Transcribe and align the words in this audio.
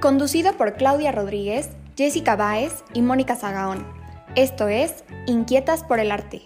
Conducido 0.00 0.56
por 0.56 0.76
Claudia 0.76 1.12
Rodríguez, 1.12 1.68
Jessica 1.94 2.34
Báez 2.34 2.84
y 2.94 3.02
Mónica 3.02 3.36
Zagaón. 3.36 3.86
Esto 4.34 4.66
es 4.66 5.04
Inquietas 5.26 5.84
por 5.84 6.00
el 6.00 6.10
Arte. 6.10 6.40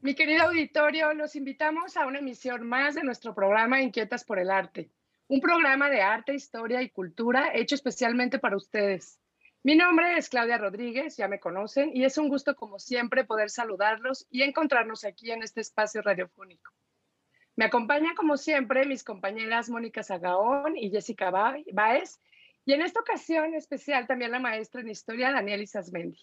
Mi 0.00 0.14
querido 0.14 0.44
auditorio, 0.44 1.12
los 1.12 1.36
invitamos 1.36 1.98
a 1.98 2.06
una 2.06 2.20
emisión 2.20 2.66
más 2.66 2.94
de 2.94 3.02
nuestro 3.02 3.34
programa 3.34 3.82
Inquietas 3.82 4.24
por 4.24 4.38
el 4.38 4.50
Arte, 4.50 4.90
un 5.28 5.40
programa 5.40 5.90
de 5.90 6.00
arte, 6.00 6.34
historia 6.34 6.80
y 6.80 6.88
cultura 6.88 7.50
hecho 7.54 7.74
especialmente 7.74 8.38
para 8.38 8.56
ustedes. 8.56 9.21
Mi 9.64 9.76
nombre 9.76 10.18
es 10.18 10.28
Claudia 10.28 10.58
Rodríguez, 10.58 11.16
ya 11.16 11.28
me 11.28 11.38
conocen, 11.38 11.92
y 11.94 12.04
es 12.04 12.18
un 12.18 12.28
gusto 12.28 12.56
como 12.56 12.80
siempre 12.80 13.24
poder 13.24 13.48
saludarlos 13.48 14.26
y 14.28 14.42
encontrarnos 14.42 15.04
aquí 15.04 15.30
en 15.30 15.44
este 15.44 15.60
espacio 15.60 16.02
radiofónico. 16.02 16.72
Me 17.54 17.66
acompañan 17.66 18.16
como 18.16 18.36
siempre 18.36 18.84
mis 18.86 19.04
compañeras 19.04 19.70
Mónica 19.70 20.02
Zagaón 20.02 20.76
y 20.76 20.90
Jessica 20.90 21.30
Báez, 21.30 22.18
y 22.64 22.72
en 22.72 22.82
esta 22.82 22.98
ocasión 22.98 23.54
especial 23.54 24.08
también 24.08 24.32
la 24.32 24.40
maestra 24.40 24.80
en 24.80 24.90
historia 24.90 25.30
Daniel 25.30 25.62
Isasmendi. 25.62 26.18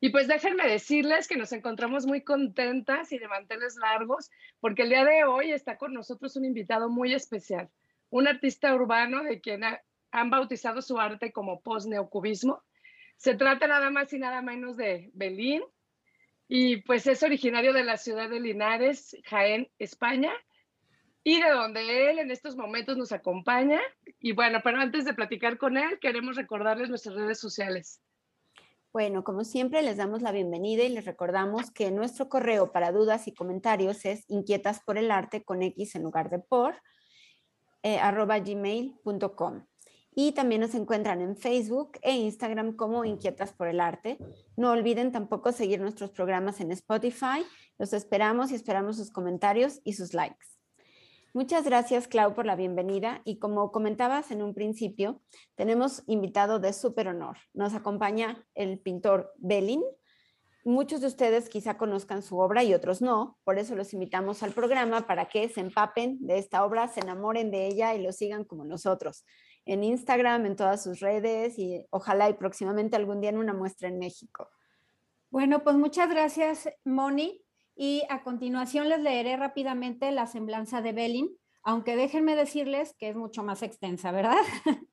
Y 0.00 0.10
pues 0.10 0.28
déjenme 0.28 0.68
decirles 0.68 1.26
que 1.26 1.38
nos 1.38 1.52
encontramos 1.52 2.04
muy 2.04 2.22
contentas 2.22 3.12
y 3.12 3.18
de 3.18 3.28
manteles 3.28 3.76
largos, 3.76 4.30
porque 4.60 4.82
el 4.82 4.90
día 4.90 5.06
de 5.06 5.24
hoy 5.24 5.52
está 5.52 5.78
con 5.78 5.94
nosotros 5.94 6.36
un 6.36 6.44
invitado 6.44 6.90
muy 6.90 7.14
especial, 7.14 7.70
un 8.10 8.28
artista 8.28 8.74
urbano 8.74 9.22
de 9.22 9.40
quien 9.40 9.64
han 10.10 10.30
bautizado 10.30 10.82
su 10.82 10.98
arte 10.98 11.32
como 11.32 11.60
post-neocubismo. 11.60 12.62
Se 13.16 13.34
trata 13.34 13.66
nada 13.66 13.90
más 13.90 14.12
y 14.12 14.18
nada 14.18 14.42
menos 14.42 14.76
de 14.76 15.10
Belín, 15.14 15.62
y 16.48 16.78
pues 16.78 17.06
es 17.06 17.22
originario 17.22 17.74
de 17.74 17.84
la 17.84 17.98
ciudad 17.98 18.30
de 18.30 18.40
Linares, 18.40 19.14
Jaén, 19.24 19.70
España, 19.78 20.32
y 21.22 21.42
de 21.42 21.50
donde 21.50 22.10
él 22.10 22.18
en 22.18 22.30
estos 22.30 22.56
momentos 22.56 22.96
nos 22.96 23.12
acompaña. 23.12 23.80
Y 24.18 24.32
bueno, 24.32 24.60
pero 24.64 24.80
antes 24.80 25.04
de 25.04 25.12
platicar 25.12 25.58
con 25.58 25.76
él, 25.76 25.98
queremos 26.00 26.36
recordarles 26.36 26.88
nuestras 26.88 27.16
redes 27.16 27.38
sociales. 27.38 28.00
Bueno, 28.94 29.22
como 29.24 29.44
siempre, 29.44 29.82
les 29.82 29.98
damos 29.98 30.22
la 30.22 30.32
bienvenida 30.32 30.84
y 30.84 30.88
les 30.88 31.04
recordamos 31.04 31.70
que 31.70 31.90
nuestro 31.90 32.30
correo 32.30 32.72
para 32.72 32.92
dudas 32.92 33.28
y 33.28 33.34
comentarios 33.34 34.06
es 34.06 34.24
inquietas 34.28 34.80
por 34.80 34.96
el 34.96 35.10
arte 35.10 35.44
con 35.44 35.62
X 35.62 35.96
en 35.96 36.02
lugar 36.02 36.30
de 36.30 36.38
por, 36.38 36.80
eh, 37.82 37.98
arroba 37.98 38.38
gmail.com 38.38 39.67
y 40.20 40.32
también 40.32 40.60
nos 40.60 40.74
encuentran 40.74 41.20
en 41.20 41.36
Facebook 41.36 41.92
e 42.02 42.10
Instagram 42.10 42.74
como 42.74 43.04
Inquietas 43.04 43.52
por 43.52 43.68
el 43.68 43.78
Arte. 43.78 44.18
No 44.56 44.72
olviden 44.72 45.12
tampoco 45.12 45.52
seguir 45.52 45.80
nuestros 45.80 46.10
programas 46.10 46.60
en 46.60 46.72
Spotify. 46.72 47.46
Los 47.78 47.92
esperamos 47.92 48.50
y 48.50 48.56
esperamos 48.56 48.96
sus 48.96 49.12
comentarios 49.12 49.80
y 49.84 49.92
sus 49.92 50.14
likes. 50.14 50.44
Muchas 51.34 51.64
gracias, 51.66 52.08
Clau, 52.08 52.34
por 52.34 52.46
la 52.46 52.56
bienvenida. 52.56 53.22
Y 53.24 53.38
como 53.38 53.70
comentabas 53.70 54.32
en 54.32 54.42
un 54.42 54.54
principio, 54.54 55.22
tenemos 55.54 56.02
invitado 56.08 56.58
de 56.58 56.72
súper 56.72 57.06
honor. 57.06 57.36
Nos 57.54 57.74
acompaña 57.74 58.44
el 58.56 58.80
pintor 58.80 59.32
Belin. 59.36 59.84
Muchos 60.64 61.00
de 61.00 61.06
ustedes 61.06 61.48
quizá 61.48 61.78
conozcan 61.78 62.22
su 62.22 62.38
obra 62.38 62.64
y 62.64 62.74
otros 62.74 63.00
no, 63.00 63.38
por 63.44 63.56
eso 63.56 63.76
los 63.76 63.94
invitamos 63.94 64.42
al 64.42 64.50
programa 64.50 65.06
para 65.06 65.28
que 65.28 65.48
se 65.48 65.60
empapen 65.60 66.18
de 66.26 66.38
esta 66.38 66.64
obra, 66.64 66.88
se 66.88 67.00
enamoren 67.00 67.52
de 67.52 67.68
ella 67.68 67.94
y 67.94 68.02
lo 68.02 68.10
sigan 68.10 68.44
como 68.44 68.64
nosotros 68.64 69.24
en 69.68 69.84
Instagram, 69.84 70.46
en 70.46 70.56
todas 70.56 70.82
sus 70.82 71.00
redes 71.00 71.58
y 71.58 71.86
ojalá 71.90 72.30
y 72.30 72.34
próximamente 72.34 72.96
algún 72.96 73.20
día 73.20 73.30
en 73.30 73.38
una 73.38 73.52
muestra 73.52 73.88
en 73.88 73.98
México. 73.98 74.48
Bueno, 75.30 75.62
pues 75.62 75.76
muchas 75.76 76.08
gracias, 76.08 76.70
Moni. 76.84 77.44
Y 77.76 78.02
a 78.08 78.22
continuación 78.22 78.88
les 78.88 79.00
leeré 79.00 79.36
rápidamente 79.36 80.10
la 80.10 80.26
semblanza 80.26 80.80
de 80.80 80.92
Belin, 80.92 81.28
aunque 81.62 81.96
déjenme 81.96 82.34
decirles 82.34 82.96
que 82.98 83.10
es 83.10 83.16
mucho 83.16 83.44
más 83.44 83.62
extensa, 83.62 84.10
¿verdad? 84.10 84.38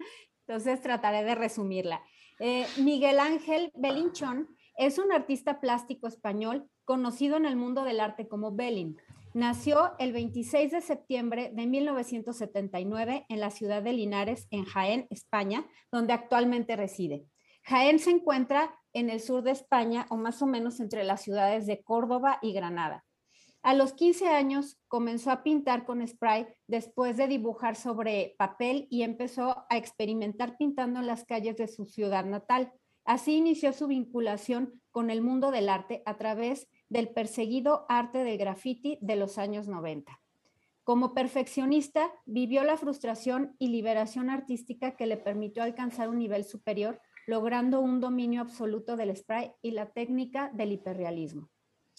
Entonces 0.46 0.82
trataré 0.82 1.24
de 1.24 1.36
resumirla. 1.36 2.04
Eh, 2.40 2.68
Miguel 2.78 3.20
Ángel 3.20 3.72
Belinchón 3.76 4.50
es 4.78 5.00
un 5.00 5.12
artista 5.14 5.62
plástico 5.62 6.06
español 6.08 6.70
conocido 6.84 7.38
en 7.38 7.46
el 7.46 7.56
mundo 7.56 7.86
del 7.86 8.02
arte 8.02 8.28
como 8.28 8.54
Belin. 8.54 8.98
Nació 9.36 9.92
el 10.00 10.14
26 10.14 10.72
de 10.72 10.80
septiembre 10.80 11.52
de 11.54 11.68
1979 11.68 13.26
en 13.28 13.40
la 13.42 13.50
ciudad 13.50 13.84
de 13.84 13.92
Linares, 13.92 14.48
en 14.50 14.64
Jaén, 14.64 15.08
España, 15.10 15.68
donde 15.92 16.14
actualmente 16.14 16.78
reside. 16.78 17.26
Jaén 17.64 18.00
se 18.00 18.12
encuentra 18.12 18.74
en 18.94 19.10
el 19.10 19.20
sur 19.20 19.44
de 19.44 19.52
España 19.52 20.06
o 20.10 20.16
más 20.16 20.42
o 20.42 20.46
menos 20.46 20.80
entre 20.80 21.04
las 21.04 21.22
ciudades 21.22 21.68
de 21.68 21.84
Córdoba 21.84 22.40
y 22.42 22.54
Granada. 22.54 23.04
A 23.62 23.74
los 23.74 23.92
15 23.92 24.30
años 24.30 24.80
comenzó 24.88 25.32
a 25.32 25.44
pintar 25.44 25.86
con 25.86 26.08
spray 26.08 26.48
después 26.68 27.18
de 27.18 27.28
dibujar 27.28 27.76
sobre 27.76 28.36
papel 28.38 28.88
y 28.90 29.04
empezó 29.04 29.66
a 29.70 29.76
experimentar 29.76 30.56
pintando 30.56 31.02
en 31.02 31.08
las 31.08 31.26
calles 31.26 31.58
de 31.58 31.68
su 31.68 31.88
ciudad 31.88 32.24
natal. 32.24 32.72
Así 33.04 33.36
inició 33.36 33.74
su 33.74 33.88
vinculación 33.88 34.82
con 34.92 35.10
el 35.10 35.22
mundo 35.22 35.52
del 35.52 35.68
arte 35.68 36.04
a 36.06 36.16
través 36.16 36.70
del 36.90 37.10
perseguido 37.10 37.86
arte 37.90 38.24
del 38.24 38.38
graffiti 38.38 38.98
de 39.02 39.16
los 39.16 39.38
años 39.38 39.68
90. 39.68 40.20
Como 40.84 41.16
perfeccionista, 41.16 42.12
vivió 42.26 42.64
la 42.64 42.78
frustración 42.78 43.56
y 43.58 43.70
liberación 43.70 44.30
artística 44.30 44.96
que 44.96 45.08
le 45.08 45.18
permitió 45.18 45.64
alcanzar 45.64 46.10
un 46.10 46.20
nivel 46.20 46.44
superior, 46.44 47.02
logrando 47.26 47.80
un 47.80 48.00
dominio 48.00 48.42
absoluto 48.42 48.96
del 48.96 49.16
spray 49.16 49.52
y 49.64 49.72
la 49.72 49.88
técnica 49.88 50.52
del 50.54 50.74
hiperrealismo. 50.74 51.50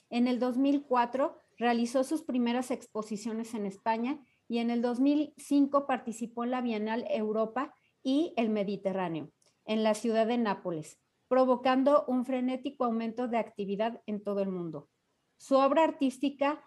En 0.08 0.28
el 0.28 0.38
2004 0.38 1.36
realizó 1.58 2.04
sus 2.04 2.22
primeras 2.22 2.70
exposiciones 2.70 3.54
en 3.54 3.66
España 3.66 4.20
y 4.46 4.58
en 4.58 4.70
el 4.70 4.82
2005 4.82 5.86
participó 5.86 6.44
en 6.44 6.52
la 6.52 6.60
Bienal 6.60 7.04
Europa 7.10 7.74
y 8.04 8.34
el 8.36 8.50
Mediterráneo, 8.50 9.32
en 9.64 9.82
la 9.82 9.94
ciudad 9.94 10.28
de 10.28 10.38
Nápoles, 10.38 11.00
provocando 11.28 12.04
un 12.06 12.24
frenético 12.24 12.84
aumento 12.84 13.28
de 13.28 13.38
actividad 13.38 14.02
en 14.06 14.22
todo 14.22 14.40
el 14.40 14.48
mundo. 14.48 14.88
Su 15.36 15.56
obra 15.56 15.84
artística 15.84 16.62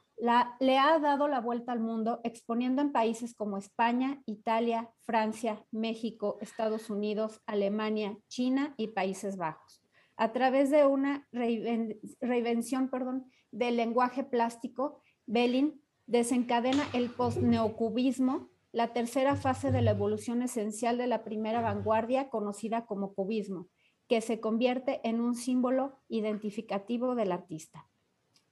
le 0.59 0.77
ha 0.77 0.99
dado 0.99 1.27
la 1.27 1.39
vuelta 1.39 1.71
al 1.71 1.79
mundo 1.79 2.19
exponiendo 2.23 2.81
en 2.81 2.91
países 2.91 3.33
como 3.33 3.57
España, 3.57 4.21
Italia, 4.25 4.91
Francia, 5.01 5.65
México, 5.71 6.37
Estados 6.41 6.89
Unidos, 6.89 7.41
Alemania, 7.45 8.17
China 8.27 8.73
y 8.75 8.89
Países 8.89 9.37
Bajos. 9.37 9.81
A 10.17 10.33
través 10.33 10.69
de 10.69 10.85
una 10.85 11.27
reinvención 11.31 12.89
perdón, 12.89 13.31
del 13.51 13.77
lenguaje 13.77 14.25
plástico, 14.25 15.01
Belin 15.25 15.81
desencadena 16.05 16.83
el 16.93 17.09
postneocubismo, 17.09 18.49
la 18.73 18.91
tercera 18.91 19.35
fase 19.35 19.71
de 19.71 19.81
la 19.81 19.91
evolución 19.91 20.41
esencial 20.41 20.97
de 20.97 21.07
la 21.07 21.23
primera 21.23 21.61
vanguardia 21.61 22.29
conocida 22.29 22.85
como 22.85 23.13
cubismo, 23.13 23.69
que 24.09 24.19
se 24.19 24.41
convierte 24.41 24.99
en 25.07 25.21
un 25.21 25.35
símbolo 25.35 25.99
identificativo 26.09 27.15
del 27.15 27.31
artista. 27.31 27.87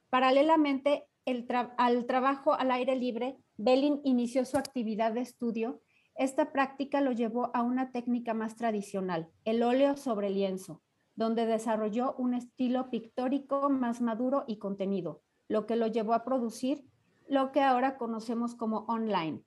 Paralelamente 0.10 1.10
al 1.26 2.06
trabajo 2.06 2.54
al 2.54 2.72
aire 2.72 2.96
libre, 2.96 3.38
Belin 3.58 4.00
inició 4.06 4.46
su 4.46 4.58
actividad 4.58 5.12
de 5.12 5.22
estudio. 5.22 5.82
Esta 6.16 6.54
práctica 6.54 7.02
lo 7.02 7.12
llevó 7.12 7.52
a 7.54 7.64
una 7.64 7.92
técnica 7.92 8.34
más 8.34 8.56
tradicional, 8.56 9.30
el 9.44 9.64
óleo 9.64 9.98
sobre 9.98 10.30
lienzo. 10.30 10.82
donde 11.16 11.48
desarrolló 11.48 12.14
un 12.20 12.36
estilo 12.36 12.92
pictórico 12.92 13.72
más 13.72 14.02
maduro 14.02 14.44
y 14.46 14.58
contenido, 14.58 15.24
lo 15.48 15.66
que 15.66 15.76
lo 15.76 15.88
llevó 15.88 16.14
a 16.14 16.24
producir 16.24 16.86
lo 17.28 17.52
que 17.52 17.62
ahora 17.62 17.98
conocemos 17.98 18.56
como 18.56 18.86
online. 18.88 19.44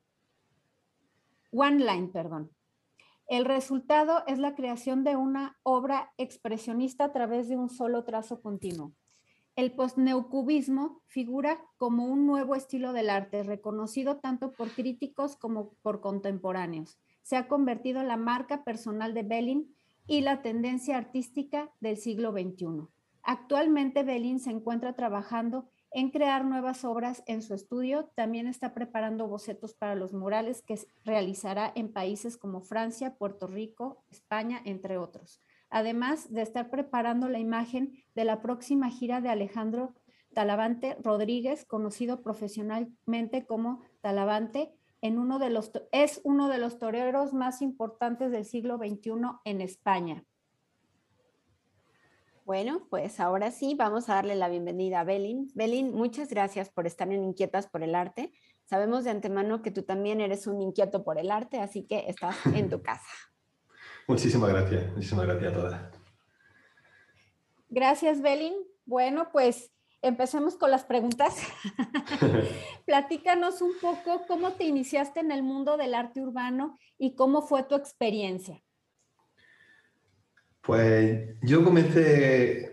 One 1.53 1.85
line, 1.85 2.09
perdón. 2.09 2.51
El 3.31 3.45
resultado 3.45 4.25
es 4.27 4.41
la 4.41 4.57
creación 4.57 5.05
de 5.05 5.15
una 5.15 5.57
obra 5.63 6.13
expresionista 6.19 7.05
a 7.05 7.13
través 7.13 7.49
de 7.49 7.57
un 7.57 7.69
solo 7.69 8.03
trazo 8.03 8.43
continuo. 8.43 8.93
El 9.55 9.71
postneucubismo 9.71 11.01
figura 11.07 11.65
como 11.77 12.07
un 12.07 12.27
nuevo 12.27 12.57
estilo 12.57 12.93
del 12.93 13.09
arte, 13.09 13.45
reconocido 13.45 14.17
tanto 14.17 14.51
por 14.51 14.71
críticos 14.71 15.37
como 15.37 15.75
por 15.81 16.01
contemporáneos. 16.01 16.99
Se 17.23 17.37
ha 17.37 17.47
convertido 17.47 18.01
en 18.01 18.09
la 18.09 18.17
marca 18.17 18.65
personal 18.65 19.15
de 19.15 19.23
Belin 19.23 19.77
y 20.09 20.23
la 20.23 20.43
tendencia 20.43 20.99
artística 20.99 21.71
del 21.79 21.99
siglo 21.99 22.33
XXI. 22.33 22.89
Actualmente 23.23 24.03
Belin 24.03 24.41
se 24.41 24.51
encuentra 24.51 24.95
trabajando 24.97 25.69
en 25.93 26.11
crear 26.11 26.45
nuevas 26.45 26.85
obras 26.85 27.23
en 27.27 27.43
su 27.43 27.55
estudio. 27.55 28.11
También 28.15 28.47
está 28.47 28.75
preparando 28.75 29.27
bocetos 29.27 29.75
para 29.75 29.95
los 29.95 30.13
murales 30.13 30.63
que 30.63 30.79
realizará 31.05 31.73
en 31.75 31.93
países 31.93 32.37
como 32.37 32.61
Francia, 32.61 33.17
Puerto 33.17 33.47
Rico, 33.47 34.05
España, 34.11 34.61
entre 34.65 34.99
otros. 34.99 35.41
Además 35.69 36.33
de 36.33 36.43
estar 36.43 36.71
preparando 36.71 37.29
la 37.29 37.39
imagen 37.39 37.93
de 38.15 38.25
la 38.25 38.43
próxima 38.43 38.91
gira 38.91 39.21
de 39.21 39.29
Alejandro 39.29 39.95
Talavante 40.35 40.97
Rodríguez, 41.03 41.65
conocido 41.65 42.23
profesionalmente 42.23 43.47
como 43.47 43.81
Talavante, 44.01 44.73
en 45.03 45.19
uno 45.19 45.39
de 45.39 45.51
los, 45.51 45.73
es 45.93 46.21
uno 46.25 46.49
de 46.49 46.59
los 46.59 46.79
toreros 46.79 47.33
más 47.33 47.63
importantes 47.63 48.31
del 48.31 48.45
siglo 48.45 48.77
XXI 48.77 49.13
en 49.45 49.61
España. 49.61 50.25
Bueno, 52.51 52.85
pues 52.91 53.21
ahora 53.21 53.53
sí, 53.53 53.77
vamos 53.77 54.09
a 54.09 54.15
darle 54.15 54.35
la 54.35 54.49
bienvenida 54.49 54.99
a 54.99 55.05
Belin. 55.05 55.53
Belin, 55.55 55.95
muchas 55.95 56.31
gracias 56.31 56.69
por 56.69 56.85
estar 56.85 57.07
en 57.13 57.23
Inquietas 57.23 57.69
por 57.69 57.85
el 57.85 57.95
Arte. 57.95 58.33
Sabemos 58.65 59.05
de 59.05 59.11
antemano 59.11 59.63
que 59.63 59.71
tú 59.71 59.85
también 59.85 60.21
eres 60.21 60.49
un 60.49 60.61
inquieto 60.61 61.05
por 61.05 61.21
el 61.21 61.31
arte, 61.31 61.61
así 61.61 61.87
que 61.87 62.07
estás 62.09 62.35
en 62.47 62.69
tu 62.69 62.83
casa. 62.83 63.07
Muchísimas 64.09 64.51
gracias, 64.51 64.93
muchísimas 64.95 65.27
gracias 65.27 65.53
a 65.53 65.55
todas. 65.55 65.81
Gracias, 67.69 68.21
Belin. 68.21 68.55
Bueno, 68.85 69.29
pues 69.31 69.71
empecemos 70.03 70.57
con 70.57 70.73
las 70.73 70.83
preguntas. 70.83 71.37
Platícanos 72.85 73.63
un 73.63 73.75
poco 73.81 74.27
cómo 74.27 74.55
te 74.55 74.65
iniciaste 74.65 75.21
en 75.21 75.31
el 75.31 75.45
mundo 75.45 75.77
del 75.77 75.95
arte 75.95 76.21
urbano 76.21 76.81
y 76.99 77.15
cómo 77.15 77.43
fue 77.43 77.63
tu 77.63 77.77
experiencia. 77.77 78.61
Pues 80.63 81.37
yo 81.43 81.65
comencé 81.65 82.73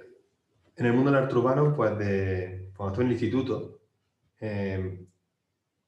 en 0.75 0.85
el 0.85 0.93
mundo 0.93 1.11
del 1.11 1.23
arte 1.23 1.35
urbano 1.35 1.73
pues 1.75 1.97
de, 1.97 2.71
cuando 2.75 2.93
estuve 2.93 3.05
en 3.05 3.11
el 3.11 3.13
instituto, 3.13 3.81
em, 4.39 5.07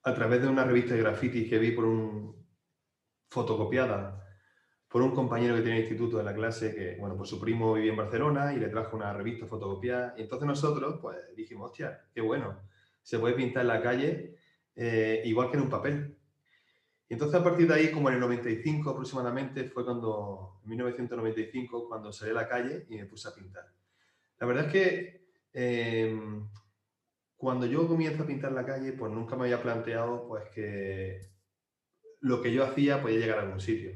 a 0.04 0.14
través 0.14 0.42
de 0.42 0.48
una 0.48 0.64
revista 0.64 0.94
de 0.94 1.02
graffiti 1.02 1.48
que 1.48 1.60
vi 1.60 1.72
por 1.72 1.86
un 1.86 2.36
fotocopiada 3.30 4.20
por 4.90 5.04
un 5.04 5.12
compañero 5.12 5.56
que 5.56 5.62
tenía 5.62 5.76
el 5.76 5.84
instituto 5.84 6.20
en 6.20 6.26
la 6.26 6.34
clase 6.34 6.74
que, 6.74 6.96
bueno, 7.00 7.16
pues 7.16 7.30
su 7.30 7.40
primo 7.40 7.76
vivía 7.76 7.92
en 7.92 7.98
Barcelona 7.98 8.54
y 8.54 8.60
le 8.60 8.70
trajo 8.70 8.98
una 8.98 9.14
revista 9.14 9.46
fotocopiada. 9.46 10.16
Y 10.18 10.24
entonces 10.24 10.48
nosotros, 10.48 10.98
pues 11.00 11.18
dijimos, 11.36 11.70
hostia, 11.70 12.08
qué 12.12 12.22
bueno, 12.22 12.60
se 13.04 13.20
puede 13.20 13.36
pintar 13.36 13.62
en 13.62 13.68
la 13.68 13.82
calle 13.84 14.36
eh, 14.76 15.22
igual 15.26 15.52
que 15.52 15.58
en 15.58 15.64
un 15.64 15.70
papel. 15.70 16.18
Y 17.10 17.14
entonces 17.16 17.40
a 17.40 17.44
partir 17.44 17.68
de 17.68 17.74
ahí, 17.74 17.92
como 17.92 18.10
en 18.10 18.16
el 18.16 18.22
95 18.22 18.92
aproximadamente, 18.92 19.64
fue 19.64 19.84
cuando, 19.84 20.60
en 20.64 20.70
1995, 20.70 21.88
cuando 21.90 22.14
salí 22.14 22.30
a 22.30 22.36
la 22.36 22.48
calle 22.48 22.86
y 22.88 22.98
me 22.98 23.06
puse 23.08 23.28
a 23.28 23.34
pintar. 23.34 23.66
La 24.38 24.46
verdad 24.46 24.66
es 24.68 24.72
que 24.72 25.32
em, 25.52 26.48
cuando 27.36 27.66
yo 27.66 27.88
comienzo 27.88 28.24
a 28.24 28.28
pintar 28.28 28.52
en 28.52 28.56
la 28.58 28.66
calle, 28.66 28.94
pues 28.94 29.12
nunca 29.12 29.36
me 29.36 29.46
había 29.46 29.62
planteado 29.62 30.28
pues 30.28 30.50
que 30.54 31.22
lo 32.22 32.44
que 32.44 32.54
yo 32.54 32.64
hacía 32.64 33.02
podía 33.02 33.18
llegar 33.18 33.40
a 33.40 33.42
algún 33.42 33.60
sitio. 33.60 33.92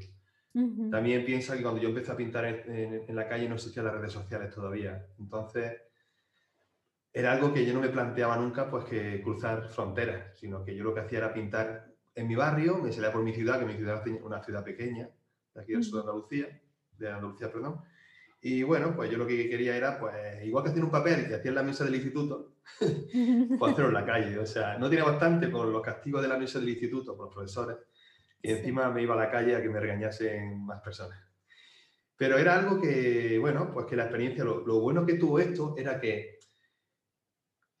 También 0.90 1.24
piensa 1.24 1.56
que 1.56 1.62
cuando 1.62 1.80
yo 1.80 1.88
empecé 1.88 2.12
a 2.12 2.16
pintar 2.16 2.44
en, 2.44 3.04
en, 3.08 3.16
la 3.16 3.28
calle 3.28 3.48
no 3.48 3.56
existían 3.56 3.86
las 3.86 3.94
redes 3.94 4.12
sociales 4.12 4.54
todavía. 4.54 5.04
Entonces, 5.18 5.72
era 7.12 7.32
algo 7.32 7.52
que 7.52 7.66
yo 7.66 7.74
no 7.74 7.80
me 7.80 7.88
planteaba 7.88 8.36
nunca, 8.36 8.70
pues 8.70 8.84
que 8.84 9.20
cruzar 9.20 9.68
fronteras, 9.68 10.38
sino 10.38 10.64
que 10.64 10.76
yo 10.76 10.84
lo 10.84 10.94
que 10.94 11.00
hacía 11.00 11.18
era 11.18 11.34
pintar 11.34 11.93
en 12.14 12.28
mi 12.28 12.34
barrio, 12.34 12.78
me 12.78 12.92
salía 12.92 13.12
por 13.12 13.22
mi 13.22 13.32
ciudad, 13.32 13.58
que 13.58 13.66
mi 13.66 13.74
ciudad 13.74 14.06
es 14.06 14.22
una 14.22 14.42
ciudad 14.42 14.64
pequeña, 14.64 15.08
de 15.54 15.60
aquí 15.60 15.72
del 15.72 15.82
sur 15.82 15.96
de 15.96 16.10
Andalucía, 16.10 16.62
de 16.96 17.08
Andalucía, 17.08 17.50
perdón. 17.50 17.80
Y 18.40 18.62
bueno, 18.62 18.94
pues 18.94 19.10
yo 19.10 19.16
lo 19.16 19.26
que 19.26 19.48
quería 19.48 19.76
era, 19.76 19.98
pues, 19.98 20.44
igual 20.44 20.64
que 20.64 20.70
hacer 20.70 20.84
un 20.84 20.90
papel 20.90 21.26
que 21.26 21.34
hacía 21.34 21.50
en 21.50 21.54
la 21.54 21.62
mesa 21.62 21.84
del 21.84 21.94
instituto, 21.94 22.56
pues 23.58 23.72
hacerlo 23.72 23.88
en 23.88 23.94
la 23.94 24.04
calle. 24.04 24.38
O 24.38 24.46
sea, 24.46 24.78
no 24.78 24.88
tiene 24.88 25.04
bastante 25.04 25.50
con 25.50 25.72
los 25.72 25.82
castigos 25.82 26.22
de 26.22 26.28
la 26.28 26.38
mesa 26.38 26.60
del 26.60 26.68
instituto 26.68 27.16
por 27.16 27.26
los 27.26 27.34
profesores, 27.34 27.78
y 28.42 28.50
encima 28.50 28.90
me 28.90 29.02
iba 29.02 29.14
a 29.14 29.18
la 29.18 29.30
calle 29.30 29.56
a 29.56 29.62
que 29.62 29.70
me 29.70 29.80
regañasen 29.80 30.64
más 30.64 30.80
personas. 30.82 31.18
Pero 32.16 32.38
era 32.38 32.58
algo 32.58 32.80
que, 32.80 33.38
bueno, 33.40 33.72
pues 33.72 33.86
que 33.86 33.96
la 33.96 34.04
experiencia, 34.04 34.44
lo, 34.44 34.64
lo 34.64 34.78
bueno 34.80 35.04
que 35.04 35.14
tuvo 35.14 35.40
esto 35.40 35.74
era 35.76 35.98
que 35.98 36.38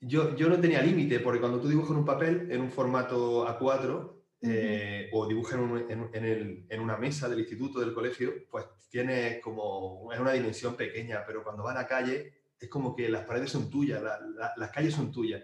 yo, 0.00 0.34
yo 0.34 0.48
no 0.48 0.60
tenía 0.60 0.82
límite, 0.82 1.20
porque 1.20 1.40
cuando 1.40 1.60
tú 1.60 1.68
dibujas 1.68 1.92
en 1.92 1.98
un 1.98 2.04
papel 2.04 2.48
en 2.50 2.60
un 2.62 2.70
formato 2.70 3.46
A4, 3.46 4.13
eh, 4.46 5.08
o 5.12 5.26
dibuja 5.26 5.56
en, 5.56 6.80
una 6.80 6.96
mesa 6.98 7.28
del 7.28 7.40
instituto, 7.40 7.80
del 7.80 7.94
colegio, 7.94 8.46
pues 8.50 8.66
tiene 8.90 9.40
como, 9.40 10.12
es 10.12 10.20
una 10.20 10.32
dimensión 10.32 10.76
pequeña, 10.76 11.24
pero 11.26 11.42
cuando 11.42 11.62
va 11.62 11.72
a 11.72 11.74
la 11.74 11.86
calle 11.86 12.34
es 12.60 12.68
como 12.68 12.94
que 12.94 13.08
las 13.08 13.24
paredes 13.24 13.50
son 13.50 13.70
tuyas, 13.70 14.02
las 14.56 14.70
calles 14.70 14.94
son 14.94 15.10
tuyas. 15.10 15.42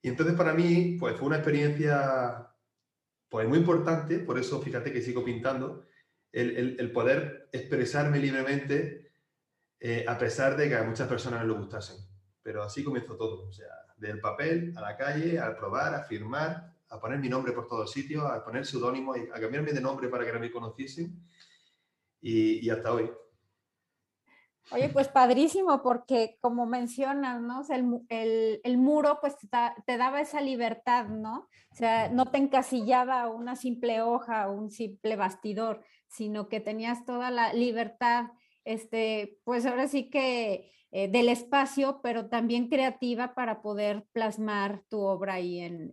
Y 0.00 0.08
entonces 0.08 0.36
para 0.36 0.52
mí, 0.52 0.96
pues 1.00 1.16
fue 1.16 1.26
una 1.26 1.36
experiencia 1.36 2.48
pues 3.28 3.48
muy 3.48 3.58
importante, 3.58 4.20
por 4.20 4.38
eso 4.38 4.62
fíjate 4.62 4.92
que 4.92 5.02
sigo 5.02 5.24
pintando, 5.24 5.84
el, 6.30 6.92
poder 6.92 7.48
expresarme 7.50 8.18
libremente 8.20 9.10
eh, 9.80 10.04
a 10.06 10.16
pesar 10.16 10.56
de 10.56 10.68
que 10.68 10.76
a 10.76 10.84
muchas 10.84 11.08
personas 11.08 11.40
no 11.40 11.48
le 11.48 11.58
gustasen. 11.58 11.96
Pero 12.42 12.62
así 12.62 12.84
comenzó 12.84 13.16
todo, 13.16 13.48
o 13.48 13.52
sea, 13.52 13.66
del 13.96 14.20
papel 14.20 14.72
a 14.76 14.80
la 14.80 14.96
calle, 14.96 15.40
al 15.40 15.56
probar, 15.56 15.94
a 15.94 16.04
firmar, 16.04 16.75
a 16.88 17.00
poner 17.00 17.18
mi 17.18 17.28
nombre 17.28 17.52
por 17.52 17.66
todos 17.66 17.90
sitios, 17.90 18.24
a 18.24 18.44
poner 18.44 18.64
seudónimo, 18.64 19.14
a 19.14 19.40
cambiarme 19.40 19.72
de 19.72 19.80
nombre 19.80 20.08
para 20.08 20.24
que 20.24 20.32
no 20.32 20.40
me 20.40 20.50
conociesen 20.50 21.20
y, 22.20 22.68
hasta 22.70 22.92
hoy. 22.92 23.10
Oye, 24.72 24.88
pues 24.88 25.06
padrísimo, 25.06 25.80
porque 25.80 26.38
como 26.40 26.66
mencionas, 26.66 27.40
¿no? 27.40 27.62
el, 28.08 28.78
muro 28.78 29.18
pues 29.20 29.36
te, 29.86 29.96
daba 29.96 30.20
esa 30.20 30.40
libertad, 30.40 31.06
¿no? 31.06 31.48
O 31.70 31.74
sea, 31.74 32.08
no 32.08 32.26
te 32.32 32.38
encasillaba 32.38 33.28
una 33.28 33.54
simple 33.54 34.02
hoja 34.02 34.50
un 34.50 34.70
simple 34.70 35.14
bastidor, 35.14 35.84
sino 36.08 36.48
que 36.48 36.60
tenías 36.60 37.04
toda 37.04 37.30
la 37.30 37.52
libertad, 37.52 38.26
este, 38.64 39.38
pues 39.44 39.66
ahora 39.66 39.86
sí 39.86 40.10
que 40.10 40.72
eh, 40.90 41.08
del 41.08 41.28
espacio, 41.28 42.00
pero 42.02 42.28
también 42.28 42.68
creativa 42.68 43.34
para 43.34 43.62
poder 43.62 44.04
plasmar 44.12 44.82
tu 44.88 45.00
obra 45.00 45.34
ahí 45.34 45.60
en, 45.60 45.92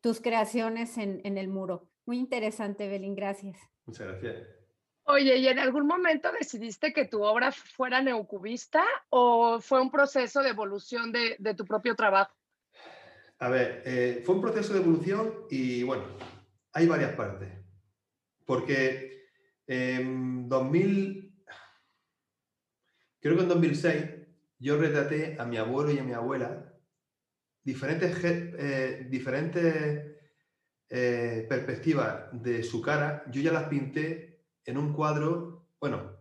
tus 0.00 0.20
creaciones 0.20 0.98
en, 0.98 1.20
el 1.24 1.48
muro. 1.48 1.88
Muy 2.06 2.18
interesante, 2.18 2.88
Belín, 2.88 3.14
gracias. 3.14 3.58
Muchas 3.86 4.08
gracias. 4.08 4.48
Oye, 5.04 5.36
¿y 5.36 5.48
en 5.48 5.58
algún 5.58 5.86
momento 5.86 6.30
decidiste 6.38 6.92
que 6.92 7.06
tu 7.06 7.22
obra 7.22 7.52
fuera 7.52 8.00
neocubista 8.00 8.84
o 9.08 9.60
fue 9.60 9.80
un 9.80 9.90
proceso 9.90 10.42
de 10.42 10.50
evolución 10.50 11.12
de, 11.12 11.54
tu 11.54 11.64
propio 11.64 11.96
trabajo? 11.96 12.32
A 13.38 13.48
ver, 13.48 13.82
eh, 13.86 14.22
fue 14.24 14.34
un 14.34 14.40
proceso 14.40 14.72
de 14.72 14.80
evolución 14.80 15.46
y 15.50 15.82
bueno, 15.82 16.04
hay 16.72 16.86
varias 16.86 17.12
partes. 17.12 17.48
Porque 18.44 19.26
en 19.66 20.48
2000, 20.48 21.44
creo 23.20 23.36
que 23.36 23.42
en 23.42 23.48
2006, 23.48 24.04
yo 24.58 24.76
retraté 24.76 25.36
a 25.38 25.44
mi 25.44 25.56
abuelo 25.56 25.90
y 25.90 25.98
a 25.98 26.04
mi 26.04 26.12
abuela 26.12 26.69
diferentes, 27.62 28.16
eh, 28.24 29.06
diferentes 29.08 30.16
eh, 30.88 31.46
perspectivas 31.48 32.28
de 32.32 32.62
su 32.62 32.80
cara, 32.80 33.24
yo 33.30 33.40
ya 33.40 33.52
las 33.52 33.68
pinté 33.68 34.40
en 34.64 34.78
un 34.78 34.92
cuadro, 34.92 35.68
bueno, 35.80 36.18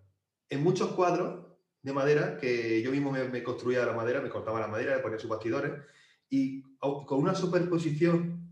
en 0.50 0.63
muchos 0.63 0.91
cuadros 0.93 1.46
de 1.81 1.93
madera 1.93 2.38
que 2.38 2.81
yo 2.81 2.91
mismo 2.91 3.12
me, 3.12 3.43
construía 3.43 3.86
la 3.86 3.93
madera, 3.93 4.22
me 4.22 4.29
cortaba 4.29 4.60
la 4.60 4.67
madera, 4.67 4.96
le 4.96 5.01
ponía 5.01 5.19
sus 5.19 5.29
bastidores 5.29 5.72
y 6.29 6.62
con 6.79 7.19
una 7.19 7.34
superposición 7.34 8.48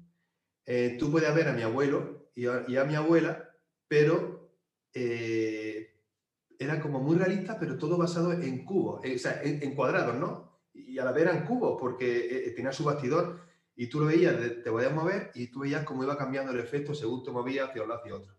eh, 0.66 0.96
tú 1.00 1.12
puedes 1.12 1.34
ver 1.34 1.50
a 1.50 1.54
mi 1.54 1.62
abuelo 1.62 2.30
y 2.36 2.46
a, 2.46 2.84
mi 2.86 2.96
abuela, 2.96 3.50
pero 3.88 4.52
era 4.94 6.80
como 6.82 7.00
muy 7.00 7.18
realista, 7.18 7.60
pero 7.60 7.78
todo 7.78 7.98
basado 7.98 8.34
en 8.34 8.64
cubos, 8.66 9.02
o 9.04 9.20
sea, 9.20 9.42
en 9.44 9.76
cuadrados, 9.76 10.16
¿no? 10.16 10.47
Y 10.88 11.00
a 11.00 11.06
la 11.06 11.12
vez 11.12 11.24
eran 11.24 11.46
cubos 11.46 11.78
porque 11.80 12.18
eh, 12.18 12.48
eh, 12.48 12.52
tenía 12.52 12.72
su 12.72 12.84
bastidor 12.84 13.42
y 13.76 13.88
tú 13.88 14.00
lo 14.00 14.08
veías, 14.08 14.36
te 14.38 14.72
podías 14.72 14.94
mover 14.94 15.32
y 15.36 15.48
tú 15.48 15.62
veías 15.62 15.84
cómo 15.84 16.04
iba 16.04 16.18
cambiando 16.18 16.52
el 16.52 16.60
efecto 16.60 16.94
según 16.94 17.24
te 17.24 17.32
movías 17.32 17.70
hacia 17.70 17.84
un 17.84 17.90
lado 17.90 18.02
hacia 18.02 18.16
otro. 18.16 18.34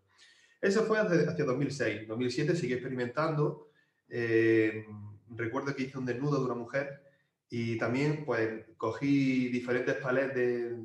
Eso 0.61 0.83
fue 0.83 0.99
hacia, 0.99 1.45
2006. 1.45 2.07
2007 2.07 2.55
seguí 2.55 2.73
experimentando, 2.73 3.67
Eh, 4.11 4.85
recuerdo 5.29 5.75
que 5.75 5.83
hice 5.83 5.99
un 5.99 6.05
desnudo 6.05 6.39
de 6.39 6.45
una 6.45 6.55
mujer 6.55 7.03
y 7.47 7.77
también 7.77 8.25
pues 8.25 8.65
cogí 8.75 9.49
diferentes 9.49 9.95
palets 9.97 10.33
de, 10.33 10.75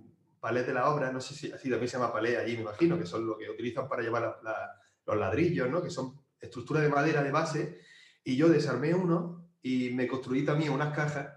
palés 0.45 0.67
de 0.67 0.75
la 0.75 0.91
obra, 0.91 1.11
no 1.11 1.23
sé 1.23 1.33
si 1.33 1.51
así 1.51 1.71
también 1.71 1.89
se 1.89 1.97
llama 1.97 2.13
palé 2.13 2.37
allí, 2.37 2.55
me 2.55 2.61
imagino, 2.61 2.99
que 2.99 3.07
son 3.07 3.27
lo 3.27 3.39
que 3.39 3.49
utilizan 3.49 3.89
para 3.89 4.03
llevar 4.03 4.41
los 5.07 5.17
ladrillos, 5.17 5.71
¿no? 5.71 5.83
que 5.83 5.89
son 5.89 6.21
estructuras 6.39 6.83
de 6.83 6.91
madera 6.91 7.23
de 7.23 7.31
base, 7.31 7.79
y 8.23 8.37
yo 8.37 8.51
desarmé 8.51 8.93
uno 8.93 9.49
y 9.63 9.89
me 9.95 10.07
construí 10.07 10.45
también 10.45 10.73
unas 10.73 10.95
cajas 10.95 11.33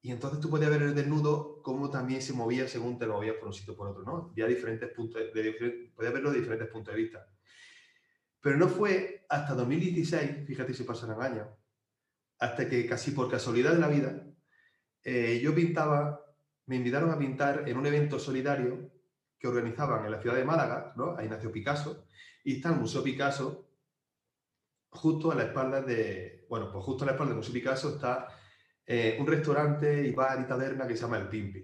y 0.00 0.12
entonces 0.12 0.40
tú 0.40 0.48
podías 0.48 0.70
ver 0.70 0.82
el 0.82 0.94
desnudo 0.94 1.60
cómo 1.62 1.90
también 1.90 2.22
se 2.22 2.32
movía 2.32 2.68
según 2.68 2.98
te 2.98 3.06
movías 3.06 3.36
por 3.36 3.48
un 3.48 3.54
sitio 3.54 3.76
por 3.76 3.88
otro, 3.88 4.04
¿no? 4.04 4.28
Había 4.30 4.46
diferentes 4.46 4.90
puntos, 4.92 5.20
de, 5.34 5.90
podías 5.94 6.12
verlo 6.12 6.30
de 6.30 6.38
diferentes 6.38 6.68
puntos 6.68 6.94
de 6.94 7.00
vista. 7.00 7.28
Pero 8.40 8.56
no 8.56 8.68
fue 8.68 9.26
hasta 9.28 9.54
2016, 9.54 10.46
fíjate 10.46 10.72
si 10.72 10.84
pasaron 10.84 11.20
años, 11.20 11.48
hasta 12.38 12.68
que 12.68 12.86
casi 12.86 13.10
por 13.10 13.28
casualidad 13.28 13.72
de 13.72 13.80
la 13.80 13.88
vida, 13.88 14.24
eh, 15.02 15.40
yo 15.42 15.54
pintaba, 15.54 16.24
me 16.66 16.76
invitaron 16.76 17.10
a 17.10 17.18
pintar 17.18 17.68
en 17.68 17.76
un 17.76 17.86
evento 17.86 18.20
solidario 18.20 18.92
que 19.36 19.48
organizaban 19.48 20.04
en 20.04 20.12
la 20.12 20.20
ciudad 20.20 20.36
de 20.36 20.44
Málaga, 20.44 20.92
¿no? 20.96 21.16
Ahí 21.16 21.28
nació 21.28 21.50
Picasso, 21.50 22.06
y 22.44 22.56
está 22.56 22.70
el 22.70 22.76
Museo 22.76 23.02
Picasso 23.02 23.68
justo 24.90 25.32
a 25.32 25.34
la 25.34 25.44
espalda 25.44 25.82
de, 25.82 26.46
bueno, 26.48 26.70
pues 26.72 26.84
justo 26.84 27.02
a 27.02 27.06
la 27.06 27.12
espalda 27.12 27.30
del 27.30 27.38
Museo 27.38 27.52
Picasso 27.52 27.96
está 27.96 28.28
eh, 28.90 29.18
un 29.20 29.26
restaurante 29.26 30.02
y 30.06 30.12
bar 30.12 30.40
y 30.40 30.44
taberna 30.44 30.88
que 30.88 30.96
se 30.96 31.02
llama 31.02 31.18
El 31.18 31.28
Pimpi. 31.28 31.62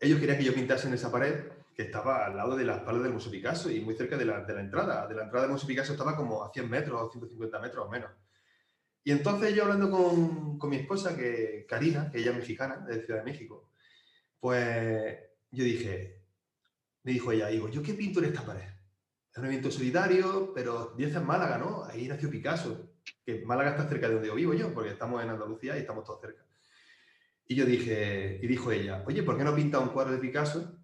Ellos 0.00 0.18
querían 0.18 0.38
que 0.38 0.44
yo 0.44 0.54
pintase 0.54 0.88
en 0.88 0.94
esa 0.94 1.12
pared 1.12 1.44
que 1.74 1.82
estaba 1.82 2.24
al 2.24 2.34
lado 2.34 2.56
de 2.56 2.64
la 2.64 2.76
espalda 2.76 3.02
del 3.02 3.12
Museo 3.12 3.30
Picasso 3.30 3.70
y 3.70 3.82
muy 3.82 3.94
cerca 3.94 4.16
de 4.16 4.24
la, 4.24 4.42
de 4.42 4.54
la 4.54 4.62
entrada. 4.62 5.06
De 5.06 5.14
la 5.14 5.24
entrada 5.24 5.44
del 5.44 5.52
Museo 5.52 5.68
Picasso 5.68 5.92
estaba 5.92 6.16
como 6.16 6.42
a 6.42 6.50
100 6.50 6.70
metros 6.70 7.02
o 7.02 7.10
150 7.10 7.60
metros 7.60 7.86
o 7.86 7.90
menos. 7.90 8.10
Y 9.04 9.12
entonces 9.12 9.54
yo 9.54 9.64
hablando 9.64 9.90
con, 9.90 10.58
con 10.58 10.70
mi 10.70 10.76
esposa, 10.76 11.14
que 11.14 11.66
Karina, 11.68 12.10
que 12.10 12.16
ella 12.16 12.30
es 12.30 12.38
mexicana, 12.38 12.78
de 12.78 13.04
Ciudad 13.04 13.22
de 13.22 13.30
México, 13.30 13.68
pues 14.40 15.18
yo 15.50 15.64
dije, 15.64 16.24
me 17.02 17.12
dijo 17.12 17.30
ella, 17.30 17.48
digo, 17.48 17.68
¿yo 17.68 17.82
qué 17.82 17.92
pinto 17.92 18.20
en 18.20 18.26
esta 18.26 18.42
pared? 18.42 18.70
Es 19.30 19.36
un 19.36 19.44
evento 19.44 19.70
solidario, 19.70 20.54
pero 20.54 20.94
10 20.96 21.16
en 21.16 21.26
Málaga, 21.26 21.58
¿no? 21.58 21.84
Ahí 21.84 22.08
nació 22.08 22.30
Picasso 22.30 22.85
que 23.24 23.44
Málaga 23.44 23.70
está 23.70 23.88
cerca 23.88 24.08
de 24.08 24.14
donde 24.14 24.28
yo 24.28 24.34
vivo 24.34 24.54
yo, 24.54 24.72
porque 24.72 24.90
estamos 24.90 25.22
en 25.22 25.30
Andalucía 25.30 25.76
y 25.76 25.80
estamos 25.80 26.04
todos 26.04 26.20
cerca. 26.20 26.44
Y 27.48 27.54
yo 27.54 27.64
dije, 27.64 28.40
y 28.42 28.46
dijo 28.46 28.72
ella, 28.72 29.04
oye, 29.06 29.22
¿por 29.22 29.36
qué 29.36 29.44
no 29.44 29.54
pinta 29.54 29.78
un 29.78 29.90
cuadro 29.90 30.12
de 30.12 30.18
Picasso, 30.18 30.78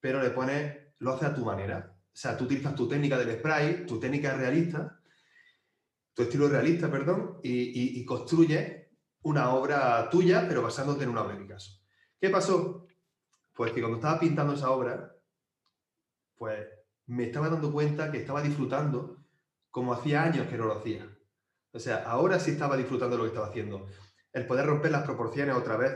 pero 0.00 0.22
le 0.22 0.30
pones, 0.30 0.76
lo 0.98 1.12
haces 1.12 1.28
a 1.28 1.34
tu 1.34 1.44
manera? 1.44 1.94
O 1.96 2.16
sea, 2.16 2.36
tú 2.36 2.44
utilizas 2.44 2.74
tu 2.74 2.86
técnica 2.86 3.18
del 3.18 3.38
spray, 3.38 3.86
tu 3.86 3.98
técnica 3.98 4.36
realista, 4.36 5.00
tu 6.12 6.22
estilo 6.22 6.48
realista, 6.48 6.90
perdón, 6.90 7.40
y, 7.42 8.00
y, 8.00 8.04
construyes 8.04 8.86
una 9.22 9.50
obra 9.54 10.08
tuya, 10.10 10.46
pero 10.46 10.62
basándote 10.62 11.04
en 11.04 11.10
una 11.10 11.22
obra 11.22 11.34
de 11.34 11.42
Picasso. 11.42 11.80
¿Qué 12.20 12.30
pasó? 12.30 12.86
Pues 13.52 13.72
que 13.72 13.80
cuando 13.80 13.98
estaba 13.98 14.20
pintando 14.20 14.54
esa 14.54 14.70
obra, 14.70 15.16
pues 16.36 16.66
me 17.06 17.24
estaba 17.24 17.48
dando 17.48 17.72
cuenta 17.72 18.10
que 18.10 18.18
estaba 18.18 18.42
disfrutando 18.42 19.24
como 19.70 19.92
hacía 19.92 20.22
años 20.22 20.46
que 20.48 20.56
no 20.56 20.66
lo 20.66 20.78
hacía. 20.78 21.13
O 21.74 21.80
sea, 21.80 22.04
ahora 22.04 22.38
sí 22.38 22.52
estaba 22.52 22.76
disfrutando 22.76 23.16
de 23.16 23.18
lo 23.18 23.24
que 23.24 23.34
estaba 23.34 23.48
haciendo. 23.48 23.88
El 24.32 24.46
poder 24.46 24.64
romper 24.64 24.92
las 24.92 25.02
proporciones 25.02 25.56
otra 25.56 25.76
vez, 25.76 25.92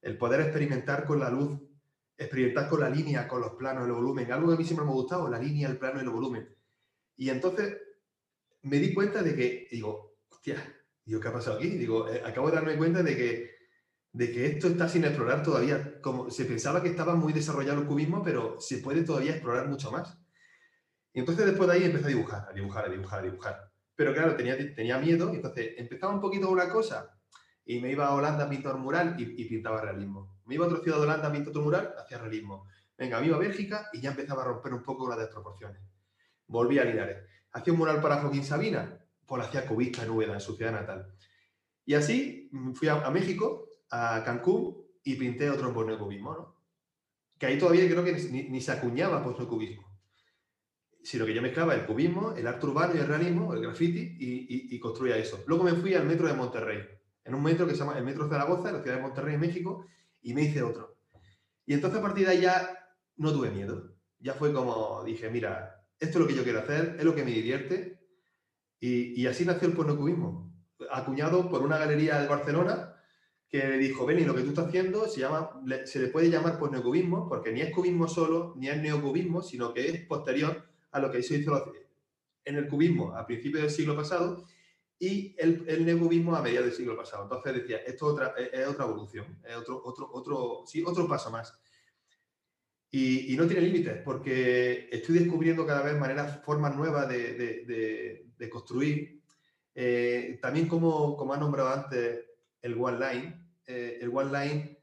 el 0.00 0.18
poder 0.18 0.40
experimentar 0.40 1.04
con 1.04 1.20
la 1.20 1.30
luz, 1.30 1.60
experimentar 2.16 2.68
con 2.68 2.80
la 2.80 2.90
línea, 2.90 3.28
con 3.28 3.40
los 3.40 3.52
planos, 3.52 3.86
el 3.86 3.92
volumen, 3.92 4.32
algo 4.32 4.48
que 4.48 4.54
a 4.54 4.56
mí 4.56 4.64
siempre 4.64 4.84
me 4.84 4.90
ha 4.90 4.94
gustado, 4.94 5.28
la 5.28 5.38
línea, 5.38 5.68
el 5.68 5.78
plano 5.78 6.00
y 6.00 6.02
el 6.02 6.10
volumen. 6.10 6.48
Y 7.16 7.30
entonces 7.30 7.78
me 8.62 8.78
di 8.78 8.92
cuenta 8.92 9.22
de 9.22 9.36
que, 9.36 9.68
digo, 9.70 10.16
hostia, 10.28 10.56
digo, 11.04 11.20
¿qué 11.20 11.28
ha 11.28 11.32
pasado 11.32 11.56
aquí? 11.56 11.68
Digo, 11.68 12.08
eh, 12.08 12.20
acabo 12.26 12.50
de 12.50 12.56
darme 12.56 12.76
cuenta 12.76 13.04
de 13.04 13.16
que, 13.16 13.50
de 14.10 14.32
que 14.32 14.46
esto 14.46 14.66
está 14.66 14.88
sin 14.88 15.04
explorar 15.04 15.44
todavía. 15.44 16.00
Como 16.00 16.32
se 16.32 16.46
pensaba 16.46 16.82
que 16.82 16.88
estaba 16.88 17.14
muy 17.14 17.32
desarrollado 17.32 17.80
el 17.80 17.86
cubismo, 17.86 18.24
pero 18.24 18.60
se 18.60 18.78
puede 18.78 19.04
todavía 19.04 19.32
explorar 19.32 19.68
mucho 19.68 19.92
más. 19.92 20.18
Y 21.12 21.20
entonces 21.20 21.46
después 21.46 21.68
de 21.70 21.76
ahí 21.76 21.84
empecé 21.84 22.06
a 22.06 22.08
dibujar, 22.08 22.48
a 22.50 22.52
dibujar, 22.52 22.86
a 22.86 22.88
dibujar, 22.88 23.20
a 23.20 23.22
dibujar. 23.22 23.71
Pero 24.02 24.14
claro, 24.14 24.34
tenía, 24.34 24.56
tenía 24.74 24.98
miedo, 24.98 25.32
entonces 25.32 25.74
empezaba 25.76 26.12
un 26.12 26.20
poquito 26.20 26.50
una 26.50 26.68
cosa 26.68 27.16
y 27.64 27.78
me 27.78 27.92
iba 27.92 28.08
a 28.08 28.14
Holanda 28.14 28.46
a 28.46 28.48
pintar 28.48 28.76
mural 28.76 29.14
y, 29.16 29.44
pintaba 29.44 29.80
realismo. 29.80 30.40
Me 30.44 30.56
iba 30.56 30.64
a 30.64 30.68
otra 30.68 30.82
ciudad 30.82 30.96
de 30.96 31.04
Holanda 31.04 31.28
a 31.28 31.30
pintar 31.30 31.50
otro 31.50 31.62
mural, 31.62 31.94
hacía 31.96 32.18
realismo. 32.18 32.66
Venga, 32.98 33.20
me 33.20 33.28
iba 33.28 33.36
a 33.36 33.38
Bélgica 33.38 33.90
y 33.92 34.00
ya 34.00 34.10
empezaba 34.10 34.42
a 34.42 34.46
romper 34.46 34.74
un 34.74 34.82
poco 34.82 35.08
las 35.08 35.20
desproporciones. 35.20 35.80
Volví 36.48 36.80
a 36.80 36.84
Linares. 36.84 37.28
Hacía 37.52 37.72
un 37.72 37.78
mural 37.78 38.00
para 38.00 38.16
Joaquín 38.16 38.44
Sabina, 38.44 38.98
pues 39.24 39.40
lo 39.40 39.46
hacía 39.46 39.68
cubista 39.68 40.02
en 40.02 40.10
Úbeda, 40.10 40.34
en 40.34 40.40
su 40.40 40.56
ciudad 40.56 40.72
natal. 40.72 41.14
Y 41.84 41.94
así 41.94 42.48
mm, 42.50 42.72
fui 42.72 42.88
a, 42.88 43.08
México, 43.10 43.68
a 43.88 44.24
Cancún, 44.24 44.84
y 45.04 45.14
pinté 45.14 45.48
otro 45.48 45.72
cubismo, 45.72 46.34
¿no? 46.34 46.56
Que 47.38 47.46
ahí 47.46 47.56
todavía 47.56 47.88
creo 47.88 48.02
que 48.02 48.14
ni, 48.50 48.60
se 48.60 48.72
acuñaba 48.72 49.22
cubismo 49.22 49.91
sino 51.02 51.26
que 51.26 51.34
yo 51.34 51.42
mezclaba 51.42 51.74
el 51.74 51.84
cubismo, 51.84 52.32
el 52.32 52.46
arte 52.46 52.66
urbano 52.66 52.94
y 52.94 52.98
el 52.98 53.06
realismo, 53.06 53.54
el 53.54 53.62
graffiti, 53.62 54.16
y, 54.18 54.78
construía 54.78 55.16
eso. 55.16 55.42
Luego 55.46 55.64
me 55.64 55.74
fui 55.74 55.94
al 55.94 56.06
metro 56.06 56.26
de 56.26 56.34
Monterrey, 56.34 56.80
en 57.24 57.34
un 57.34 57.42
metro 57.42 57.66
que 57.66 57.72
se 57.72 57.80
llama 57.80 57.98
el 57.98 58.04
Metro 58.04 58.28
Zaragoza, 58.28 58.72
la 58.72 58.82
ciudad 58.82 58.96
de 58.96 59.02
Monterrey, 59.02 59.36
México, 59.36 59.86
y 60.20 60.34
me 60.34 60.42
hice 60.42 60.62
otro. 60.62 60.96
Y 61.66 61.74
entonces 61.74 61.98
a 61.98 62.02
partir 62.02 62.26
de 62.26 62.32
ahí 62.32 62.40
ya 62.40 62.68
no 63.16 63.32
tuve 63.32 63.50
miedo. 63.50 63.94
Ya 64.18 64.34
fue 64.34 64.52
como 64.52 65.02
dije, 65.04 65.30
mira, 65.30 65.84
esto 65.98 66.18
es 66.18 66.22
lo 66.22 66.26
que 66.26 66.34
yo 66.34 66.44
quiero 66.44 66.60
hacer, 66.60 66.96
es 66.98 67.04
lo 67.04 67.14
que 67.14 67.24
me 67.24 67.30
divierte, 67.32 68.00
y, 68.80 69.26
así 69.26 69.44
nació 69.44 69.68
el 69.68 69.74
pornocubismo, 69.74 70.52
acuñado 70.90 71.48
por 71.48 71.62
una 71.62 71.78
galería 71.78 72.20
de 72.20 72.26
Barcelona 72.26 72.96
que 73.48 73.58
le 73.58 73.78
dijo, 73.78 74.04
Beni, 74.04 74.24
lo 74.24 74.34
que 74.34 74.42
tú 74.42 74.48
estás 74.48 74.66
haciendo 74.66 75.06
se, 75.06 75.20
llama, 75.20 75.62
se 75.84 76.00
le 76.00 76.08
puede 76.08 76.30
llamar 76.30 76.58
pornocubismo, 76.58 77.28
porque 77.28 77.52
ni 77.52 77.60
es 77.60 77.72
cubismo 77.72 78.08
solo, 78.08 78.54
ni 78.56 78.68
es 78.68 78.82
neocubismo, 78.82 79.42
sino 79.42 79.72
que 79.72 79.88
es 79.88 80.06
posterior 80.06 80.71
a 80.92 81.00
lo 81.00 81.10
que 81.10 81.22
se 81.22 81.38
hizo 81.38 81.72
en 82.44 82.56
el 82.56 82.68
cubismo 82.68 83.12
a 83.16 83.26
principios 83.26 83.62
del 83.62 83.70
siglo 83.70 83.96
pasado 83.96 84.46
y 84.98 85.34
el, 85.38 85.64
el 85.66 85.84
neocubismo 85.84 86.36
a 86.36 86.42
mediados 86.42 86.68
del 86.68 86.76
siglo 86.76 86.96
pasado. 86.96 87.24
Entonces 87.24 87.54
decía, 87.54 87.78
esto 87.78 88.06
es 88.06 88.12
otra, 88.12 88.34
es 88.36 88.66
otra 88.68 88.84
evolución, 88.84 89.40
es 89.44 89.56
otro, 89.56 89.82
otro, 89.84 90.08
otro, 90.12 90.64
sí, 90.64 90.82
otro 90.86 91.08
paso 91.08 91.30
más. 91.30 91.52
Y, 92.94 93.34
no 93.38 93.46
tiene 93.46 93.62
límites, 93.62 94.02
porque 94.04 94.88
estoy 94.92 95.18
descubriendo 95.18 95.66
cada 95.66 95.82
vez 95.82 95.98
maneras, 95.98 96.44
formas 96.44 96.76
nuevas 96.76 97.08
de, 97.08 97.32
de, 97.34 98.26
de, 98.36 98.50
construir. 98.50 99.22
Eh, 99.74 100.38
también 100.42 100.68
como, 100.68 101.16
como 101.16 101.32
ha 101.32 101.38
nombrado 101.38 101.70
antes 101.70 102.26
el 102.60 102.74
One 102.78 102.98
Line, 102.98 103.48
eh, 103.66 103.98
el 104.02 104.10
One 104.14 104.30
Line, 104.30 104.78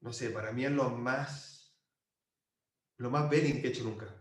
no 0.00 0.12
sé, 0.14 0.30
para 0.30 0.50
mí 0.50 0.64
es 0.64 0.72
lo 0.72 0.88
más, 0.88 1.76
lo 2.96 3.10
más 3.10 3.28
belling 3.28 3.60
que 3.60 3.68
he 3.68 3.70
hecho 3.70 3.84
nunca. 3.84 4.19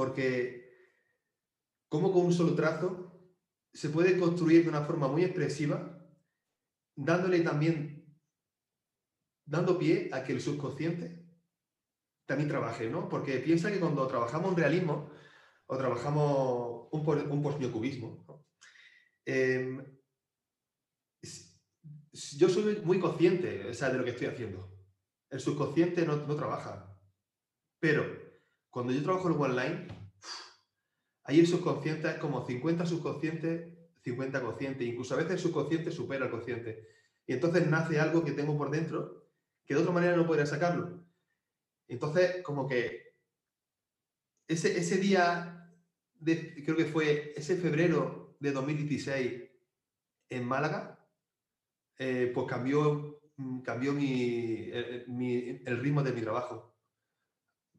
Porque 0.00 0.64
como 1.90 2.10
con 2.10 2.24
un 2.24 2.32
solo 2.32 2.54
trazo 2.54 3.20
se 3.70 3.90
puede 3.90 4.18
construir 4.18 4.62
de 4.62 4.70
una 4.70 4.80
forma 4.80 5.08
muy 5.08 5.24
expresiva, 5.24 5.76
dándole 6.96 7.40
también, 7.40 8.10
dando 9.44 9.78
pie 9.78 10.08
a 10.10 10.24
que 10.24 10.32
el 10.32 10.40
subconsciente 10.40 11.22
también 12.24 12.48
trabaje, 12.48 12.88
¿no? 12.88 13.10
Porque 13.10 13.40
piensa 13.40 13.70
que 13.70 13.78
cuando 13.78 14.06
trabajamos 14.06 14.52
en 14.52 14.56
realismo 14.56 15.10
o 15.66 15.76
trabajamos 15.76 16.88
un, 16.92 17.06
un 17.06 18.40
em, 19.26 19.98
yo 22.12 22.48
soy 22.48 22.80
muy 22.86 22.98
consciente 22.98 23.70
de 23.70 23.98
lo 23.98 24.04
que 24.04 24.12
estoy 24.12 24.28
haciendo. 24.28 24.66
El 25.28 25.40
subconsciente 25.40 26.06
no, 26.06 26.16
no 26.16 26.36
trabaja. 26.36 26.98
Pero 27.78 28.29
cuando 28.70 28.92
yo 28.92 29.02
trabajo 29.02 29.28
el 29.28 29.34
subconsciente 31.46 32.08
es 32.08 32.16
como 32.16 32.46
50 32.46 32.86
subconsciente, 32.86 33.90
50 34.02 34.40
consciente, 34.40 34.84
incluso 34.84 35.14
a 35.14 35.18
veces 35.18 35.32
el 35.32 35.38
subconsciente 35.38 35.90
supera 35.90 36.24
al 36.24 36.30
consciente. 36.30 36.88
Y 37.26 37.34
entonces 37.34 37.66
nace 37.66 38.00
algo 38.00 38.24
que 38.24 38.32
tengo 38.32 38.56
por 38.56 38.70
dentro 38.70 39.28
que 39.64 39.74
de 39.74 39.80
otra 39.80 39.92
manera 39.92 40.16
no 40.16 40.26
podría 40.26 40.46
sacarlo. 40.46 41.04
Entonces, 41.86 42.42
como 42.42 42.66
que 42.66 43.14
ese, 44.48 44.78
ese 44.78 44.96
día, 44.96 45.72
creo 46.24 46.76
que 46.76 46.86
fue 46.86 47.32
ese 47.36 47.56
febrero 47.56 48.36
de 48.40 48.52
2016 48.52 49.42
en 50.30 50.44
Málaga, 50.44 51.06
eh, 51.98 52.30
pues 52.34 52.46
cambió, 52.46 53.20
cambió 53.62 53.92
mi, 53.92 54.70
el 54.72 55.78
ritmo 55.80 56.02
de 56.02 56.12
mi 56.12 56.22
trabajo 56.22 56.69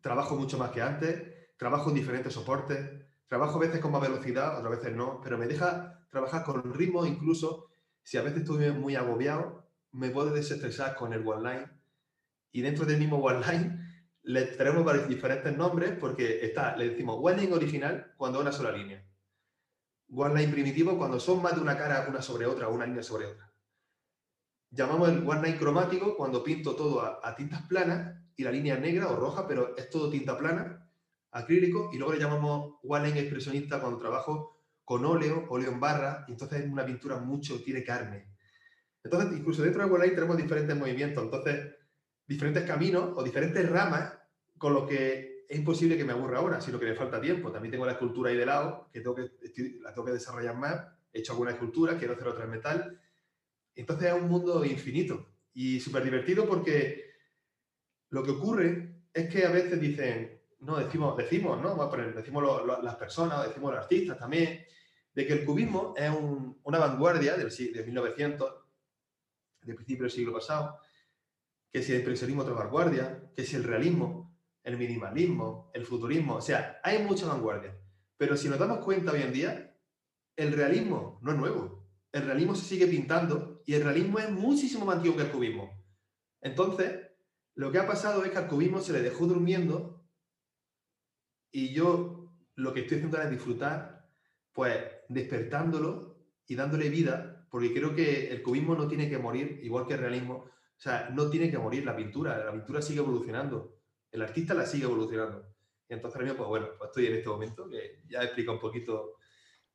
trabajo 0.01 0.35
mucho 0.35 0.57
más 0.57 0.71
que 0.71 0.81
antes, 0.81 1.55
trabajo 1.57 1.89
en 1.89 1.95
diferentes 1.95 2.33
soportes, 2.33 2.79
trabajo 3.27 3.57
a 3.57 3.61
veces 3.61 3.79
con 3.79 3.91
más 3.91 4.01
velocidad, 4.01 4.57
otras 4.57 4.79
veces 4.79 4.95
no, 4.95 5.21
pero 5.21 5.37
me 5.37 5.47
deja 5.47 6.05
trabajar 6.09 6.43
con 6.43 6.73
ritmo, 6.73 7.05
incluso 7.05 7.69
si 8.03 8.17
a 8.17 8.23
veces 8.23 8.41
estoy 8.41 8.71
muy 8.71 8.95
agobiado, 8.95 9.69
me 9.91 10.09
puedo 10.09 10.31
desestresar 10.31 10.95
con 10.95 11.13
el 11.13 11.25
OneLine. 11.25 11.69
Y 12.51 12.61
dentro 12.61 12.85
del 12.85 12.99
mismo 12.99 13.17
OneLine 13.17 13.79
le 14.23 14.43
tenemos 14.43 14.83
varios 14.83 15.07
diferentes 15.07 15.55
nombres 15.55 15.97
porque 15.99 16.45
está, 16.45 16.75
le 16.75 16.89
decimos 16.89 17.17
OneLine 17.21 17.53
original 17.53 18.13
cuando 18.17 18.39
es 18.39 18.43
una 18.43 18.51
sola 18.51 18.71
línea. 18.71 19.05
one 20.09 20.35
line 20.35 20.51
primitivo 20.51 20.97
cuando 20.97 21.19
son 21.19 21.41
más 21.41 21.55
de 21.55 21.61
una 21.61 21.77
cara 21.77 22.05
una 22.09 22.21
sobre 22.21 22.45
otra 22.45 22.67
una 22.67 22.85
línea 22.85 23.03
sobre 23.03 23.27
otra. 23.27 23.51
Llamamos 24.69 25.09
el 25.09 25.27
one 25.27 25.41
line 25.41 25.57
cromático 25.57 26.15
cuando 26.15 26.43
pinto 26.43 26.75
todo 26.75 27.01
a, 27.01 27.35
tintas 27.35 27.61
planas 27.63 28.20
y 28.41 28.43
la 28.43 28.51
línea 28.51 28.77
negra 28.77 29.07
o 29.07 29.15
roja, 29.15 29.47
pero 29.47 29.77
es 29.77 29.89
todo 29.89 30.09
tinta 30.09 30.37
plana, 30.37 30.89
acrílico, 31.31 31.91
y 31.93 31.97
luego 31.97 32.13
le 32.13 32.19
llamamos 32.19 32.75
line 32.83 33.19
expresionista 33.19 33.79
cuando 33.79 33.99
trabajo 33.99 34.63
con 34.83 35.05
óleo, 35.05 35.45
óleo 35.49 35.71
en 35.71 35.79
barra, 35.79 36.25
y 36.27 36.31
entonces 36.31 36.61
es 36.61 36.69
una 36.69 36.85
pintura 36.85 37.17
mucho, 37.17 37.63
tiene 37.63 37.83
carne. 37.83 38.27
Entonces, 39.03 39.39
incluso 39.39 39.61
dentro 39.61 39.87
de 39.87 39.99
line 39.99 40.15
tenemos 40.15 40.37
diferentes 40.37 40.75
movimientos, 40.75 41.23
entonces, 41.23 41.75
diferentes 42.27 42.63
caminos 42.63 43.13
o 43.15 43.23
diferentes 43.23 43.69
ramas 43.69 44.13
con 44.57 44.73
lo 44.73 44.87
que 44.87 45.45
es 45.47 45.57
imposible 45.57 45.97
que 45.97 46.03
me 46.03 46.13
aburra 46.13 46.39
ahora, 46.39 46.61
sino 46.61 46.79
que 46.79 46.85
me 46.85 46.95
falta 46.95 47.21
tiempo. 47.21 47.51
También 47.51 47.71
tengo 47.71 47.85
la 47.85 47.93
escultura 47.93 48.31
ahí 48.31 48.37
de 48.37 48.45
lado, 48.45 48.89
que, 48.91 49.01
tengo 49.01 49.15
que 49.15 49.29
la 49.81 49.93
tengo 49.93 50.05
que 50.05 50.13
desarrollar 50.13 50.57
más. 50.57 50.87
He 51.13 51.19
hecho 51.19 51.33
alguna 51.33 51.51
escultura, 51.51 51.97
quiero 51.97 52.13
hacer 52.13 52.27
otra 52.27 52.45
en 52.45 52.51
metal. 52.51 53.01
Entonces 53.75 54.07
es 54.07 54.13
un 54.13 54.29
mundo 54.29 54.63
infinito 54.65 55.27
y 55.53 55.79
súper 55.79 56.03
divertido 56.03 56.47
porque 56.47 57.10
lo 58.11 58.23
que 58.23 58.31
ocurre 58.31 59.03
es 59.13 59.29
que 59.29 59.45
a 59.45 59.49
veces 59.49 59.79
dicen, 59.79 60.39
no, 60.59 60.77
decimos, 60.77 61.17
decimos, 61.17 61.61
¿no? 61.61 61.75
decimos 62.13 62.43
las 62.83 62.95
personas, 62.95 63.47
decimos 63.47 63.71
los 63.71 63.81
artistas 63.81 64.17
también, 64.17 64.63
de 65.13 65.27
que 65.27 65.33
el 65.33 65.45
cubismo 65.45 65.93
es 65.97 66.11
una 66.63 66.77
vanguardia 66.77 67.35
del, 67.35 67.49
de 67.49 67.83
1900, 67.83 68.53
de 69.63 69.73
principio 69.73 70.03
del 70.03 70.11
siglo 70.11 70.33
pasado, 70.33 70.77
que 71.71 71.81
si 71.81 71.93
el 71.93 71.99
impresionismo 71.99 72.43
otra 72.43 72.53
vanguardia, 72.53 73.31
que 73.33 73.45
si 73.45 73.55
el 73.55 73.63
realismo, 73.63 74.37
el 74.63 74.77
minimalismo, 74.77 75.71
el 75.73 75.85
futurismo, 75.85 76.35
o 76.35 76.41
sea, 76.41 76.79
hay 76.83 77.03
mucha 77.03 77.27
vanguardia. 77.27 77.77
Pero 78.17 78.35
si 78.35 78.49
nos 78.49 78.59
damos 78.59 78.79
cuenta 78.79 79.13
hoy 79.13 79.21
en 79.21 79.33
día, 79.33 79.77
el 80.35 80.51
realismo 80.53 81.17
no 81.21 81.31
es 81.31 81.37
nuevo. 81.37 81.87
El 82.11 82.23
realismo 82.23 82.55
se 82.55 82.65
sigue 82.65 82.87
pintando 82.87 83.63
y 83.65 83.73
el 83.73 83.83
realismo 83.83 84.19
es 84.19 84.29
muchísimo 84.29 84.85
más 84.85 84.97
antiguo 84.97 85.17
que 85.17 85.23
el 85.23 85.31
cubismo. 85.31 85.81
Entonces, 86.41 87.10
lo 87.61 87.71
que 87.71 87.77
ha 87.77 87.85
pasado 87.85 88.25
es 88.25 88.31
que 88.31 88.39
al 88.39 88.47
cubismo 88.47 88.81
se 88.81 88.91
le 88.91 89.03
dejó 89.03 89.27
durmiendo 89.27 90.03
y 91.51 91.73
yo 91.73 92.33
lo 92.55 92.73
que 92.73 92.79
estoy 92.79 92.97
haciendo 92.97 93.21
es 93.21 93.29
disfrutar, 93.29 94.09
pues 94.51 94.77
despertándolo 95.09 96.17
y 96.47 96.55
dándole 96.55 96.89
vida, 96.89 97.45
porque 97.51 97.71
creo 97.71 97.93
que 97.93 98.31
el 98.31 98.41
cubismo 98.41 98.73
no 98.73 98.87
tiene 98.87 99.07
que 99.07 99.19
morir, 99.19 99.59
igual 99.61 99.85
que 99.85 99.93
el 99.93 99.99
realismo. 99.99 100.33
O 100.33 100.79
sea, 100.83 101.11
no 101.13 101.29
tiene 101.29 101.51
que 101.51 101.59
morir 101.59 101.85
la 101.85 101.95
pintura, 101.95 102.43
la 102.43 102.51
pintura 102.51 102.81
sigue 102.81 103.01
evolucionando 103.01 103.77
el 104.11 104.23
artista 104.23 104.55
la 104.55 104.65
sigue 104.65 104.85
evolucionando. 104.85 105.45
Y 105.87 105.93
entonces, 105.93 106.33
pues 106.33 106.49
bueno, 106.49 106.69
pues 106.79 106.89
estoy 106.89 107.05
en 107.05 107.15
este 107.17 107.29
momento 107.29 107.69
que 107.69 108.01
ya 108.09 108.23
explica 108.23 108.53
un 108.53 108.59
poquito 108.59 109.17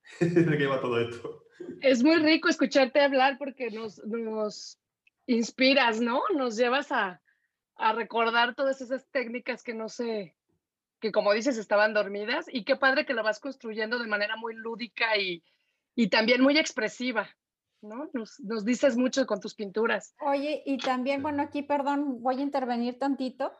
de 0.20 0.58
qué 0.58 0.66
va 0.66 0.80
todo 0.80 0.98
esto. 1.00 1.44
Es 1.80 2.02
muy 2.02 2.16
rico 2.16 2.48
escucharte 2.48 3.00
hablar 3.00 3.38
porque 3.38 3.70
nos, 3.70 4.04
nos 4.04 4.80
inspiras, 5.26 6.00
¿no? 6.00 6.22
Nos 6.34 6.56
llevas 6.56 6.90
a, 6.90 7.22
a 7.76 7.92
recordar 7.92 8.54
todas 8.54 8.80
esas 8.80 9.06
técnicas 9.10 9.62
que 9.62 9.74
no 9.74 9.88
sé, 9.88 10.34
que 11.00 11.12
como 11.12 11.32
dices 11.32 11.58
estaban 11.58 11.94
dormidas 11.94 12.46
y 12.50 12.64
qué 12.64 12.76
padre 12.76 13.06
que 13.06 13.14
lo 13.14 13.22
vas 13.22 13.40
construyendo 13.40 13.98
de 13.98 14.06
manera 14.06 14.36
muy 14.36 14.54
lúdica 14.54 15.16
y, 15.16 15.42
y 15.94 16.08
también 16.08 16.42
muy 16.42 16.58
expresiva. 16.58 17.28
¿no? 17.82 18.08
Nos, 18.14 18.40
nos, 18.40 18.64
dices 18.64 18.96
mucho 18.96 19.26
con 19.26 19.40
tus 19.40 19.54
pinturas. 19.54 20.14
Oye, 20.20 20.62
y 20.64 20.78
también, 20.78 21.22
bueno, 21.22 21.42
aquí, 21.42 21.62
perdón, 21.62 22.22
voy 22.22 22.38
a 22.38 22.42
intervenir 22.42 22.98
tantito. 22.98 23.52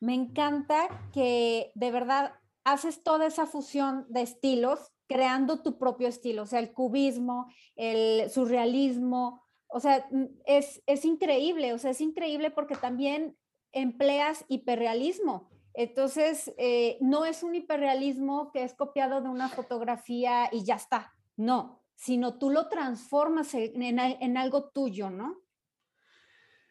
Me 0.00 0.14
encanta 0.14 1.10
que 1.12 1.72
de 1.74 1.90
verdad 1.90 2.34
haces 2.62 3.02
toda 3.02 3.26
esa 3.26 3.46
fusión 3.46 4.06
de 4.08 4.22
estilos 4.22 4.92
creando 5.06 5.62
tu 5.62 5.78
propio 5.78 6.08
estilo, 6.08 6.42
o 6.42 6.46
sea, 6.46 6.60
el 6.60 6.72
cubismo, 6.72 7.52
el 7.76 8.30
surrealismo, 8.30 9.42
o 9.66 9.80
sea, 9.80 10.08
es, 10.46 10.82
es 10.86 11.04
increíble, 11.04 11.74
o 11.74 11.78
sea, 11.78 11.90
es 11.90 12.00
increíble 12.00 12.50
porque 12.50 12.74
también 12.74 13.36
empleas 13.74 14.44
hiperrealismo. 14.48 15.50
Entonces, 15.74 16.54
eh, 16.56 16.98
no 17.00 17.26
es 17.26 17.42
un 17.42 17.54
hiperrealismo 17.54 18.52
que 18.52 18.62
es 18.62 18.74
copiado 18.74 19.20
de 19.20 19.28
una 19.28 19.48
fotografía 19.48 20.48
y 20.52 20.64
ya 20.64 20.76
está, 20.76 21.12
no, 21.36 21.82
sino 21.96 22.38
tú 22.38 22.50
lo 22.50 22.68
transformas 22.68 23.54
en, 23.54 23.82
en, 23.82 24.36
algo 24.36 24.70
tuyo, 24.70 25.10
¿no? 25.10 25.42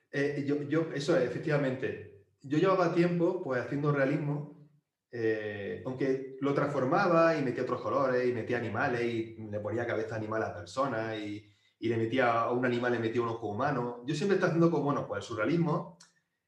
Eh, 0.09 0.45
yo, 0.47 0.61
yo, 0.63 0.87
eso 0.93 1.17
efectivamente, 1.17 2.23
yo 2.41 2.57
llevaba 2.57 2.93
tiempo 2.93 3.43
pues 3.43 3.61
haciendo 3.61 3.91
realismo, 3.91 4.69
eh, 5.11 5.83
aunque 5.85 6.37
lo 6.39 6.53
transformaba 6.53 7.37
y 7.37 7.43
metía 7.43 7.63
otros 7.63 7.81
colores 7.81 8.27
y 8.27 8.31
metía 8.31 8.57
animales 8.57 9.03
y 9.03 9.35
le 9.35 9.59
ponía 9.59 9.85
cabeza 9.85 10.15
animal 10.15 10.43
a 10.43 10.53
personas 10.53 11.17
y, 11.17 11.53
y 11.79 11.89
le 11.89 11.97
metía 11.97 12.41
a 12.43 12.51
un 12.51 12.65
animal, 12.65 12.93
le 12.93 12.99
metía 12.99 13.21
un 13.21 13.27
ojo 13.27 13.47
humano. 13.47 14.01
Yo 14.05 14.15
siempre 14.15 14.35
estoy 14.35 14.47
haciendo 14.47 14.71
como, 14.71 14.85
bueno, 14.85 15.05
pues 15.05 15.23
el 15.23 15.27
surrealismo 15.27 15.97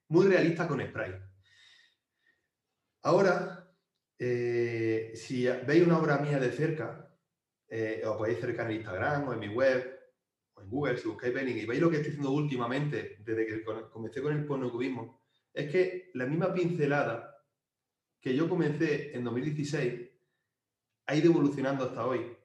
muy 0.10 0.28
realista 0.28 0.68
con 0.68 0.82
spray. 0.82 1.14
Ahora, 3.04 3.74
eh, 4.18 5.12
si 5.16 5.46
veis 5.68 5.86
una 5.86 6.00
obra 6.00 6.18
mía 6.18 6.40
de 6.40 6.52
cerca, 6.52 7.14
eh, 7.68 8.02
os 8.06 8.18
podéis 8.18 8.38
acercar 8.38 8.70
en 8.70 8.78
Instagram 8.78 9.28
o 9.28 9.34
en 9.34 9.40
mi 9.40 9.48
web 9.50 10.00
o 10.54 10.62
en 10.62 10.70
Google, 10.70 10.98
si 10.98 11.08
buscáis 11.08 11.34
Benning 11.34 11.58
y 11.58 11.66
veis 11.66 11.82
lo 11.82 11.90
que 11.90 11.98
estoy 11.98 12.12
haciendo 12.12 12.32
últimamente, 12.32 13.18
desde 13.20 13.46
que 13.46 13.64
comencé 13.92 14.22
con 14.22 14.34
el 14.34 14.46
pornocubismo, 14.46 15.22
es 15.54 15.72
que 15.72 16.12
la 16.14 16.26
misma 16.26 16.54
pincelada 16.54 17.36
que 18.20 18.36
yo 18.36 18.50
comencé 18.50 19.16
en 19.16 19.24
2016 19.24 20.10
ha 21.08 21.16
ido 21.16 21.32
evolucionando 21.32 21.86
hasta 21.86 22.06
hoy. 22.06 22.36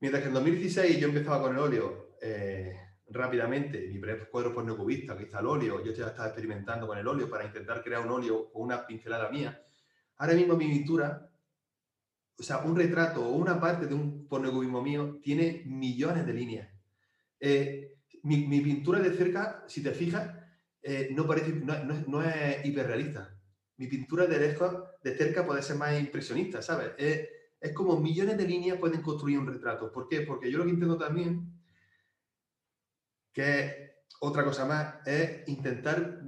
Mientras 0.00 0.22
que 0.22 0.28
en 0.28 0.34
2016 0.34 0.98
yo 0.98 1.08
empezaba 1.08 1.42
con 1.42 1.52
el 1.52 1.62
óleo 1.62 2.16
eh, 2.20 2.76
rápidamente, 3.12 3.80
mi 3.88 3.98
primer 3.98 4.28
cuadro 4.28 4.54
pornocubista, 4.54 5.16
que 5.16 5.24
está 5.24 5.40
el 5.40 5.46
óleo, 5.46 5.84
yo 5.84 5.92
ya 5.92 6.08
estaba 6.08 6.28
experimentando 6.28 6.86
con 6.86 6.98
el 6.98 7.06
óleo 7.06 7.28
para 7.28 7.44
intentar 7.44 7.82
crear 7.82 8.04
un 8.04 8.10
óleo 8.10 8.50
con 8.50 8.62
una 8.62 8.86
pincelada 8.86 9.30
mía. 9.30 9.62
Ahora 10.18 10.34
mismo 10.34 10.56
mi 10.56 10.68
pintura, 10.68 11.30
o 12.38 12.42
sea, 12.42 12.58
un 12.58 12.76
retrato 12.76 13.24
o 13.24 13.32
una 13.32 13.60
parte 13.60 13.86
de 13.86 13.94
un 13.94 14.26
pornocubismo 14.28 14.82
mío 14.82 15.20
tiene 15.22 15.62
millones 15.66 16.26
de 16.26 16.32
líneas. 16.32 16.68
Eh, 17.40 17.98
mi, 18.22 18.46
mi, 18.46 18.60
pintura 18.60 19.00
de 19.00 19.12
cerca, 19.12 19.64
si 19.66 19.82
te 19.82 19.92
fijas, 19.92 20.30
eh, 20.82 21.10
no, 21.12 21.26
parece, 21.26 21.52
no, 21.52 22.22
es 22.22 22.64
hiperrealista. 22.64 23.36
Mi 23.76 23.86
pintura 23.86 24.26
de, 24.26 24.38
de 24.38 25.16
cerca 25.16 25.46
puede 25.46 25.62
ser 25.62 25.76
más 25.76 25.98
impresionista, 25.98 26.62
¿sabes? 26.62 26.92
Es, 26.98 27.72
como 27.74 27.98
millones 28.00 28.36
de 28.36 28.46
líneas 28.46 28.78
pueden 28.78 29.02
construir 29.02 29.38
un 29.38 29.46
retrato. 29.46 29.92
¿Por 29.92 30.08
qué? 30.08 30.22
Porque 30.22 30.50
yo 30.50 30.58
lo 30.58 30.64
que 30.64 30.70
intento 30.70 30.98
también, 30.98 31.51
que 33.32 33.92
otra 34.20 34.44
cosa 34.44 34.64
más, 34.64 35.06
es 35.06 35.48
intentar 35.48 36.20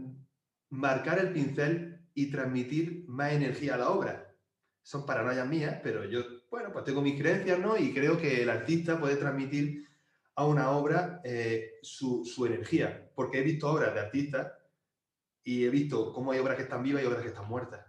marcar 0.71 1.19
el 1.21 1.33
pincel 1.33 2.09
y 2.15 2.31
transmitir 2.31 3.05
más 3.07 3.33
energía 3.33 3.75
a 3.75 3.79
la 3.79 3.91
obra. 3.91 4.37
Son 4.83 5.07
paranoias 5.07 5.49
mías, 5.49 5.81
pero 5.83 6.05
yo, 6.05 6.23
bueno, 6.51 6.73
pues 6.73 6.85
tengo 6.85 7.01
mis 7.03 7.21
creencias, 7.21 7.59
¿no? 7.59 7.77
Y 7.77 7.95
creo 7.95 8.19
que 8.19 8.43
el 8.43 8.51
artista 8.51 8.99
puede 8.99 9.17
transmitir 9.17 9.89
a 10.37 10.47
una 10.47 10.71
obra 10.71 11.21
eh, 11.25 11.75
su, 11.83 12.25
energía, 12.47 13.11
porque 13.15 13.39
he 13.39 13.43
visto 13.43 13.71
obras 13.71 13.95
de 13.95 14.01
artistas 14.01 14.53
y 15.45 15.65
he 15.65 15.71
visto 15.71 16.13
cómo 16.13 16.33
hay 16.33 16.41
obras 16.41 16.57
que 16.57 16.65
están 16.65 16.83
vivas 16.83 17.03
y 17.03 17.07
obras 17.07 17.23
que 17.23 17.29
están 17.29 17.49
muertas. 17.49 17.87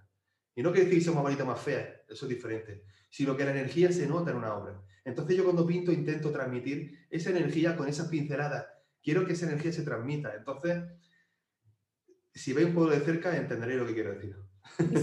Y 0.56 0.62
no 0.62 0.72
quiere 0.72 0.86
decir 0.86 1.00
que 1.00 1.06
sea 1.06 1.14
más 1.14 1.24
bonita 1.24 1.44
o 1.44 1.48
más 1.48 1.60
fea, 1.60 2.04
eso 2.08 2.26
es 2.26 2.30
diferente, 2.30 2.84
sino 3.10 3.36
que 3.36 3.46
la 3.46 3.52
energía 3.52 3.92
se 3.92 4.08
nota 4.08 4.32
en 4.32 4.38
una 4.38 4.54
obra. 4.54 4.82
Entonces 5.04 5.36
yo 5.36 5.44
cuando 5.44 5.66
pinto 5.66 5.92
intento 5.92 6.32
transmitir 6.32 7.08
esa 7.10 7.32
energía 7.32 7.76
con 7.76 7.88
esas 7.88 8.08
pinceladas. 8.08 8.75
Quiero 9.06 9.26
que 9.26 9.32
esa 9.34 9.46
energía 9.46 9.72
se 9.72 9.84
transmita. 9.84 10.36
Entonces, 10.36 10.84
si 12.34 12.52
veis 12.52 12.68
un 12.68 12.74
poco 12.74 12.88
de 12.88 13.00
cerca, 13.00 13.38
entenderéis 13.38 13.80
lo 13.80 13.88
que 13.88 13.94
quiero 13.94 14.16
decir. 14.16 14.36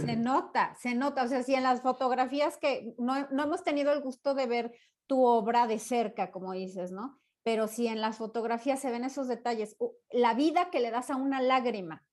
se 0.05 0.17
nota, 0.17 0.75
se 0.79 0.95
nota. 0.95 1.23
O 1.23 1.29
sea, 1.29 1.43
si 1.43 1.55
en 1.55 1.63
las 1.63 1.81
fotografías 1.81 2.59
que 2.59 2.95
no, 2.99 3.27
no 3.31 3.45
hemos 3.45 3.65
tenido 3.65 3.95
el 3.95 4.03
gusto 4.03 4.35
de 4.35 4.47
ver 4.47 4.73
tu 5.07 5.25
obra 5.25 5.67
de 5.67 5.79
cerca, 5.79 6.31
como 6.31 6.53
dices, 6.53 6.93
¿no? 6.93 7.23
pero 7.43 7.69
si 7.69 7.89
en 7.89 8.01
las 8.01 8.19
fotografías 8.19 8.81
se 8.81 8.91
ven 8.91 9.05
esos 9.05 9.29
detalles, 9.29 9.77
la 10.11 10.35
vida 10.35 10.71
que 10.71 10.81
le 10.81 10.91
das 10.91 11.11
a 11.11 11.17
una 11.17 11.41
lágrima, 11.41 12.05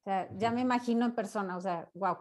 o 0.00 0.02
sea, 0.04 0.28
ya 0.32 0.50
me 0.50 0.60
imagino 0.60 1.06
en 1.06 1.14
persona, 1.14 1.56
o 1.56 1.60
sea, 1.60 1.90
wow. 1.94 2.18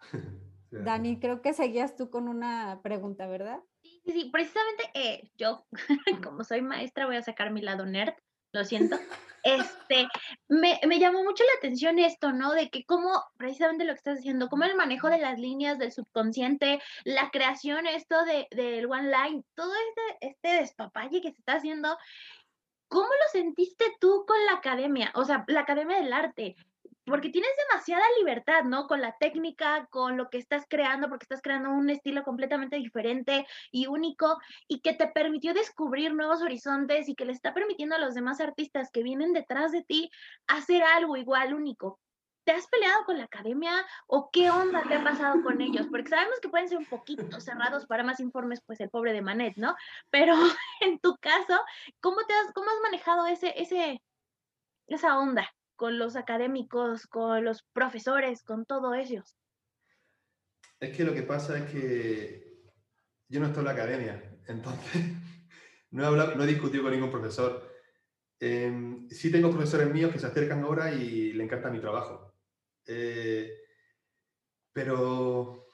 Dani, 0.70 1.20
creo 1.20 1.40
que 1.40 1.54
seguías 1.54 1.96
tú 1.96 2.10
con 2.10 2.28
una 2.28 2.80
pregunta, 2.82 3.26
¿verdad? 3.26 3.60
Sí, 3.82 4.02
sí, 4.12 4.30
precisamente 4.30 4.90
eh, 4.94 5.30
yo, 5.36 5.66
como 6.24 6.44
soy 6.44 6.60
maestra, 6.60 7.06
voy 7.06 7.16
a 7.16 7.22
sacar 7.22 7.52
mi 7.52 7.62
lado 7.62 7.86
nerd 7.86 8.14
lo 8.56 8.64
siento. 8.64 8.96
Este, 9.42 10.08
me, 10.48 10.80
me, 10.88 10.98
llamó 10.98 11.22
mucho 11.22 11.44
la 11.44 11.58
atención 11.58 12.00
esto, 12.00 12.32
¿no? 12.32 12.52
De 12.52 12.68
que 12.68 12.84
cómo, 12.84 13.22
precisamente 13.36 13.84
lo 13.84 13.92
que 13.92 13.98
estás 13.98 14.16
diciendo, 14.16 14.48
cómo 14.48 14.64
el 14.64 14.74
manejo 14.74 15.08
de 15.08 15.18
las 15.18 15.38
líneas 15.38 15.78
del 15.78 15.92
subconsciente, 15.92 16.80
la 17.04 17.30
creación, 17.30 17.86
esto 17.86 18.24
de, 18.24 18.48
del 18.50 18.86
one 18.86 19.08
line, 19.08 19.44
todo 19.54 19.72
este, 19.88 20.26
este 20.28 20.48
despapalle 20.60 21.20
que 21.20 21.30
se 21.30 21.38
está 21.38 21.52
haciendo, 21.52 21.96
¿cómo 22.88 23.06
lo 23.06 23.30
sentiste 23.30 23.84
tú 24.00 24.24
con 24.26 24.36
la 24.46 24.54
academia? 24.54 25.12
O 25.14 25.24
sea, 25.24 25.44
la 25.46 25.60
academia 25.60 25.98
del 25.98 26.12
arte. 26.12 26.56
Porque 27.04 27.30
tienes 27.30 27.50
demasiada 27.68 28.02
libertad, 28.18 28.64
¿no? 28.64 28.86
Con 28.86 29.00
la 29.00 29.16
técnica, 29.18 29.86
con 29.90 30.16
lo 30.16 30.28
que 30.28 30.38
estás 30.38 30.64
creando, 30.68 31.08
porque 31.08 31.24
estás 31.24 31.42
creando 31.42 31.70
un 31.70 31.88
estilo 31.90 32.24
completamente 32.24 32.76
diferente 32.76 33.46
y 33.70 33.86
único 33.86 34.38
y 34.68 34.80
que 34.80 34.94
te 34.94 35.06
permitió 35.06 35.54
descubrir 35.54 36.14
nuevos 36.14 36.42
horizontes 36.42 37.08
y 37.08 37.14
que 37.14 37.24
le 37.24 37.32
está 37.32 37.54
permitiendo 37.54 37.94
a 37.94 37.98
los 37.98 38.14
demás 38.14 38.40
artistas 38.40 38.90
que 38.90 39.02
vienen 39.02 39.32
detrás 39.32 39.72
de 39.72 39.82
ti 39.82 40.10
hacer 40.46 40.82
algo 40.82 41.16
igual 41.16 41.54
único. 41.54 42.00
¿Te 42.44 42.52
has 42.52 42.68
peleado 42.68 43.04
con 43.04 43.18
la 43.18 43.24
academia 43.24 43.84
o 44.06 44.30
qué 44.30 44.50
onda 44.50 44.82
te 44.86 44.94
ha 44.94 45.02
pasado 45.02 45.42
con 45.42 45.60
ellos? 45.60 45.88
Porque 45.90 46.08
sabemos 46.08 46.38
que 46.40 46.48
pueden 46.48 46.68
ser 46.68 46.78
un 46.78 46.86
poquito 46.86 47.40
cerrados 47.40 47.86
para 47.86 48.04
más 48.04 48.20
informes, 48.20 48.62
pues 48.64 48.78
el 48.80 48.88
pobre 48.88 49.12
de 49.12 49.20
Manet, 49.20 49.56
¿no? 49.56 49.74
Pero 50.10 50.34
en 50.80 51.00
tu 51.00 51.16
caso, 51.16 51.58
¿cómo, 52.00 52.18
te 52.26 52.34
has, 52.34 52.52
cómo 52.52 52.70
has 52.70 52.80
manejado 52.82 53.26
ese, 53.26 53.52
ese, 53.60 54.00
esa 54.86 55.18
onda? 55.18 55.55
Con 55.76 55.98
los 55.98 56.16
académicos, 56.16 57.06
con 57.06 57.44
los 57.44 57.62
profesores, 57.72 58.42
con 58.42 58.64
todos 58.66 58.96
ellos? 58.96 59.36
Es 60.80 60.96
que 60.96 61.04
lo 61.04 61.14
que 61.14 61.22
pasa 61.22 61.58
es 61.58 61.70
que 61.70 62.64
yo 63.28 63.40
no 63.40 63.46
estoy 63.46 63.60
en 63.60 63.66
la 63.66 63.72
academia, 63.72 64.38
entonces 64.48 65.02
no 65.90 66.02
he, 66.02 66.06
hablado, 66.06 66.34
no 66.34 66.44
he 66.44 66.46
discutido 66.46 66.82
con 66.82 66.92
ningún 66.92 67.10
profesor. 67.10 67.74
Eh, 68.38 69.06
sí 69.10 69.30
tengo 69.30 69.50
profesores 69.50 69.90
míos 69.92 70.12
que 70.12 70.18
se 70.18 70.26
acercan 70.26 70.62
ahora 70.62 70.92
y 70.92 71.32
le 71.32 71.44
encanta 71.44 71.70
mi 71.70 71.80
trabajo. 71.80 72.34
Eh, 72.86 73.50
pero 74.72 75.66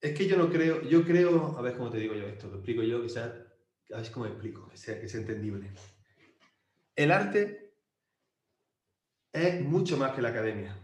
es 0.00 0.16
que 0.16 0.26
yo 0.26 0.36
no 0.36 0.50
creo, 0.50 0.82
yo 0.82 1.04
creo, 1.04 1.56
a 1.56 1.62
ver 1.62 1.76
cómo 1.76 1.90
te 1.90 1.98
digo 1.98 2.14
yo 2.14 2.26
esto, 2.26 2.48
lo 2.48 2.56
explico 2.56 2.82
yo, 2.82 3.08
sea, 3.08 3.24
a 3.92 3.96
ver 4.00 4.10
cómo 4.10 4.26
explico, 4.26 4.68
que 4.68 4.76
sea, 4.76 5.00
que 5.00 5.08
sea 5.08 5.20
entendible. 5.20 5.72
El 6.94 7.10
arte 7.10 7.74
es 9.32 9.60
mucho 9.62 9.96
más 9.96 10.12
que 10.12 10.22
la 10.22 10.28
academia. 10.28 10.76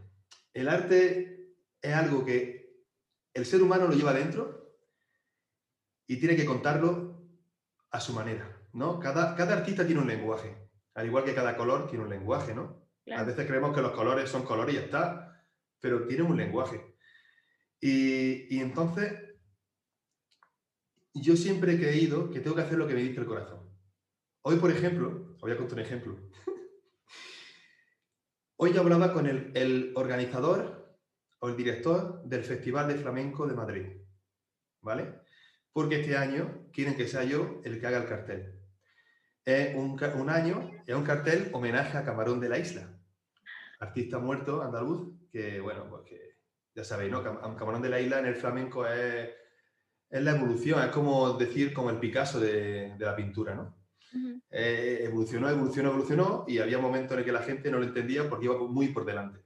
El 0.55 0.69
arte 0.69 1.55
es 1.83 1.95
algo 1.95 2.25
que 2.25 2.83
el 3.35 3.45
ser 3.45 3.63
humano 3.63 3.87
lo 3.87 3.95
lleva 3.95 4.13
dentro 4.13 4.75
y 6.07 6.19
tiene 6.19 6.35
que 6.35 6.47
contarlo 6.47 7.23
a 7.91 8.01
su 8.01 8.13
manera, 8.13 8.69
¿no? 8.73 8.99
Cada, 8.99 9.37
cada 9.37 9.59
artista 9.59 9.87
tiene 9.87 10.01
un 10.01 10.09
lenguaje, 10.09 10.57
al 10.95 11.07
igual 11.07 11.25
que 11.25 11.35
cada 11.35 11.57
color 11.57 11.89
tiene 11.89 12.05
un 12.05 12.11
lenguaje, 12.11 12.55
¿no? 12.55 12.89
A 13.15 13.23
veces 13.23 13.47
creemos 13.47 13.75
que 13.75 13.83
los 13.83 13.93
colores 13.93 14.31
son 14.31 14.45
colores 14.45 14.75
y 14.75 14.79
ya 14.79 14.85
está, 14.85 15.47
pero 15.81 16.07
tienen 16.07 16.27
un 16.27 16.37
lenguaje. 16.37 16.97
Y, 17.81 18.55
y 18.55 18.61
entonces, 18.61 19.15
yo 21.15 21.37
siempre 21.37 21.75
he 21.75 21.79
creído 21.79 22.31
que 22.31 22.41
tengo 22.41 22.57
que 22.57 22.63
hacer 22.63 22.79
lo 22.79 22.87
que 22.87 22.95
me 22.95 23.03
dice 23.03 23.21
el 23.21 23.27
corazón. 23.27 23.71
Hoy, 24.43 24.57
por 24.57 24.71
ejemplo, 24.71 25.28
voy 25.41 25.53
a 25.53 25.57
contar 25.57 25.79
un 25.79 25.85
ejemplo. 25.85 26.17
Hoy 28.57 28.73
yo 28.73 28.81
hablaba 28.81 29.13
con 29.13 29.27
el, 29.27 29.93
organizador 29.95 30.99
o 31.39 31.49
el 31.49 31.57
director 31.57 32.23
del 32.25 32.43
Festival 32.43 32.89
de 32.89 32.97
Flamenco 32.97 33.47
de 33.47 33.55
Madrid, 33.55 33.87
¿vale? 34.81 35.21
Porque 35.73 36.01
este 36.01 36.17
año 36.17 36.69
quieren 36.73 36.97
que 36.97 37.07
sea 37.07 37.23
yo 37.23 37.61
el 37.65 37.79
que 37.79 37.87
haga 37.87 37.99
el 37.99 38.09
cartel. 38.09 38.61
Es 39.45 39.77
un, 39.77 39.97
año, 40.29 40.71
es 40.87 40.95
un 40.95 41.05
cartel 41.05 41.51
homenaje 41.53 41.97
a 41.97 42.05
Camarón 42.05 42.41
de 42.41 42.49
la 42.49 42.59
Isla, 42.59 43.01
artista 43.79 44.19
muerto 44.19 44.61
andaluz, 44.61 45.09
que 45.31 45.61
bueno, 45.61 45.89
pues 45.89 46.03
que 46.03 46.39
ya 46.75 46.83
sabéis, 46.83 47.13
¿no? 47.13 47.23
Camarón 47.23 47.81
de 47.81 47.89
la 47.89 48.01
Isla 48.01 48.19
en 48.19 48.27
el 48.27 48.35
flamenco 48.35 48.87
es, 48.87 49.31
la 50.11 50.33
evolución, 50.33 50.83
es 50.83 50.91
como 50.91 51.35
decir 51.35 51.73
como 51.73 51.91
el 51.91 52.01
Picasso 52.01 52.41
de, 52.41 52.97
de 52.99 53.05
la 53.05 53.15
pintura, 53.15 53.55
¿no? 53.55 53.78
Eh, 54.51 55.01
evolucionó, 55.03 55.51
evolucionó, 55.51 55.91
evolucionó 55.91 56.45
y 56.49 56.59
había 56.59 56.79
momentos 56.79 57.19
en 57.19 57.25
que 57.25 57.33
la 57.33 57.43
gente 57.43 57.71
no 57.71 57.79
lo 57.79 57.85
entendía 57.85 58.29
porque 58.29 58.47
iba 58.47 58.57
muy 58.59 58.89
por 58.89 59.05
delante. 59.05 59.41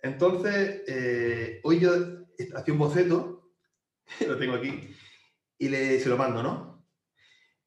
Entonces, 0.00 0.82
eh, 0.86 1.60
hoy 1.64 1.80
yo 1.80 1.92
hacía 2.54 2.74
un 2.74 2.78
boceto, 2.78 3.52
lo 4.26 4.38
tengo 4.38 4.54
aquí, 4.54 4.94
y 5.58 5.68
le, 5.68 6.00
se 6.00 6.08
lo 6.08 6.16
mando, 6.16 6.42
¿no? 6.42 6.86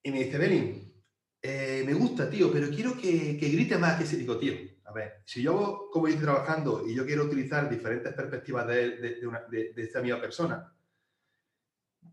Y 0.03 0.11
me 0.11 0.23
dice, 0.23 0.37
Belin, 0.37 0.93
eh, 1.41 1.83
me 1.85 1.93
gusta, 1.93 2.29
tío, 2.29 2.51
pero 2.51 2.69
quiero 2.69 2.97
que, 2.97 3.37
que 3.37 3.49
grite 3.49 3.77
más 3.77 3.97
que 3.97 4.03
ese. 4.03 4.17
Digo, 4.17 4.37
tío, 4.37 4.53
a 4.85 4.93
ver, 4.93 5.21
si 5.25 5.41
yo, 5.41 5.89
como 5.91 6.07
estoy 6.07 6.23
trabajando 6.23 6.87
y 6.87 6.95
yo 6.95 7.05
quiero 7.05 7.25
utilizar 7.25 7.69
diferentes 7.69 8.13
perspectivas 8.13 8.67
de, 8.67 8.97
de, 8.97 9.73
de 9.73 9.83
esta 9.83 10.01
misma 10.01 10.21
persona, 10.21 10.76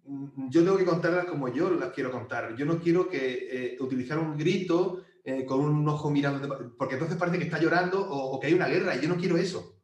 yo 0.05 0.65
tengo 0.65 0.77
que 0.77 0.85
contarlas 0.85 1.27
como 1.27 1.49
yo 1.49 1.71
las 1.71 1.91
quiero 1.91 2.11
contar. 2.11 2.55
Yo 2.57 2.67
no 2.67 2.79
quiero 2.81 3.09
que 3.09 3.49
eh, 3.51 3.77
utilizar 3.81 4.19
un 4.19 4.37
grito 4.37 5.03
eh, 5.25 5.45
con 5.45 5.61
un 5.61 5.89
ojo 5.89 6.11
mirando, 6.11 6.75
porque 6.77 6.95
entonces 6.95 7.17
parece 7.17 7.39
que 7.39 7.45
está 7.45 7.61
llorando 7.61 8.01
o, 8.01 8.39
que 8.39 8.49
hay 8.49 8.55
una 8.55 8.69
guerra, 8.69 8.97
y 8.97 9.01
yo 9.01 9.09
no 9.09 9.17
quiero 9.17 9.37
eso. 9.37 9.81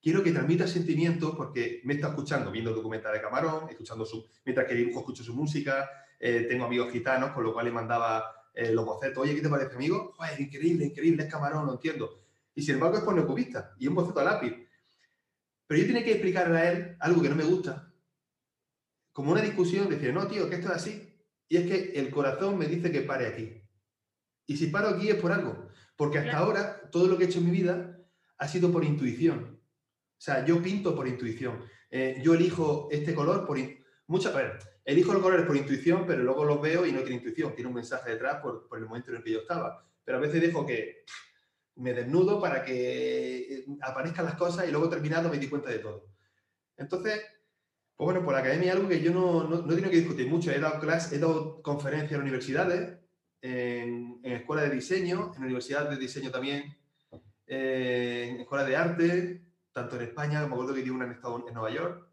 Quiero 0.00 0.22
que 0.22 0.30
transmita 0.30 0.66
sentimientos 0.68 1.34
porque 1.36 1.80
me 1.84 1.94
está 1.94 2.08
escuchando, 2.08 2.50
viendo 2.50 2.72
documental 2.72 3.12
de 3.12 3.20
Camarón, 3.20 3.68
escuchando 3.68 4.04
su, 4.04 4.24
mientras 4.44 4.66
que 4.68 4.74
dibujo 4.74 5.00
escucho 5.00 5.24
su 5.24 5.34
música, 5.34 5.90
eh, 6.20 6.46
tengo 6.48 6.64
amigos 6.64 6.92
gitanos, 6.92 7.30
con 7.30 7.42
lo 7.42 7.52
cual 7.52 7.66
le 7.66 7.72
mandaba 7.72 8.32
los 8.72 8.86
bocetos, 8.86 9.18
oye, 9.18 9.34
¿qué 9.34 9.42
te 9.42 9.50
parece, 9.50 9.74
amigo? 9.74 10.14
Joder, 10.16 10.40
increíble, 10.40 10.86
increíble, 10.86 11.24
es 11.24 11.30
Camarón, 11.30 11.66
lo 11.66 11.72
entiendo. 11.74 12.16
Y 12.54 12.62
sin 12.62 12.76
embargo 12.76 12.96
es 12.96 13.04
por 13.04 13.14
neocubista 13.14 13.74
y 13.78 13.86
un 13.86 13.94
boceto 13.94 14.20
a 14.20 14.24
lápiz. 14.24 14.66
Pero 15.66 15.80
yo 15.80 15.86
tenía 15.86 16.04
que 16.04 16.12
explicarle 16.12 16.58
a 16.58 16.72
él 16.72 16.96
algo 17.00 17.20
que 17.20 17.28
no 17.28 17.36
me 17.36 17.44
gusta, 17.44 17.85
como 19.16 19.32
una 19.32 19.40
discusión, 19.40 19.88
decir, 19.88 20.12
no, 20.12 20.28
tío, 20.28 20.46
que 20.46 20.56
esto 20.56 20.68
es 20.68 20.74
así. 20.74 21.10
Y 21.48 21.56
es 21.56 21.66
que 21.66 21.98
el 21.98 22.10
corazón 22.10 22.58
me 22.58 22.66
dice 22.66 22.92
que 22.92 23.00
pare 23.00 23.26
aquí. 23.26 23.62
Y 24.44 24.58
si 24.58 24.66
paro 24.66 24.88
aquí 24.88 25.08
es 25.08 25.14
por 25.14 25.32
algo. 25.32 25.70
Porque 25.96 26.18
hasta 26.18 26.36
ahora 26.36 26.90
todo 26.90 27.08
lo 27.08 27.16
que 27.16 27.24
he 27.24 27.26
hecho 27.26 27.38
en 27.38 27.46
mi 27.46 27.50
vida 27.50 27.98
ha 28.36 28.46
sido 28.46 28.70
por 28.70 28.84
intuición. 28.84 29.58
O 29.58 30.20
sea, 30.20 30.44
yo 30.44 30.62
pinto 30.62 30.94
por 30.94 31.08
intuición. 31.08 31.64
Eh, 31.88 32.20
yo 32.22 32.34
elijo 32.34 32.88
este 32.92 33.14
color 33.14 33.46
por... 33.46 33.56
Muchas, 34.06 34.34
ver, 34.34 34.58
elijo 34.84 35.14
los 35.14 35.22
colores 35.22 35.46
por 35.46 35.56
intuición, 35.56 36.04
pero 36.06 36.22
luego 36.22 36.44
los 36.44 36.60
veo 36.60 36.84
y 36.84 36.92
no 36.92 37.00
tiene 37.00 37.16
intuición. 37.16 37.54
Tiene 37.54 37.68
un 37.68 37.76
mensaje 37.76 38.10
detrás 38.10 38.42
por, 38.42 38.68
por 38.68 38.76
el 38.76 38.84
momento 38.84 39.12
en 39.12 39.16
el 39.16 39.22
que 39.22 39.32
yo 39.32 39.38
estaba. 39.38 39.82
Pero 40.04 40.18
a 40.18 40.20
veces 40.20 40.42
dejo 40.42 40.66
que 40.66 41.06
me 41.76 41.94
desnudo 41.94 42.38
para 42.38 42.62
que 42.62 43.64
aparezcan 43.80 44.26
las 44.26 44.34
cosas 44.34 44.68
y 44.68 44.70
luego 44.70 44.90
terminado 44.90 45.30
me 45.30 45.38
di 45.38 45.48
cuenta 45.48 45.70
de 45.70 45.78
todo. 45.78 46.10
Entonces, 46.76 47.18
pues 47.96 48.04
bueno, 48.04 48.22
por 48.22 48.34
la 48.34 48.40
academia 48.40 48.72
algo 48.72 48.88
que 48.88 49.00
yo 49.00 49.12
no, 49.12 49.44
no, 49.44 49.62
no 49.62 49.72
he 49.72 49.74
tenido 49.74 49.90
que 49.90 50.00
discutir 50.00 50.28
mucho. 50.28 50.50
He 50.50 50.60
dado, 50.60 50.78
clases, 50.80 51.12
he 51.12 51.18
dado 51.18 51.62
conferencias 51.62 52.12
en 52.12 52.20
universidades, 52.20 52.98
en, 53.40 54.20
en 54.22 54.32
escuelas 54.32 54.68
de 54.68 54.74
diseño, 54.74 55.32
en 55.34 55.44
universidades 55.44 55.90
de 55.90 55.96
diseño 55.96 56.30
también, 56.30 56.76
eh, 57.46 58.28
en 58.30 58.40
escuelas 58.40 58.66
de 58.66 58.76
arte, 58.76 59.42
tanto 59.72 59.96
en 59.96 60.02
España, 60.02 60.40
me 60.46 60.52
acuerdo 60.52 60.74
que 60.74 60.82
di 60.82 60.90
una 60.90 61.06
en, 61.06 61.12
Estados, 61.12 61.42
en 61.48 61.54
Nueva 61.54 61.70
York. 61.70 62.06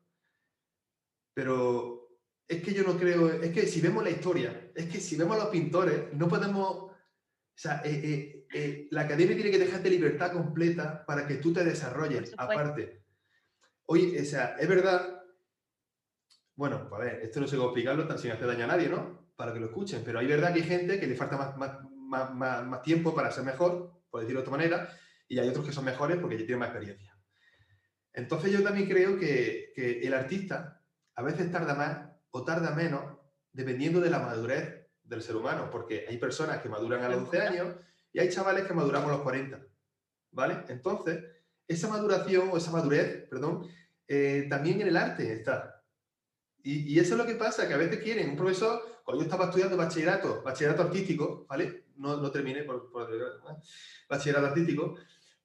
Pero 1.33 2.17
es 2.47 2.61
que 2.61 2.73
yo 2.73 2.83
no 2.83 2.97
creo, 2.97 3.29
es 3.41 3.51
que 3.51 3.67
si 3.67 3.81
vemos 3.81 4.05
la 4.05 4.11
historia, 4.11 4.71
es 4.73 4.85
que 4.85 5.01
si 5.01 5.17
vemos 5.17 5.35
a 5.35 5.43
los 5.43 5.49
pintores, 5.49 6.13
no 6.13 6.29
podemos, 6.29 6.67
o 6.67 6.95
sea, 7.55 7.81
eh, 7.83 8.45
eh, 8.53 8.87
la 8.91 9.01
academia 9.01 9.35
tiene 9.35 9.51
que 9.51 9.59
dejarte 9.59 9.89
libertad 9.89 10.31
completa 10.31 11.05
para 11.05 11.27
que 11.27 11.35
tú 11.35 11.51
te 11.51 11.65
desarrolles, 11.65 12.33
aparte. 12.37 13.03
Oye, 13.85 14.21
o 14.21 14.25
sea, 14.25 14.55
es 14.57 14.67
verdad 14.67 15.12
bueno, 16.55 16.87
a 16.91 16.97
ver, 16.97 17.21
esto 17.23 17.39
no 17.39 17.47
sé 17.47 17.57
cómo 17.57 17.69
explicarlo 17.69 18.17
sin 18.17 18.31
hacer 18.31 18.47
daño 18.47 18.65
a 18.65 18.67
nadie, 18.67 18.89
¿no? 18.89 19.31
Para 19.35 19.53
que 19.53 19.59
lo 19.59 19.67
escuchen, 19.67 20.03
pero 20.05 20.19
hay 20.19 20.27
verdad 20.27 20.53
que 20.53 20.61
hay 20.61 20.67
gente 20.67 20.99
que 20.99 21.07
le 21.07 21.15
falta 21.15 21.55
más, 21.55 22.83
tiempo 22.83 23.15
para 23.15 23.31
ser 23.31 23.43
mejor, 23.43 24.03
por 24.09 24.21
decirlo 24.21 24.41
de 24.41 24.47
otra 24.47 24.57
manera, 24.57 24.97
y 25.27 25.39
hay 25.39 25.49
otros 25.49 25.65
que 25.65 25.71
son 25.71 25.85
mejores 25.85 26.17
porque 26.17 26.37
ya 26.37 26.45
tienen 26.45 26.59
más 26.59 26.69
experiencia. 26.69 27.17
Entonces 28.13 28.51
yo 28.51 28.61
también 28.61 28.87
creo 28.87 29.17
que, 29.17 29.73
el 29.75 30.13
artista 30.13 30.81
a 31.15 31.23
veces 31.23 31.51
tarda 31.51 31.73
más 31.73 32.11
o 32.31 32.43
tarda 32.43 32.71
menos 32.75 33.17
dependiendo 33.51 33.99
de 33.99 34.11
la 34.11 34.19
madurez 34.19 34.87
del 35.03 35.21
ser 35.21 35.35
humano, 35.35 35.69
porque 35.71 36.05
hay 36.07 36.17
personas 36.17 36.61
que 36.61 36.69
maduran 36.69 37.03
a 37.03 37.09
los 37.09 37.23
11 37.23 37.41
años 37.41 37.75
y 38.11 38.19
hay 38.19 38.29
chavales 38.29 38.65
que 38.65 38.73
maduramos 38.73 39.09
a 39.09 39.13
los 39.13 39.21
40, 39.21 39.59
¿vale? 40.31 40.63
Entonces, 40.69 41.23
esa 41.67 41.87
maduración 41.87 42.49
o 42.51 42.57
esa 42.57 42.71
madurez, 42.71 43.27
perdón, 43.27 43.67
eh, 44.07 44.45
también 44.49 44.81
en 44.81 44.87
el 44.87 44.97
arte 44.97 45.33
está. 45.33 45.72
Y, 46.63 46.97
eso 46.97 47.13
es 47.13 47.17
lo 47.17 47.25
que 47.25 47.35
pasa, 47.35 47.67
que 47.67 47.73
a 47.73 47.77
veces 47.77 47.99
quieren, 47.99 48.29
un 48.29 48.37
profesor, 48.37 49.01
cuando 49.03 49.21
yo 49.21 49.29
estaba 49.29 49.45
estudiando 49.45 49.75
bachillerato, 49.75 50.41
bachillerato 50.43 50.83
artístico, 50.83 51.45
¿vale? 51.49 51.83
No, 51.97 52.17
no 52.17 52.31
terminé 52.31 52.63
por, 52.63 52.89
por 52.89 53.09
bachillerato 54.09 54.47
artístico, 54.47 54.95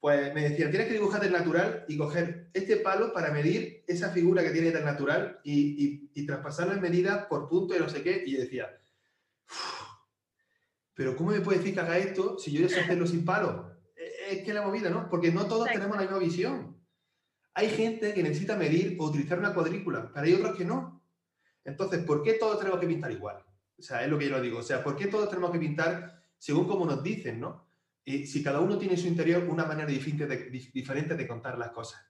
pues 0.00 0.32
me 0.32 0.48
decían, 0.48 0.70
tienes 0.70 0.86
que 0.86 0.94
dibujar 0.94 1.24
el 1.24 1.32
natural 1.32 1.84
y 1.88 1.96
coger 1.96 2.50
este 2.54 2.76
palo 2.76 3.12
para 3.12 3.32
medir 3.32 3.82
esa 3.88 4.10
figura 4.10 4.44
que 4.44 4.50
tiene 4.50 4.70
del 4.70 4.84
natural 4.84 5.40
y, 5.42 5.84
y, 5.84 6.10
y 6.14 6.24
traspasarla 6.24 6.74
en 6.74 6.80
medida 6.80 7.28
por 7.28 7.48
punto 7.48 7.74
y 7.74 7.80
no 7.80 7.88
sé 7.88 8.02
qué. 8.04 8.22
Y 8.24 8.34
yo 8.34 8.40
decía, 8.40 8.78
pero 10.94 11.16
¿cómo 11.16 11.30
me 11.30 11.40
puedes 11.40 11.60
decir 11.60 11.74
que 11.74 11.80
haga 11.80 11.96
esto 11.98 12.38
si 12.38 12.50
yo 12.52 12.60
ya 12.60 12.68
sé 12.68 12.80
hacerlo 12.80 13.06
sin 13.06 13.24
palo? 13.24 13.72
E, 13.96 14.36
es 14.36 14.44
que 14.44 14.52
la 14.52 14.62
movida, 14.62 14.90
¿no? 14.90 15.08
Porque 15.08 15.30
no 15.30 15.46
todos 15.46 15.68
tenemos 15.68 15.96
la 15.96 16.02
misma 16.02 16.18
visión. 16.18 16.76
Hay 17.54 17.70
gente 17.70 18.14
que 18.14 18.22
necesita 18.22 18.56
medir 18.56 18.96
o 18.98 19.06
utilizar 19.06 19.38
una 19.38 19.54
cuadrícula, 19.54 20.10
pero 20.12 20.26
hay 20.26 20.34
otros 20.34 20.56
que 20.56 20.64
no. 20.64 20.97
Entonces, 21.68 22.02
¿por 22.04 22.22
qué 22.22 22.34
todos 22.34 22.58
tenemos 22.58 22.80
que 22.80 22.86
pintar 22.86 23.12
igual? 23.12 23.44
O 23.78 23.82
sea, 23.82 24.02
es 24.02 24.10
lo 24.10 24.18
que 24.18 24.26
yo 24.26 24.32
lo 24.32 24.40
digo. 24.40 24.58
O 24.58 24.62
sea, 24.62 24.82
¿por 24.82 24.96
qué 24.96 25.06
todos 25.06 25.28
tenemos 25.28 25.50
que 25.50 25.58
pintar 25.58 26.22
según 26.38 26.66
como 26.66 26.86
nos 26.86 27.02
dicen, 27.02 27.40
¿no? 27.40 27.68
y 28.08 28.26
si 28.26 28.42
cada 28.42 28.60
uno 28.60 28.78
tiene 28.78 28.94
en 28.94 29.00
su 29.00 29.06
interior 29.06 29.44
una 29.44 29.66
manera 29.66 29.86
diferente 29.86 30.26
de, 30.26 30.48
diferente 30.72 31.14
de 31.14 31.28
contar 31.28 31.58
las 31.58 31.72
cosas. 31.72 32.02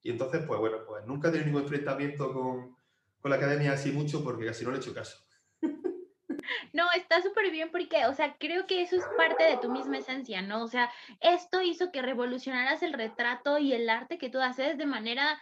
Y 0.00 0.10
entonces, 0.10 0.42
pues 0.46 0.60
bueno, 0.60 0.84
pues 0.86 1.04
nunca 1.04 1.28
he 1.28 1.30
tenido 1.32 1.46
ningún 1.46 1.62
enfrentamiento 1.62 2.32
con, 2.32 2.76
con 3.20 3.30
la 3.30 3.38
academia 3.38 3.72
así 3.72 3.90
mucho 3.90 4.22
porque 4.22 4.46
casi 4.46 4.64
no 4.64 4.70
le 4.70 4.76
he 4.76 4.80
hecho 4.80 4.94
caso. 4.94 5.18
No, 6.72 6.84
está 6.96 7.20
súper 7.22 7.50
bien 7.50 7.70
porque, 7.70 8.06
o 8.06 8.14
sea, 8.14 8.36
creo 8.38 8.66
que 8.66 8.82
eso 8.82 8.96
es 8.96 9.04
parte 9.16 9.44
de 9.44 9.58
tu 9.58 9.70
misma 9.70 9.98
esencia, 9.98 10.42
¿no? 10.42 10.64
O 10.64 10.68
sea, 10.68 10.90
esto 11.20 11.60
hizo 11.60 11.92
que 11.92 12.02
revolucionaras 12.02 12.82
el 12.82 12.94
retrato 12.94 13.58
y 13.58 13.72
el 13.72 13.88
arte 13.88 14.18
que 14.18 14.30
tú 14.30 14.40
haces 14.40 14.76
de 14.76 14.86
manera 14.86 15.40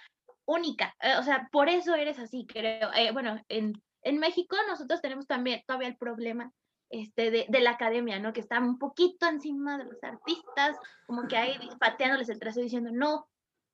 única. 0.50 0.94
Eh, 1.00 1.16
o 1.16 1.22
sea, 1.22 1.48
por 1.52 1.68
eso 1.68 1.94
eres 1.94 2.18
así, 2.18 2.46
creo. 2.46 2.92
Eh, 2.94 3.12
bueno, 3.12 3.40
en, 3.48 3.80
en 4.02 4.18
México 4.18 4.56
nosotros 4.68 5.00
tenemos 5.00 5.26
también 5.26 5.62
todavía 5.66 5.88
el 5.88 5.96
problema 5.96 6.52
este, 6.90 7.30
de, 7.30 7.46
de, 7.48 7.60
la 7.60 7.70
academia, 7.70 8.18
¿no? 8.18 8.32
Que 8.32 8.40
está 8.40 8.58
un 8.58 8.78
poquito 8.78 9.28
encima 9.28 9.78
de 9.78 9.84
los 9.84 10.02
artistas, 10.02 10.76
como 11.06 11.28
que 11.28 11.36
ahí 11.36 11.56
pateándoles 11.78 12.28
el 12.28 12.40
trasero 12.40 12.64
diciendo, 12.64 12.90
no, 12.92 13.28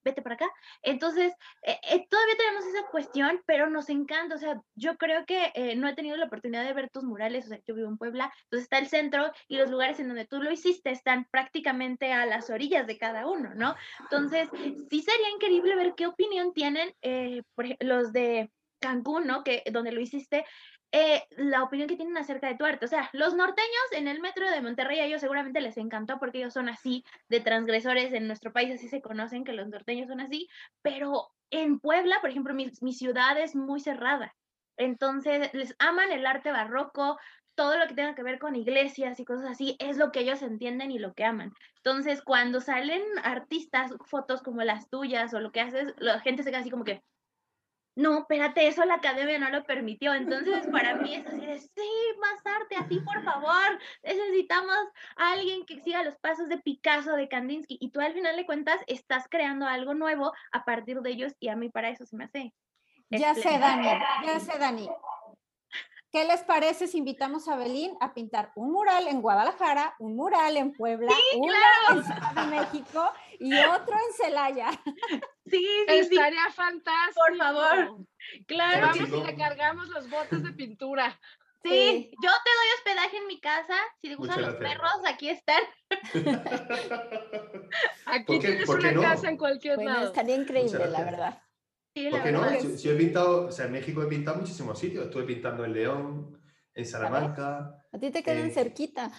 vete 0.06 0.22
para 0.22 0.36
acá. 0.36 0.46
Entonces, 0.82 1.34
eh, 1.62 1.78
eh, 1.90 2.06
todavía 2.08 2.36
tenemos 2.38 2.64
esa 2.64 2.86
cuestión, 2.90 3.42
pero 3.44 3.68
nos 3.68 3.90
encanta, 3.90 4.36
o 4.36 4.38
sea, 4.38 4.62
yo 4.74 4.96
creo 4.96 5.26
que 5.26 5.50
eh, 5.54 5.76
no 5.76 5.88
he 5.88 5.94
tenido 5.94 6.16
la 6.16 6.26
oportunidad 6.26 6.64
de 6.64 6.72
ver 6.72 6.88
tus 6.90 7.04
murales, 7.04 7.44
o 7.44 7.48
sea, 7.48 7.60
yo 7.66 7.74
vivo 7.74 7.88
en 7.88 7.98
Puebla, 7.98 8.32
entonces 8.44 8.64
está 8.64 8.78
el 8.78 8.88
centro 8.88 9.32
y 9.48 9.56
los 9.56 9.70
lugares 9.70 10.00
en 10.00 10.08
donde 10.08 10.26
tú 10.26 10.40
lo 10.40 10.50
hiciste 10.50 10.90
están 10.90 11.26
prácticamente 11.30 12.12
a 12.12 12.24
las 12.24 12.48
orillas 12.48 12.86
de 12.86 12.98
cada 12.98 13.26
uno, 13.26 13.54
¿no? 13.54 13.74
Entonces, 14.00 14.48
sí 14.90 15.02
sería 15.02 15.30
increíble 15.34 15.74
ver 15.74 15.94
qué 15.96 16.06
opinión 16.06 16.52
tienen 16.54 16.94
por 17.54 17.66
los 17.80 18.12
de 18.12 18.50
Cancún, 18.78 19.26
¿no? 19.26 19.42
Que 19.42 19.62
donde 19.72 19.92
lo 19.92 20.00
hiciste, 20.00 20.44
eh, 20.98 21.26
la 21.36 21.62
opinión 21.62 21.88
que 21.88 21.96
tienen 21.96 22.16
acerca 22.16 22.46
de 22.46 22.54
tu 22.54 22.64
arte. 22.64 22.86
O 22.86 22.88
sea, 22.88 23.10
los 23.12 23.34
norteños 23.34 23.92
en 23.92 24.08
el 24.08 24.18
metro 24.18 24.50
de 24.50 24.62
Monterrey 24.62 24.98
a 24.98 25.04
ellos 25.04 25.20
seguramente 25.20 25.60
les 25.60 25.76
encantó 25.76 26.18
porque 26.18 26.38
ellos 26.38 26.54
son 26.54 26.70
así 26.70 27.04
de 27.28 27.40
transgresores 27.40 28.14
en 28.14 28.26
nuestro 28.26 28.50
país, 28.50 28.72
así 28.72 28.88
se 28.88 29.02
conocen 29.02 29.44
que 29.44 29.52
los 29.52 29.68
norteños 29.68 30.08
son 30.08 30.20
así, 30.20 30.48
pero 30.80 31.28
en 31.50 31.80
Puebla, 31.80 32.16
por 32.22 32.30
ejemplo, 32.30 32.54
mi, 32.54 32.72
mi 32.80 32.94
ciudad 32.94 33.38
es 33.38 33.54
muy 33.54 33.80
cerrada. 33.80 34.34
Entonces, 34.78 35.52
les 35.52 35.76
aman 35.78 36.12
el 36.12 36.24
arte 36.24 36.50
barroco, 36.50 37.18
todo 37.54 37.76
lo 37.76 37.86
que 37.88 37.94
tenga 37.94 38.14
que 38.14 38.22
ver 38.22 38.38
con 38.38 38.56
iglesias 38.56 39.20
y 39.20 39.26
cosas 39.26 39.50
así 39.50 39.76
es 39.78 39.98
lo 39.98 40.12
que 40.12 40.20
ellos 40.20 40.40
entienden 40.40 40.92
y 40.92 40.98
lo 40.98 41.12
que 41.12 41.24
aman. 41.24 41.52
Entonces, 41.76 42.22
cuando 42.22 42.62
salen 42.62 43.02
artistas, 43.22 43.92
fotos 44.06 44.42
como 44.42 44.62
las 44.62 44.88
tuyas 44.88 45.34
o 45.34 45.40
lo 45.40 45.52
que 45.52 45.60
haces, 45.60 45.92
la 45.98 46.20
gente 46.20 46.42
se 46.42 46.50
queda 46.50 46.60
así 46.60 46.70
como 46.70 46.84
que, 46.84 47.02
no, 47.96 48.18
espérate, 48.18 48.68
eso 48.68 48.84
la 48.84 48.96
academia 48.96 49.38
no 49.38 49.48
lo 49.48 49.64
permitió. 49.64 50.12
Entonces, 50.12 50.66
para 50.70 50.96
mí 50.96 51.14
es 51.14 51.26
así 51.26 51.46
de, 51.46 51.58
sí, 51.58 51.90
más 52.20 52.54
arte, 52.54 52.76
así, 52.76 53.00
por 53.00 53.24
favor. 53.24 53.80
Necesitamos 54.02 54.76
a 55.16 55.32
alguien 55.32 55.64
que 55.64 55.80
siga 55.80 56.02
los 56.02 56.16
pasos 56.18 56.46
de 56.48 56.58
Picasso, 56.58 57.16
de 57.16 57.28
Kandinsky. 57.28 57.78
Y 57.80 57.90
tú 57.90 58.00
al 58.00 58.12
final 58.12 58.36
de 58.36 58.44
cuentas 58.44 58.78
estás 58.86 59.26
creando 59.30 59.66
algo 59.66 59.94
nuevo 59.94 60.34
a 60.52 60.64
partir 60.66 61.00
de 61.00 61.10
ellos 61.10 61.32
y 61.40 61.48
a 61.48 61.56
mí 61.56 61.70
para 61.70 61.88
eso 61.88 62.04
se 62.04 62.16
me 62.16 62.24
hace. 62.24 62.52
Ya 63.08 63.34
sé, 63.34 63.58
Dani, 63.58 63.86
ya 64.26 64.40
sé, 64.40 64.58
Dani. 64.58 64.90
¿Qué 66.12 66.24
les 66.24 66.42
parece 66.44 66.86
si 66.86 66.98
invitamos 66.98 67.48
a 67.48 67.56
Belín 67.56 67.96
a 68.00 68.14
pintar 68.14 68.52
un 68.54 68.72
mural 68.72 69.06
en 69.08 69.20
Guadalajara, 69.20 69.94
un 69.98 70.16
mural 70.16 70.56
en 70.56 70.72
Puebla, 70.72 71.12
uno 71.36 71.52
en 71.90 72.04
Ciudad 72.04 72.32
de 72.32 72.46
México 72.46 73.12
y 73.38 73.54
otro 73.54 73.94
en 73.94 74.14
Celaya? 74.14 74.70
Sí, 75.48 75.64
sí, 75.86 75.94
Estaría 75.94 76.50
fantástico. 76.50 77.20
Por 77.24 77.36
favor. 77.36 77.98
Claro. 78.46 78.88
Vamos 78.88 79.08
y 79.10 79.26
le 79.26 79.36
cargamos 79.36 79.88
los 79.90 80.10
botes 80.10 80.42
de 80.42 80.50
pintura. 80.50 81.16
Sí, 81.62 81.70
sí, 81.70 82.10
yo 82.20 82.30
te 82.30 82.50
doy 82.50 82.66
hospedaje 82.76 83.16
en 83.18 83.26
mi 83.28 83.40
casa. 83.40 83.76
Si 84.00 84.08
te 84.08 84.16
gustan 84.16 84.42
los 84.42 84.54
perros, 84.56 84.90
aquí 85.06 85.28
están. 85.28 85.62
aquí 88.06 88.40
tienes 88.40 88.68
una 88.68 88.90
no? 88.90 89.02
casa 89.02 89.28
en 89.28 89.36
cualquier 89.36 89.76
bueno, 89.76 89.92
lado. 89.92 90.06
Estaría 90.06 90.34
increíble, 90.34 90.86
la 90.88 91.04
verdad. 91.04 91.42
Sí, 91.96 92.08
¿Por 92.10 92.22
qué 92.22 92.30
no? 92.30 92.60
Si, 92.60 92.76
si 92.76 92.90
he 92.90 92.94
pintado, 92.94 93.46
o 93.46 93.50
sea, 93.50 93.64
en 93.64 93.72
México 93.72 94.02
he 94.02 94.06
pintado 94.06 94.36
muchísimos 94.36 94.78
sitios. 94.78 95.06
Estuve 95.06 95.22
pintando 95.22 95.64
en 95.64 95.72
León, 95.72 96.38
en 96.74 96.84
Salamanca. 96.84 97.86
A 97.90 97.98
ti 97.98 98.10
te 98.10 98.22
quedan 98.22 98.48
eh, 98.48 98.50
cerquita. 98.50 99.10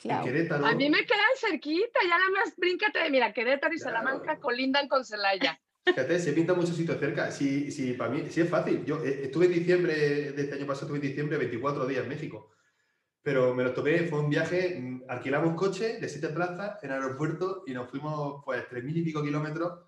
Claro. 0.00 0.26
En 0.26 0.32
Querétaro. 0.32 0.64
A 0.64 0.74
mí 0.74 0.88
me 0.88 1.04
quedan 1.04 1.36
cerquita, 1.38 2.00
ya 2.02 2.16
nada 2.16 2.30
más 2.30 2.56
bríncate 2.56 3.00
de, 3.00 3.10
mira, 3.10 3.34
Querétaro 3.34 3.74
y 3.74 3.76
Claro. 3.76 3.98
Salamanca 3.98 4.40
colindan 4.40 4.88
con 4.88 5.04
Celaya. 5.04 5.60
Fíjate, 5.84 6.18
se 6.18 6.32
pinta 6.32 6.54
muchos 6.54 6.74
sitios 6.74 6.98
cerca. 6.98 7.30
Sí, 7.30 7.70
sí, 7.70 7.92
para 7.92 8.10
mí 8.10 8.22
sí 8.30 8.40
es 8.40 8.48
fácil. 8.48 8.82
Yo 8.86 9.04
eh, 9.04 9.24
estuve 9.24 9.44
en 9.44 9.52
diciembre 9.52 9.94
de 10.32 10.42
este 10.42 10.54
año 10.54 10.66
pasado, 10.66 10.86
estuve 10.86 11.04
en 11.04 11.10
diciembre 11.10 11.36
24 11.36 11.86
días 11.86 12.02
en 12.04 12.08
México. 12.08 12.50
Pero 13.20 13.54
me 13.54 13.62
lo 13.62 13.74
tomé, 13.74 14.04
fue 14.04 14.20
un 14.20 14.30
viaje, 14.30 14.80
mm, 14.80 15.02
alquilamos 15.08 15.50
un 15.50 15.56
coche 15.56 15.98
de 16.00 16.08
siete 16.08 16.28
plazas 16.28 16.82
en 16.82 16.92
aeropuerto 16.92 17.64
y 17.66 17.74
nos 17.74 17.90
fuimos 17.90 18.42
pues 18.42 18.64
3.000 18.70 18.96
y 18.96 19.02
pico 19.02 19.22
kilómetros 19.22 19.85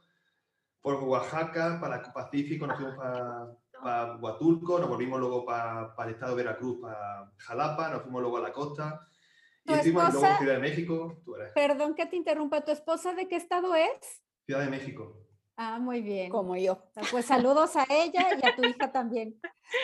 por 0.80 0.94
Oaxaca, 1.02 1.78
para 1.80 1.96
el 1.96 2.12
Pacífico, 2.12 2.66
nos 2.66 2.76
fuimos 2.76 2.96
para, 2.96 3.48
para 3.82 4.16
Huatulco, 4.16 4.78
nos 4.78 4.88
volvimos 4.88 5.20
luego 5.20 5.44
para, 5.44 5.94
para 5.94 6.08
el 6.08 6.14
estado 6.14 6.36
de 6.36 6.44
Veracruz, 6.44 6.78
para 6.80 7.32
Jalapa, 7.36 7.90
nos 7.90 8.02
fuimos 8.02 8.22
luego 8.22 8.36
a 8.38 8.40
la 8.42 8.52
costa. 8.52 9.00
Y 9.64 9.68
¿Tu 9.68 9.74
estuvimos 9.74 10.12
luego? 10.14 10.38
Ciudad 10.38 10.54
de 10.54 10.60
México. 10.60 11.20
Tú 11.24 11.36
eres, 11.36 11.52
Perdón 11.52 11.94
que 11.94 12.06
te 12.06 12.16
interrumpa, 12.16 12.64
¿tu 12.64 12.70
esposa 12.70 13.14
de 13.14 13.28
qué 13.28 13.36
estado 13.36 13.74
es? 13.74 14.22
Ciudad 14.46 14.60
de 14.60 14.70
México. 14.70 15.28
Ah, 15.60 15.80
muy 15.80 16.02
bien. 16.02 16.30
Como 16.30 16.56
yo. 16.56 16.84
Pues 17.10 17.26
saludos 17.26 17.74
a 17.74 17.84
ella 17.90 18.28
y 18.40 18.46
a 18.46 18.54
tu 18.54 18.64
hija 18.64 18.92
también. 18.92 19.40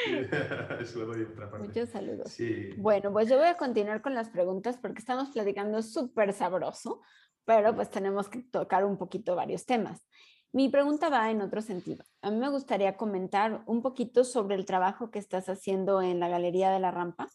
Eso 0.80 1.00
lo 1.00 1.06
doy 1.06 1.22
en 1.22 1.32
otra 1.32 1.50
parte. 1.50 1.66
Muchos 1.66 1.88
saludos. 1.88 2.30
Sí. 2.30 2.70
Bueno, 2.76 3.12
pues 3.12 3.28
yo 3.28 3.36
voy 3.36 3.48
a 3.48 3.56
continuar 3.56 4.00
con 4.00 4.14
las 4.14 4.30
preguntas 4.30 4.78
porque 4.80 5.00
estamos 5.00 5.30
platicando 5.30 5.82
súper 5.82 6.32
sabroso, 6.32 7.02
pero 7.44 7.74
pues 7.74 7.90
tenemos 7.90 8.28
que 8.28 8.42
tocar 8.44 8.84
un 8.84 8.96
poquito 8.96 9.34
varios 9.34 9.66
temas. 9.66 10.06
Mi 10.54 10.68
pregunta 10.68 11.08
va 11.08 11.32
en 11.32 11.42
otro 11.42 11.60
sentido. 11.62 12.04
A 12.22 12.30
mí 12.30 12.36
me 12.36 12.48
gustaría 12.48 12.96
comentar 12.96 13.64
un 13.66 13.82
poquito 13.82 14.22
sobre 14.22 14.54
el 14.54 14.64
trabajo 14.64 15.10
que 15.10 15.18
estás 15.18 15.48
haciendo 15.48 16.00
en 16.00 16.20
la 16.20 16.28
Galería 16.28 16.70
de 16.70 16.78
la 16.78 16.92
Rampa. 16.92 17.28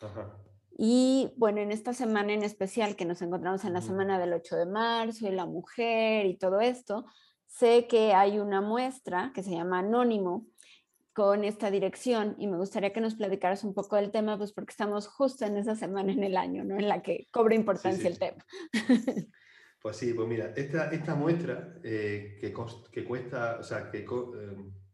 Ajá. 0.00 0.36
Y 0.76 1.32
bueno, 1.36 1.60
en 1.60 1.70
esta 1.70 1.92
semana 1.92 2.32
en 2.32 2.42
especial 2.42 2.96
que 2.96 3.04
nos 3.04 3.22
encontramos 3.22 3.64
en 3.64 3.74
la 3.74 3.80
semana 3.80 4.18
del 4.18 4.32
8 4.32 4.56
de 4.56 4.66
marzo 4.66 5.28
y 5.28 5.30
la 5.30 5.46
mujer 5.46 6.26
y 6.26 6.36
todo 6.36 6.58
esto, 6.58 7.04
sé 7.46 7.86
que 7.86 8.12
hay 8.12 8.40
una 8.40 8.60
muestra 8.60 9.30
que 9.36 9.44
se 9.44 9.52
llama 9.52 9.78
Anónimo 9.78 10.44
con 11.12 11.44
esta 11.44 11.70
dirección 11.70 12.34
y 12.40 12.48
me 12.48 12.56
gustaría 12.56 12.92
que 12.92 13.00
nos 13.00 13.14
platicaras 13.14 13.62
un 13.62 13.72
poco 13.72 13.94
del 13.94 14.10
tema, 14.10 14.36
pues 14.36 14.52
porque 14.52 14.72
estamos 14.72 15.06
justo 15.06 15.44
en 15.44 15.58
esa 15.58 15.76
semana 15.76 16.10
en 16.10 16.24
el 16.24 16.36
año, 16.36 16.64
¿no? 16.64 16.76
En 16.76 16.88
la 16.88 17.02
que 17.02 17.28
cobra 17.30 17.54
importancia 17.54 18.02
sí. 18.02 18.08
el 18.08 18.18
tema. 18.18 18.44
Pues 19.80 19.96
sí, 19.96 20.12
pues 20.12 20.26
mira, 20.28 20.52
esta, 20.56 20.90
esta 20.90 21.14
muestra 21.14 21.74
eh, 21.84 22.36
que, 22.40 22.52
que 22.90 23.04
cuesta, 23.04 23.58
o 23.60 23.62
sea, 23.62 23.90
que, 23.90 23.98
eh, 24.00 24.06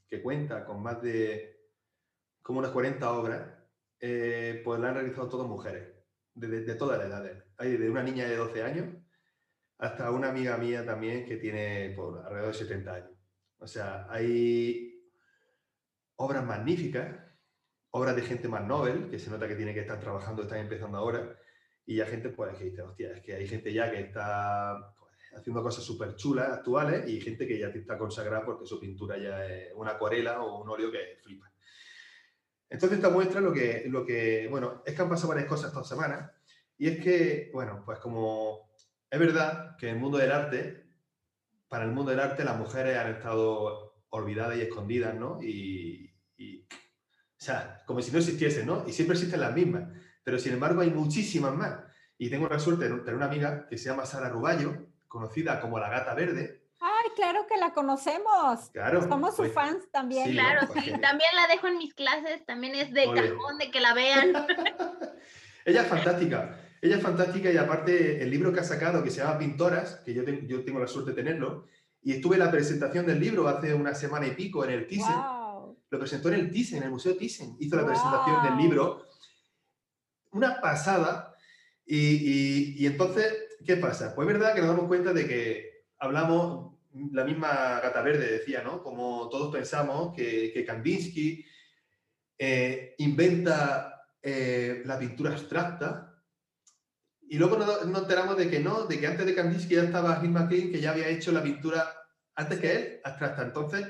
que 0.06 0.22
cuenta 0.22 0.64
con 0.64 0.82
más 0.82 1.00
de 1.02 1.70
como 2.42 2.60
unas 2.60 2.72
40 2.72 3.12
obras, 3.12 3.58
eh, 4.00 4.60
pues 4.64 4.80
la 4.80 4.90
han 4.90 4.94
realizado 4.96 5.28
todas 5.28 5.48
mujeres, 5.48 5.94
de, 6.34 6.48
de- 6.62 6.74
todas 6.76 6.98
las 6.98 7.08
edades. 7.08 7.44
Hay 7.58 7.72
desde 7.72 7.90
una 7.90 8.02
niña 8.04 8.26
de 8.28 8.36
12 8.36 8.62
años 8.62 8.96
hasta 9.78 10.10
una 10.12 10.30
amiga 10.30 10.56
mía 10.58 10.84
también 10.86 11.26
que 11.26 11.36
tiene 11.38 11.92
por 11.96 12.18
alrededor 12.26 12.52
de 12.52 12.58
70 12.58 12.94
años. 12.94 13.12
O 13.58 13.66
sea, 13.68 14.06
hay 14.10 15.10
obras 16.16 16.44
magníficas, 16.44 17.16
obras 17.90 18.16
de 18.16 18.22
gente 18.22 18.48
más 18.48 18.64
novel, 18.66 19.08
que 19.10 19.18
se 19.18 19.30
nota 19.30 19.48
que 19.48 19.56
tiene 19.56 19.74
que 19.74 19.80
estar 19.80 20.00
trabajando, 20.00 20.42
están 20.42 20.58
empezando 20.60 20.98
ahora, 20.98 21.36
y 21.86 22.00
hay 22.00 22.08
gente 22.08 22.30
pues, 22.30 22.56
que 22.56 22.64
dice, 22.64 22.82
hostia, 22.82 23.12
es 23.12 23.20
que 23.20 23.34
hay 23.34 23.46
gente 23.46 23.72
ya 23.72 23.90
que 23.90 24.00
está 24.00 24.94
pues, 24.98 25.12
haciendo 25.36 25.62
cosas 25.62 25.84
súper 25.84 26.16
chulas, 26.16 26.50
actuales, 26.50 27.08
y 27.08 27.20
gente 27.20 27.46
que 27.46 27.58
ya 27.58 27.68
está 27.68 27.98
consagrada 27.98 28.44
porque 28.44 28.66
su 28.66 28.80
pintura 28.80 29.18
ya 29.18 29.44
es 29.46 29.72
una 29.74 29.92
acuarela 29.92 30.42
o 30.42 30.62
un 30.62 30.68
óleo 30.68 30.90
que 30.90 31.18
flipa. 31.22 31.52
Entonces 32.70 32.98
esta 32.98 33.10
muestra 33.10 33.40
lo 33.40 33.52
que, 33.52 33.84
lo 33.88 34.04
que, 34.04 34.48
bueno, 34.50 34.82
es 34.86 34.94
que 34.94 35.02
han 35.02 35.08
pasado 35.08 35.28
varias 35.28 35.48
cosas 35.48 35.68
esta 35.68 35.84
semana, 35.84 36.32
y 36.76 36.88
es 36.88 37.02
que, 37.02 37.50
bueno, 37.52 37.82
pues 37.84 37.98
como 37.98 38.72
es 39.10 39.20
verdad 39.20 39.76
que 39.76 39.88
en 39.88 39.96
el 39.96 40.00
mundo 40.00 40.18
del 40.18 40.32
arte, 40.32 40.86
para 41.68 41.84
el 41.84 41.92
mundo 41.92 42.10
del 42.10 42.20
arte 42.20 42.44
las 42.44 42.58
mujeres 42.58 42.96
han 42.96 43.12
estado 43.12 43.94
olvidadas 44.08 44.56
y 44.56 44.62
escondidas, 44.62 45.14
¿no? 45.14 45.40
Y, 45.42 46.12
y, 46.36 46.62
o 46.62 46.66
sea, 47.36 47.82
como 47.86 48.00
si 48.00 48.10
no 48.10 48.18
existiesen, 48.18 48.66
¿no? 48.66 48.84
Y 48.88 48.92
siempre 48.92 49.14
existen 49.16 49.40
las 49.40 49.54
mismas, 49.54 49.88
pero 50.24 50.38
sin 50.38 50.54
embargo 50.54 50.80
hay 50.80 50.90
muchísimas 50.90 51.54
más. 51.54 51.78
Y 52.18 52.30
tengo 52.30 52.48
la 52.48 52.58
suerte 52.58 52.88
de 52.88 52.96
tener 52.98 53.14
una 53.14 53.26
amiga 53.26 53.66
que 53.68 53.76
se 53.78 53.90
llama 53.90 54.06
Sara 54.06 54.28
Ruballo, 54.30 54.86
conocida 55.08 55.60
como 55.60 55.78
la 55.78 55.88
Gata 55.90 56.14
Verde. 56.14 56.62
Ay, 56.80 57.10
claro 57.16 57.46
que 57.46 57.56
la 57.56 57.72
conocemos. 57.72 58.70
Claro. 58.72 59.02
Somos 59.08 59.30
sus 59.30 59.48
pues, 59.48 59.52
fans 59.52 59.90
también. 59.90 60.26
Sí, 60.26 60.32
Claro, 60.32 60.66
pues 60.72 60.84
sí. 60.84 60.90
También 61.00 61.30
la 61.34 61.46
dejo 61.48 61.66
en 61.68 61.78
mis 61.78 61.94
clases, 61.94 62.44
también 62.46 62.74
es 62.74 62.92
de 62.92 63.04
cajón 63.06 63.58
de 63.58 63.70
que 63.70 63.80
la 63.80 63.94
vean. 63.94 64.32
Ella 65.64 65.82
es 65.82 65.88
fantástica. 65.88 66.58
Ella 66.82 66.96
es 66.96 67.02
fantástica 67.02 67.50
y 67.50 67.56
aparte 67.56 68.22
el 68.22 68.30
libro 68.30 68.52
que 68.52 68.60
ha 68.60 68.64
sacado 68.64 69.02
que 69.02 69.10
se 69.10 69.20
llama 69.22 69.38
Pintoras, 69.38 70.02
que 70.04 70.12
yo, 70.12 70.24
te- 70.24 70.46
yo 70.46 70.62
tengo 70.64 70.78
la 70.80 70.86
suerte 70.86 71.12
de 71.12 71.16
tenerlo, 71.22 71.66
y 72.02 72.12
estuve 72.12 72.36
en 72.36 72.40
la 72.40 72.50
presentación 72.50 73.06
del 73.06 73.18
libro 73.18 73.48
hace 73.48 73.72
una 73.72 73.94
semana 73.94 74.26
y 74.26 74.32
pico 74.32 74.62
en 74.64 74.70
el 74.72 74.86
Thyssen. 74.86 75.14
Wow. 75.16 75.78
Lo 75.88 75.98
presentó 75.98 76.28
en 76.28 76.34
el 76.34 76.50
Thyssen, 76.50 76.78
en 76.78 76.84
el 76.84 76.90
Museo 76.90 77.16
Thyssen. 77.16 77.56
Hizo 77.58 77.76
la 77.76 77.82
Wow. 77.82 77.90
presentación 77.92 78.42
del 78.44 78.56
libro. 78.58 79.06
Una 80.34 80.60
pasada. 80.60 81.34
Y, 81.86 82.86
entonces 82.86 83.32
¿qué 83.64 83.76
pasa? 83.76 84.14
Pues 84.14 84.28
es 84.28 84.34
verdad 84.34 84.54
que 84.54 84.60
nos 84.60 84.70
damos 84.70 84.86
cuenta 84.86 85.12
de 85.12 85.26
que 85.26 85.84
hablamos, 85.98 86.76
la 87.12 87.24
misma 87.24 87.80
Gata 87.80 88.02
Verde 88.02 88.30
decía, 88.30 88.62
¿no? 88.62 88.82
Como 88.82 89.28
todos 89.28 89.52
pensamos 89.52 90.14
que, 90.14 90.52
que 90.52 90.64
Kandinsky 90.64 91.44
eh, 92.38 92.94
inventa 92.98 94.06
eh, 94.22 94.82
la 94.84 94.98
pintura 94.98 95.32
abstracta, 95.32 96.14
y 97.28 97.38
luego 97.38 97.56
nos, 97.56 97.82
enteramos 97.82 98.36
de 98.36 98.50
que 98.50 98.60
no, 98.60 98.86
de 98.86 99.00
que 99.00 99.06
antes 99.06 99.26
de 99.26 99.34
Kandinsky 99.34 99.74
ya 99.74 99.84
estaba 99.84 100.20
McLean, 100.20 100.70
que 100.70 100.80
ya 100.80 100.90
había 100.90 101.08
hecho 101.08 101.32
la 101.32 101.42
pintura 101.42 101.88
antes 102.34 102.60
que 102.60 102.72
él, 102.72 103.00
abstracta. 103.02 103.42
Entonces, 103.42 103.86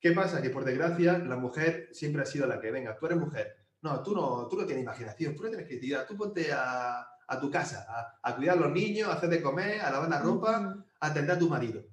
¿qué 0.00 0.12
pasa? 0.12 0.40
Que 0.40 0.50
por 0.50 0.64
desgracia 0.64 1.18
la 1.18 1.36
mujer 1.36 1.88
siempre 1.92 2.22
ha 2.22 2.26
sido 2.26 2.46
la 2.46 2.60
que, 2.60 2.70
venga, 2.70 2.96
tú 2.96 3.06
eres 3.06 3.18
mujer. 3.18 3.65
No, 3.86 4.02
tú 4.02 4.16
no, 4.16 4.48
tú 4.48 4.56
no 4.56 4.66
tienes 4.66 4.82
imaginación, 4.82 5.36
tú 5.36 5.44
no 5.44 5.48
tienes 5.48 5.64
creatividad, 5.64 6.08
tú 6.08 6.16
ponte 6.16 6.52
a, 6.52 7.06
a 7.28 7.40
tu 7.40 7.48
casa, 7.48 7.86
a, 8.20 8.34
cuidar 8.34 8.58
a 8.58 8.62
los 8.62 8.72
niños, 8.72 9.08
a 9.08 9.12
hacer 9.12 9.28
de 9.28 9.40
comer, 9.40 9.80
a 9.80 9.92
lavar 9.92 10.10
la 10.10 10.20
ropa, 10.20 10.84
a 10.98 11.06
atender 11.06 11.36
a 11.36 11.38
tu 11.38 11.48
marido. 11.48 11.84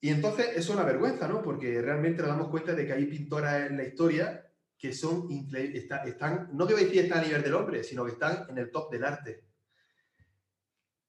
Y 0.00 0.08
entonces 0.08 0.48
eso 0.48 0.58
es 0.58 0.70
una 0.70 0.82
vergüenza, 0.82 1.28
¿no? 1.28 1.40
Porque 1.40 1.80
realmente 1.80 2.22
nos 2.22 2.32
damos 2.32 2.48
cuenta 2.48 2.74
de 2.74 2.84
que 2.84 2.94
hay 2.94 3.06
pintoras 3.06 3.70
en 3.70 3.76
la 3.76 3.84
historia 3.84 4.44
que 4.76 4.92
son, 4.92 5.28
están, 5.52 6.50
no 6.52 6.66
que 6.66 6.74
voy 6.74 6.82
a 6.82 6.86
decir 6.86 7.04
están 7.04 7.20
a 7.20 7.26
nivel 7.26 7.44
del 7.44 7.54
hombre, 7.54 7.84
sino 7.84 8.04
que 8.04 8.10
están 8.10 8.46
en 8.48 8.58
el 8.58 8.72
top 8.72 8.90
del 8.90 9.04
arte. 9.04 9.44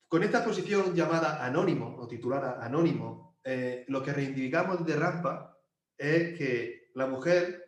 Con 0.07 0.21
esta 0.21 0.37
exposición 0.37 0.93
llamada 0.93 1.43
Anónimo, 1.43 1.95
o 1.97 2.07
titulada 2.07 2.63
Anónimo, 2.63 3.39
eh, 3.43 3.85
lo 3.87 4.03
que 4.03 4.13
reivindicamos 4.13 4.85
de 4.85 4.95
Rampa 4.95 5.57
es 5.97 6.37
que 6.37 6.91
la 6.93 7.07
mujer 7.07 7.62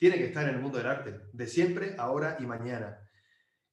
tiene 0.00 0.16
que 0.16 0.24
estar 0.24 0.48
en 0.48 0.54
el 0.54 0.62
mundo 0.62 0.78
del 0.78 0.86
arte, 0.86 1.20
de 1.30 1.46
siempre, 1.46 1.94
ahora 1.98 2.38
y 2.40 2.46
mañana. 2.46 2.98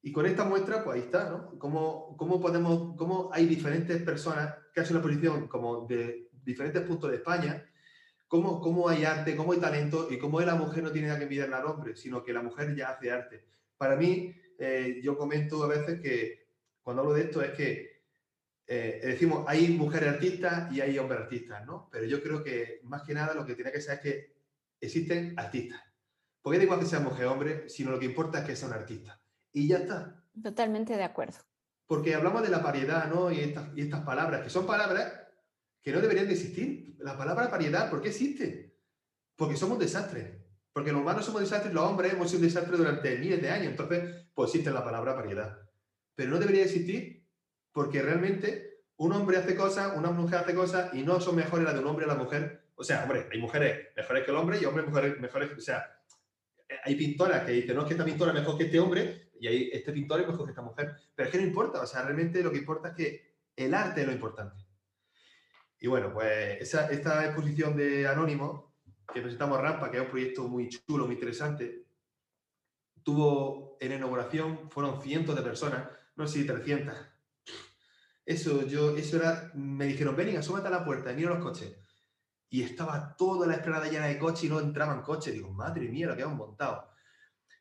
Y 0.02 0.12
con 0.12 0.26
esta 0.26 0.44
muestra, 0.44 0.84
pues 0.84 0.98
ahí 0.98 1.04
está, 1.04 1.30
¿no? 1.30 1.58
Cómo, 1.58 2.18
cómo 2.18 2.42
podemos, 2.42 2.98
cómo 2.98 3.30
hay 3.32 3.46
diferentes 3.46 4.04
personas 4.04 4.54
que 4.74 4.82
hacen 4.82 4.98
una 4.98 5.06
exposición 5.06 5.48
como 5.48 5.88
de 5.88 6.30
diferentes 6.44 6.82
puntos 6.82 7.12
de 7.12 7.16
España, 7.16 7.66
cómo, 8.28 8.60
cómo 8.60 8.90
hay 8.90 9.06
arte, 9.06 9.38
cómo 9.38 9.54
hay 9.54 9.60
talento 9.60 10.10
y 10.12 10.18
cómo 10.18 10.42
la 10.42 10.56
mujer 10.56 10.84
no 10.84 10.92
tiene 10.92 11.08
nada 11.08 11.18
que 11.18 11.24
envidiarle 11.24 11.56
al 11.56 11.66
hombre, 11.66 11.96
sino 11.96 12.22
que 12.22 12.34
la 12.34 12.42
mujer 12.42 12.76
ya 12.76 12.90
hace 12.90 13.10
arte. 13.10 13.46
Para 13.78 13.96
mí, 13.96 14.36
eh, 14.60 15.00
yo 15.02 15.18
comento 15.18 15.64
a 15.64 15.68
veces 15.68 16.02
que 16.02 16.50
cuando 16.82 17.04
hablo 17.04 17.14
de 17.14 17.22
esto 17.22 17.42
es 17.42 17.52
que 17.52 18.04
eh, 18.68 19.00
decimos, 19.02 19.46
hay 19.48 19.70
mujeres 19.70 20.10
artistas 20.10 20.70
y 20.74 20.82
hay 20.82 21.00
hombres 21.00 21.22
artistas, 21.22 21.66
¿no? 21.66 21.88
Pero 21.90 22.04
yo 22.04 22.22
creo 22.22 22.44
que 22.44 22.82
más 22.84 23.04
que 23.04 23.14
nada 23.14 23.34
lo 23.34 23.46
que 23.46 23.56
tiene 23.56 23.72
que 23.72 23.80
ser 23.80 23.94
es 23.94 24.02
que 24.02 24.36
existen 24.82 25.34
artistas. 25.38 25.87
Porque 26.42 26.58
da 26.58 26.64
igual 26.64 26.80
que 26.80 26.86
sea 26.86 27.00
mujer 27.00 27.26
o 27.26 27.34
hombre, 27.34 27.70
sino 27.70 27.92
lo 27.92 28.00
que 28.00 28.06
importa 28.06 28.40
es 28.40 28.46
que 28.46 28.56
sea 28.56 28.68
un 28.68 28.74
artista. 28.74 29.22
Y 29.52 29.68
ya 29.68 29.78
está. 29.78 30.24
Totalmente 30.42 30.96
de 30.96 31.04
acuerdo. 31.04 31.38
Porque 31.86 32.16
hablamos 32.16 32.42
de 32.44 32.50
la 32.50 32.60
variedad, 32.60 33.10
¿no? 33.10 33.32
Y 33.32 33.40
estas, 33.40 33.70
y 33.76 33.82
estas 33.82 34.02
palabras, 34.02 34.42
que 34.44 34.50
son 34.50 34.66
palabras 34.66 35.14
que 35.82 35.92
no 35.92 36.02
deberían 36.02 36.28
de 36.28 36.34
existir. 36.34 36.96
La 37.00 37.18
palabra 37.18 37.48
variedad, 37.48 37.90
¿por 37.90 38.02
qué 38.02 38.10
existe? 38.10 38.78
Porque 39.36 39.56
somos 39.56 39.80
desastres. 39.80 40.36
Porque 40.74 40.92
los 40.92 41.02
humanos 41.02 41.26
somos 41.26 41.42
desastres, 41.42 41.74
los 41.74 41.84
hombres 41.84 42.14
hemos 42.14 42.30
sido 42.30 42.42
un 42.42 42.48
desastre 42.48 42.78
durante 42.78 43.18
miles 43.18 43.42
de 43.42 43.50
años. 43.50 43.68
Entonces, 43.72 44.28
pues 44.34 44.50
existe 44.50 44.70
la 44.70 44.84
palabra 44.84 45.14
variedad 45.14 45.68
pero 46.18 46.32
no 46.32 46.40
debería 46.40 46.64
existir 46.64 47.30
porque 47.72 48.02
realmente 48.02 48.82
un 48.98 49.14
hombre 49.14 49.38
hace 49.38 49.56
cosas, 49.56 49.96
una 49.96 50.10
mujer 50.10 50.40
hace 50.40 50.56
cosas 50.56 50.92
y 50.96 51.04
no 51.04 51.22
son 51.22 51.36
mejores 51.36 51.64
las 51.64 51.76
de 51.76 51.80
un 51.80 51.86
hombre 51.86 52.06
o 52.06 52.08
la 52.08 52.16
mujer. 52.16 52.72
O 52.74 52.84
sea, 52.84 53.04
hombre, 53.04 53.30
hay 53.32 53.40
mujeres 53.40 53.90
mejores 53.96 54.26
que 54.26 54.32
el 54.32 54.38
hombre 54.38 54.58
y 54.60 54.66
hombres 54.66 54.88
mejores, 54.88 55.20
mejores. 55.20 55.52
O 55.56 55.62
sea, 55.62 55.97
hay 56.84 56.96
pintoras 56.96 57.44
que 57.44 57.52
dicen, 57.52 57.76
no 57.76 57.82
es 57.82 57.88
que 57.88 57.94
esta 57.94 58.06
pintora 58.06 58.32
es 58.32 58.40
mejor 58.40 58.58
que 58.58 58.66
este 58.66 58.80
hombre 58.80 59.30
y 59.40 59.48
hay, 59.48 59.70
este 59.72 59.92
pintor 59.92 60.22
es 60.22 60.28
mejor 60.28 60.46
que 60.46 60.52
esta 60.52 60.62
mujer. 60.62 60.96
Pero 61.16 61.28
es 61.28 61.32
que 61.32 61.42
no 61.42 61.48
importa, 61.48 61.82
o 61.82 61.88
sea, 61.88 62.04
realmente 62.04 62.44
lo 62.44 62.52
que 62.52 62.58
importa 62.58 62.90
es 62.90 62.96
que 62.96 63.36
el 63.56 63.74
arte 63.74 64.02
es 64.02 64.08
lo 64.08 64.14
importante. 64.14 64.66
Y 65.80 65.88
bueno, 65.88 66.12
pues 66.14 66.62
esa, 66.62 66.90
esta 66.90 67.26
exposición 67.26 67.76
de 67.78 68.08
Anónimo, 68.08 68.76
que 69.14 69.22
presentamos 69.22 69.62
Rampa, 69.62 69.92
que 69.92 69.98
es 69.98 70.04
un 70.04 70.10
proyecto 70.10 70.48
muy 70.48 70.70
chulo, 70.70 71.06
muy 71.06 71.16
interesante, 71.16 71.86
tuvo 73.04 73.78
en 73.80 73.94
inauguración, 73.94 74.70
fueron 74.72 75.02
cientos 75.02 75.36
de 75.36 75.42
personas, 75.42 75.88
no 76.16 76.28
sé, 76.28 76.44
300. 76.44 76.96
Eso, 78.26 78.68
yo, 78.68 78.98
eso 78.98 79.18
era, 79.18 79.52
me 79.54 79.86
dijeron, 79.86 80.16
ven, 80.16 80.36
asómate 80.36 80.68
a 80.68 80.72
la 80.72 80.84
puerta, 80.84 81.14
mira 81.14 81.30
los 81.30 81.44
coches. 81.44 81.78
Y 82.50 82.64
estaba 82.64 83.16
toda 83.18 83.46
la 83.48 83.56
esplanada 83.56 83.90
llena 83.90 84.08
de 84.08 84.18
coches 84.18 84.46
y 84.46 84.50
no 84.50 84.60
entraban 84.60 85.02
coches. 85.02 85.34
Digo, 85.34 85.50
madre 85.52 85.88
mía, 85.90 86.08
lo 86.08 86.16
que 86.16 86.24
han 86.24 86.38
montado. 86.38 86.90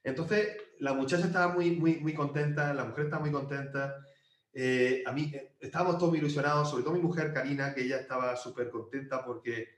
Entonces, 0.04 0.56
la 0.78 0.94
muchacha 0.94 1.26
estaba 1.26 1.52
muy, 1.52 1.72
muy, 1.72 1.96
muy 1.96 2.14
contenta, 2.14 2.72
la 2.72 2.84
mujer 2.84 3.06
estaba 3.06 3.22
muy 3.22 3.32
contenta. 3.32 3.96
Eh, 4.52 5.02
a 5.04 5.12
mí, 5.12 5.32
eh, 5.34 5.56
estábamos 5.60 5.98
todos 5.98 6.10
muy 6.10 6.18
ilusionados, 6.18 6.70
sobre 6.70 6.84
todo 6.84 6.94
mi 6.94 7.00
mujer 7.00 7.32
Karina, 7.32 7.74
que 7.74 7.82
ella 7.82 7.98
estaba 7.98 8.36
súper 8.36 8.70
contenta 8.70 9.24
porque, 9.24 9.68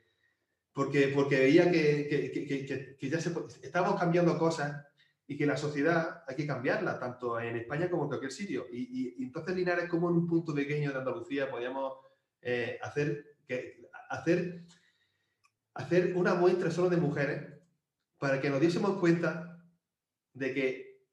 porque, 0.73 1.09
porque 1.09 1.39
veía 1.41 1.71
que, 1.71 2.07
que, 2.09 2.47
que, 2.47 2.97
que 2.97 3.11
ya 3.11 3.21
se, 3.21 3.35
estábamos 3.63 3.99
cambiando 3.99 4.39
cosas 4.39 4.87
y 5.31 5.37
que 5.37 5.45
la 5.45 5.59
sociedad 5.59 6.25
hay 6.27 6.35
que 6.35 6.47
cambiarla, 6.47 6.99
tanto 6.99 7.39
en 7.39 7.57
España 7.57 7.91
como 7.91 8.05
en 8.05 8.09
cualquier 8.09 8.33
sitio. 8.33 8.67
Y, 8.73 9.23
entonces 9.23 9.55
Linares, 9.55 9.89
como 9.89 10.09
en 10.09 10.17
un 10.17 10.27
punto 10.27 10.55
pequeño 10.55 10.91
de 10.91 10.99
Andalucía, 10.99 11.51
podíamos 11.51 11.99
eh, 12.41 12.79
hacer, 12.83 13.37
que, 13.47 13.91
hacer, 14.09 14.65
hacer 15.79 16.17
una 16.17 16.35
muestra 16.35 16.71
solo 16.71 16.91
de 16.91 16.97
mujeres 16.97 17.53
para 18.19 18.41
que 18.41 18.51
nos 18.51 18.61
diésemos 18.61 18.99
cuenta 18.99 19.65
de 20.33 20.53
que 20.53 21.05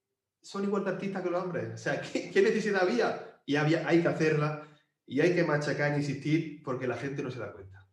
son 0.41 0.63
igual 0.63 0.84
de 0.84 0.91
artistas 0.91 1.23
que 1.23 1.30
los 1.30 1.43
hombres. 1.43 1.73
O 1.73 1.78
sea, 1.78 2.01
¿qué, 2.34 2.41
necesidad 2.41 2.82
había? 2.82 3.41
Y 3.45 3.56
había, 3.56 3.88
hay 3.88 4.01
que 4.01 4.08
hacerla 4.08 4.67
y 5.06 5.21
hay 5.21 5.36
que 5.36 5.43
machacar 5.43 5.93
e 5.93 5.97
insistir 5.97 6.63
porque 6.63 6.88
la 6.88 6.97
gente 6.97 7.21
no 7.21 7.30
se 7.30 7.39
da 7.39 7.54
cuenta. 7.54 7.88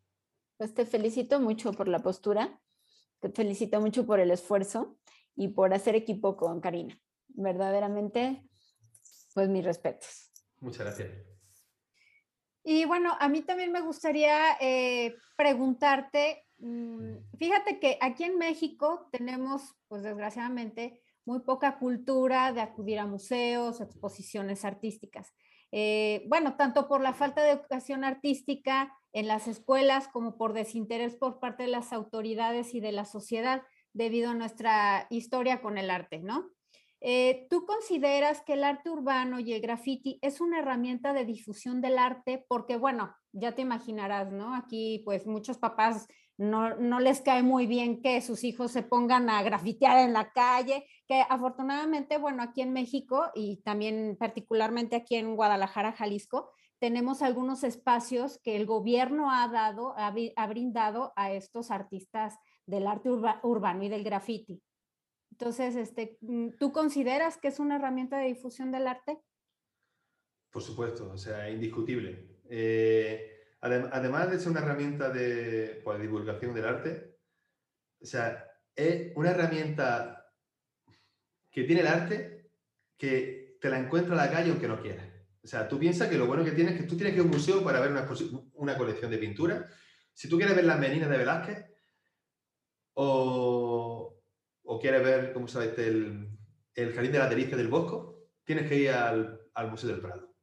Pues 0.57 0.73
te 0.73 0.87
felicito 0.87 1.41
mucho 1.41 1.73
por 1.73 1.89
la 1.89 1.99
postura, 1.99 2.59
te 3.21 3.31
felicito 3.31 3.81
mucho 3.81 4.07
por 4.07 4.19
el 4.19 4.31
esfuerzo 4.31 4.99
y 5.37 5.49
por 5.49 5.75
hacer 5.75 5.95
equipo 5.95 6.37
con 6.37 6.61
Karina. 6.61 6.99
Verdaderamente, 7.29 8.49
pues 9.35 9.49
mis 9.49 9.65
respetos. 9.65 10.31
Muchas 10.61 10.87
gracias. 10.87 11.11
Y 12.65 12.85
bueno, 12.85 13.17
a 13.19 13.29
mí 13.29 13.43
también 13.43 13.73
me 13.73 13.81
gustaría 13.81 14.57
eh, 14.61 15.17
preguntarte, 15.37 16.47
fíjate 17.39 17.81
que 17.81 17.99
aquí 18.01 18.25
en 18.25 18.39
México 18.39 19.09
tenemos, 19.11 19.75
pues 19.89 20.03
desgraciadamente, 20.03 21.03
muy 21.25 21.41
poca 21.41 21.79
cultura 21.79 22.53
de 22.53 22.61
acudir 22.61 22.99
a 22.99 23.07
museos, 23.07 23.81
exposiciones 23.81 24.65
artísticas. 24.65 25.33
Eh, 25.71 26.25
bueno, 26.29 26.57
tanto 26.57 26.87
por 26.87 27.01
la 27.01 27.15
falta 27.15 27.43
de 27.43 27.53
educación 27.53 28.05
artística 28.05 28.95
en 29.13 29.27
las 29.27 29.49
escuelas 29.49 30.09
como 30.09 30.37
por 30.37 30.53
desinterés 30.53 31.17
por 31.17 31.41
parte 31.41 31.65
de 31.65 31.71
las 31.71 31.93
autoridades 31.93 32.75
y 32.75 32.81
de 32.81 32.93
la 32.93 33.05
sociedad 33.05 33.63
debido 33.93 34.31
a 34.31 34.35
nuestra 34.35 35.07
historia 35.11 35.63
con 35.63 35.79
el 35.79 35.91
arte, 35.91 36.21
¿no? 36.21 36.51
Eh, 37.05 37.49
¿Tú 37.51 37.67
consideras 37.67 38.43
que 38.43 38.53
el 38.53 38.63
arte 38.63 38.89
urbano 38.89 39.41
y 39.41 39.53
el 39.53 39.61
graffiti 39.61 40.21
es 40.23 40.41
una 40.41 40.61
herramienta 40.61 41.13
de 41.13 41.25
difusión 41.25 41.81
del 41.81 41.99
arte? 41.99 42.45
Porque, 42.49 42.77
bueno, 42.77 43.13
ya 43.33 43.53
te 43.53 43.63
imaginarás, 43.63 44.31
¿no? 44.31 44.55
Aquí, 44.55 45.03
pues, 45.05 45.27
muchos 45.27 45.59
papás 45.59 46.07
no, 46.39 46.77
no, 46.77 47.01
les 47.01 47.21
cae 47.21 47.43
muy 47.43 47.67
bien 47.67 48.01
que 48.01 48.21
sus 48.21 48.45
hijos 48.45 48.73
se 48.73 48.83
pongan 48.83 49.31
a 49.31 49.43
grafitear 49.43 49.99
en 49.99 50.13
la 50.13 50.33
calle, 50.33 50.87
que 51.07 51.23
afortunadamente, 51.29 52.19
bueno, 52.19 52.43
aquí 52.43 52.63
en 52.63 52.73
México 52.73 53.31
y 53.35 53.59
también 53.63 54.17
particularmente 54.19 54.97
aquí 54.97 55.17
en 55.17 55.37
Guadalajara, 55.37 55.93
Jalisco, 55.93 56.51
tenemos 56.79 57.23
algunos 57.23 57.63
espacios 57.63 58.41
que 58.43 58.57
el 58.57 58.67
gobierno 58.67 59.31
ha 59.31 59.47
dado, 59.49 59.95
ha 59.97 60.47
brindado 60.47 61.13
a 61.15 61.33
estos 61.33 61.71
artistas 61.71 62.37
del 62.67 62.87
arte 62.87 63.11
urbano 63.11 63.85
y 63.85 63.89
del 63.89 64.03
graffiti. 64.03 64.63
Entonces, 65.31 65.77
este, 65.77 66.19
mm, 66.21 66.51
¿tú 66.59 66.73
consideras 66.73 67.39
que 67.39 67.49
es 67.49 67.59
una 67.59 67.77
herramienta 67.77 68.19
de 68.19 68.27
difusión 68.27 68.71
del 68.71 68.87
arte? 68.87 69.19
Por 70.51 70.63
supuesto, 70.63 71.11
o 71.11 71.17
sea, 71.17 71.49
indiscutible. 71.51 72.41
Eh, 72.51 73.42
además 73.63 74.31
de 74.31 74.39
ser 74.39 74.51
una 74.51 74.61
herramienta 74.61 75.09
de 75.09 75.81
pues, 75.85 76.01
divulgación 76.01 76.55
del 76.55 76.67
arte, 76.67 77.17
o 78.01 78.05
sea, 78.05 78.45
es 78.75 79.13
una 79.15 79.31
herramienta 79.31 80.27
que 81.51 81.65
tiene 81.65 81.83
el 81.83 81.87
arte 81.87 82.51
que 82.97 83.59
te 83.61 83.71
la 83.71 83.79
encuentra 83.79 84.15
a 84.15 84.27
la 84.27 84.33
calle 84.33 84.51
aunque 84.51 84.69
no 84.69 84.81
quieras. 84.81 85.07
O 85.43 85.47
sea, 85.47 85.69
tú 85.69 85.79
piensas 85.79 86.09
que 86.09 86.19
lo 86.19 86.27
bueno 86.27 86.45
que 86.45 86.53
tienes 86.53 86.75
es 86.75 86.81
que 86.81 86.87
tú 86.87 86.97
tienes 86.97 87.15
que 87.15 87.21
ir 87.21 87.23
a 87.23 87.25
un 87.25 87.31
museo 87.31 87.65
para 87.65 87.81
ver 87.81 87.91
una, 87.91 88.07
una 88.55 88.77
colección 88.77 89.11
de 89.11 89.19
pinturas. 89.19 89.65
Si 90.13 90.29
tú 90.29 90.37
quieres 90.37 90.55
ver 90.55 90.65
las 90.65 90.79
meninas 90.79 91.09
de 91.09 91.19
Velázquez, 91.19 91.67
o, 92.95 94.19
quieres 94.81 95.03
ver, 95.03 95.33
¿cómo 95.33 95.49
sabes, 95.49 95.79
el, 95.79 96.29
el 96.75 96.93
Jardín 96.93 97.13
de 97.13 97.19
la 97.19 97.29
Delicia 97.29 97.57
del 97.57 97.69
Bosco, 97.69 98.29
tienes 98.45 98.69
que 98.69 98.77
ir 98.77 98.91
al, 98.91 99.41
al, 99.55 99.71
Museo 99.71 99.91
del 99.91 100.01
Prado. 100.01 100.35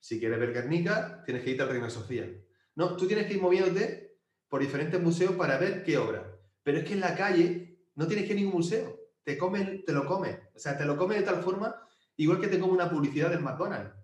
Si 0.00 0.18
quieres 0.18 0.38
ver 0.38 0.52
Guernica, 0.52 1.22
tienes 1.24 1.42
que 1.42 1.50
ir 1.50 1.62
al 1.62 1.68
Reina 1.68 1.90
Sofía. 1.90 2.26
No, 2.74 2.96
tú 2.96 3.06
tienes 3.06 3.26
que 3.26 3.34
ir 3.34 3.42
moviéndote 3.42 4.18
por 4.48 4.60
diferentes 4.60 5.00
museos 5.00 5.32
para 5.32 5.58
ver 5.58 5.82
qué 5.82 5.98
obra. 5.98 6.38
Pero 6.62 6.78
es 6.78 6.84
que 6.84 6.94
en 6.94 7.00
la 7.00 7.14
calle 7.14 7.86
no 7.94 8.06
tienes 8.06 8.26
que 8.26 8.32
ir 8.32 8.38
a 8.38 8.40
ningún 8.40 8.60
museo. 8.60 9.00
Te, 9.24 9.38
comen, 9.38 9.84
te 9.84 9.92
lo 9.92 10.06
comes. 10.06 10.38
O 10.54 10.58
sea, 10.58 10.76
te 10.76 10.84
lo 10.84 10.96
comes 10.96 11.18
de 11.18 11.24
tal 11.24 11.42
forma, 11.42 11.74
igual 12.16 12.40
que 12.40 12.48
te 12.48 12.58
come 12.58 12.72
una 12.72 12.90
publicidad 12.90 13.30
del 13.30 13.40
McDonald's. 13.40 13.94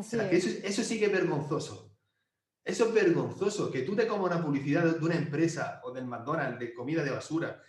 eso, 0.00 0.82
sí 0.82 0.98
que 0.98 1.06
es 1.06 1.12
vergonzoso. 1.12 1.94
Eso 2.64 2.86
es 2.86 2.94
vergonzoso, 2.94 3.70
que 3.70 3.82
tú 3.82 3.96
te 3.96 4.06
comas 4.06 4.32
una 4.32 4.44
publicidad 4.44 4.84
de 4.84 5.04
una 5.04 5.16
empresa 5.16 5.80
o 5.82 5.92
del 5.92 6.04
McDonald's 6.04 6.58
de 6.58 6.74
comida 6.74 7.02
de 7.02 7.10
basura, 7.10 7.60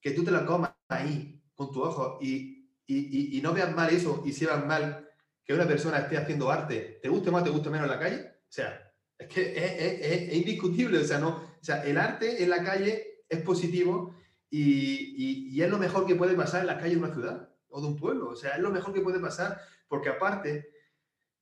que 0.00 0.10
tú 0.10 0.24
te 0.24 0.32
la 0.32 0.44
comas 0.44 0.72
ahí 0.88 1.40
con 1.54 1.70
tu 1.70 1.82
ojo 1.82 2.18
y, 2.20 2.68
y, 2.86 3.40
no 3.42 3.54
veas 3.54 3.74
mal 3.74 3.90
eso 3.90 4.22
y 4.26 4.32
si 4.32 4.44
veas 4.44 4.66
mal 4.66 5.08
que 5.44 5.54
una 5.54 5.66
persona 5.66 5.98
esté 5.98 6.18
haciendo 6.18 6.50
arte, 6.50 6.98
te 7.00 7.08
guste 7.08 7.30
más, 7.30 7.44
te 7.44 7.50
guste 7.50 7.70
menos 7.70 7.86
en 7.86 7.92
la 7.92 7.98
calle. 7.98 8.26
O 8.26 8.52
sea, 8.52 8.83
es 9.18 9.28
que 9.28 9.52
es, 9.56 10.34
indiscutible. 10.34 10.98
O 10.98 11.04
sea, 11.04 11.18
no, 11.18 11.28
o 11.28 11.64
sea, 11.64 11.84
el 11.84 11.98
arte 11.98 12.42
en 12.42 12.50
la 12.50 12.62
calle 12.62 13.22
es 13.28 13.40
positivo 13.40 14.14
y, 14.50 15.54
y, 15.56 15.62
es 15.62 15.70
lo 15.70 15.78
mejor 15.78 16.06
que 16.06 16.14
puede 16.14 16.34
pasar 16.34 16.60
en 16.60 16.68
la 16.68 16.78
calle 16.78 16.92
de 16.92 17.00
una 17.00 17.12
ciudad 17.12 17.48
o 17.68 17.80
de 17.80 17.88
un 17.88 17.96
pueblo. 17.96 18.30
O 18.30 18.36
sea, 18.36 18.52
es 18.52 18.60
lo 18.60 18.70
mejor 18.70 18.92
que 18.92 19.00
puede 19.00 19.20
pasar 19.20 19.60
porque 19.88 20.08
aparte, 20.08 20.70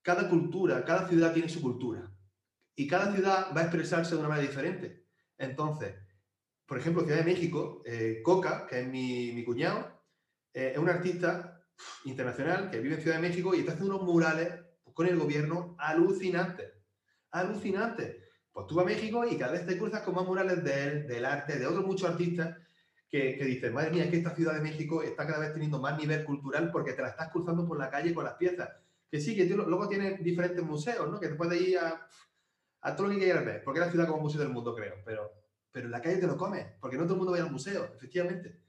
cada 0.02 0.28
cultura, 0.28 0.84
cada 0.84 1.08
ciudad 1.08 1.32
tiene 1.32 1.48
su 1.48 1.62
cultura 1.62 2.10
y 2.74 2.86
cada 2.86 3.12
ciudad 3.12 3.54
va 3.56 3.60
a 3.60 3.64
expresarse 3.64 4.14
de 4.14 4.20
una 4.20 4.28
manera 4.28 4.48
diferente. 4.48 5.06
Entonces, 5.38 5.94
por 6.66 6.78
ejemplo, 6.78 7.02
Ciudad 7.02 7.18
de 7.18 7.30
México, 7.30 7.82
eh, 7.84 8.20
Coca, 8.22 8.66
que 8.66 8.80
es 8.80 8.88
mi, 8.88 9.32
mi 9.32 9.44
cuñado, 9.44 10.00
eh, 10.54 10.72
es 10.72 10.78
un 10.78 10.88
artista 10.88 11.62
internacional 12.04 12.70
que 12.70 12.80
vive 12.80 12.94
en 12.94 13.02
Ciudad 13.02 13.16
de 13.16 13.28
México 13.28 13.54
y 13.54 13.60
está 13.60 13.72
haciendo 13.72 13.96
unos 13.96 14.06
murales 14.06 14.48
con 14.94 15.06
el 15.06 15.18
gobierno 15.18 15.76
alucinantes. 15.78 16.71
Alucinantes. 17.32 18.16
Pues 18.52 18.66
tú 18.66 18.74
vas 18.74 18.84
a 18.84 18.88
México 18.88 19.26
y 19.26 19.36
cada 19.36 19.52
vez 19.52 19.66
te 19.66 19.78
cruzas 19.78 20.02
con 20.02 20.14
más 20.14 20.24
murales 20.24 20.62
de 20.62 20.84
él, 20.84 21.06
del 21.06 21.24
arte, 21.24 21.58
de 21.58 21.66
otros 21.66 21.86
muchos 21.86 22.08
artistas 22.08 22.56
que, 23.08 23.36
que 23.36 23.44
dicen, 23.44 23.74
madre 23.74 23.90
mía, 23.90 24.10
que 24.10 24.18
esta 24.18 24.34
Ciudad 24.34 24.54
de 24.54 24.60
México 24.60 25.02
está 25.02 25.26
cada 25.26 25.40
vez 25.40 25.52
teniendo 25.52 25.80
más 25.80 25.98
nivel 25.98 26.24
cultural 26.24 26.70
porque 26.70 26.92
te 26.92 27.02
la 27.02 27.08
estás 27.08 27.30
cruzando 27.30 27.66
por 27.66 27.78
la 27.78 27.90
calle 27.90 28.14
con 28.14 28.24
las 28.24 28.34
piezas. 28.34 28.70
Que 29.10 29.20
sí, 29.20 29.34
que 29.34 29.44
luego 29.46 29.88
tiene 29.88 30.18
diferentes 30.18 30.64
museos, 30.64 31.10
¿no? 31.10 31.20
Que 31.20 31.28
te 31.28 31.34
puedes 31.34 31.60
ir 31.60 31.78
a, 31.78 32.06
a 32.82 32.96
todo 32.96 33.06
lo 33.06 33.14
que 33.14 33.20
quieras 33.20 33.44
ver, 33.44 33.62
porque 33.62 33.80
es 33.80 33.86
la 33.86 33.92
ciudad 33.92 34.08
como 34.08 34.22
museo 34.22 34.40
del 34.40 34.50
mundo, 34.50 34.74
creo, 34.74 34.96
pero, 35.04 35.32
pero 35.70 35.86
en 35.86 35.92
la 35.92 36.02
calle 36.02 36.16
te 36.16 36.26
lo 36.26 36.36
comes, 36.36 36.66
porque 36.80 36.96
no 36.96 37.04
todo 37.04 37.14
el 37.14 37.18
mundo 37.18 37.32
va 37.32 37.38
al 37.38 37.50
museo, 37.50 37.92
efectivamente. 37.94 38.60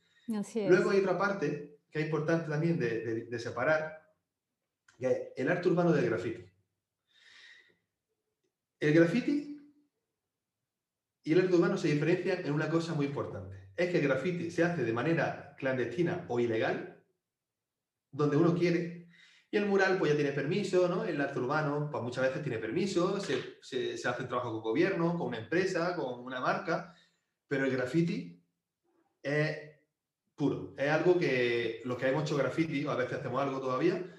Luego 0.70 0.92
hay 0.92 1.00
otra 1.00 1.18
parte 1.18 1.80
que 1.90 2.00
es 2.00 2.06
importante 2.06 2.50
también 2.50 2.80
de, 2.80 3.26
de, 3.26 3.40
separar, 3.40 4.02
que 4.98 5.08
es 5.08 5.20
el 5.36 5.50
arte 5.50 5.70
urbano 5.70 5.92
del 5.92 6.10
graffiti. 6.10 6.46
El 8.84 8.94
graffiti 8.94 9.62
y 11.24 11.32
el 11.32 11.40
arte 11.40 11.56
urbano 11.56 11.78
se 11.78 11.88
diferencian 11.88 12.46
en 12.46 12.52
una 12.52 12.70
cosa 12.70 12.94
muy 12.94 13.06
importante. 13.06 13.70
Es 13.78 13.90
que 13.90 14.00
el 14.00 14.04
graffiti 14.04 14.52
se 14.52 14.66
hace 14.66 14.84
de 14.84 14.92
manera 14.92 15.56
clandestina 15.58 16.26
o 16.28 16.38
ilegal, 16.38 17.02
donde 18.12 18.36
uno 18.36 18.54
quiere, 18.54 19.08
y 19.50 19.56
el 19.56 19.68
mural 19.68 19.98
pues 19.98 20.12
ya 20.12 20.18
tiene 20.18 20.34
permiso, 20.34 20.90
¿no? 20.90 21.06
El 21.06 21.22
arte 21.22 21.40
urbano 21.40 21.88
pues 21.90 22.04
muchas 22.04 22.26
veces 22.26 22.44
tiene 22.44 22.58
permiso, 22.58 23.22
se, 23.22 23.56
se, 23.62 23.98
se 23.98 24.08
hace 24.10 24.26
trabajo 24.26 24.52
con 24.52 24.62
gobierno, 24.62 25.18
con 25.18 25.28
una 25.28 25.38
empresa, 25.38 25.96
con 25.96 26.20
una 26.20 26.42
marca, 26.42 26.94
pero 27.48 27.64
el 27.64 27.72
graffiti 27.72 28.44
es 29.22 29.60
puro. 30.36 30.76
Es 30.78 30.90
algo 30.90 31.18
que 31.18 31.84
los 31.86 31.98
que 31.98 32.10
hemos 32.10 32.24
hecho 32.24 32.36
graffiti, 32.36 32.84
o 32.84 32.92
a 32.92 32.98
veces 32.98 33.20
hacemos 33.20 33.42
algo 33.42 33.62
todavía, 33.62 34.14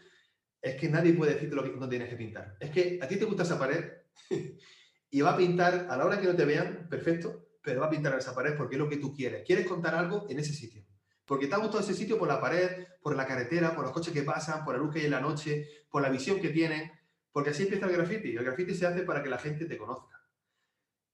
es 0.62 0.76
que 0.76 0.88
nadie 0.88 1.12
puede 1.12 1.34
decirte 1.34 1.54
lo 1.54 1.64
que 1.64 1.78
no 1.78 1.86
tienes 1.86 2.08
que 2.08 2.16
pintar. 2.16 2.56
Es 2.58 2.70
que 2.70 2.98
a 3.02 3.06
ti 3.06 3.16
te 3.16 3.26
gusta 3.26 3.42
esa 3.42 3.58
pared 3.58 4.03
y 5.10 5.20
va 5.20 5.32
a 5.32 5.36
pintar 5.36 5.86
a 5.90 5.96
la 5.96 6.04
hora 6.04 6.20
que 6.20 6.26
no 6.26 6.36
te 6.36 6.44
vean, 6.44 6.88
perfecto, 6.88 7.48
pero 7.62 7.80
va 7.80 7.86
a 7.86 7.90
pintar 7.90 8.16
esa 8.18 8.34
pared 8.34 8.56
porque 8.56 8.74
es 8.74 8.78
lo 8.78 8.88
que 8.88 8.98
tú 8.98 9.14
quieres. 9.14 9.42
Quieres 9.44 9.66
contar 9.66 9.94
algo 9.94 10.26
en 10.28 10.38
ese 10.38 10.52
sitio. 10.52 10.84
Porque 11.24 11.46
te 11.46 11.54
ha 11.54 11.58
gustado 11.58 11.80
ese 11.80 11.94
sitio 11.94 12.18
por 12.18 12.28
la 12.28 12.40
pared, 12.40 12.86
por 13.00 13.16
la 13.16 13.26
carretera, 13.26 13.74
por 13.74 13.84
los 13.84 13.92
coches 13.92 14.12
que 14.12 14.22
pasan, 14.22 14.64
por 14.64 14.74
la 14.74 14.82
luz 14.82 14.92
que 14.92 15.00
hay 15.00 15.06
en 15.06 15.12
la 15.12 15.20
noche, 15.20 15.86
por 15.90 16.02
la 16.02 16.10
visión 16.10 16.40
que 16.40 16.50
tienen. 16.50 16.92
Porque 17.32 17.50
así 17.50 17.62
empieza 17.62 17.86
el 17.86 17.92
graffiti. 17.92 18.36
El 18.36 18.44
graffiti 18.44 18.74
se 18.74 18.86
hace 18.86 19.02
para 19.02 19.22
que 19.22 19.30
la 19.30 19.38
gente 19.38 19.64
te 19.64 19.78
conozca. 19.78 20.20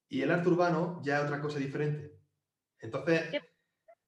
Y 0.08 0.22
el 0.22 0.30
arte 0.32 0.48
urbano 0.48 1.00
ya 1.04 1.18
es 1.18 1.24
otra 1.24 1.40
cosa 1.40 1.58
diferente. 1.58 2.18
Entonces... 2.80 3.30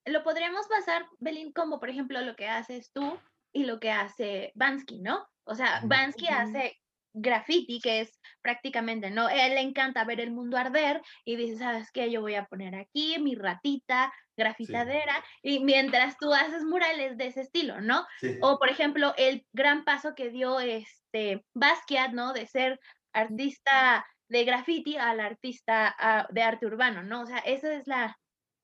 Lo 0.05 0.25
podríamos 0.25 0.69
basar, 0.69 1.07
Belín, 1.21 1.53
como 1.53 1.79
por 1.79 1.89
ejemplo 1.89 2.21
lo 2.23 2.35
que 2.35 2.49
haces 2.49 2.91
tú 2.93 3.21
y 3.53 3.65
lo 3.65 3.79
que 3.79 3.93
hace 3.93 4.51
Bansky, 4.57 5.01
¿no? 5.01 5.29
O 5.45 5.55
sea, 5.55 5.81
Bansky 5.85 6.27
hace 6.27 6.82
graffiti, 7.13 7.81
que 7.81 8.01
es 8.01 8.19
prácticamente, 8.41 9.11
¿no? 9.11 9.29
él 9.29 9.55
le 9.55 9.61
encanta 9.61 10.05
ver 10.05 10.21
el 10.21 10.31
mundo 10.31 10.57
arder 10.57 11.01
y 11.25 11.37
dice, 11.37 11.59
¿sabes 11.59 11.91
qué? 11.93 12.11
Yo 12.11 12.21
voy 12.21 12.35
a 12.35 12.47
poner 12.47 12.75
aquí 12.75 13.17
mi 13.21 13.35
ratita 13.35 14.13
grafitadera 14.37 15.23
y 15.43 15.61
mientras 15.61 16.17
tú 16.19 16.33
haces 16.33 16.65
murales 16.65 17.17
de 17.17 17.27
ese 17.27 17.43
estilo, 17.43 17.81
¿no? 17.81 18.07
O 18.41 18.59
por 18.59 18.71
ejemplo, 18.71 19.15
el 19.17 19.47
gran 19.53 19.85
paso 19.85 20.15
que 20.15 20.31
dio 20.31 20.59
este 20.61 21.45
Basquiat, 21.55 22.13
¿no? 22.13 22.33
De 22.33 22.47
ser 22.47 22.81
artista 23.13 24.07
de 24.29 24.45
graffiti 24.45 24.97
al 24.97 25.21
artista 25.21 25.95
ah, 25.99 26.27
de 26.31 26.43
arte 26.43 26.67
urbano, 26.67 27.03
¿no? 27.03 27.23
O 27.23 27.27
sea, 27.27 27.39
esa 27.39 27.75
es 27.75 27.87
la, 27.87 28.19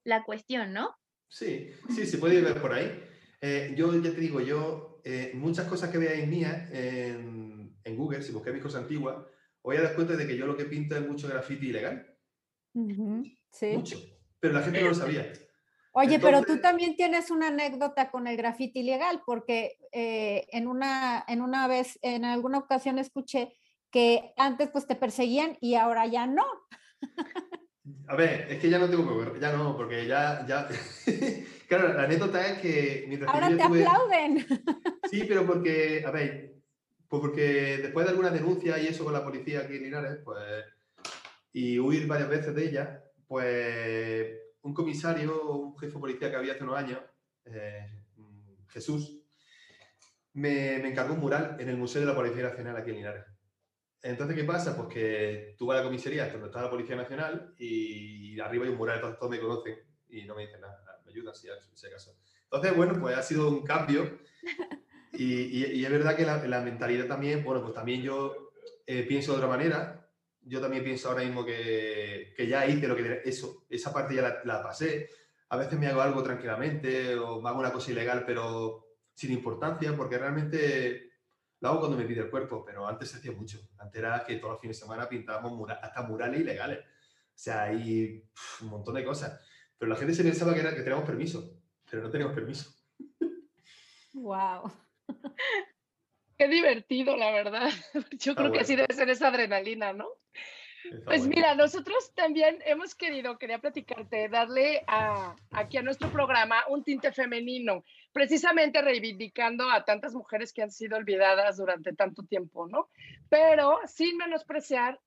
la 0.05 0.24
cuestión, 0.24 0.72
¿no? 0.72 0.96
Sí, 1.28 1.70
sí, 1.94 2.07
se 2.07 2.18
puede 2.18 2.40
ver 2.40 2.61
por 2.61 2.72
ahí. 2.72 3.05
Eh, 3.40 3.74
yo 3.76 3.94
ya 4.01 4.11
te 4.11 4.20
digo, 4.20 4.40
yo 4.40 5.01
eh, 5.05 5.32
muchas 5.34 5.66
cosas 5.68 5.90
que 5.90 5.99
veáis 5.99 6.26
mías 6.26 6.70
en 6.72 7.58
en 7.89 7.97
Google, 7.97 8.22
si 8.22 8.32
busqué 8.32 8.53
mis 8.53 8.62
cosas 8.62 8.82
antiguas, 8.82 9.16
voy 9.62 9.76
a 9.76 9.82
dar 9.82 9.95
cuenta 9.95 10.16
de 10.16 10.26
que 10.26 10.36
yo 10.36 10.47
lo 10.47 10.57
que 10.57 10.64
pinto 10.64 10.97
es 10.97 11.07
mucho 11.07 11.28
graffiti 11.28 11.68
ilegal. 11.68 12.07
Sí. 13.51 13.66
Mucho. 13.74 13.99
Pero 14.41 14.55
la 14.55 14.62
gente 14.62 14.80
no 14.80 14.89
lo 14.89 14.95
sabía. 14.95 15.32
Oye, 15.93 16.20
pero 16.20 16.43
tú 16.43 16.61
también 16.61 16.95
tienes 16.97 17.30
una 17.30 17.49
anécdota 17.49 18.11
con 18.11 18.26
el 18.26 18.36
graffiti 18.36 18.80
ilegal, 18.80 19.22
porque 19.26 19.78
eh, 19.91 20.47
en, 20.53 20.68
una, 20.68 21.24
en 21.26 21.43
una 21.43 21.66
vez, 21.66 21.99
en 22.03 22.24
alguna 22.24 22.59
ocasión 22.59 22.99
escuché 22.99 23.53
que 23.91 24.32
antes 24.36 24.68
pues 24.70 24.86
te 24.86 24.95
perseguían 24.95 25.57
y 25.61 25.74
ahora 25.74 26.07
ya 26.07 26.26
no. 26.26 26.45
A 28.07 28.16
ver, 28.16 28.47
es 28.51 28.59
que 28.61 28.70
ya 28.70 28.78
no 28.78 28.89
tengo 28.89 29.09
que 29.09 29.24
ver, 29.24 29.41
ya 29.41 29.53
no, 29.53 29.76
porque 29.76 30.07
ya, 30.07 30.45
ya... 30.47 30.68
claro, 31.68 31.93
la 31.95 32.05
anécdota 32.05 32.47
es 32.47 32.61
que 32.61 33.05
mientras 33.09 33.34
Ahora 33.34 33.57
te 33.57 33.62
aplauden. 33.62 34.47
Sí, 35.11 35.24
pero 35.26 35.47
porque, 35.47 36.05
a 36.07 36.11
ver, 36.11 36.58
pues 37.09 37.23
porque 37.23 37.79
después 37.79 38.05
de 38.05 38.11
alguna 38.11 38.31
denuncia 38.31 38.79
y 38.79 38.87
eso 38.87 39.05
con 39.05 39.13
la 39.13 39.25
policía 39.25 39.61
aquí 39.61 39.77
en 39.77 39.85
Linares, 39.85 40.19
pues, 40.25 40.39
y 41.53 41.79
huir 41.79 42.07
varias 42.07 42.29
veces 42.29 42.55
de 42.55 42.65
ella, 42.65 43.05
pues 43.27 44.29
un 44.63 44.75
comisario, 44.75 45.51
un 45.51 45.79
jefe 45.79 45.95
de 45.95 46.01
policía 46.01 46.31
que 46.31 46.37
había 46.37 46.53
hace 46.53 46.65
unos 46.65 46.77
años, 46.77 47.01
eh, 47.47 48.05
Jesús, 48.69 49.23
me, 50.35 50.79
me, 50.79 50.91
encargó 50.91 51.15
un 51.15 51.21
mural 51.21 51.57
en 51.59 51.69
el 51.71 51.79
Museo 51.79 52.03
de 52.03 52.07
la 52.07 52.15
Policía 52.15 52.43
Nacional 52.45 52.77
aquí 52.77 52.91
en 52.91 52.97
Linares. 52.97 53.25
Entonces, 54.03 54.37
¿qué 54.37 54.45
pasa? 54.45 54.77
Pues 54.77 54.89
que 54.89 55.57
tú 55.59 55.67
vas 55.67 55.77
a 55.77 55.81
la 55.81 55.87
comisaría 55.87 56.29
donde 56.29 56.47
está 56.47 56.63
la 56.63 56.71
Policía 56.71 56.95
Nacional 56.95 57.55
y 57.59 58.39
arriba 58.39 58.65
hay 58.65 58.71
un 58.71 58.77
mural, 58.77 58.97
entonces 58.97 59.19
todos 59.19 59.31
me 59.31 59.41
conocen 59.41 59.79
y 60.09 60.25
no 60.25 60.35
me 60.35 60.43
dicen 60.43 60.61
nada, 60.61 61.01
me 61.05 61.11
ayudan 61.11 61.35
si, 61.35 61.49
si 61.75 61.87
acaso. 61.87 62.17
Entonces, 62.45 62.77
bueno, 62.77 63.01
pues 63.01 63.17
ha 63.17 63.23
sido 63.23 63.49
un 63.49 63.65
cambio 63.65 64.19
y, 65.19 65.66
y, 65.81 65.85
es 65.85 65.91
verdad 65.91 66.16
que 66.16 66.25
la, 66.25 66.47
la, 66.47 66.61
mentalidad 66.61 67.07
también, 67.07 67.43
bueno, 67.43 67.61
pues 67.61 67.75
también 67.75 68.03
yo 68.03 68.53
eh, 68.87 69.03
pienso 69.03 69.33
de 69.33 69.39
otra 69.39 69.49
manera. 69.49 70.09
Yo 70.43 70.61
también 70.61 70.85
pienso 70.85 71.09
ahora 71.09 71.25
mismo 71.25 71.45
que, 71.45 72.33
que 72.37 72.47
ya 72.47 72.64
hice 72.66 72.87
lo 72.87 72.95
que 72.95 73.23
eso, 73.25 73.66
esa 73.69 73.93
parte 73.93 74.14
ya 74.14 74.23
la, 74.23 74.41
la, 74.45 74.62
pasé. 74.62 75.11
A 75.49 75.57
veces 75.57 75.77
me 75.77 75.89
hago 75.89 76.03
algo 76.03 76.23
tranquilamente 76.23 77.16
o 77.16 77.41
me 77.41 77.49
hago 77.49 77.59
una 77.59 77.73
cosa 77.73 77.91
ilegal, 77.91 78.25
pero 78.25 78.87
sin 79.12 79.33
importancia, 79.33 79.97
porque 79.97 80.19
realmente 80.19 81.11
lo 81.59 81.69
hago 81.69 81.81
cuando 81.81 81.99
me 81.99 82.05
pide 82.05 82.21
el 82.21 82.31
cuerpo, 82.31 82.64
pero 82.64 82.87
antes 82.87 83.11
se 83.11 83.19
hacía 83.19 83.33
mucho. 83.33 83.59
Antes 83.79 83.99
era 83.99 84.25
que 84.25 84.37
todos 84.37 84.53
los 84.53 84.61
fines 84.61 84.79
de 84.79 84.85
semana 84.85 85.09
pintábamos 85.09 85.69
hasta 85.69 86.03
murales 86.03 86.41
ilegales. 86.41 86.79
O 86.79 86.85
sea, 87.35 87.64
hay 87.64 88.25
un 88.61 88.69
montón 88.69 88.95
de 88.95 89.05
cosas. 89.05 89.41
Pero 89.77 89.91
la 89.91 89.97
gente 89.97 90.14
se 90.14 90.23
pensaba 90.23 90.55
que, 90.55 90.61
era, 90.61 90.71
que 90.75 90.83
teníamos 90.83 91.05
permiso, 91.05 91.59
pero 91.91 92.03
no 92.03 92.11
teníamos 92.11 92.37
permiso. 92.37 92.73
Wow. 94.14 94.73
Qué 96.39 96.49
divertido, 96.49 97.17
la 97.17 97.33
verdad. 97.33 97.71
Yo 98.19 98.35
creo 98.35 98.53
que 98.53 98.61
así 98.61 98.77
debe 98.77 98.95
ser 98.95 99.11
esa 99.11 99.29
adrenalina, 99.29 99.93
¿no? 99.93 100.09
pues 101.05 101.27
mira, 101.27 101.55
nosotros 101.55 102.13
también 102.15 102.59
hemos 102.65 102.95
querido, 102.95 103.39
quería 103.39 103.59
platicarte, 103.59 104.29
darle 104.29 104.85
a, 104.87 105.35
aquí 105.51 105.77
a 105.77 105.83
nuestro 105.83 106.11
programa 106.11 106.65
un 106.69 106.85
tinte 106.85 107.13
femenino, 107.13 107.85
precisamente 108.13 108.81
reivindicando 108.81 109.69
a 109.71 109.85
tantas 109.85 110.15
mujeres 110.15 110.53
que 110.53 110.63
han 110.63 110.71
sido 110.71 110.97
olvidadas 110.97 111.57
durante 111.57 111.93
tanto 111.93 112.23
tiempo, 112.23 112.67
¿no? 112.69 112.89
Pero 113.29 113.81
sin 113.87 114.17
menospreciar 114.17 114.99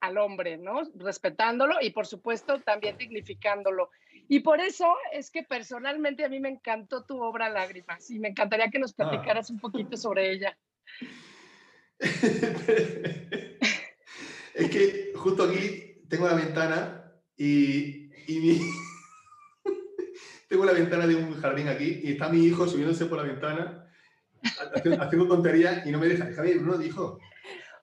al 0.00 0.18
hombre, 0.18 0.58
¿no? 0.58 0.82
Respetándolo 0.96 1.76
y 1.80 1.90
por 1.90 2.06
supuesto 2.06 2.60
también 2.60 2.98
dignificándolo. 2.98 3.90
Y 4.28 4.40
por 4.40 4.60
eso 4.60 4.94
es 5.12 5.30
que 5.30 5.42
personalmente 5.42 6.24
a 6.24 6.28
mí 6.28 6.40
me 6.40 6.48
encantó 6.48 7.04
tu 7.04 7.22
obra 7.22 7.48
Lágrimas 7.48 8.10
y 8.10 8.18
me 8.18 8.28
encantaría 8.28 8.70
que 8.70 8.78
nos 8.78 8.92
ah. 8.92 8.96
platicaras 8.96 9.50
un 9.50 9.58
poquito 9.58 9.96
sobre 9.96 10.32
ella. 10.32 10.58
es 14.54 14.70
que 14.70 15.12
justo 15.14 15.44
aquí 15.44 16.02
tengo 16.08 16.26
la 16.26 16.34
ventana 16.34 17.12
y, 17.36 18.10
y 18.26 18.40
mi... 18.40 18.60
tengo 20.48 20.64
la 20.64 20.72
ventana 20.72 21.06
de 21.06 21.14
un 21.16 21.40
jardín 21.40 21.68
aquí 21.68 22.00
y 22.02 22.12
está 22.12 22.28
mi 22.28 22.44
hijo 22.44 22.66
subiéndose 22.66 23.06
por 23.06 23.18
la 23.18 23.24
ventana 23.24 23.82
haciendo, 24.42 25.28
tonterías 25.28 25.86
y 25.86 25.90
no 25.90 25.98
me 25.98 26.08
deja. 26.08 26.32
Javier, 26.34 26.60
no 26.62 26.76
dijo. 26.78 27.18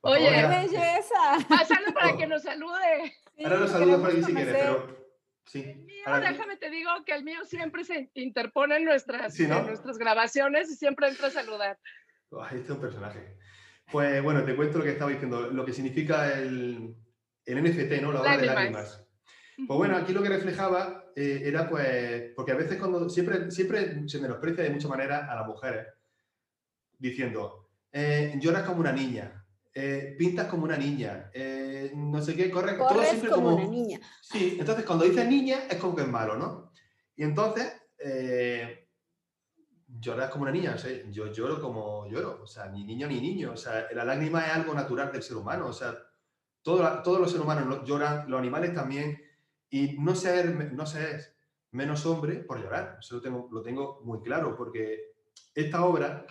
Oye, 0.02 0.28
Hola. 0.28 0.60
¡Qué 0.62 0.76
belleza! 0.76 1.46
pásalo 1.48 1.92
para 1.94 2.16
que 2.16 2.26
nos 2.26 2.42
salude. 2.42 3.14
Ahora 3.44 3.66
saludo 3.66 4.00
por 4.00 4.10
queremos 4.10 4.24
aquí 4.24 4.24
si 4.24 4.34
quieres, 4.34 4.66
conocer. 4.66 4.86
pero 4.86 4.99
sí. 5.50 5.62
El 5.62 5.78
mío, 5.84 6.04
déjame 6.20 6.56
te 6.56 6.70
digo 6.70 6.90
que 7.04 7.12
el 7.14 7.24
mío 7.24 7.44
siempre 7.44 7.84
se 7.84 8.10
interpone 8.14 8.76
en 8.76 8.84
nuestras, 8.84 9.34
Sí, 9.34 9.46
¿no? 9.46 9.58
en 9.58 9.66
nuestras 9.66 9.98
grabaciones 9.98 10.70
y 10.70 10.76
siempre 10.76 11.08
entra 11.08 11.28
a 11.28 11.30
saludar. 11.30 11.78
Ay, 12.40 12.58
este 12.58 12.64
es 12.64 12.70
un 12.70 12.80
personaje. 12.80 13.36
Pues 13.90 14.22
bueno, 14.22 14.44
te 14.44 14.54
cuento 14.54 14.78
lo 14.78 14.84
que 14.84 14.90
estaba 14.92 15.10
diciendo, 15.10 15.50
lo 15.50 15.64
que 15.64 15.72
significa 15.72 16.32
el, 16.38 16.94
el 17.44 17.62
NFT, 17.64 18.00
¿no? 18.02 18.12
La 18.12 18.20
obra 18.20 18.36
de 18.36 18.46
Lágrimas. 18.46 18.54
lágrimas. 18.54 19.06
Pues 19.66 19.76
bueno, 19.76 19.96
aquí 19.96 20.12
lo 20.12 20.22
que 20.22 20.28
reflejaba 20.28 21.04
eh, 21.16 21.42
era 21.44 21.68
pues, 21.68 22.32
porque 22.36 22.52
a 22.52 22.56
veces 22.56 22.78
cuando 22.78 23.08
siempre, 23.10 23.50
siempre 23.50 24.08
se 24.08 24.20
menosprecia 24.20 24.62
de 24.64 24.70
muchas 24.70 24.88
maneras 24.90 25.28
a 25.28 25.34
las 25.34 25.46
mujeres, 25.46 25.86
diciendo, 26.98 27.68
eh, 27.92 28.34
lloras 28.40 28.62
como 28.62 28.80
una 28.80 28.92
niña, 28.92 29.39
eh, 29.74 30.14
pintas 30.18 30.46
como 30.48 30.64
una 30.64 30.76
niña, 30.76 31.30
eh, 31.32 31.92
no 31.94 32.20
sé 32.20 32.34
qué, 32.36 32.50
corre, 32.50 32.74
todo 32.74 32.88
Corres 32.88 33.08
siempre 33.10 33.30
como 33.30 33.50
como... 33.50 33.56
una 33.56 33.66
niña. 33.68 34.00
Sí, 34.20 34.56
entonces 34.58 34.84
cuando 34.84 35.04
dices 35.04 35.28
niña 35.28 35.60
es 35.70 35.76
como 35.76 35.94
que 35.94 36.02
es 36.02 36.08
malo, 36.08 36.36
¿no? 36.36 36.72
Y 37.16 37.22
entonces, 37.22 37.72
eh, 37.98 38.88
lloras 39.86 40.30
como 40.30 40.42
una 40.42 40.52
niña, 40.52 40.74
o 40.74 40.78
sea, 40.78 40.90
yo 41.10 41.32
lloro 41.32 41.60
como 41.60 42.08
lloro, 42.08 42.40
o 42.42 42.46
sea, 42.46 42.66
ni 42.66 42.84
niño 42.84 43.06
ni 43.08 43.20
niño, 43.20 43.52
o 43.52 43.56
sea, 43.56 43.86
la 43.92 44.04
lágrima 44.04 44.46
es 44.46 44.52
algo 44.54 44.74
natural 44.74 45.12
del 45.12 45.22
ser 45.22 45.36
humano, 45.36 45.66
o 45.66 45.72
sea, 45.72 45.96
todo 46.62 47.02
todos 47.02 47.20
los 47.20 47.30
seres 47.30 47.44
humanos 47.44 47.66
lo- 47.66 47.84
lloran, 47.84 48.30
los 48.30 48.38
animales 48.38 48.74
también, 48.74 49.20
y 49.68 49.96
no 49.98 50.14
ser, 50.14 50.72
no 50.72 50.86
ser 50.86 51.34
menos 51.72 52.04
hombre 52.06 52.36
por 52.36 52.60
llorar, 52.60 52.96
eso 53.00 53.16
lo 53.16 53.20
tengo, 53.22 53.48
lo 53.52 53.62
tengo 53.62 54.00
muy 54.04 54.20
claro, 54.22 54.56
porque 54.56 55.12
esta 55.54 55.84
obra 55.84 56.26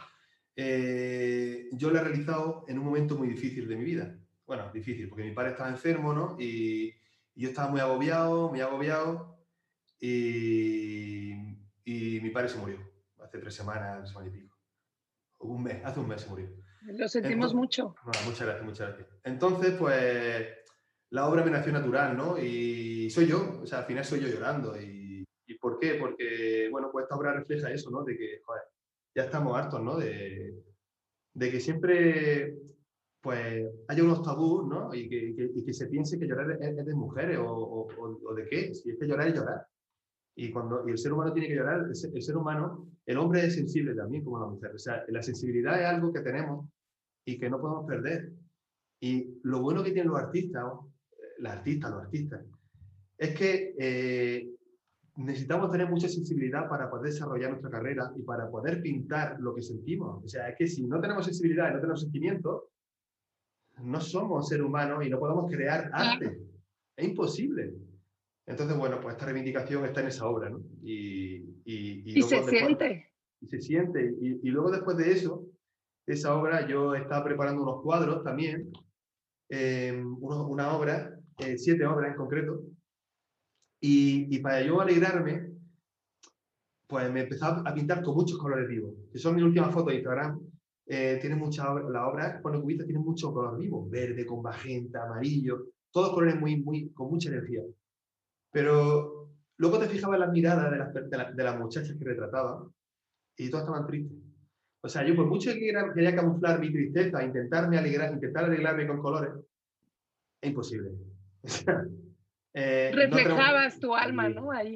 eh, 0.55 1.69
yo 1.73 1.91
la 1.91 2.01
he 2.01 2.03
realizado 2.03 2.65
en 2.67 2.79
un 2.79 2.85
momento 2.85 3.15
muy 3.17 3.27
difícil 3.29 3.67
de 3.67 3.75
mi 3.75 3.83
vida. 3.85 4.17
Bueno, 4.45 4.71
difícil, 4.73 5.07
porque 5.09 5.23
mi 5.23 5.31
padre 5.31 5.51
estaba 5.51 5.69
enfermo, 5.69 6.13
¿no? 6.13 6.35
Y, 6.39 6.93
y 7.35 7.41
yo 7.43 7.49
estaba 7.49 7.69
muy 7.69 7.79
agobiado, 7.79 8.49
muy 8.49 8.61
agobiado, 8.61 9.39
y, 9.99 11.31
y 11.85 12.19
mi 12.21 12.29
padre 12.31 12.49
se 12.49 12.57
murió 12.57 12.79
hace 13.21 13.37
tres 13.39 13.53
semanas, 13.53 14.09
semana 14.09 14.27
y 14.27 14.31
pico. 14.31 14.57
Un 15.39 15.63
mes, 15.63 15.83
hace 15.85 15.99
un 15.99 16.07
mes 16.07 16.21
se 16.21 16.29
murió. 16.29 16.49
Lo 16.81 17.07
sentimos 17.07 17.51
Entonces- 17.51 17.55
mucho. 17.55 17.95
No, 18.05 18.11
muchas 18.25 18.41
gracias, 18.47 18.65
muchas 18.65 18.87
gracias. 18.87 19.07
Entonces, 19.23 19.71
pues, 19.77 20.47
la 21.11 21.27
obra 21.27 21.43
me 21.43 21.51
nació 21.51 21.71
natural, 21.71 22.17
¿no? 22.17 22.37
Y 22.37 23.09
soy 23.09 23.27
yo, 23.27 23.59
o 23.61 23.65
sea, 23.67 23.79
al 23.79 23.85
final 23.85 24.03
soy 24.05 24.19
yo 24.21 24.27
llorando. 24.27 24.79
¿Y, 24.81 25.23
¿y 25.45 25.53
por 25.55 25.79
qué? 25.79 25.93
Porque, 25.95 26.67
bueno, 26.71 26.89
pues 26.91 27.03
esta 27.03 27.15
obra 27.15 27.33
refleja 27.33 27.71
eso, 27.71 27.89
¿no? 27.91 28.03
De 28.03 28.17
que, 28.17 28.41
joder, 28.45 28.63
ya 29.19 29.25
estamos 29.25 29.57
hartos, 29.57 29.81
¿no? 29.81 29.97
De, 29.97 30.63
de 31.33 31.51
que 31.51 31.59
siempre, 31.59 32.55
pues, 33.21 33.65
haya 33.87 34.03
unos 34.03 34.23
tabús, 34.23 34.65
¿no? 34.67 34.93
Y 34.93 35.09
que, 35.09 35.35
que- 35.35 35.51
y 35.55 35.63
que 35.65 35.73
se 35.73 35.87
piense 35.87 36.17
que 36.19 36.27
llorar 36.27 36.51
es, 36.51 36.77
es 36.77 36.85
de 36.85 36.95
mujeres 36.95 37.37
o, 37.39 37.45
o- 37.47 37.87
o- 38.29 38.33
de 38.35 38.45
qué. 38.45 38.73
Si 38.73 38.89
es 38.91 38.97
que 38.99 39.07
llorar 39.07 39.27
es 39.29 39.35
llorar. 39.35 39.65
Y, 40.35 40.51
cuando, 40.51 40.87
y 40.87 40.91
el 40.91 40.97
ser 40.97 41.11
humano 41.13 41.33
tiene 41.33 41.49
que 41.49 41.55
llorar, 41.55 41.81
el 41.81 42.15
el 42.17 42.21
ser 42.23 42.37
humano, 42.37 42.87
el 43.05 43.17
hombre 43.17 43.45
es 43.45 43.55
sensible 43.55 43.93
también 43.95 44.23
como 44.23 44.39
la 44.39 44.47
mujer. 44.47 44.71
O 44.75 44.79
sea, 44.79 45.03
la 45.09 45.21
sensibilidad 45.21 45.79
es 45.81 45.87
algo 45.87 46.13
que 46.13 46.21
tenemos 46.21 46.69
y 47.25 47.37
que 47.39 47.49
no 47.49 47.59
podemos 47.59 47.85
perder. 47.85 48.31
Y 49.01 49.39
lo 49.43 49.61
bueno 49.61 49.83
que 49.83 49.91
tienen 49.91 50.11
los 50.11 50.19
artistas, 50.21 50.63
eh, 51.11 51.25
las 51.39 51.57
artistas, 51.57 51.91
los 51.91 52.01
artistas, 52.03 52.45
es 53.17 53.35
que 53.37 53.75
eh, 53.77 54.49
necesitamos 55.25 55.71
tener 55.71 55.89
mucha 55.89 56.07
sensibilidad 56.07 56.67
para 56.69 56.89
poder 56.89 57.11
desarrollar 57.11 57.49
nuestra 57.51 57.69
carrera 57.69 58.11
y 58.15 58.21
para 58.23 58.49
poder 58.49 58.81
pintar 58.81 59.37
lo 59.39 59.53
que 59.53 59.61
sentimos. 59.61 60.23
O 60.23 60.27
sea, 60.27 60.49
es 60.49 60.55
que 60.57 60.67
si 60.67 60.85
no 60.87 60.99
tenemos 61.01 61.25
sensibilidad 61.25 61.69
y 61.69 61.73
no 61.73 61.79
tenemos 61.81 62.01
sentimientos, 62.01 62.63
no 63.83 63.99
somos 64.01 64.47
ser 64.47 64.61
humanos 64.61 65.05
y 65.05 65.09
no 65.09 65.19
podemos 65.19 65.49
crear 65.51 65.89
arte. 65.93 66.39
Es 66.95 67.07
imposible. 67.07 67.73
Entonces, 68.45 68.75
bueno, 68.77 68.99
pues 69.01 69.13
esta 69.15 69.25
reivindicación 69.25 69.85
está 69.85 70.01
en 70.01 70.07
esa 70.07 70.27
obra, 70.27 70.49
¿no? 70.49 70.59
Y, 70.81 71.35
y, 71.65 72.17
Y 72.17 72.21
se 72.23 72.35
luego 72.35 72.45
después- 72.47 72.49
siente. 72.65 73.11
y 73.41 73.47
se 73.47 73.61
siente. 73.61 74.13
Y, 74.19 74.47
y 74.47 74.51
luego 74.51 74.71
después 74.71 74.97
de 74.97 75.11
eso, 75.11 75.45
esa 76.07 76.35
obra, 76.35 76.67
yo 76.67 76.95
estaba 76.95 77.23
preparando 77.23 77.61
unos 77.61 77.81
cuadros 77.83 78.23
también, 78.23 78.71
eh, 79.49 80.03
uno- 80.19 80.47
una 80.47 80.75
obra, 80.75 81.17
eh, 81.39 81.57
siete 81.57 81.85
obras 81.85 82.11
en 82.11 82.17
concreto, 82.17 82.63
y, 83.81 84.35
y 84.35 84.39
para 84.39 84.61
yo 84.61 84.81
alegrarme, 84.81 85.53
pues 86.87 87.11
me 87.11 87.21
empecé 87.21 87.45
a 87.45 87.73
pintar 87.73 88.01
con 88.01 88.15
muchos 88.15 88.37
colores 88.39 88.67
vivos, 88.67 88.95
que 89.11 89.19
son 89.19 89.35
mis 89.35 89.43
últimas 89.43 89.71
fotos 89.71 89.89
de 89.89 89.95
Instagram. 89.95 90.39
Eh, 90.87 91.19
tiene 91.21 91.35
mucha 91.35 91.71
obra, 91.71 91.87
la 91.87 92.07
obra, 92.07 92.41
cuando 92.41 92.61
cubista, 92.61 92.83
tiene 92.83 92.99
mucho 92.99 93.31
color 93.31 93.59
vivo, 93.59 93.87
verde, 93.87 94.25
con 94.25 94.41
magenta, 94.41 95.03
amarillo, 95.03 95.67
todos 95.91 96.09
colores 96.13 96.39
muy, 96.39 96.59
muy, 96.63 96.89
con 96.93 97.11
mucha 97.11 97.29
energía. 97.29 97.61
Pero 98.51 99.29
luego 99.57 99.79
te 99.79 99.87
fijabas 99.87 100.15
en 100.15 100.21
las 100.21 100.31
miradas 100.31 100.71
de 100.71 100.77
las, 100.77 100.93
de 101.11 101.17
la- 101.17 101.31
de 101.31 101.43
las 101.43 101.59
muchachas 101.59 101.95
que 101.97 102.05
retrataba 102.05 102.67
y 103.37 103.49
todas 103.49 103.65
estaban 103.65 103.87
tristes. 103.87 104.17
O 104.81 104.89
sea, 104.89 105.05
yo 105.05 105.15
por 105.15 105.27
mucho 105.27 105.51
que 105.51 105.59
quería, 105.59 105.93
quería 105.93 106.15
camuflar 106.15 106.59
mi 106.59 106.71
tristeza, 106.71 107.23
intentarme 107.23 107.77
alegrar, 107.77 108.13
intentar 108.13 108.45
alegrarme 108.45 108.87
con 108.87 108.99
colores, 108.99 109.31
es 110.41 110.49
imposible. 110.49 110.91
Eh, 112.53 112.89
no 112.93 112.97
tenemos- 112.97 113.23
Reflejabas 113.23 113.79
tu 113.79 113.95
alma. 113.95 114.29
¿no? 114.29 114.51
Ahí. 114.51 114.75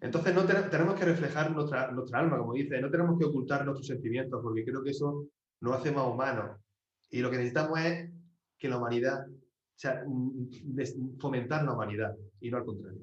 Entonces 0.00 0.34
no 0.34 0.44
te- 0.46 0.54
tenemos 0.70 0.94
que 0.98 1.04
reflejar 1.04 1.50
nuestra, 1.50 1.90
nuestra 1.90 2.20
alma, 2.20 2.38
como 2.38 2.54
dice, 2.54 2.80
no 2.80 2.90
tenemos 2.90 3.18
que 3.18 3.26
ocultar 3.26 3.64
nuestros 3.64 3.86
sentimientos, 3.86 4.40
porque 4.42 4.64
creo 4.64 4.82
que 4.82 4.90
eso 4.90 5.26
nos 5.60 5.76
hace 5.76 5.92
más 5.92 6.06
humanos. 6.06 6.58
Y 7.10 7.20
lo 7.20 7.30
que 7.30 7.36
necesitamos 7.36 7.78
es 7.80 8.10
que 8.58 8.68
la 8.68 8.78
humanidad, 8.78 9.26
o 9.28 9.76
sea, 9.76 10.02
mm, 10.06 10.48
des- 10.74 10.96
fomentar 11.18 11.64
la 11.64 11.72
humanidad 11.74 12.14
y 12.40 12.50
no 12.50 12.56
al 12.58 12.64
contrario. 12.64 13.00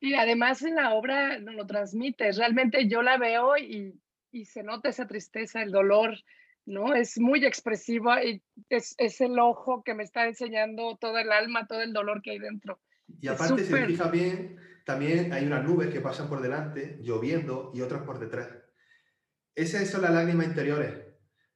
Y 0.00 0.14
además 0.14 0.62
en 0.62 0.74
la 0.74 0.92
obra 0.94 1.38
no 1.38 1.52
lo 1.52 1.66
transmites. 1.66 2.36
Realmente 2.36 2.88
yo 2.88 3.02
la 3.02 3.16
veo 3.16 3.56
y, 3.56 3.94
y 4.32 4.44
se 4.44 4.62
nota 4.62 4.88
esa 4.90 5.06
tristeza, 5.06 5.62
el 5.62 5.70
dolor, 5.72 6.14
¿no? 6.66 6.94
Es 6.94 7.18
muy 7.18 7.44
expresiva 7.44 8.22
y 8.24 8.42
es, 8.68 8.94
es 8.98 9.20
el 9.20 9.38
ojo 9.38 9.82
que 9.84 9.94
me 9.94 10.02
está 10.02 10.26
enseñando 10.26 10.96
todo 11.00 11.16
el 11.18 11.30
alma, 11.32 11.66
todo 11.66 11.80
el 11.80 11.92
dolor 11.92 12.20
que 12.22 12.32
hay 12.32 12.38
dentro. 12.40 12.80
Y 13.20 13.28
aparte, 13.28 13.62
si 13.64 13.70
te 13.70 13.86
fijas 13.88 14.10
bien, 14.12 14.56
también 14.84 15.32
hay 15.32 15.46
unas 15.46 15.64
nubes 15.64 15.88
que 15.88 16.00
pasan 16.00 16.28
por 16.28 16.40
delante, 16.42 16.98
lloviendo, 17.02 17.70
y 17.74 17.80
otras 17.80 18.02
por 18.02 18.18
detrás. 18.18 18.48
Esas 19.54 19.88
son 19.88 20.02
las 20.02 20.12
lágrimas 20.12 20.46
interiores. 20.46 21.04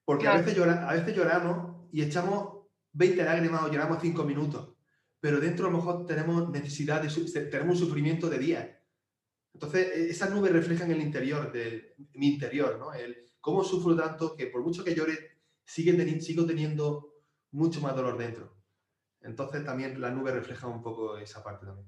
Porque 0.04 0.26
a, 0.26 0.32
veces 0.46 0.56
llora- 0.58 0.88
a 0.88 0.94
veces 0.94 1.14
lloramos 1.16 1.88
y 1.92 2.02
echamos 2.02 2.66
20 2.92 3.22
lágrimas 3.24 3.62
o 3.62 3.68
lloramos 3.70 3.98
5 4.00 4.24
minutos. 4.24 4.74
Pero 5.20 5.38
dentro 5.38 5.66
a 5.68 5.70
lo 5.70 5.76
mejor 5.76 6.06
tenemos 6.06 6.48
necesidad 6.50 7.02
de, 7.02 7.08
tenemos 7.46 7.78
un 7.80 7.86
sufrimiento 7.86 8.28
de 8.30 8.38
días. 8.38 8.68
Entonces, 9.52 9.88
e- 9.94 10.10
esas 10.10 10.30
nubes 10.30 10.52
reflejan 10.52 10.90
el 10.90 11.00
interior, 11.02 11.52
de, 11.52 11.94
mi 12.14 12.28
interior, 12.28 12.78
¿no? 12.78 12.92
El 12.94 13.16
cómo 13.40 13.62
sufro 13.62 13.94
tanto 13.96 14.34
que 14.34 14.46
por 14.46 14.62
mucho 14.62 14.82
que 14.82 14.94
llore, 14.94 15.18
sigue 15.64 15.92
teni- 15.94 16.20
sigo 16.20 16.46
teniendo 16.46 17.14
mucho 17.52 17.80
más 17.80 17.94
dolor 17.94 18.16
dentro. 18.16 18.59
Entonces, 19.22 19.64
también 19.64 20.00
la 20.00 20.10
nube 20.10 20.32
refleja 20.32 20.66
un 20.66 20.82
poco 20.82 21.16
esa 21.18 21.42
parte 21.42 21.66
también. 21.66 21.86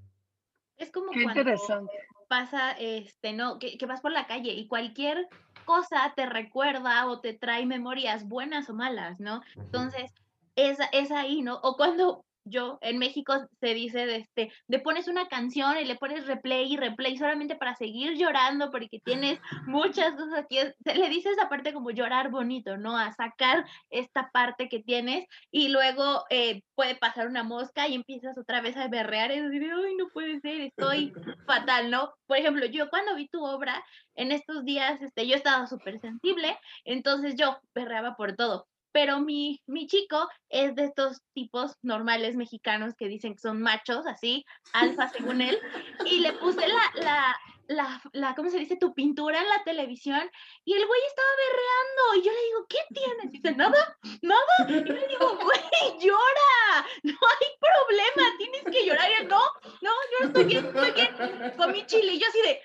Es 0.76 0.91
como 0.91 1.12
Qué 1.12 1.22
cuando 1.22 1.41
interesante. 1.41 1.93
pasa, 2.28 2.72
este, 2.72 3.33
no, 3.33 3.59
que, 3.59 3.78
que 3.78 3.87
vas 3.87 4.01
por 4.01 4.12
la 4.12 4.26
calle 4.26 4.53
y 4.53 4.66
cualquier 4.66 5.28
cosa 5.64 6.12
te 6.16 6.26
recuerda 6.26 7.07
o 7.07 7.20
te 7.20 7.35
trae 7.35 7.66
memorias 7.66 8.26
buenas 8.26 8.68
o 8.68 8.74
malas, 8.74 9.20
¿no? 9.20 9.43
Entonces, 9.57 10.11
es, 10.57 10.78
es 10.93 11.11
ahí, 11.11 11.43
¿no? 11.43 11.57
O 11.62 11.76
cuando 11.76 12.24
yo, 12.45 12.78
en 12.80 12.99
México 12.99 13.34
se 13.61 13.74
dice 13.74 14.07
de 14.07 14.16
este, 14.16 14.53
le 14.68 14.78
pones 14.80 15.09
una 15.09 15.28
canción 15.28 15.76
y 15.78 15.84
le 15.84 15.97
pones 15.97 16.26
replay 16.26 16.72
y 16.72 16.76
replay 16.76 17.16
solamente 17.16 17.57
para 17.57 17.74
seguir 17.74 18.16
llorando 18.16 18.70
porque 18.70 19.01
tienes 19.05 19.40
muchas 19.66 20.12
cosas 20.14 20.40
aquí. 20.40 20.59
Se 20.84 20.95
le 20.95 21.09
dice 21.09 21.30
esa 21.30 21.49
parte 21.49 21.72
como 21.72 21.90
llorar 21.90 22.30
bonito, 22.30 22.76
¿no? 22.76 22.97
A 22.97 23.12
sacar 23.12 23.64
esta 23.90 24.30
parte 24.32 24.68
que 24.68 24.80
tienes 24.80 25.26
y 25.51 25.68
luego 25.68 26.24
eh, 26.30 26.62
puede 26.74 26.97
pasar 26.97 27.28
una 27.28 27.43
mosca 27.43 27.88
y 27.88 27.95
empiezas 27.95 28.36
otra 28.38 28.61
vez 28.61 28.76
a 28.76 28.88
berrear 28.88 29.30
y 29.32 29.40
decir, 29.40 29.70
ay, 29.72 29.95
no 29.97 30.09
puede 30.09 30.40
ser, 30.40 30.61
estoy 30.61 31.12
fatal, 31.47 31.90
¿no? 31.90 32.12
Por 32.26 32.38
ejemplo, 32.38 32.66
yo 32.66 32.88
cuando 32.90 33.14
vi 33.14 33.28
tu 33.28 33.45
obra, 33.45 33.82
en 34.14 34.32
estos 34.32 34.64
días, 34.64 35.01
este, 35.01 35.26
yo 35.26 35.36
estaba 35.36 35.66
súper 35.66 36.01
sensible, 36.01 36.59
entonces 36.84 37.34
yo 37.36 37.59
berreaba 37.74 38.16
por 38.16 38.34
todo. 38.36 38.66
Pero 38.93 39.20
mi, 39.20 39.61
mi 39.66 39.86
chico 39.86 40.28
es 40.49 40.74
de 40.74 40.84
estos 40.84 41.22
tipos 41.34 41.76
normales 41.82 42.36
mexicanos 42.36 42.95
que 42.97 43.09
dicen 43.09 43.34
que 43.34 43.40
son 43.40 43.61
machos, 43.61 44.07
así, 44.07 44.45
alfa 44.72 45.09
según 45.09 45.40
él, 45.40 45.59
y 46.05 46.20
le 46.20 46.32
puse 46.34 46.66
la, 46.68 46.93
la, 47.03 47.36
la, 47.68 48.03
la, 48.12 48.34
¿cómo 48.34 48.51
se 48.51 48.59
dice? 48.59 48.76
Tu 48.76 48.95
pintura 48.95 49.40
en 49.40 49.49
la 49.49 49.62
televisión, 49.64 50.30
y 50.64 50.74
el 50.74 50.86
güey 50.86 51.01
estaba 51.07 51.28
berreando, 51.36 52.14
y 52.16 52.26
yo 52.26 52.32
le 52.32 52.45
digo, 52.47 52.66
¿qué 52.68 52.78
tienes? 52.95 53.32
Dice, 53.32 53.57
nada, 53.57 53.99
nada, 54.22 54.68
y 54.68 54.72
le 54.72 55.09
digo, 55.09 55.38
güey, 55.38 55.99
llora, 56.01 56.86
no 57.03 57.12
hay 57.12 57.49
problema, 57.61 58.36
tienes 58.38 58.62
que 58.64 58.86
llorar, 58.86 59.11
y 59.11 59.22
él, 59.22 59.28
no, 59.28 59.40
no, 59.80 59.90
yo 59.90 60.20
no 60.20 60.26
estoy 60.26 60.45
bien, 60.45 60.66
estoy 60.66 60.93
bien, 60.93 61.53
con 61.57 61.72
mi 61.72 61.86
chile, 61.86 62.12
y 62.12 62.18
yo 62.18 62.28
así 62.28 62.40
de, 62.43 62.61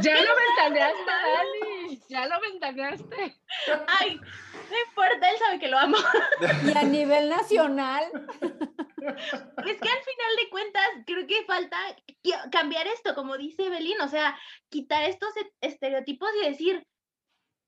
Ya 0.00 0.20
lo 0.20 0.30
ventaneaste, 0.36 1.10
Dani. 1.10 2.00
Ya 2.08 2.26
lo 2.26 2.40
ventaneaste. 2.40 3.36
Ay, 3.86 4.16
no 4.70 4.78
importa, 4.88 5.30
él 5.30 5.36
sabe 5.38 5.58
que 5.58 5.68
lo 5.68 5.78
amo. 5.78 5.96
Y 6.64 6.76
a 6.76 6.82
nivel 6.82 7.28
nacional. 7.28 8.04
Es 9.66 9.80
que 9.80 9.88
al 9.88 10.02
final 10.04 10.36
de 10.36 10.50
cuentas, 10.50 10.88
creo 11.06 11.26
que 11.26 11.44
falta 11.44 11.76
cambiar 12.50 12.86
esto, 12.86 13.14
como 13.14 13.36
dice 13.36 13.68
Belín, 13.68 14.00
o 14.00 14.08
sea, 14.08 14.38
quitar 14.70 15.04
estos 15.04 15.30
estereotipos 15.60 16.30
y 16.40 16.48
decir, 16.48 16.86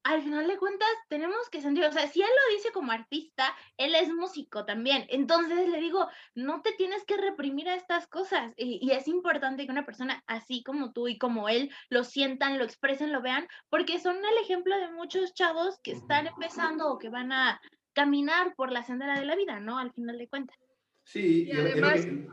al 0.05 0.23
final 0.23 0.47
de 0.47 0.59
cuentas, 0.59 0.89
tenemos 1.09 1.49
que 1.51 1.61
sentir, 1.63 1.85
o 1.85 1.91
sea, 1.93 2.07
si 2.07 2.21
él 2.21 2.29
lo 2.29 2.55
dice 2.55 2.71
como 2.73 2.93
artista, 2.93 3.55
él 3.79 3.95
es 3.95 4.13
músico 4.13 4.65
también. 4.67 5.07
Entonces 5.09 5.67
le 5.69 5.81
digo, 5.81 6.07
no 6.35 6.61
te 6.61 6.73
tienes 6.73 7.05
que 7.05 7.17
reprimir 7.17 7.69
a 7.71 7.75
estas 7.75 8.07
cosas. 8.07 8.53
Y, 8.57 8.79
y 8.87 8.93
es 8.93 9.09
importante 9.09 9.65
que 9.65 9.73
una 9.73 9.87
persona 9.87 10.23
así 10.27 10.63
como 10.63 10.93
tú 10.93 11.09
y 11.09 11.17
como 11.19 11.49
él 11.49 11.71
lo 11.89 12.05
sientan, 12.05 12.59
lo 12.59 12.65
expresen, 12.65 13.13
lo 13.13 13.23
vean, 13.23 13.49
porque 13.71 13.99
son 13.99 14.17
el 14.17 14.39
ejemplo 14.43 14.77
de 14.79 14.91
muchos 14.93 15.33
chavos 15.33 15.79
que 15.83 15.93
están 15.93 16.27
empezando 16.27 16.89
o 16.91 16.99
que 16.99 17.09
van 17.09 17.33
a 17.33 17.61
caminar 17.95 18.55
por 18.57 18.71
la 18.73 18.83
sendera 18.83 19.19
de 19.19 19.25
la 19.25 19.37
vida, 19.37 19.59
¿no? 19.59 19.79
Al 19.79 19.91
final 19.93 20.19
de 20.19 20.29
cuentas. 20.29 20.57
Sí, 21.05 21.45
Y 21.49 21.53
además- 21.53 22.05
que- 22.05 22.29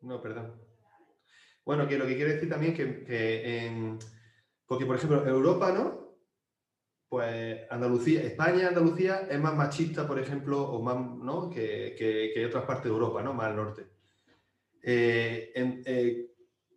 No, 0.00 0.20
perdón. 0.22 0.60
Bueno, 1.64 1.86
que 1.86 1.98
lo 1.98 2.06
que 2.06 2.16
quiero 2.16 2.32
decir 2.32 2.48
también 2.48 2.72
es 2.72 2.78
que, 2.78 3.04
que 3.04 3.66
en... 3.66 3.98
Porque, 4.66 4.86
por 4.86 4.96
ejemplo, 4.96 5.26
Europa, 5.26 5.70
¿no? 5.70 6.01
Pues 7.12 7.60
Andalucía, 7.68 8.22
España, 8.22 8.68
Andalucía 8.68 9.26
es 9.30 9.38
más 9.38 9.54
machista, 9.54 10.08
por 10.08 10.18
ejemplo, 10.18 10.62
o 10.62 10.80
más, 10.80 10.96
¿no? 10.96 11.50
Que, 11.50 11.94
que, 11.94 12.30
que 12.32 12.46
otras 12.46 12.64
partes 12.64 12.84
de 12.84 12.88
Europa, 12.88 13.22
¿no? 13.22 13.34
Más 13.34 13.48
al 13.48 13.56
norte. 13.56 13.86
Eh, 14.82 15.52
en- 15.54 15.82
eh, 15.84 16.30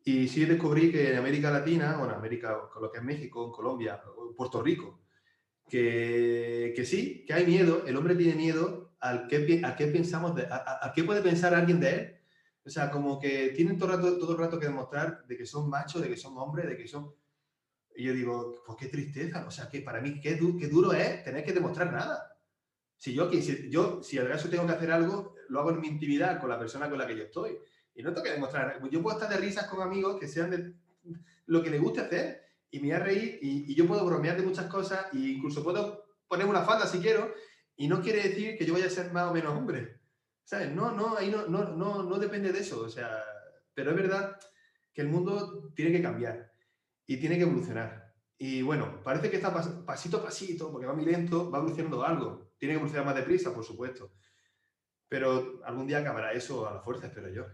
y 0.04 0.28
sí 0.28 0.44
descubrí 0.44 0.92
que 0.92 1.12
en 1.14 1.20
América 1.20 1.50
Latina, 1.52 1.98
o 2.02 2.04
en 2.04 2.12
América, 2.12 2.68
con 2.70 2.82
lo 2.84 2.92
que 2.92 2.98
es 2.98 3.04
México, 3.06 3.46
en 3.46 3.52
Colombia, 3.54 4.02
o 4.18 4.36
Puerto 4.36 4.62
Rico, 4.62 5.06
que, 5.70 6.74
que 6.76 6.84
sí, 6.84 7.24
que 7.26 7.34
hay 7.34 7.46
miedo, 7.46 7.86
el 7.88 7.96
hombre 7.96 8.14
tiene 8.16 8.36
miedo 8.36 8.98
al 9.00 9.28
que, 9.28 9.62
a 9.64 9.74
qué 9.78 9.88
pensamos, 9.88 10.36
de, 10.36 10.48
a- 10.52 10.80
a 10.86 10.92
qué 10.94 11.06
puede 11.06 11.22
pensar 11.22 11.54
alguien 11.54 11.80
de 11.80 11.90
él. 11.96 12.18
O 12.66 12.70
sea, 12.70 12.92
como 12.92 13.22
que 13.22 13.54
tienen 13.56 13.78
todo 13.78 13.94
el, 13.94 14.02
rato, 14.02 14.18
todo 14.20 14.34
el 14.34 14.38
rato 14.40 14.60
que 14.60 14.66
demostrar 14.68 15.26
de 15.28 15.38
que 15.38 15.46
son 15.46 15.70
machos, 15.70 16.02
de 16.02 16.10
que 16.10 16.18
son 16.18 16.38
hombres, 16.38 16.68
de 16.68 16.76
que 16.76 16.90
son... 16.90 17.16
Y 17.96 18.04
yo 18.06 18.14
digo, 18.14 18.62
pues 18.66 18.78
qué 18.80 18.88
tristeza, 18.88 19.46
o 19.48 19.52
sea, 19.52 19.70
que 19.70 19.82
para 19.82 20.02
mí 20.02 20.20
qué, 20.20 20.36
du- 20.36 20.58
qué 20.58 20.68
duro 20.68 20.92
es 20.94 21.24
tener 21.24 21.44
que 21.44 21.54
demostrar 21.54 21.92
nada. 21.92 22.38
Si 22.98 23.14
yo, 23.14 23.32
si, 23.32 23.70
yo, 23.70 24.02
si 24.04 24.18
al 24.18 24.28
caso 24.30 24.50
tengo 24.50 24.66
que 24.68 24.74
hacer 24.74 24.92
algo, 24.92 25.36
lo 25.50 25.60
hago 25.60 25.72
en 25.72 25.82
mi 25.82 25.88
intimidad 25.88 26.40
con 26.40 26.50
la 26.50 26.60
persona 26.60 26.90
con 26.90 26.98
la 26.98 27.08
que 27.08 27.16
yo 27.18 27.24
estoy. 27.24 27.58
Y 27.94 28.04
no 28.04 28.12
tengo 28.12 28.24
que 28.24 28.32
demostrar. 28.34 28.82
Yo 28.90 29.02
puedo 29.02 29.18
estar 29.18 29.30
de 29.34 29.38
risas 29.40 29.68
con 29.68 29.82
amigos 29.82 30.20
que 30.20 30.28
sean 30.28 30.50
de 30.52 30.74
lo 31.46 31.64
que 31.64 31.70
les 31.70 31.82
guste 31.82 32.02
hacer 32.02 32.42
y 32.72 32.80
me 32.80 32.88
voy 32.88 32.96
a 32.96 33.00
reír 33.00 33.40
y, 33.42 33.72
y 33.72 33.76
yo 33.76 33.88
puedo 33.88 34.06
bromear 34.06 34.36
de 34.38 34.44
muchas 34.44 34.66
cosas 34.66 35.08
e 35.14 35.18
incluso 35.20 35.64
puedo 35.64 36.04
poner 36.28 36.46
una 36.48 36.64
falda 36.64 36.88
si 36.88 37.00
quiero 37.00 37.34
y 37.78 37.88
no 37.88 38.02
quiere 38.02 38.24
decir 38.28 38.58
que 38.58 38.66
yo 38.66 38.74
vaya 38.74 38.88
a 38.88 38.90
ser 38.90 39.14
más 39.14 39.30
o 39.30 39.34
menos 39.34 39.54
hombre. 39.56 40.02
¿Sabes? 40.44 40.72
No, 40.72 40.92
no, 40.92 41.16
ahí 41.18 41.30
no, 41.30 41.48
no, 41.48 41.64
no, 41.76 42.04
no 42.04 42.20
depende 42.20 42.52
de 42.52 42.60
eso. 42.60 42.82
O 42.82 42.90
sea, 42.90 43.24
pero 43.74 43.92
es 43.92 43.96
verdad 43.98 44.38
que 44.94 45.02
el 45.02 45.08
mundo 45.10 45.72
tiene 45.76 45.92
que 45.92 46.02
cambiar 46.02 46.55
y 47.08 47.18
tiene 47.18 47.36
que 47.38 47.44
evolucionar. 47.44 48.14
Y 48.38 48.62
bueno, 48.62 49.02
parece 49.04 49.30
que 49.30 49.38
está 49.38 49.54
pas- 49.54 49.86
pasito 49.86 50.18
a 50.18 50.24
pasito, 50.24 50.72
porque 50.72 50.88
va 50.88 50.94
muy 50.94 51.06
lento, 51.06 51.50
va 51.50 51.60
evolucionando 51.60 52.04
algo. 52.04 52.52
Tiene 52.58 52.74
que 52.74 52.78
evolucionar 52.78 53.06
más 53.06 53.16
deprisa, 53.16 53.54
por 53.54 53.64
supuesto. 53.64 54.12
Pero 55.08 55.62
algún 55.66 55.88
día 55.88 56.00
acabará 56.00 56.34
eso 56.34 56.68
a 56.68 56.74
la 56.74 56.82
fuerza, 56.82 57.08
espero 57.08 57.30
yo. 57.30 57.46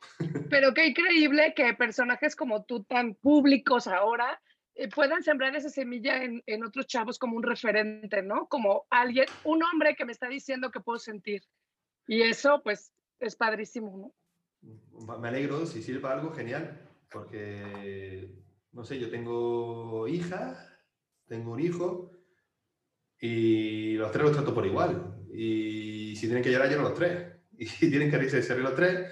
Pero 0.50 0.72
qué 0.74 0.86
increíble 0.86 1.52
que 1.54 1.74
personajes 1.74 2.34
como 2.36 2.64
tú, 2.64 2.84
tan 2.84 3.14
públicos 3.14 3.86
ahora, 3.86 4.40
eh, 4.74 4.88
puedan 4.88 5.22
sembrar 5.22 5.54
esa 5.54 5.68
semilla 5.68 6.24
en, 6.24 6.42
en 6.46 6.64
otros 6.64 6.86
chavos 6.86 7.18
como 7.18 7.36
un 7.36 7.42
referente, 7.42 8.22
¿no? 8.22 8.46
Como 8.48 8.86
alguien, 8.90 9.26
un 9.42 9.62
hombre 9.62 9.94
que 9.96 10.04
me 10.06 10.12
está 10.12 10.28
diciendo 10.28 10.70
que 10.70 10.80
puedo 10.80 10.98
sentir. 10.98 11.42
Y 12.06 12.22
eso, 12.22 12.62
pues, 12.62 12.92
es 13.20 13.36
padrísimo, 13.36 14.12
¿no? 14.62 15.18
Me 15.18 15.28
alegro, 15.28 15.66
si 15.66 15.82
sirve 15.82 16.00
para 16.00 16.14
algo, 16.20 16.32
genial. 16.32 16.88
Porque, 17.10 18.32
no 18.72 18.84
sé, 18.84 18.98
yo 18.98 19.10
tengo 19.10 20.06
hija, 20.08 20.78
tengo 21.26 21.52
un 21.52 21.60
hijo 21.60 22.10
y 23.20 23.94
los 23.94 24.10
tres 24.10 24.24
los 24.24 24.32
trato 24.32 24.54
por 24.54 24.66
igual. 24.66 25.16
Y 25.32 26.14
si 26.16 26.26
tienen 26.26 26.42
que 26.42 26.50
llorar, 26.50 26.70
lloro 26.70 26.82
los 26.82 26.94
tres. 26.94 27.28
Y 27.58 27.66
si 27.66 27.90
tienen 27.90 28.10
que 28.10 28.16
reírse, 28.18 28.42
se 28.42 28.54
ríen 28.54 28.64
los 28.64 28.74
tres. 28.74 29.08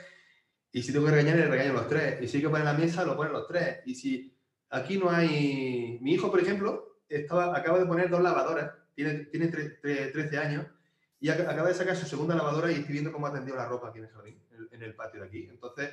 Y 0.73 0.83
si 0.83 0.93
tengo 0.93 1.05
que 1.07 1.13
regañar, 1.13 1.37
le 1.37 1.47
regaño 1.47 1.73
los 1.75 1.87
tres. 1.87 2.21
Y 2.21 2.27
si 2.27 2.39
hay 2.39 2.43
que 2.43 2.49
poner 2.49 2.65
la 2.65 2.73
mesa, 2.73 3.05
lo 3.05 3.17
ponen 3.17 3.33
los 3.33 3.47
tres. 3.47 3.81
Y 3.87 3.95
si 3.95 4.35
aquí 4.71 4.99
no 4.99 5.09
hay... 5.11 5.99
Mi 6.01 6.15
hijo, 6.15 6.31
por 6.31 6.41
ejemplo, 6.41 7.01
estaba, 7.09 7.57
acaba 7.57 7.79
de 7.79 7.87
poner 7.87 8.09
dos 8.11 8.21
lavadoras. 8.23 8.73
Tiene, 8.95 9.27
tiene 9.27 9.53
tre- 9.53 9.81
tre- 9.81 10.11
13 10.11 10.39
años. 10.39 10.67
Y 11.21 11.29
ac- 11.29 11.47
acaba 11.47 11.69
de 11.69 11.75
sacar 11.75 11.95
su 11.95 12.07
segunda 12.07 12.35
lavadora 12.35 12.73
y 12.73 12.77
estoy 12.77 12.95
viendo 12.95 13.13
cómo 13.13 13.27
ha 13.27 13.31
la 13.39 13.69
ropa 13.69 13.89
aquí 13.91 13.99
en 13.99 14.05
el 14.07 14.11
jardín, 14.11 14.43
en 14.73 14.83
el 14.83 14.95
patio 14.95 15.21
de 15.21 15.27
aquí. 15.29 15.47
Entonces, 15.49 15.91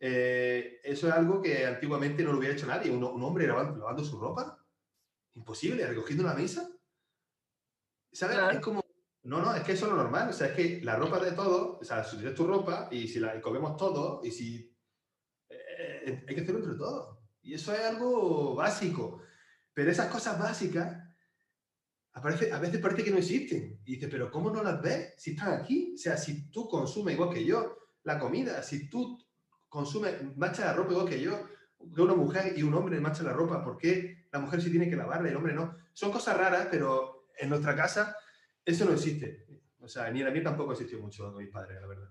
eh, 0.00 0.80
eso 0.82 1.08
es 1.08 1.12
algo 1.12 1.42
que 1.42 1.66
antiguamente 1.66 2.24
no 2.24 2.32
lo 2.32 2.38
hubiera 2.38 2.54
hecho 2.54 2.66
nadie. 2.66 2.90
Un, 2.90 3.04
un 3.04 3.22
hombre 3.22 3.46
lavando, 3.46 3.78
lavando 3.78 4.02
su 4.02 4.18
ropa. 4.18 4.58
Imposible, 5.34 5.86
recogiendo 5.86 6.24
la 6.24 6.34
mesa. 6.34 6.68
¿Sabes? 8.10 8.36
Claro. 8.36 8.56
Es 8.56 8.60
como... 8.60 8.84
No, 9.22 9.42
no, 9.42 9.54
es 9.54 9.62
que 9.62 9.72
eso 9.72 9.84
es 9.84 9.92
lo 9.92 9.98
normal. 9.98 10.30
O 10.30 10.32
sea, 10.32 10.48
es 10.48 10.54
que 10.54 10.80
la 10.82 10.96
ropa 10.96 11.20
de 11.20 11.32
todos, 11.32 11.78
o 11.80 11.84
sea, 11.84 12.02
si 12.02 12.16
tienes 12.16 12.34
tu 12.34 12.46
ropa 12.46 12.88
y 12.90 13.06
si 13.06 13.20
la 13.20 13.36
y 13.36 13.40
comemos 13.40 13.76
todos 13.76 14.24
y 14.24 14.30
si... 14.30 14.74
eh, 15.50 16.24
hay 16.26 16.34
que 16.34 16.40
hacerlo 16.40 16.60
entre 16.60 16.78
todos. 16.78 17.18
Y 17.42 17.54
eso 17.54 17.72
es 17.74 17.80
algo 17.80 18.54
básico. 18.54 19.22
Pero 19.74 19.90
esas 19.90 20.10
cosas 20.10 20.38
básicas 20.38 20.98
aparece, 22.12 22.52
a 22.52 22.58
veces 22.58 22.80
parece 22.80 23.04
que 23.04 23.10
no 23.10 23.18
existen. 23.18 23.80
Y 23.84 23.94
dices, 23.94 24.08
pero 24.10 24.30
¿cómo 24.30 24.50
no 24.50 24.62
las 24.62 24.80
ves 24.80 25.14
si 25.18 25.32
están 25.32 25.60
aquí? 25.60 25.92
O 25.94 25.98
sea, 25.98 26.16
si 26.16 26.50
tú 26.50 26.68
consumes 26.68 27.14
igual 27.14 27.32
que 27.32 27.44
yo 27.44 27.78
la 28.02 28.18
comida, 28.18 28.62
si 28.62 28.88
tú 28.88 29.18
consumes, 29.70 30.36
manchas 30.36 30.66
la 30.66 30.72
ropa 30.74 30.92
igual 30.92 31.08
que 31.08 31.20
yo, 31.20 31.48
que 31.94 32.02
una 32.02 32.14
mujer 32.14 32.52
y 32.56 32.62
un 32.62 32.74
hombre 32.74 33.00
mancha 33.00 33.22
la 33.22 33.32
ropa, 33.32 33.64
¿por 33.64 33.78
qué 33.78 34.26
la 34.30 34.38
mujer 34.38 34.60
sí 34.60 34.70
tiene 34.70 34.90
que 34.90 34.96
lavarla 34.96 35.28
y 35.28 35.30
el 35.30 35.36
hombre 35.36 35.54
no? 35.54 35.78
Son 35.94 36.12
cosas 36.12 36.36
raras, 36.36 36.68
pero 36.70 37.28
en 37.38 37.48
nuestra 37.48 37.74
casa 37.74 38.14
eso 38.64 38.84
no 38.84 38.92
existe. 38.92 39.46
O 39.80 39.88
sea, 39.88 40.10
ni 40.10 40.20
en 40.20 40.26
la 40.26 40.30
mía 40.30 40.42
tampoco 40.42 40.72
existió 40.72 40.98
mucho 40.98 41.24
con 41.24 41.42
mis 41.42 41.50
padres, 41.50 41.80
la 41.80 41.86
verdad. 41.86 42.10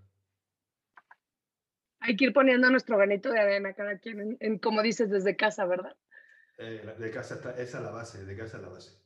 Hay 1.99 2.15
que 2.15 2.25
ir 2.25 2.33
poniendo 2.33 2.69
nuestro 2.71 2.97
granito 2.97 3.29
de 3.29 3.39
arena 3.39 3.73
cada 3.73 3.99
quien, 3.99 4.21
en, 4.21 4.37
en, 4.39 4.57
como 4.57 4.81
dices, 4.81 5.09
desde 5.09 5.35
casa, 5.35 5.65
¿verdad? 5.65 5.95
Eh, 6.57 6.95
de 6.97 7.11
casa 7.11 7.35
está, 7.35 7.51
esa 7.51 7.77
es 7.77 7.83
la 7.83 7.91
base, 7.91 8.25
de 8.25 8.35
casa 8.35 8.57
es 8.57 8.63
la 8.63 8.69
base. 8.69 8.97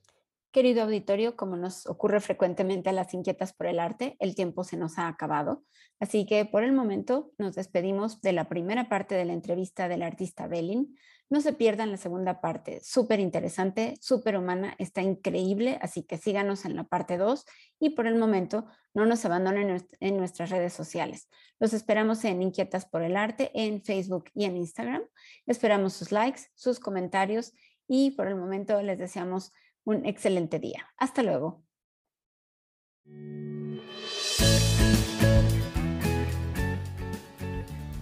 Querido 0.54 0.84
auditorio, 0.84 1.36
como 1.36 1.56
nos 1.58 1.88
ocurre 1.88 2.20
frecuentemente 2.20 2.88
a 2.88 2.94
las 2.94 3.16
inquietas 3.16 3.54
por 3.54 3.66
el 3.66 3.80
arte, 3.80 4.16
el 4.20 4.36
tiempo 4.36 4.64
se 4.64 4.78
nos 4.78 5.00
ha 5.00 5.08
acabado. 5.08 5.64
Así 6.00 6.28
que 6.28 6.46
por 6.46 6.64
el 6.64 6.74
momento 6.74 7.32
nos 7.40 7.56
despedimos 7.56 8.22
de 8.22 8.34
la 8.34 8.48
primera 8.48 8.88
parte 8.88 9.16
de 9.16 9.26
la 9.26 9.34
entrevista 9.34 9.88
del 9.88 10.04
artista 10.04 10.46
Belin. 10.46 10.96
No 11.28 11.42
se 11.42 11.54
pierdan 11.54 11.90
la 11.90 11.98
segunda 11.98 12.40
parte, 12.40 12.82
súper 12.84 13.20
interesante, 13.20 13.96
súper 14.00 14.38
humana, 14.38 14.76
está 14.78 15.02
increíble, 15.02 15.80
así 15.82 16.04
que 16.04 16.20
síganos 16.20 16.66
en 16.66 16.76
la 16.76 16.84
parte 16.84 17.18
2 17.18 17.46
y 17.80 17.92
por 17.92 18.06
el 18.06 18.20
momento 18.20 18.68
no 18.94 19.08
nos 19.08 19.26
abandonen 19.26 19.70
en 19.72 19.78
nuest- 19.78 19.98
en 20.02 20.18
nuestras 20.18 20.52
redes 20.52 20.74
sociales. 20.74 21.30
Los 21.60 21.74
esperamos 21.74 22.24
en 22.26 22.44
Inquietas 22.44 22.86
por 22.86 23.02
el 23.02 23.18
Arte 23.18 23.50
en 23.56 23.82
Facebook 23.82 24.26
y 24.36 24.46
en 24.46 24.58
Instagram. 24.58 25.02
Esperamos 25.48 25.94
sus 25.94 26.12
likes, 26.12 26.42
sus 26.54 26.80
comentarios 26.80 27.54
y 27.88 28.12
por 28.12 28.28
el 28.28 28.36
momento 28.36 28.80
les 28.84 29.00
deseamos 29.00 29.52
un 29.86 30.06
excelente 30.06 30.60
día. 30.60 30.88
Hasta 30.98 31.24
luego. 31.24 31.64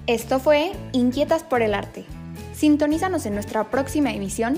Esto 0.08 0.40
fue 0.40 0.72
Inquietas 0.92 1.44
por 1.44 1.62
el 1.62 1.74
Arte. 1.74 2.06
Sintonízanos 2.54 3.26
en 3.26 3.34
nuestra 3.34 3.70
próxima 3.72 4.12
emisión. 4.12 4.58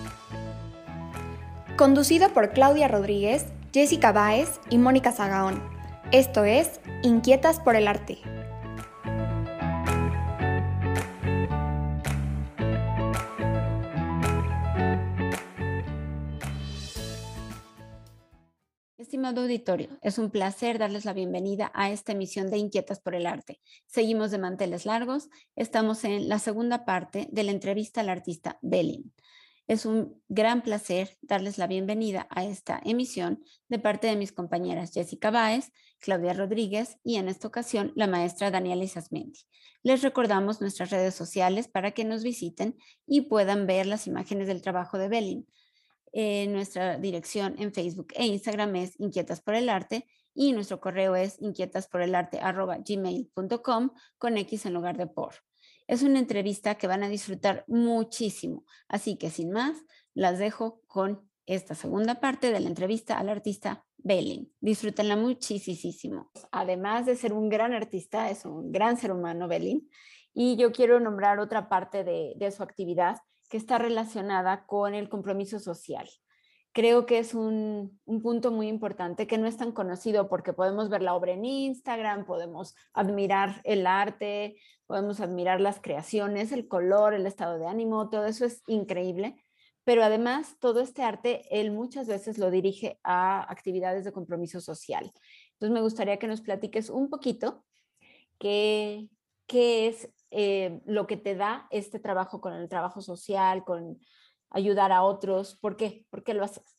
Conducido 1.81 2.31
por 2.31 2.51
Claudia 2.51 2.87
Rodríguez, 2.87 3.47
Jessica 3.73 4.11
Báez 4.11 4.59
y 4.69 4.77
Mónica 4.77 5.11
Zagaón. 5.11 5.63
Esto 6.11 6.43
es 6.43 6.79
Inquietas 7.01 7.59
por 7.59 7.75
el 7.75 7.87
Arte. 7.87 8.19
Estimado 18.99 19.41
auditorio, 19.41 19.89
es 20.03 20.19
un 20.19 20.29
placer 20.29 20.77
darles 20.77 21.05
la 21.05 21.13
bienvenida 21.13 21.71
a 21.73 21.89
esta 21.89 22.11
emisión 22.11 22.51
de 22.51 22.59
Inquietas 22.59 22.99
por 22.99 23.15
el 23.15 23.25
Arte. 23.25 23.59
Seguimos 23.87 24.29
de 24.29 24.37
manteles 24.37 24.85
largos, 24.85 25.29
estamos 25.55 26.03
en 26.03 26.29
la 26.29 26.37
segunda 26.37 26.85
parte 26.85 27.27
de 27.31 27.41
la 27.41 27.49
entrevista 27.49 28.01
al 28.01 28.09
artista 28.09 28.59
Belin. 28.61 29.11
Es 29.67 29.85
un 29.85 30.21
gran 30.27 30.63
placer 30.63 31.17
darles 31.21 31.57
la 31.57 31.67
bienvenida 31.67 32.27
a 32.29 32.43
esta 32.43 32.81
emisión 32.83 33.43
de 33.69 33.79
parte 33.79 34.07
de 34.07 34.15
mis 34.15 34.31
compañeras 34.31 34.91
Jessica 34.93 35.31
Báez, 35.31 35.71
Claudia 35.99 36.33
Rodríguez 36.33 36.97
y 37.03 37.17
en 37.17 37.29
esta 37.29 37.47
ocasión 37.47 37.93
la 37.95 38.07
maestra 38.07 38.51
Daniela 38.51 38.83
Isasmendi. 38.83 39.39
Les 39.83 40.01
recordamos 40.01 40.61
nuestras 40.61 40.89
redes 40.89 41.15
sociales 41.15 41.67
para 41.67 41.91
que 41.91 42.03
nos 42.03 42.23
visiten 42.23 42.77
y 43.05 43.21
puedan 43.21 43.67
ver 43.67 43.85
las 43.85 44.07
imágenes 44.07 44.47
del 44.47 44.61
trabajo 44.61 44.97
de 44.97 45.07
Belin. 45.07 45.47
Eh, 46.13 46.47
nuestra 46.47 46.97
dirección 46.97 47.55
en 47.57 47.73
Facebook 47.73 48.07
e 48.15 48.25
Instagram 48.25 48.75
es 48.75 48.99
Inquietas 48.99 49.39
por 49.41 49.55
el 49.55 49.69
Arte 49.69 50.05
y 50.33 50.51
nuestro 50.53 50.81
correo 50.81 51.15
es 51.15 51.41
inquietasporelarte.gmail.com 51.41 53.91
con 54.17 54.37
X 54.37 54.65
en 54.65 54.73
lugar 54.73 54.97
de 54.97 55.07
por. 55.07 55.35
Es 55.91 56.03
una 56.03 56.19
entrevista 56.19 56.75
que 56.75 56.87
van 56.87 57.03
a 57.03 57.09
disfrutar 57.09 57.65
muchísimo, 57.67 58.63
así 58.87 59.17
que 59.17 59.29
sin 59.29 59.51
más, 59.51 59.75
las 60.13 60.39
dejo 60.39 60.79
con 60.87 61.29
esta 61.45 61.75
segunda 61.75 62.21
parte 62.21 62.49
de 62.49 62.61
la 62.61 62.69
entrevista 62.69 63.19
al 63.19 63.27
artista 63.27 63.83
Belin. 63.97 64.49
Disfrútenla 64.61 65.17
muchísimo. 65.17 66.31
Además 66.49 67.07
de 67.07 67.17
ser 67.17 67.33
un 67.33 67.49
gran 67.49 67.73
artista, 67.73 68.29
es 68.29 68.45
un 68.45 68.71
gran 68.71 68.95
ser 68.95 69.11
humano 69.11 69.49
Belin. 69.49 69.89
Y 70.33 70.55
yo 70.55 70.71
quiero 70.71 70.97
nombrar 71.01 71.39
otra 71.39 71.67
parte 71.67 72.05
de, 72.05 72.35
de 72.37 72.51
su 72.51 72.63
actividad 72.63 73.17
que 73.49 73.57
está 73.57 73.77
relacionada 73.77 74.65
con 74.65 74.93
el 74.93 75.09
compromiso 75.09 75.59
social 75.59 76.07
creo 76.73 77.05
que 77.05 77.19
es 77.19 77.33
un, 77.33 77.99
punto 78.21 78.51
muy 78.51 78.67
importante 78.67 79.27
que 79.27 79.37
no 79.37 79.47
es 79.47 79.57
tan 79.57 79.71
conocido 79.71 80.29
porque 80.29 80.53
podemos 80.53 80.89
ver 80.89 81.01
la 81.01 81.15
obra 81.15 81.33
en 81.33 81.45
Instagram, 81.45 82.25
podemos 82.25 82.75
admirar 82.93 83.61
el 83.63 83.87
arte, 83.87 84.57
podemos 84.85 85.19
admirar 85.19 85.59
las 85.59 85.79
creaciones, 85.79 86.51
el 86.51 86.67
color, 86.67 87.13
el 87.13 87.25
estado 87.25 87.57
de 87.57 87.67
ánimo, 87.67 88.09
todo 88.09 88.25
eso 88.25 88.45
es 88.45 88.63
increíble. 88.67 89.35
Pero 89.83 90.03
además, 90.03 90.57
todo 90.59 90.79
este 90.79 91.01
arte, 91.01 91.43
él 91.49 91.71
muchas 91.71 92.07
veces 92.07 92.37
lo 92.37 92.51
dirige 92.51 92.99
a 93.03 93.51
actividades 93.51 94.05
de 94.05 94.11
compromiso 94.11 94.61
social. 94.61 95.11
Entonces, 95.53 95.73
me 95.73 95.81
gustaría 95.81 96.17
que 96.17 96.27
nos 96.27 96.41
platiques 96.41 96.89
un 96.89 97.09
poquito 97.09 97.65
qué, 98.37 99.09
qué 99.47 99.87
es 99.87 100.09
eh, 100.29 100.81
lo 100.85 101.07
que 101.07 101.17
te 101.17 101.35
da 101.35 101.67
este 101.71 101.99
trabajo 101.99 102.41
con 102.41 102.53
el 102.53 102.69
trabajo 102.69 103.01
social, 103.01 103.63
con 103.63 103.99
ayudar 104.51 104.91
a 104.91 105.03
otros? 105.03 105.55
¿Por 105.55 105.75
qué? 105.75 106.05
¿Por 106.09 106.23
qué 106.23 106.33
lo 106.33 106.43
haces? 106.43 106.77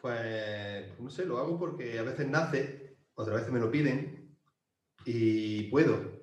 Pues, 0.00 0.98
no 1.00 1.10
sé, 1.10 1.24
lo 1.24 1.38
hago 1.38 1.58
porque 1.58 1.98
a 1.98 2.02
veces 2.02 2.28
nace, 2.28 2.98
otras 3.14 3.36
veces 3.36 3.52
me 3.52 3.60
lo 3.60 3.70
piden 3.70 4.36
y 5.04 5.64
puedo. 5.64 6.22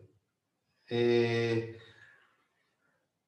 Eh, 0.89 1.77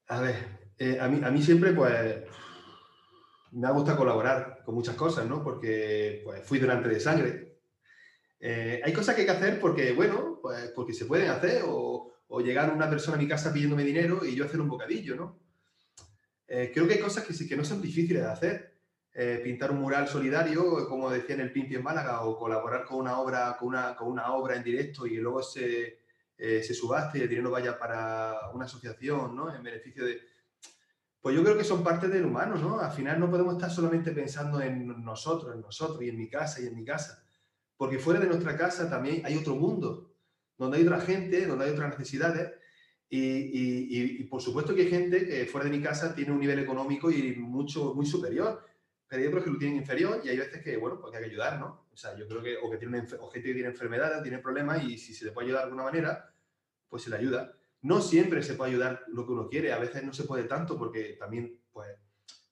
a 0.08 0.20
ver, 0.20 0.70
eh, 0.78 0.98
a, 1.00 1.08
mí, 1.08 1.20
a 1.24 1.30
mí 1.30 1.42
siempre, 1.42 1.72
pues, 1.72 2.24
me 3.52 3.66
ha 3.66 3.70
gustado 3.70 3.98
colaborar 3.98 4.62
con 4.64 4.74
muchas 4.74 4.96
cosas, 4.96 5.26
¿no? 5.26 5.42
Porque 5.42 6.20
pues, 6.24 6.44
fui 6.44 6.58
durante 6.58 6.88
de 6.88 7.00
sangre. 7.00 7.60
Eh, 8.40 8.80
hay 8.84 8.92
cosas 8.92 9.14
que 9.14 9.22
hay 9.22 9.26
que 9.26 9.32
hacer 9.32 9.60
porque, 9.60 9.92
bueno, 9.92 10.38
pues 10.42 10.72
porque 10.74 10.92
se 10.92 11.06
pueden 11.06 11.30
hacer 11.30 11.62
o, 11.66 12.12
o 12.26 12.40
llegar 12.40 12.72
una 12.72 12.90
persona 12.90 13.16
a 13.16 13.20
mi 13.20 13.28
casa 13.28 13.52
pidiéndome 13.52 13.84
dinero 13.84 14.24
y 14.24 14.34
yo 14.34 14.44
hacer 14.44 14.60
un 14.60 14.68
bocadillo, 14.68 15.14
¿no? 15.14 15.38
Eh, 16.54 16.70
creo 16.70 16.86
que 16.86 16.92
hay 16.92 17.00
cosas 17.00 17.24
que 17.24 17.32
sí 17.32 17.48
que 17.48 17.56
no 17.56 17.64
son 17.64 17.80
difíciles 17.80 18.22
de 18.22 18.28
hacer. 18.28 18.74
Eh, 19.14 19.40
pintar 19.42 19.70
un 19.70 19.80
mural 19.80 20.06
solidario, 20.06 20.86
como 20.86 21.10
decía 21.10 21.34
en 21.34 21.40
el 21.40 21.50
Pimpi 21.50 21.76
en 21.76 21.82
Málaga, 21.82 22.26
o 22.26 22.38
colaborar 22.38 22.84
con 22.84 22.98
una 22.98 23.18
obra, 23.20 23.56
con 23.58 23.68
una, 23.68 23.96
con 23.96 24.08
una 24.08 24.34
obra 24.34 24.56
en 24.56 24.62
directo 24.62 25.06
y 25.06 25.16
luego 25.16 25.42
se, 25.42 26.00
eh, 26.36 26.62
se 26.62 26.74
subaste 26.74 27.18
y 27.18 27.22
el 27.22 27.28
dinero 27.30 27.50
vaya 27.50 27.78
para 27.78 28.50
una 28.52 28.66
asociación, 28.66 29.34
¿no? 29.34 29.54
En 29.54 29.62
beneficio 29.62 30.04
de... 30.04 30.20
Pues 31.22 31.34
yo 31.34 31.42
creo 31.42 31.56
que 31.56 31.64
son 31.64 31.82
parte 31.82 32.08
del 32.08 32.26
humano, 32.26 32.56
¿no? 32.56 32.80
Al 32.80 32.92
final 32.92 33.18
no 33.18 33.30
podemos 33.30 33.54
estar 33.54 33.70
solamente 33.70 34.12
pensando 34.12 34.60
en 34.60 35.02
nosotros, 35.02 35.54
en 35.54 35.62
nosotros 35.62 36.02
y 36.02 36.10
en 36.10 36.18
mi 36.18 36.28
casa 36.28 36.60
y 36.60 36.66
en 36.66 36.76
mi 36.76 36.84
casa. 36.84 37.24
Porque 37.78 37.98
fuera 37.98 38.20
de 38.20 38.26
nuestra 38.26 38.58
casa 38.58 38.90
también 38.90 39.24
hay 39.24 39.38
otro 39.38 39.54
mundo, 39.54 40.12
donde 40.58 40.76
hay 40.76 40.84
otra 40.84 41.00
gente, 41.00 41.46
donde 41.46 41.64
hay 41.64 41.70
otras 41.70 41.98
necesidades 41.98 42.52
y, 43.14 44.24
por 44.24 44.40
supuesto 44.40 44.74
que 44.74 44.82
hay 44.82 44.90
gente 44.90 45.26
que 45.26 45.44
fuera 45.44 45.68
de 45.68 45.76
mi 45.76 45.82
casa 45.82 46.14
tiene 46.14 46.32
un 46.32 46.40
nivel 46.40 46.58
económico 46.58 47.10
y 47.10 47.34
mucho, 47.36 47.94
muy 47.94 48.06
superior, 48.06 48.64
pero 49.06 49.20
hay 49.20 49.28
otros 49.28 49.44
que 49.44 49.50
lo 49.50 49.58
tienen 49.58 49.76
inferior 49.76 50.22
y 50.24 50.30
hay 50.30 50.38
veces 50.38 50.62
que, 50.62 50.78
bueno, 50.78 50.98
pues 50.98 51.14
hay 51.14 51.20
que 51.20 51.28
ayudar, 51.28 51.60
¿no? 51.60 51.86
O 51.92 51.96
sea, 51.96 52.16
yo 52.16 52.26
creo 52.26 52.42
que, 52.42 52.56
o 52.56 52.70
que 52.70 52.78
tiene 52.78 53.04
o 53.20 53.30
gente 53.30 53.48
que 53.48 53.54
tiene 53.54 53.68
enfermedades, 53.68 54.22
tiene 54.22 54.38
problemas 54.38 54.82
y 54.84 54.96
si 54.96 55.12
se 55.12 55.26
le 55.26 55.32
puede 55.32 55.48
ayudar 55.48 55.64
de 55.64 55.66
alguna 55.66 55.84
manera, 55.84 56.34
pues 56.88 57.02
se 57.02 57.10
le 57.10 57.16
ayuda. 57.16 57.52
No 57.82 58.00
siempre 58.00 58.42
se 58.42 58.54
puede 58.54 58.70
ayudar 58.70 59.04
lo 59.08 59.26
que 59.26 59.32
uno 59.32 59.46
quiere, 59.46 59.72
a 59.72 59.78
veces 59.78 60.02
no 60.04 60.14
se 60.14 60.24
puede 60.24 60.44
tanto 60.44 60.78
porque 60.78 61.16
también, 61.18 61.60
pues, 61.70 61.88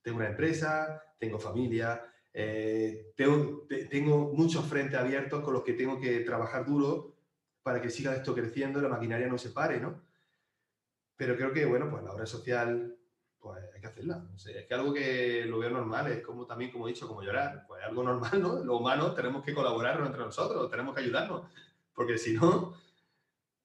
tengo 0.03 0.19
una 0.19 0.29
empresa, 0.29 1.03
tengo 1.19 1.39
familia, 1.39 2.05
eh, 2.35 3.13
tengo, 3.17 3.67
tengo 3.89 4.35
muchos 4.35 4.67
frentes 4.67 4.99
abiertos 4.99 5.43
con 5.43 5.55
los 5.55 5.63
que 5.63 5.73
tengo 5.73 5.99
que 5.99 6.21
trabajar 6.21 6.67
duro 6.67 7.17
para 7.63 7.81
que 7.81 7.89
siga 7.89 8.15
esto 8.15 8.35
creciendo 8.35 8.79
y 8.79 8.83
la 8.83 8.89
maquinaria 8.89 9.27
no 9.27 9.39
se 9.39 9.51
pare, 9.51 9.81
¿no? 9.81 10.10
Pero 11.21 11.37
creo 11.37 11.53
que, 11.53 11.67
bueno, 11.67 11.91
pues 11.91 12.03
la 12.03 12.13
obra 12.13 12.25
social, 12.25 12.97
pues 13.39 13.63
hay 13.75 13.81
que 13.83 13.87
hacerla. 13.89 14.25
es 14.39 14.67
que 14.67 14.73
algo 14.73 14.91
que 14.95 15.45
lo 15.45 15.59
veo 15.59 15.69
normal, 15.69 16.11
es 16.11 16.23
como 16.23 16.47
también, 16.47 16.71
como 16.71 16.89
he 16.89 16.93
dicho, 16.93 17.07
como 17.07 17.23
llorar. 17.23 17.67
Pues 17.69 17.85
algo 17.85 18.03
normal, 18.03 18.41
¿no? 18.41 18.65
Los 18.65 18.81
humanos 18.81 19.15
tenemos 19.15 19.45
que 19.45 19.53
colaborar 19.53 20.01
entre 20.01 20.19
nosotros, 20.19 20.71
tenemos 20.71 20.95
que 20.95 21.03
ayudarnos. 21.03 21.43
Porque 21.93 22.17
si 22.17 22.33
no, 22.33 22.73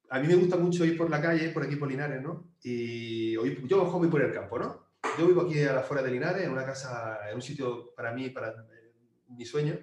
a 0.10 0.20
mí 0.20 0.28
me 0.28 0.36
gusta 0.36 0.58
mucho 0.58 0.84
ir 0.84 0.97
por 0.97 1.10
la 1.10 1.22
calle, 1.22 1.47
por 1.47 1.64
aquí 1.64 1.78
por 1.78 1.88
Linares, 1.88 2.22
¿no? 2.22 2.43
Y 2.62 3.38
hoy, 3.38 3.64
yo 3.64 3.86
voy 3.86 4.10
por 4.10 4.22
el 4.22 4.34
campo, 4.34 4.60
¿no? 4.60 4.88
Yo 5.18 5.26
vivo 5.26 5.43
aquí 5.43 5.64
a 5.64 5.72
la 5.72 5.82
fuera 5.82 6.03
de 6.03 6.12
Linares, 6.12 6.43
en 6.43 6.51
una 6.51 6.66
casa, 6.66 7.20
en 7.30 7.36
un 7.36 7.41
sitio 7.41 7.95
para 7.95 8.12
mí, 8.12 8.32
para 8.32 8.49
eh, 8.49 8.93
mi 9.30 9.45
sueño. 9.45 9.80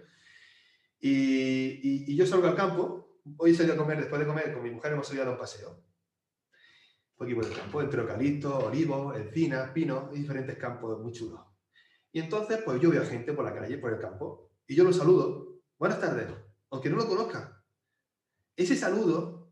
Y, 1.01 2.11
y, 2.13 2.15
yo 2.15 2.27
salgo 2.27 2.49
al 2.49 2.55
campo. 2.55 3.17
Hoy 3.39 3.55
salí 3.55 3.71
a 3.71 3.79
comer, 3.79 3.97
después 3.97 4.21
de 4.21 4.27
comer, 4.27 4.53
con 4.53 4.63
mi 4.63 4.71
mujer 4.71 4.93
hemos 4.93 5.07
salido 5.07 5.23
a 5.23 5.27
dar 5.29 5.35
un 5.37 5.41
paseo 5.41 5.92
aquí 7.21 7.35
por 7.35 7.45
el 7.45 7.55
campo, 7.55 7.83
entre 7.83 8.01
eucaliptos, 8.01 8.65
olivos, 8.65 9.17
encinas, 9.17 9.71
pinos 9.71 10.05
y 10.13 10.19
diferentes 10.21 10.57
campos 10.57 11.01
muy 11.01 11.13
chulos. 11.13 11.41
Y 12.13 12.21
entonces, 12.21 12.61
pues 12.65 12.81
yo 12.81 12.91
veo 12.91 13.05
gente 13.07 13.33
por 13.33 13.45
la 13.45 13.55
calle, 13.55 13.79
por 13.79 13.93
el 13.93 13.99
campo, 13.99 14.51
y 14.67 14.75
yo 14.75 14.85
los 14.85 14.97
saludo. 14.97 15.61
Buenas 15.79 16.01
tardes, 16.01 16.27
aunque 16.71 16.91
no 16.91 16.97
lo 16.97 17.07
conozca. 17.07 17.65
Ese 18.57 18.77
saludo 18.77 19.43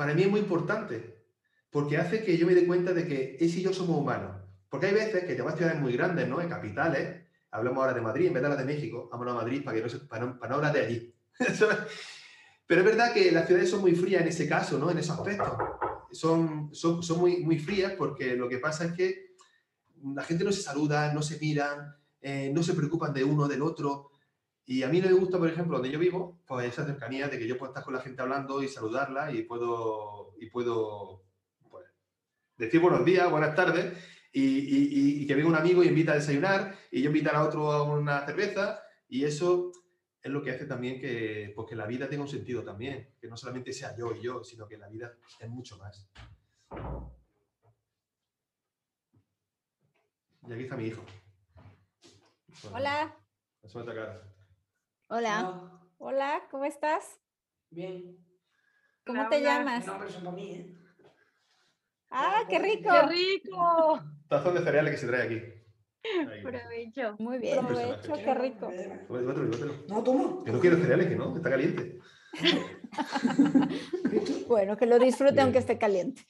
para 0.00 0.14
mí 0.14 0.22
es 0.22 0.30
muy 0.30 0.40
importante, 0.40 1.26
porque 1.68 1.98
hace 1.98 2.24
que 2.24 2.38
yo 2.38 2.46
me 2.46 2.54
dé 2.54 2.66
cuenta 2.66 2.94
de 2.94 3.06
que 3.06 3.36
ese 3.38 3.60
y 3.60 3.62
yo 3.62 3.72
somos 3.72 3.98
humanos. 3.98 4.42
Porque 4.70 4.86
hay 4.86 4.94
veces 4.94 5.24
que 5.24 5.34
te 5.34 5.42
vas 5.42 5.52
a 5.52 5.56
ciudades 5.58 5.78
muy 5.78 5.92
grandes, 5.92 6.26
¿no? 6.26 6.40
En 6.40 6.48
capitales, 6.48 7.26
hablamos 7.50 7.82
ahora 7.82 7.92
de 7.92 8.00
Madrid 8.00 8.28
en 8.28 8.32
vez 8.32 8.42
de 8.42 8.48
la 8.48 8.56
de 8.56 8.64
México, 8.64 9.08
vámonos 9.12 9.34
a 9.34 9.42
Madrid 9.42 9.62
para, 9.62 9.76
que 9.76 9.82
no, 9.82 10.08
para, 10.08 10.24
no, 10.24 10.38
para 10.38 10.50
no 10.50 10.56
hablar 10.56 10.72
de 10.72 10.80
allí. 10.80 11.14
Pero 12.66 12.80
es 12.80 12.86
verdad 12.86 13.12
que 13.12 13.30
las 13.30 13.46
ciudades 13.46 13.68
son 13.68 13.82
muy 13.82 13.94
frías 13.94 14.22
en 14.22 14.28
ese 14.28 14.48
caso, 14.48 14.78
¿no? 14.78 14.90
En 14.90 14.98
esos 14.98 15.18
aspectos 15.18 15.48
son, 16.12 16.74
son, 16.74 17.00
muy, 17.18 17.38
muy 17.44 17.58
frías 17.58 17.92
porque 17.96 18.36
lo 18.36 18.48
que 18.48 18.58
pasa 18.58 18.86
es 18.86 18.92
que 18.92 19.34
la 20.14 20.24
gente 20.24 20.44
no 20.44 20.52
se 20.52 20.62
saluda, 20.62 21.12
no 21.12 21.22
se 21.22 21.38
miran, 21.38 21.96
eh, 22.20 22.50
no 22.54 22.62
se 22.62 22.74
preocupan 22.74 23.12
de 23.12 23.24
uno 23.24 23.48
del 23.48 23.62
otro. 23.62 24.10
Y 24.64 24.82
a 24.82 24.88
mí 24.88 25.00
no 25.00 25.08
me 25.08 25.14
gusta, 25.14 25.38
por 25.38 25.48
ejemplo, 25.48 25.78
donde 25.78 25.90
yo 25.90 25.98
vivo, 25.98 26.40
pues 26.46 26.68
esa 26.68 26.86
cercanía 26.86 27.28
de 27.28 27.38
que 27.38 27.46
yo 27.46 27.58
puedo 27.58 27.72
estar 27.72 27.84
con 27.84 27.94
la 27.94 28.00
gente 28.00 28.22
hablando 28.22 28.62
y 28.62 28.68
saludarla 28.68 29.32
y 29.32 29.42
puedo, 29.42 30.34
y 30.40 30.46
puedo 30.46 31.24
pues, 31.68 31.86
decir 32.56 32.80
buenos 32.80 33.04
días, 33.04 33.30
buenas 33.30 33.54
tardes 33.54 33.92
y, 34.32 34.42
y, 34.42 35.22
y, 35.22 35.26
que 35.26 35.34
venga 35.34 35.48
un 35.48 35.56
amigo 35.56 35.82
y 35.82 35.88
invita 35.88 36.12
a 36.12 36.16
desayunar 36.16 36.76
y 36.90 37.02
yo 37.02 37.08
invitar 37.08 37.34
a 37.34 37.44
otro 37.44 37.72
a 37.72 37.82
una 37.82 38.24
cerveza 38.24 38.80
y 39.08 39.24
eso 39.24 39.72
es 40.22 40.30
lo 40.30 40.42
que 40.42 40.50
hace 40.50 40.66
también 40.66 41.00
que, 41.00 41.52
pues, 41.54 41.68
que 41.68 41.76
la 41.76 41.86
vida 41.86 42.08
tenga 42.08 42.22
un 42.22 42.28
sentido 42.28 42.62
también, 42.62 43.14
que 43.20 43.28
no 43.28 43.36
solamente 43.36 43.72
sea 43.72 43.96
yo 43.96 44.14
y 44.14 44.20
yo, 44.20 44.44
sino 44.44 44.66
que 44.68 44.76
la 44.76 44.88
vida 44.88 45.16
es 45.38 45.48
mucho 45.48 45.78
más. 45.78 46.10
Y 50.46 50.52
aquí 50.52 50.62
está 50.64 50.76
mi 50.76 50.86
hijo. 50.86 51.02
Hola. 52.72 53.16
Hola. 55.08 55.80
Hola, 55.98 56.42
¿cómo 56.50 56.64
estás? 56.64 57.20
Bien. 57.70 58.18
¿Cómo 59.04 59.28
te 59.28 59.40
llamas? 59.40 59.86
No, 59.86 59.98
pero 59.98 60.10
son 60.10 60.24
para 60.24 60.36
mí, 60.36 60.52
¿eh? 60.52 60.76
¡Ah, 62.10 62.44
qué 62.48 62.58
rico! 62.58 62.90
¡Qué 62.90 63.02
rico! 63.02 64.02
Tazón 64.28 64.54
de 64.54 64.62
cereales 64.62 64.92
que 64.92 64.98
se 64.98 65.06
trae 65.06 65.22
aquí. 65.22 65.59
Provecho. 66.42 67.16
Muy 67.18 67.38
bien. 67.38 67.66
Provecho, 67.66 68.12
qué 68.14 68.34
rico. 68.34 68.72
No, 69.88 70.02
toma. 70.02 70.44
Que 70.44 70.52
no 70.52 70.60
quiero 70.60 70.76
cereales, 70.76 71.08
que 71.08 71.16
no, 71.16 71.32
que 71.32 71.38
está 71.38 71.50
caliente. 71.50 71.98
Bueno, 74.48 74.76
que 74.76 74.86
lo 74.86 74.98
disfrute 74.98 75.32
Bien. 75.34 75.44
aunque 75.44 75.58
esté 75.60 75.78
caliente. 75.78 76.26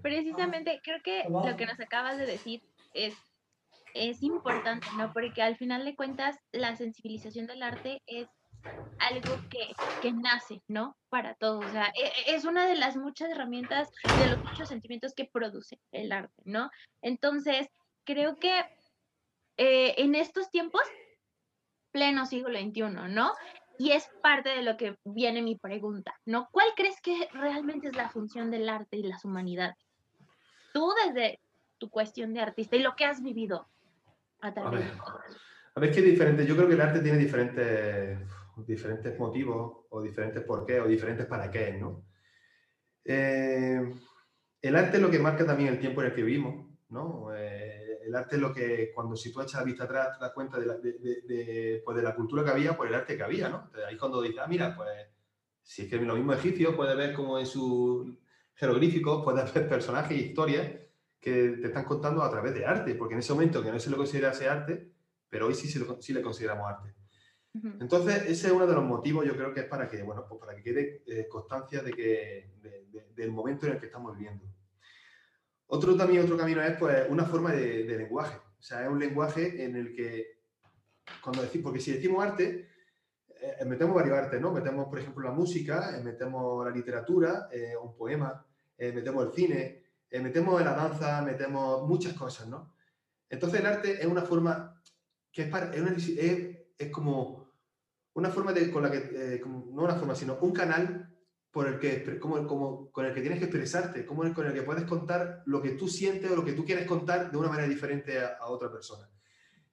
Precisamente, 0.00 0.80
creo 0.82 0.98
que 1.02 1.24
lo 1.28 1.56
que 1.56 1.66
nos 1.66 1.80
acabas 1.80 2.18
de 2.18 2.26
decir 2.26 2.62
es, 2.94 3.14
es 3.94 4.22
importante, 4.22 4.86
¿no? 4.96 5.12
Porque 5.12 5.42
al 5.42 5.56
final 5.56 5.84
de 5.84 5.96
cuentas, 5.96 6.38
la 6.52 6.76
sensibilización 6.76 7.48
del 7.48 7.64
arte 7.64 8.00
es 8.06 8.28
algo 9.00 9.34
que, 9.50 9.72
que 10.02 10.12
nace, 10.12 10.62
¿no? 10.68 10.96
Para 11.08 11.34
todos. 11.34 11.64
O 11.64 11.70
sea, 11.70 11.86
e- 12.00 12.30
e- 12.30 12.36
es 12.36 12.44
una 12.44 12.68
de 12.68 12.76
las 12.76 12.96
muchas 12.96 13.28
herramientas, 13.30 13.88
de 14.20 14.28
los 14.28 14.44
muchos 14.44 14.68
sentimientos 14.68 15.14
que 15.14 15.24
produce 15.24 15.80
el 15.90 16.12
arte, 16.12 16.42
¿no? 16.44 16.70
Entonces, 17.02 17.66
creo 18.08 18.36
que 18.36 18.60
eh, 19.58 19.94
en 19.98 20.14
estos 20.14 20.50
tiempos, 20.50 20.80
pleno 21.92 22.24
siglo 22.24 22.58
XXI, 22.58 23.10
¿no? 23.10 23.34
Y 23.78 23.92
es 23.92 24.08
parte 24.22 24.48
de 24.48 24.62
lo 24.62 24.78
que 24.78 24.96
viene 25.04 25.42
mi 25.42 25.56
pregunta, 25.56 26.14
¿no? 26.24 26.48
¿Cuál 26.50 26.68
crees 26.74 27.00
que 27.02 27.28
realmente 27.34 27.88
es 27.88 27.96
la 27.96 28.08
función 28.08 28.50
del 28.50 28.68
arte 28.70 28.96
y 28.96 29.02
las 29.02 29.26
humanidades? 29.26 29.76
Tú 30.72 30.90
desde 31.04 31.38
tu 31.76 31.90
cuestión 31.90 32.32
de 32.32 32.40
artista 32.40 32.76
y 32.76 32.82
lo 32.82 32.96
que 32.96 33.04
has 33.04 33.22
vivido 33.22 33.68
a 34.40 34.48
A 34.48 34.70
ver, 34.70 34.90
a 35.74 35.80
ver, 35.80 35.92
que 35.92 36.00
diferente. 36.00 36.46
Yo 36.46 36.56
creo 36.56 36.66
que 36.66 36.74
el 36.74 36.80
arte 36.80 37.00
tiene 37.00 37.18
diferentes, 37.18 38.18
diferentes 38.66 39.18
motivos, 39.18 39.84
o 39.90 40.00
diferentes 40.00 40.42
por 40.44 40.64
qué, 40.64 40.80
o 40.80 40.88
diferentes 40.88 41.26
para 41.26 41.50
qué, 41.50 41.72
¿no? 41.72 42.04
Eh, 43.04 43.80
el 44.62 44.76
arte 44.76 44.96
es 44.96 45.02
lo 45.02 45.10
que 45.10 45.18
marca 45.18 45.44
también 45.44 45.68
el 45.68 45.78
tiempo 45.78 46.00
en 46.00 46.08
el 46.08 46.14
que 46.14 46.22
vivimos, 46.22 46.66
¿no? 46.88 47.34
Eh, 47.34 47.67
el 48.08 48.14
arte 48.16 48.36
es 48.36 48.42
lo 48.42 48.52
que, 48.52 48.90
cuando 48.94 49.14
si 49.16 49.32
tú 49.32 49.40
echas 49.40 49.60
la 49.60 49.64
vista 49.64 49.84
atrás, 49.84 50.18
te 50.18 50.24
das 50.24 50.32
cuenta 50.32 50.58
de 50.58 50.66
la, 50.66 50.74
de, 50.78 50.92
de- 50.94 51.22
de, 51.22 51.82
pues 51.84 51.96
de 51.96 52.02
la 52.02 52.14
cultura 52.14 52.44
que 52.44 52.50
había 52.50 52.76
por 52.76 52.86
el 52.88 52.94
arte 52.94 53.16
que 53.16 53.22
había, 53.22 53.48
¿no? 53.48 53.70
Ahí 53.86 53.94
es 53.94 54.00
cuando 54.00 54.20
dices, 54.22 54.38
ah, 54.42 54.46
mira, 54.48 54.74
pues 54.76 54.88
si 55.62 55.82
es 55.82 55.88
que 55.90 55.96
lo 55.98 56.14
mismo 56.16 56.32
egipcio, 56.32 56.74
puedes 56.76 56.96
ver 56.96 57.12
como 57.14 57.38
en 57.38 57.46
sus 57.46 58.06
jeroglíficos, 58.54 59.22
puedes 59.24 59.52
ver 59.54 59.68
personajes 59.68 60.16
y 60.18 60.24
historias 60.24 60.72
que 61.20 61.48
te 61.60 61.66
están 61.66 61.84
contando 61.84 62.22
a 62.22 62.30
través 62.30 62.54
de 62.54 62.64
arte, 62.64 62.94
porque 62.94 63.14
en 63.14 63.20
ese 63.20 63.32
momento 63.32 63.62
que 63.62 63.70
no 63.72 63.78
se 63.78 63.90
lo 63.90 63.96
considerase 63.96 64.48
arte, 64.48 64.92
pero 65.28 65.46
hoy 65.46 65.54
sí, 65.54 65.68
se 65.68 65.80
lo- 65.80 66.00
sí 66.00 66.12
le 66.12 66.22
consideramos 66.22 66.66
arte. 66.68 66.94
Entonces, 67.80 68.22
ese 68.26 68.46
es 68.48 68.52
uno 68.52 68.66
de 68.66 68.74
los 68.74 68.84
motivos, 68.84 69.26
yo 69.26 69.34
creo 69.34 69.52
que 69.52 69.60
es 69.60 69.66
para 69.66 69.88
que, 69.88 70.02
bueno, 70.02 70.24
pues 70.28 70.40
para 70.40 70.54
que 70.54 70.62
quede 70.62 71.02
eh, 71.06 71.26
constancia 71.28 71.82
de 71.82 71.92
que, 71.92 72.52
de- 72.62 72.86
de- 72.90 73.12
del 73.14 73.32
momento 73.32 73.66
en 73.66 73.72
el 73.72 73.78
que 73.80 73.86
estamos 73.86 74.16
viviendo. 74.16 74.44
Otro 75.68 75.96
también, 75.96 76.22
otro 76.24 76.36
camino 76.36 76.62
es, 76.62 76.76
pues, 76.78 77.06
una 77.08 77.24
forma 77.24 77.52
de, 77.52 77.84
de 77.84 77.98
lenguaje. 77.98 78.38
O 78.58 78.62
sea, 78.62 78.82
es 78.82 78.88
un 78.88 78.98
lenguaje 78.98 79.64
en 79.64 79.76
el 79.76 79.94
que, 79.94 80.40
cuando 81.22 81.42
decimos, 81.42 81.64
porque 81.64 81.80
si 81.80 81.92
decimos 81.92 82.24
arte, 82.24 82.68
eh, 83.40 83.64
metemos 83.66 83.94
varios 83.94 84.16
artes, 84.18 84.40
¿no? 84.40 84.50
Metemos, 84.52 84.88
por 84.88 84.98
ejemplo, 84.98 85.22
la 85.28 85.34
música, 85.34 85.96
eh, 85.96 86.02
metemos 86.02 86.64
la 86.64 86.70
literatura, 86.72 87.48
eh, 87.52 87.74
un 87.80 87.94
poema, 87.94 88.44
eh, 88.78 88.92
metemos 88.92 89.26
el 89.26 89.32
cine, 89.32 89.84
eh, 90.10 90.20
metemos 90.20 90.60
la 90.64 90.72
danza, 90.74 91.20
metemos 91.22 91.86
muchas 91.86 92.14
cosas, 92.14 92.48
¿no? 92.48 92.74
Entonces, 93.28 93.60
el 93.60 93.66
arte 93.66 94.00
es 94.00 94.06
una 94.06 94.22
forma 94.22 94.80
que 95.30 95.42
es, 95.42 95.48
para, 95.48 95.72
es, 95.74 95.80
una- 95.82 95.92
es- 95.96 96.56
es 96.78 96.90
como 96.90 97.52
una 98.14 98.30
forma 98.30 98.52
de, 98.54 98.70
con 98.70 98.82
la 98.82 98.90
que, 98.90 99.34
eh, 99.34 99.40
como- 99.40 99.66
no 99.70 99.82
una 99.84 99.94
forma, 99.96 100.14
sino 100.14 100.38
un 100.40 100.52
canal 100.52 101.14
por 101.50 101.66
el 101.66 101.78
que, 101.78 102.18
como, 102.18 102.46
como, 102.46 102.90
con 102.92 103.06
el 103.06 103.14
que 103.14 103.20
tienes 103.20 103.38
que 103.38 103.46
expresarte, 103.46 104.04
como 104.04 104.24
el- 104.24 104.34
con 104.34 104.46
el 104.46 104.52
que 104.52 104.62
puedes 104.62 104.84
contar 104.84 105.42
lo 105.46 105.62
que 105.62 105.70
tú 105.70 105.88
sientes 105.88 106.30
o 106.30 106.36
lo 106.36 106.44
que 106.44 106.52
tú 106.52 106.64
quieres 106.64 106.86
contar 106.86 107.30
de 107.30 107.36
una 107.36 107.48
manera 107.48 107.66
diferente 107.68 108.18
a, 108.20 108.36
a 108.38 108.46
otra 108.48 108.70
persona. 108.70 109.08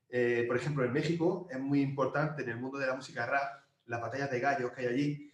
Eh, 0.09 0.45
por 0.47 0.55
ejemplo, 0.55 0.85
en 0.85 0.93
México 0.93 1.47
es 1.51 1.59
muy 1.59 1.81
importante 1.81 2.43
en 2.43 2.49
el 2.49 2.57
mundo 2.57 2.77
de 2.77 2.87
la 2.87 2.95
música 2.95 3.25
rap, 3.25 3.63
las 3.87 4.01
batallas 4.01 4.31
de 4.31 4.39
gallos 4.39 4.71
que 4.71 4.81
hay 4.81 4.87
allí, 4.87 5.31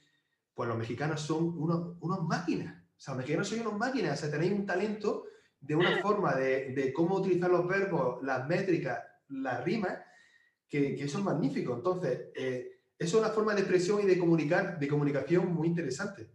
pues 0.53 0.67
los 0.67 0.77
mexicanos 0.77 1.21
son 1.21 1.57
unos, 1.57 1.95
unos 2.01 2.23
máquinas. 2.23 2.75
O 2.97 2.99
sea, 2.99 3.13
los 3.13 3.19
mexicanos 3.19 3.47
son 3.47 3.61
unos 3.61 3.77
máquinas, 3.77 4.17
o 4.17 4.21
sea, 4.21 4.31
tenéis 4.31 4.51
un 4.53 4.65
talento 4.65 5.25
de 5.59 5.75
una 5.75 5.97
forma 6.01 6.33
de, 6.35 6.73
de 6.73 6.91
cómo 6.91 7.15
utilizar 7.17 7.49
los 7.51 7.67
verbos, 7.67 8.21
las 8.23 8.47
métricas, 8.47 8.99
las 9.29 9.63
rimas, 9.63 9.99
que, 10.67 10.95
que 10.95 11.03
eso 11.03 11.19
es 11.19 11.23
magnífico. 11.23 11.75
Entonces, 11.75 12.29
eh, 12.35 12.80
eso 13.01 13.17
es 13.17 13.23
una 13.23 13.33
forma 13.33 13.55
de 13.55 13.61
expresión 13.61 13.99
y 14.03 14.05
de 14.05 14.19
comunicar, 14.19 14.77
de 14.77 14.87
comunicación 14.87 15.51
muy 15.51 15.67
interesante. 15.67 16.29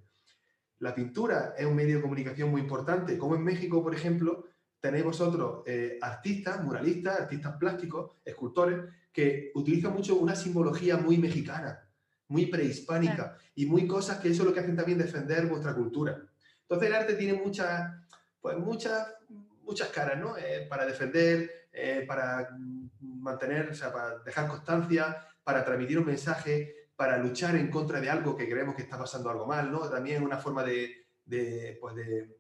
La 0.80 0.92
pintura 0.92 1.54
es 1.56 1.64
un 1.64 1.76
medio 1.76 1.94
de 1.94 2.02
comunicación 2.02 2.50
muy 2.50 2.60
importante, 2.60 3.16
como 3.16 3.36
en 3.36 3.44
México, 3.44 3.80
por 3.84 3.94
ejemplo, 3.94 4.46
tenéis 4.80 5.04
vosotros 5.04 5.62
eh, 5.64 5.96
artistas, 6.02 6.64
muralistas, 6.64 7.20
artistas 7.20 7.56
plásticos, 7.56 8.16
escultores, 8.24 8.80
que 9.12 9.52
utilizan 9.54 9.92
mucho 9.92 10.16
una 10.16 10.34
simbología 10.34 10.96
muy 10.96 11.18
mexicana, 11.18 11.88
muy 12.26 12.46
prehispánica, 12.46 13.38
y 13.54 13.66
muy 13.66 13.86
cosas 13.86 14.18
que 14.18 14.30
eso 14.30 14.42
es 14.42 14.48
lo 14.48 14.52
que 14.52 14.58
hacen 14.58 14.74
también 14.74 14.98
defender 14.98 15.46
vuestra 15.46 15.72
cultura. 15.72 16.20
Entonces 16.62 16.88
el 16.88 16.94
arte 16.96 17.14
tiene 17.14 17.34
muchas, 17.34 17.92
pues 18.40 18.58
muchas, 18.58 19.14
muchas 19.62 19.88
caras, 19.90 20.18
¿no? 20.18 20.36
Eh, 20.36 20.66
para 20.68 20.84
defender, 20.84 21.68
eh, 21.72 22.04
para 22.08 22.58
mantener, 23.00 23.70
o 23.70 23.74
sea, 23.74 23.92
para 23.92 24.18
dejar 24.18 24.48
constancia, 24.48 25.16
para 25.46 25.64
transmitir 25.64 25.96
un 25.96 26.06
mensaje, 26.06 26.88
para 26.96 27.18
luchar 27.18 27.54
en 27.54 27.70
contra 27.70 28.00
de 28.00 28.10
algo 28.10 28.36
que 28.36 28.48
creemos 28.48 28.74
que 28.74 28.82
está 28.82 28.98
pasando 28.98 29.30
algo 29.30 29.46
mal, 29.46 29.70
¿no? 29.70 29.88
También 29.88 30.24
una 30.24 30.38
forma 30.38 30.64
de, 30.64 31.06
de, 31.24 31.78
pues 31.80 31.94
de, 31.94 32.36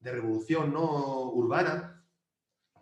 de 0.00 0.10
revolución 0.10 0.72
¿no? 0.72 1.32
urbana, 1.32 2.02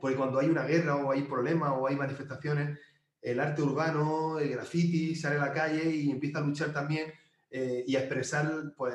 porque 0.01 0.17
cuando 0.17 0.39
hay 0.39 0.49
una 0.49 0.63
guerra 0.63 0.95
o 0.95 1.11
hay 1.11 1.23
problemas 1.23 1.73
o 1.77 1.89
hay 1.89 1.97
manifestaciones, 1.97 2.79
el 3.21 3.41
arte 3.41 3.63
urbano, 3.63 4.39
el 4.39 4.51
graffiti, 4.51 5.17
sale 5.17 5.39
a 5.39 5.47
la 5.47 5.53
calle 5.53 5.91
y 5.91 6.09
empieza 6.09 6.39
a 6.39 6.43
luchar 6.43 6.73
también 6.73 7.13
eh, 7.51 7.83
y 7.85 7.97
a 7.97 8.01
expresar 8.01 8.75
pues, 8.77 8.95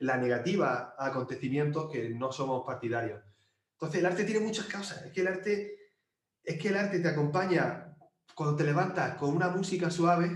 la 0.00 0.18
negativa 0.18 0.94
a 0.98 1.06
acontecimientos 1.06 1.90
que 1.90 2.10
no 2.10 2.32
somos 2.32 2.66
partidarios. 2.66 3.22
Entonces 3.76 4.00
el 4.00 4.06
arte 4.06 4.24
tiene 4.24 4.44
muchas 4.44 4.66
causas, 4.66 5.06
es 5.06 5.12
que 5.12 5.22
el 5.22 5.28
arte, 5.28 5.92
es 6.44 6.60
que 6.60 6.68
el 6.68 6.76
arte 6.76 6.98
te 6.98 7.08
acompaña 7.08 7.87
cuando 8.38 8.54
te 8.54 8.62
levantas 8.62 9.16
con 9.16 9.34
una 9.34 9.48
música 9.48 9.90
suave 9.90 10.30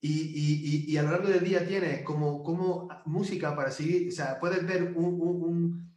y, 0.00 0.12
y- 0.12 0.86
y- 0.86 0.92
y 0.92 0.96
a 0.98 1.02
lo 1.02 1.10
largo 1.10 1.26
del 1.26 1.42
día 1.42 1.66
tienes 1.66 2.04
como, 2.04 2.44
como 2.44 2.88
música 3.06 3.56
para 3.56 3.72
seguir, 3.72 4.06
o 4.08 4.12
sea, 4.12 4.38
puedes 4.38 4.64
ver 4.64 4.84
un, 4.94 5.20
un- 5.20 5.42
un- 5.42 5.96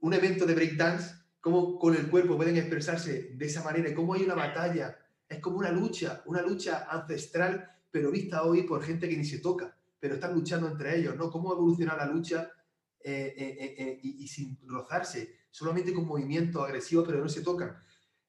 un 0.00 0.14
evento 0.14 0.46
de 0.46 0.54
breakdance, 0.54 1.14
cómo 1.38 1.78
con 1.78 1.94
el 1.94 2.08
cuerpo 2.08 2.38
pueden 2.38 2.56
expresarse 2.56 3.32
de 3.34 3.44
esa 3.44 3.62
manera, 3.62 3.90
y 3.90 3.94
cómo 3.94 4.14
hay 4.14 4.22
una 4.22 4.34
batalla, 4.34 4.96
es 5.28 5.38
como 5.38 5.58
una 5.58 5.70
lucha, 5.70 6.22
una 6.24 6.40
lucha 6.40 6.86
ancestral, 6.90 7.70
pero 7.90 8.10
vista 8.10 8.44
hoy 8.44 8.62
por 8.62 8.82
gente 8.82 9.06
que 9.06 9.18
ni 9.18 9.24
se 9.26 9.40
toca, 9.40 9.76
pero 9.98 10.14
están 10.14 10.32
luchando 10.32 10.66
entre 10.66 10.96
ellos, 10.96 11.14
¿no? 11.14 11.30
Cómo 11.30 11.50
ha 11.50 11.56
evolucionado 11.56 11.98
la 11.98 12.06
lucha 12.06 12.50
eh, 13.04 13.34
eh, 13.36 13.74
eh, 13.76 14.00
y, 14.02 14.24
y 14.24 14.28
sin 14.28 14.58
rozarse, 14.66 15.40
solamente 15.50 15.92
con 15.92 16.06
movimientos 16.06 16.64
agresivos, 16.64 17.04
pero 17.06 17.20
no 17.20 17.28
se 17.28 17.42
tocan. 17.42 17.76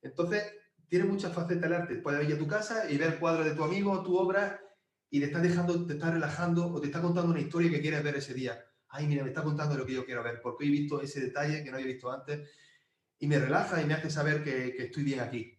Entonces, 0.01 0.43
tiene 0.91 1.05
muchas 1.05 1.33
facetas 1.33 1.67
el 1.67 1.73
arte. 1.73 1.95
Puedes 1.95 2.27
ir 2.27 2.35
a 2.35 2.37
tu 2.37 2.45
casa 2.45 2.91
y 2.91 2.97
ver 2.97 3.13
el 3.13 3.17
cuadro 3.17 3.45
de 3.45 3.55
tu 3.55 3.63
amigo, 3.63 4.03
tu 4.03 4.17
obra, 4.17 4.59
y 5.09 5.21
te 5.21 5.27
estás 5.27 5.41
dejando, 5.41 5.87
te 5.87 5.93
estás 5.93 6.13
relajando 6.13 6.67
o 6.67 6.81
te 6.81 6.87
está 6.87 7.01
contando 7.01 7.31
una 7.31 7.39
historia 7.39 7.71
que 7.71 7.79
quieres 7.79 8.03
ver 8.03 8.17
ese 8.17 8.33
día. 8.33 8.61
Ay, 8.89 9.07
mira, 9.07 9.23
me 9.23 9.29
está 9.29 9.41
contando 9.41 9.77
lo 9.77 9.85
que 9.85 9.93
yo 9.93 10.05
quiero 10.05 10.21
ver, 10.21 10.41
porque 10.43 10.65
he 10.65 10.69
visto 10.69 11.01
ese 11.01 11.21
detalle 11.21 11.63
que 11.63 11.71
no 11.71 11.77
había 11.77 11.87
visto 11.87 12.11
antes 12.11 12.45
y 13.17 13.25
me 13.25 13.39
relaja 13.39 13.81
y 13.81 13.85
me 13.85 13.93
hace 13.93 14.09
saber 14.09 14.43
que, 14.43 14.75
que 14.75 14.83
estoy 14.87 15.03
bien 15.03 15.21
aquí. 15.21 15.57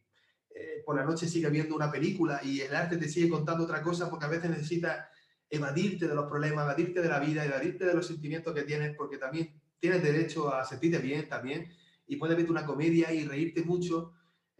Eh, 0.54 0.82
por 0.84 0.96
la 0.96 1.02
noche 1.02 1.26
sigue 1.26 1.48
viendo 1.48 1.74
una 1.74 1.90
película 1.90 2.42
y 2.44 2.60
el 2.60 2.74
arte 2.74 2.98
te 2.98 3.08
sigue 3.08 3.30
contando 3.30 3.64
otra 3.64 3.80
cosa 3.80 4.10
porque 4.10 4.26
a 4.26 4.28
veces 4.28 4.50
necesitas 4.50 5.06
evadirte 5.48 6.08
de 6.08 6.14
los 6.14 6.28
problemas, 6.28 6.64
evadirte 6.64 7.00
de 7.00 7.08
la 7.08 7.20
vida, 7.20 7.42
evadirte 7.42 7.86
de 7.86 7.94
los 7.94 8.06
sentimientos 8.06 8.52
que 8.52 8.64
tienes, 8.64 8.94
porque 8.98 9.16
también 9.16 9.58
tienes 9.78 10.02
derecho 10.02 10.54
a 10.54 10.62
sentirte 10.66 10.98
bien 10.98 11.26
también 11.26 11.72
y 12.06 12.16
puedes 12.16 12.36
verte 12.36 12.50
una 12.50 12.66
comedia 12.66 13.14
y 13.14 13.24
reírte 13.24 13.62
mucho 13.62 14.12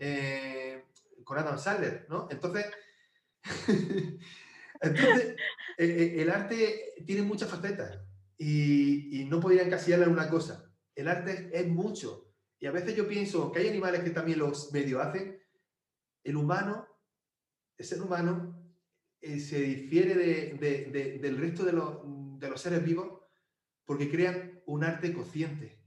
eh, 0.04 0.84
con 1.22 1.38
Adam 1.38 1.58
Sandler, 1.58 2.06
¿no? 2.08 2.26
Entonces, 2.28 2.66
entonces 4.80 5.36
eh, 5.78 5.86
eh, 5.86 6.14
el 6.18 6.30
arte 6.30 6.94
tiene 7.06 7.22
muchas 7.22 7.48
facetas 7.48 8.00
y, 8.36 9.20
y 9.20 9.24
no 9.26 9.38
podría 9.38 9.62
encasillarla 9.62 10.06
en 10.06 10.12
una 10.12 10.28
cosa. 10.28 10.68
El 10.96 11.06
arte 11.06 11.50
es 11.52 11.68
mucho. 11.68 12.34
Y 12.58 12.66
a 12.66 12.72
veces 12.72 12.96
yo 12.96 13.06
pienso 13.06 13.52
que 13.52 13.60
hay 13.60 13.68
animales 13.68 14.02
que 14.02 14.10
también 14.10 14.40
los 14.40 14.72
medio 14.72 15.00
hacen. 15.00 15.40
El 16.24 16.36
humano, 16.36 16.88
el 17.78 17.84
ser 17.84 18.02
humano, 18.02 18.74
eh, 19.20 19.38
se 19.38 19.60
difiere 19.60 20.16
del 20.16 21.36
resto 21.38 21.64
de 21.64 21.72
los, 21.72 21.98
de 22.40 22.50
los 22.50 22.60
seres 22.60 22.84
vivos 22.84 23.20
porque 23.84 24.10
crean 24.10 24.62
un 24.66 24.82
arte 24.82 25.12
consciente. 25.12 25.80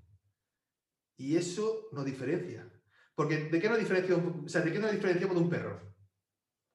Y 1.18 1.36
eso 1.36 1.89
nos 1.91 2.05
diferencia. 2.05 2.70
Porque 3.16 3.45
¿de 3.45 3.59
qué 3.61 3.70
nos 3.70 3.80
diferenciamos, 3.80 4.51
¿de 4.51 4.72
qué 4.72 4.80
nos 4.80 4.91
diferenciamos 4.91 5.38
de 5.38 5.41
un 5.41 5.49
perro? 5.49 5.95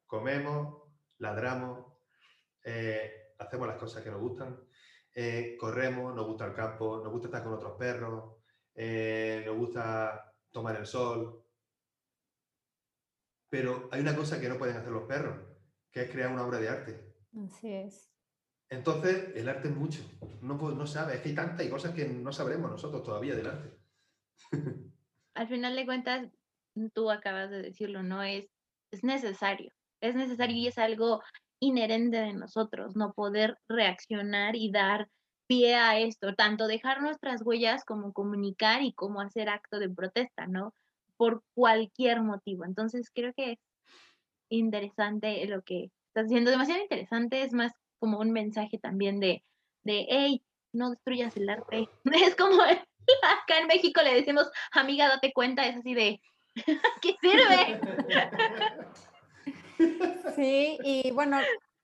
Comemos, 0.06 0.82
ladramos, 1.18 1.86
eh, 2.64 3.34
hacemos 3.38 3.68
las 3.68 3.76
cosas 3.76 4.02
que 4.02 4.10
nos 4.10 4.20
gustan, 4.20 4.58
eh, 5.14 5.56
corremos, 5.58 6.14
nos 6.14 6.26
gusta 6.26 6.46
el 6.46 6.54
campo, 6.54 7.02
nos 7.04 7.12
gusta 7.12 7.28
estar 7.28 7.44
con 7.44 7.52
otros 7.52 7.76
perros, 7.78 8.36
eh, 8.74 9.42
nos 9.44 9.56
gusta 9.56 10.34
tomar 10.50 10.76
el 10.76 10.86
sol. 10.86 11.44
Pero 13.50 13.88
hay 13.92 14.00
una 14.00 14.16
cosa 14.16 14.40
que 14.40 14.48
no 14.48 14.56
pueden 14.56 14.76
hacer 14.76 14.92
los 14.92 15.04
perros, 15.04 15.38
que 15.92 16.02
es 16.02 16.10
crear 16.10 16.32
una 16.32 16.46
obra 16.46 16.58
de 16.58 16.68
arte. 16.68 17.14
Así 17.44 17.72
es. 17.72 18.10
Entonces, 18.70 19.32
el 19.34 19.48
arte 19.48 19.68
es 19.68 19.76
mucho. 19.76 20.00
No, 20.40 20.54
no 20.54 20.86
sabe, 20.86 21.16
es 21.16 21.20
que 21.20 21.30
hay 21.30 21.34
tantas 21.34 21.66
cosas 21.66 21.92
que 21.92 22.08
no 22.08 22.32
sabremos 22.32 22.70
nosotros 22.70 23.02
todavía 23.02 23.34
del 23.34 23.48
arte. 23.48 23.78
Al 25.34 25.48
final 25.48 25.76
de 25.76 25.86
cuentas, 25.86 26.28
tú 26.94 27.10
acabas 27.10 27.50
de 27.50 27.62
decirlo, 27.62 28.02
¿no? 28.02 28.22
Es, 28.22 28.48
es 28.92 29.04
necesario. 29.04 29.72
Es 30.00 30.14
necesario 30.14 30.56
y 30.56 30.66
es 30.66 30.78
algo 30.78 31.22
inherente 31.60 32.16
de 32.16 32.32
nosotros, 32.32 32.96
no 32.96 33.12
poder 33.12 33.58
reaccionar 33.68 34.56
y 34.56 34.70
dar 34.70 35.08
pie 35.46 35.74
a 35.74 35.98
esto, 35.98 36.34
tanto 36.34 36.66
dejar 36.66 37.02
nuestras 37.02 37.42
huellas 37.42 37.84
como 37.84 38.12
comunicar 38.12 38.82
y 38.82 38.92
como 38.92 39.20
hacer 39.20 39.48
acto 39.48 39.78
de 39.78 39.90
protesta, 39.90 40.46
¿no? 40.46 40.72
Por 41.16 41.42
cualquier 41.54 42.22
motivo. 42.22 42.64
Entonces 42.64 43.10
creo 43.12 43.32
que 43.34 43.52
es 43.52 43.58
interesante 44.48 45.44
lo 45.46 45.62
que 45.62 45.90
estás 46.08 46.26
haciendo, 46.26 46.50
demasiado 46.50 46.82
interesante, 46.82 47.42
es 47.42 47.52
más 47.52 47.72
como 47.98 48.18
un 48.20 48.32
mensaje 48.32 48.78
también 48.78 49.20
de, 49.20 49.44
de 49.82 50.06
hey, 50.08 50.42
no 50.72 50.90
destruyas 50.90 51.36
el 51.36 51.48
arte. 51.48 51.88
Es 52.04 52.36
como 52.36 52.62
acá 53.42 53.58
en 53.58 53.66
México 53.66 54.00
le 54.02 54.14
decimos, 54.14 54.50
amiga, 54.72 55.08
date 55.08 55.32
cuenta, 55.32 55.66
es 55.66 55.76
así 55.76 55.94
de, 55.94 56.20
¿qué 57.02 57.16
sirve? 57.20 57.80
Sí, 60.36 60.76
y 60.84 61.10
bueno, 61.12 61.38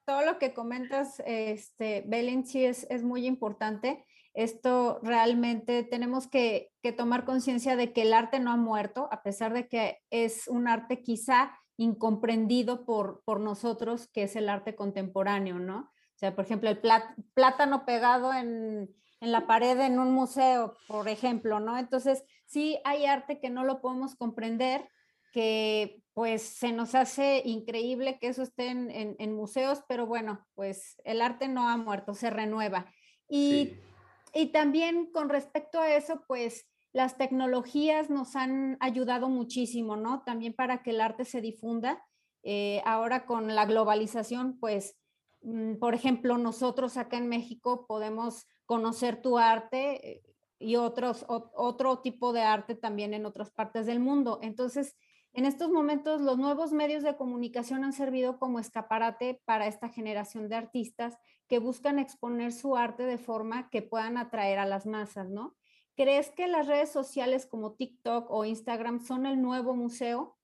todo 0.05 0.23
lo 0.23 0.39
que 0.39 0.53
comentas, 0.53 1.23
este, 1.25 2.05
Belén, 2.07 2.45
sí 2.45 2.63
es, 2.63 2.87
es 2.91 3.03
muy 3.03 3.27
importante. 3.27 4.05
Esto 4.35 5.01
realmente 5.03 5.83
tenemos 5.83 6.29
que, 6.29 6.71
que 6.83 6.93
tomar 6.93 7.25
conciencia 7.25 7.75
de 7.75 7.95
que 7.95 8.03
el 8.03 8.13
arte 8.13 8.39
no 8.39 8.53
ha 8.53 8.57
muerto, 8.57 9.09
a 9.11 9.23
pesar 9.23 9.55
de 9.55 9.67
que 9.67 10.03
es 10.11 10.47
un 10.47 10.69
arte 10.69 11.03
quizá 11.03 11.59
incomprendido 11.79 12.85
por, 12.85 13.23
por 13.25 13.41
nosotros, 13.41 14.09
que 14.09 14.25
es 14.25 14.37
el 14.37 14.51
arte 14.51 14.75
contemporáneo, 14.75 15.59
¿no? 15.59 15.91
O 16.17 16.19
sea, 16.19 16.35
por 16.35 16.45
ejemplo, 16.45 16.71
el 16.71 16.81
plátano 17.35 17.85
pegado 17.85 18.33
en, 18.33 18.95
la 19.33 19.47
pared 19.47 19.79
en 19.81 19.99
un 19.99 20.13
museo, 20.13 20.77
por 20.89 21.09
ejemplo, 21.09 21.61
¿no? 21.61 21.79
Entonces, 21.79 22.25
sí 22.47 22.79
hay 22.85 23.07
arte 23.07 23.41
que 23.41 23.51
no 23.51 23.65
lo 23.65 23.81
podemos 23.81 24.15
comprender, 24.15 24.89
que 25.33 26.03
pues 26.15 26.43
se 26.43 26.73
nos 26.73 26.95
hace 26.95 27.43
increíble 27.45 28.19
que 28.19 28.29
eso 28.29 28.43
esté 28.43 28.69
en, 28.69 29.35
museos, 29.35 29.83
pero 29.87 30.07
bueno, 30.07 30.47
pues 30.55 30.97
el 31.05 31.21
arte 31.21 31.47
no 31.49 31.69
ha 31.69 31.77
muerto, 31.77 32.15
se 32.15 32.31
renueva. 32.31 32.91
Y, 33.29 33.75
y 34.33 34.47
también 34.47 35.11
con 35.13 35.29
respecto 35.29 35.79
a 35.79 35.95
eso, 35.95 36.23
pues 36.27 36.67
las 36.97 37.19
tecnologías 37.19 38.09
nos 38.09 38.37
han 38.37 38.79
ayudado 38.81 39.29
muchísimo, 39.29 39.97
¿no? 39.97 40.23
También 40.25 40.55
para 40.55 40.83
que 40.83 40.91
el 40.91 41.03
arte 41.03 41.27
se 41.27 41.43
difunda. 41.43 42.03
Eh, 42.43 42.81
ahora 42.87 43.27
con 43.27 43.55
la 43.55 43.67
globalización, 43.67 44.59
pues 44.59 44.97
por 45.79 45.95
ejemplo, 45.95 46.39
nosotros 46.39 46.97
acá 46.97 47.19
en 47.19 47.29
México 47.29 47.87
podemos 47.87 48.47
conocer 48.65 49.23
tu 49.23 49.39
arte 49.39 50.11
eh, 50.11 50.23
y 50.59 50.77
otros, 50.77 51.25
otro 51.29 52.01
tipo 52.01 52.33
de 52.33 52.41
arte 52.43 52.75
también 52.75 53.15
en 53.15 53.27
otras 53.27 53.51
partes 53.51 53.87
del 53.87 54.01
mundo. 54.01 54.41
Entonces, 54.43 54.97
en 55.35 55.45
estos 55.45 55.71
momentos, 55.71 56.21
los 56.23 56.39
nuevos 56.39 56.73
medios 56.73 57.03
de 57.03 57.17
comunicación 57.17 57.85
han 57.85 57.93
servido 57.93 58.39
como 58.39 58.59
escaparate 58.59 59.43
para 59.45 59.67
esta 59.67 59.91
generación 59.91 60.49
de 60.49 60.57
artistas 60.57 61.19
que 61.47 61.59
buscan 61.59 61.99
exponer 61.99 62.53
su 62.53 62.77
arte 62.77 63.05
de 63.05 63.19
forma 63.19 63.69
que 63.69 63.83
puedan 63.83 64.17
atraer 64.17 64.59
a 64.59 64.67
las 64.67 64.87
masas, 64.87 65.29
¿no? 65.29 65.55
¿Crees 65.95 66.31
que 66.31 66.49
las 66.49 66.67
redes 66.67 66.91
sociales 66.91 67.47
como 67.47 67.75
TikTok 67.75 68.31
o 68.31 68.45
Instagram 68.45 69.01
son 69.01 69.27
el 69.27 69.41
nuevo 69.41 69.77
museo? 69.77 70.37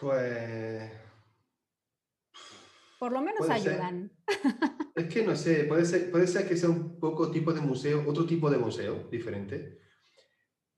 Pues 0.00 1.09
por 3.00 3.12
lo 3.12 3.22
menos 3.22 3.48
ayudan. 3.48 4.12
Es 4.94 5.06
que 5.06 5.24
no 5.24 5.34
sé, 5.34 5.64
puede 5.64 5.86
ser, 5.86 6.10
puede 6.10 6.26
ser 6.26 6.46
que 6.46 6.56
sea 6.56 6.68
un 6.68 7.00
poco 7.00 7.30
tipo 7.30 7.54
de 7.54 7.62
museo, 7.62 8.04
otro 8.06 8.26
tipo 8.26 8.50
de 8.50 8.58
museo 8.58 9.08
diferente, 9.10 9.80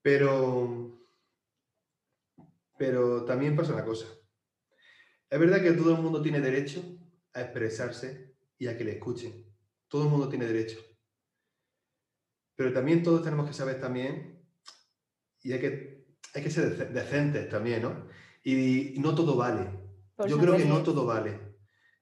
pero, 0.01 1.09
pero 2.77 3.25
también 3.25 3.57
pasa 3.57 3.73
una 3.73 3.83
cosa. 3.83 4.07
Es 5.29 5.37
verdad 5.37 5.61
que 5.61 5.73
todo 5.73 5.93
el 5.93 6.01
mundo 6.01 6.21
tiene 6.21 6.39
derecho 6.39 6.81
a 7.33 7.41
expresarse 7.41 8.37
y 8.57 8.67
a 8.67 8.77
que 8.77 8.85
le 8.85 8.93
escuchen. 8.93 9.45
Todo 9.89 10.03
el 10.03 10.09
mundo 10.09 10.29
tiene 10.29 10.45
derecho. 10.45 10.79
Pero 12.55 12.71
también 12.71 13.03
todos 13.03 13.23
tenemos 13.23 13.45
que 13.47 13.53
saber 13.53 13.81
también, 13.81 14.41
y 15.41 15.51
hay 15.51 15.59
que, 15.59 16.05
hay 16.33 16.41
que 16.41 16.49
ser 16.49 16.93
decentes 16.93 17.49
también, 17.49 17.81
¿no? 17.81 18.07
Y, 18.41 18.95
no 18.99 19.13
todo 19.13 19.35
vale. 19.35 19.67
Yo 20.29 20.37
creo 20.37 20.55
que 20.55 20.65
no 20.65 20.81
todo 20.81 21.05
vale. 21.05 21.52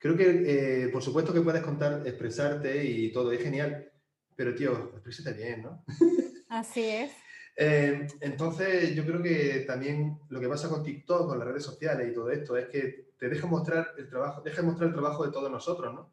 Creo 0.01 0.17
que, 0.17 0.85
eh, 0.85 0.89
por 0.89 1.03
supuesto 1.03 1.31
que 1.31 1.41
puedes 1.41 1.61
contar, 1.61 2.01
expresarte 2.07 2.83
y 2.83 3.11
todo, 3.11 3.31
es 3.31 3.39
genial, 3.39 3.91
pero 4.35 4.55
tío, 4.55 4.93
exprésate 4.95 5.33
bien, 5.33 5.61
¿no? 5.61 5.85
Así 6.49 6.83
es. 6.83 7.11
Eh, 7.55 8.07
entonces, 8.19 8.95
yo 8.95 9.05
creo 9.05 9.21
que 9.21 9.63
también 9.67 10.17
lo 10.29 10.39
que 10.39 10.47
pasa 10.47 10.69
con 10.69 10.83
TikTok, 10.83 11.27
con 11.27 11.37
las 11.37 11.47
redes 11.47 11.63
sociales 11.63 12.09
y 12.09 12.15
todo 12.15 12.31
esto, 12.31 12.57
es 12.57 12.67
que 12.69 13.11
te 13.15 13.29
deja 13.29 13.45
mostrar 13.45 13.93
el 13.95 14.09
trabajo, 14.09 14.41
deja 14.41 14.63
mostrar 14.63 14.87
el 14.87 14.95
trabajo 14.95 15.23
de 15.23 15.31
todos 15.31 15.51
nosotros, 15.51 15.93
¿no? 15.93 16.11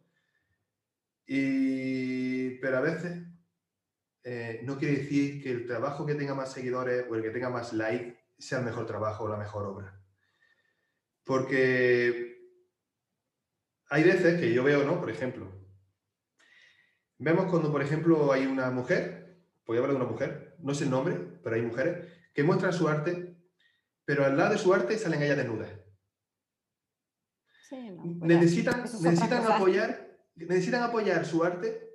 Y, 1.26 2.58
pero 2.58 2.76
a 2.76 2.82
veces 2.82 3.22
eh, 4.22 4.60
no 4.64 4.76
quiere 4.76 4.98
decir 4.98 5.42
que 5.42 5.50
el 5.50 5.66
trabajo 5.66 6.04
que 6.04 6.14
tenga 6.14 6.34
más 6.34 6.52
seguidores 6.52 7.06
o 7.08 7.14
el 7.14 7.22
que 7.22 7.30
tenga 7.30 7.48
más 7.48 7.72
like 7.72 8.18
sea 8.38 8.58
el 8.58 8.66
mejor 8.66 8.84
trabajo 8.84 9.24
o 9.24 9.28
la 9.28 9.38
mejor 9.38 9.64
obra. 9.64 9.98
Porque 11.24 12.37
hay 13.88 14.04
veces 14.04 14.40
que 14.40 14.52
yo 14.52 14.64
veo, 14.64 14.84
¿no? 14.84 15.00
Por 15.00 15.10
ejemplo, 15.10 15.50
vemos 17.18 17.46
cuando, 17.50 17.72
por 17.72 17.82
ejemplo, 17.82 18.32
hay 18.32 18.46
una 18.46 18.70
mujer, 18.70 19.42
voy 19.66 19.76
a 19.76 19.80
hablar 19.80 19.96
de 19.96 20.02
una 20.02 20.10
mujer, 20.10 20.56
no 20.58 20.74
sé 20.74 20.84
el 20.84 20.90
nombre, 20.90 21.14
pero 21.42 21.56
hay 21.56 21.62
mujeres 21.62 22.12
que 22.34 22.44
muestran 22.44 22.72
su 22.72 22.88
arte, 22.88 23.36
pero 24.04 24.24
al 24.24 24.36
lado 24.36 24.52
de 24.52 24.58
su 24.58 24.72
arte 24.72 24.98
salen 24.98 25.22
ellas 25.22 25.36
desnudas. 25.36 25.70
Sí, 27.68 27.90
no, 27.90 28.02
pues 28.02 28.22
necesitan, 28.22 28.82
necesitan 28.82 29.44
apoyar, 29.44 30.18
necesitan 30.36 30.82
apoyar 30.82 31.26
su 31.26 31.44
arte 31.44 31.88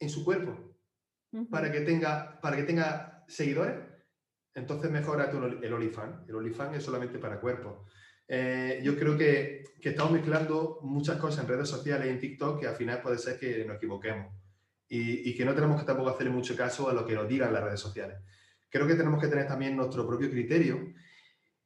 en 0.00 0.10
su 0.10 0.24
cuerpo 0.24 0.76
para, 1.50 1.70
que 1.70 1.82
tenga, 1.82 2.40
para 2.40 2.56
que 2.56 2.64
tenga 2.64 3.24
seguidores. 3.28 3.76
Entonces 4.54 4.90
mejora 4.90 5.30
el 5.30 5.72
OnlyFans. 5.72 6.28
El 6.28 6.36
OnlyFans 6.36 6.78
es 6.78 6.82
solamente 6.82 7.18
para 7.18 7.40
cuerpos. 7.40 7.90
Eh, 8.28 8.80
yo 8.82 8.98
creo 8.98 9.16
que, 9.16 9.64
que, 9.80 9.90
estamos 9.90 10.12
mezclando 10.12 10.80
muchas 10.82 11.16
cosas 11.18 11.44
en 11.44 11.48
redes 11.48 11.68
sociales 11.68 12.06
y 12.06 12.10
en 12.10 12.18
TikTok 12.18 12.60
que 12.60 12.66
al 12.66 12.74
final 12.74 13.00
puede 13.00 13.18
ser 13.18 13.38
que 13.38 13.64
nos 13.64 13.76
equivoquemos 13.76 14.34
y, 14.88 15.30
y, 15.30 15.36
que 15.36 15.44
no 15.44 15.54
tenemos 15.54 15.80
que 15.80 15.86
tampoco 15.86 16.10
hacerle 16.10 16.32
mucho 16.32 16.56
caso 16.56 16.88
a 16.88 16.92
lo 16.92 17.06
que 17.06 17.14
nos 17.14 17.28
digan 17.28 17.52
las 17.52 17.62
redes 17.62 17.80
sociales. 17.80 18.18
Creo 18.68 18.86
que 18.86 18.94
tenemos 18.94 19.20
que 19.20 19.28
tener 19.28 19.46
también 19.46 19.76
nuestro 19.76 20.06
propio 20.06 20.28
criterio, 20.28 20.92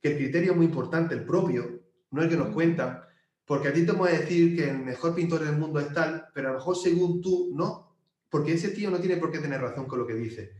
que 0.01 0.13
el 0.13 0.17
criterio 0.17 0.53
es 0.53 0.57
muy 0.57 0.67
importante, 0.67 1.15
el 1.15 1.25
propio, 1.25 1.83
no 2.11 2.23
el 2.23 2.29
que 2.29 2.37
nos 2.37 2.49
cuentan, 2.49 3.03
porque 3.47 3.69
a 3.69 3.73
ti 3.73 3.87
te 3.87 3.95
puede 3.95 4.19
decir 4.19 4.55
que 4.55 4.71
el 4.71 4.79
mejor 4.79 5.15
pintor 5.15 5.45
del 5.45 5.57
mundo 5.57 5.81
es 5.81 5.93
tal, 5.93 6.29
pero 6.35 6.49
a 6.49 6.53
lo 6.53 6.59
mejor 6.59 6.77
según 6.77 7.23
tú 7.23 7.53
no, 7.55 7.97
porque 8.29 8.53
ese 8.53 8.69
tío 8.69 8.91
no 8.91 8.99
tiene 8.99 9.17
por 9.17 9.33
qué 9.33 9.39
tener 9.39 9.61
razón 9.61 9.87
con 9.87 9.99
lo 9.99 10.07
que 10.07 10.15
dice. 10.15 10.53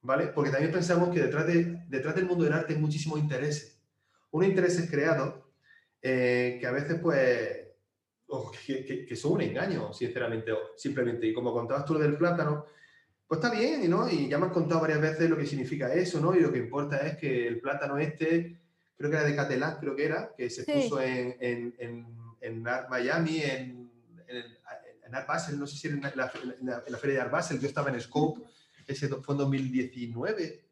¿Vale? 0.00 0.28
Porque 0.28 0.50
también 0.50 0.72
pensamos 0.72 1.10
que 1.10 1.20
detrás, 1.20 1.46
de, 1.46 1.84
detrás 1.88 2.14
del 2.14 2.26
mundo 2.26 2.44
del 2.44 2.52
arte 2.52 2.74
hay 2.74 2.80
muchísimos 2.80 3.18
intereses 3.18 3.77
unos 4.30 4.48
intereses 4.48 4.90
creados 4.90 5.34
eh, 6.02 6.58
que 6.60 6.66
a 6.66 6.72
veces, 6.72 7.00
pues, 7.00 7.68
que, 8.66 9.16
son 9.16 9.32
un 9.32 9.40
engaño, 9.42 9.92
sinceramente, 9.92 10.52
simplemente. 10.76 11.26
Y 11.26 11.32
como 11.32 11.52
contabas 11.52 11.84
tú 11.84 11.94
lo 11.94 12.00
del 12.00 12.16
plátano, 12.16 12.66
pues 13.26 13.42
está 13.42 13.54
bien, 13.54 13.88
¿no? 13.90 14.08
Y 14.08 14.28
ya 14.28 14.38
me 14.38 14.46
has 14.46 14.52
contado 14.52 14.80
varias 14.80 15.00
veces 15.00 15.28
lo 15.28 15.36
que 15.36 15.46
significa 15.46 15.92
eso, 15.92 16.20
¿no? 16.20 16.34
Y 16.34 16.40
lo 16.40 16.52
que 16.52 16.58
importa 16.58 16.98
es 17.06 17.16
que 17.16 17.46
el 17.46 17.60
plátano 17.60 17.98
este, 17.98 18.58
creo 18.96 19.10
que 19.10 19.16
era 19.16 19.26
de 19.26 19.36
Catalán, 19.36 19.76
creo 19.80 19.96
que 19.96 20.04
era, 20.04 20.34
que 20.36 20.50
se 20.50 20.64
puso 20.64 21.00
en, 21.00 21.36
en, 21.40 21.74
en, 21.78 22.06
en 22.40 22.62
Miami, 22.62 23.42
en, 23.42 23.90
en, 24.26 25.14
Art 25.14 25.26
Basel, 25.26 25.58
no 25.58 25.66
sé 25.66 25.78
si 25.78 25.88
era 25.88 25.96
en 25.96 26.02
la, 26.02 26.82
la, 26.86 26.98
feria 26.98 27.16
de 27.16 27.20
Art 27.22 27.30
Basel, 27.30 27.58
yo 27.58 27.66
estaba 27.66 27.88
en 27.88 27.98
Scope, 27.98 28.42
ese 28.86 29.08
fue 29.08 29.34
en 29.34 29.38
2019, 29.38 30.67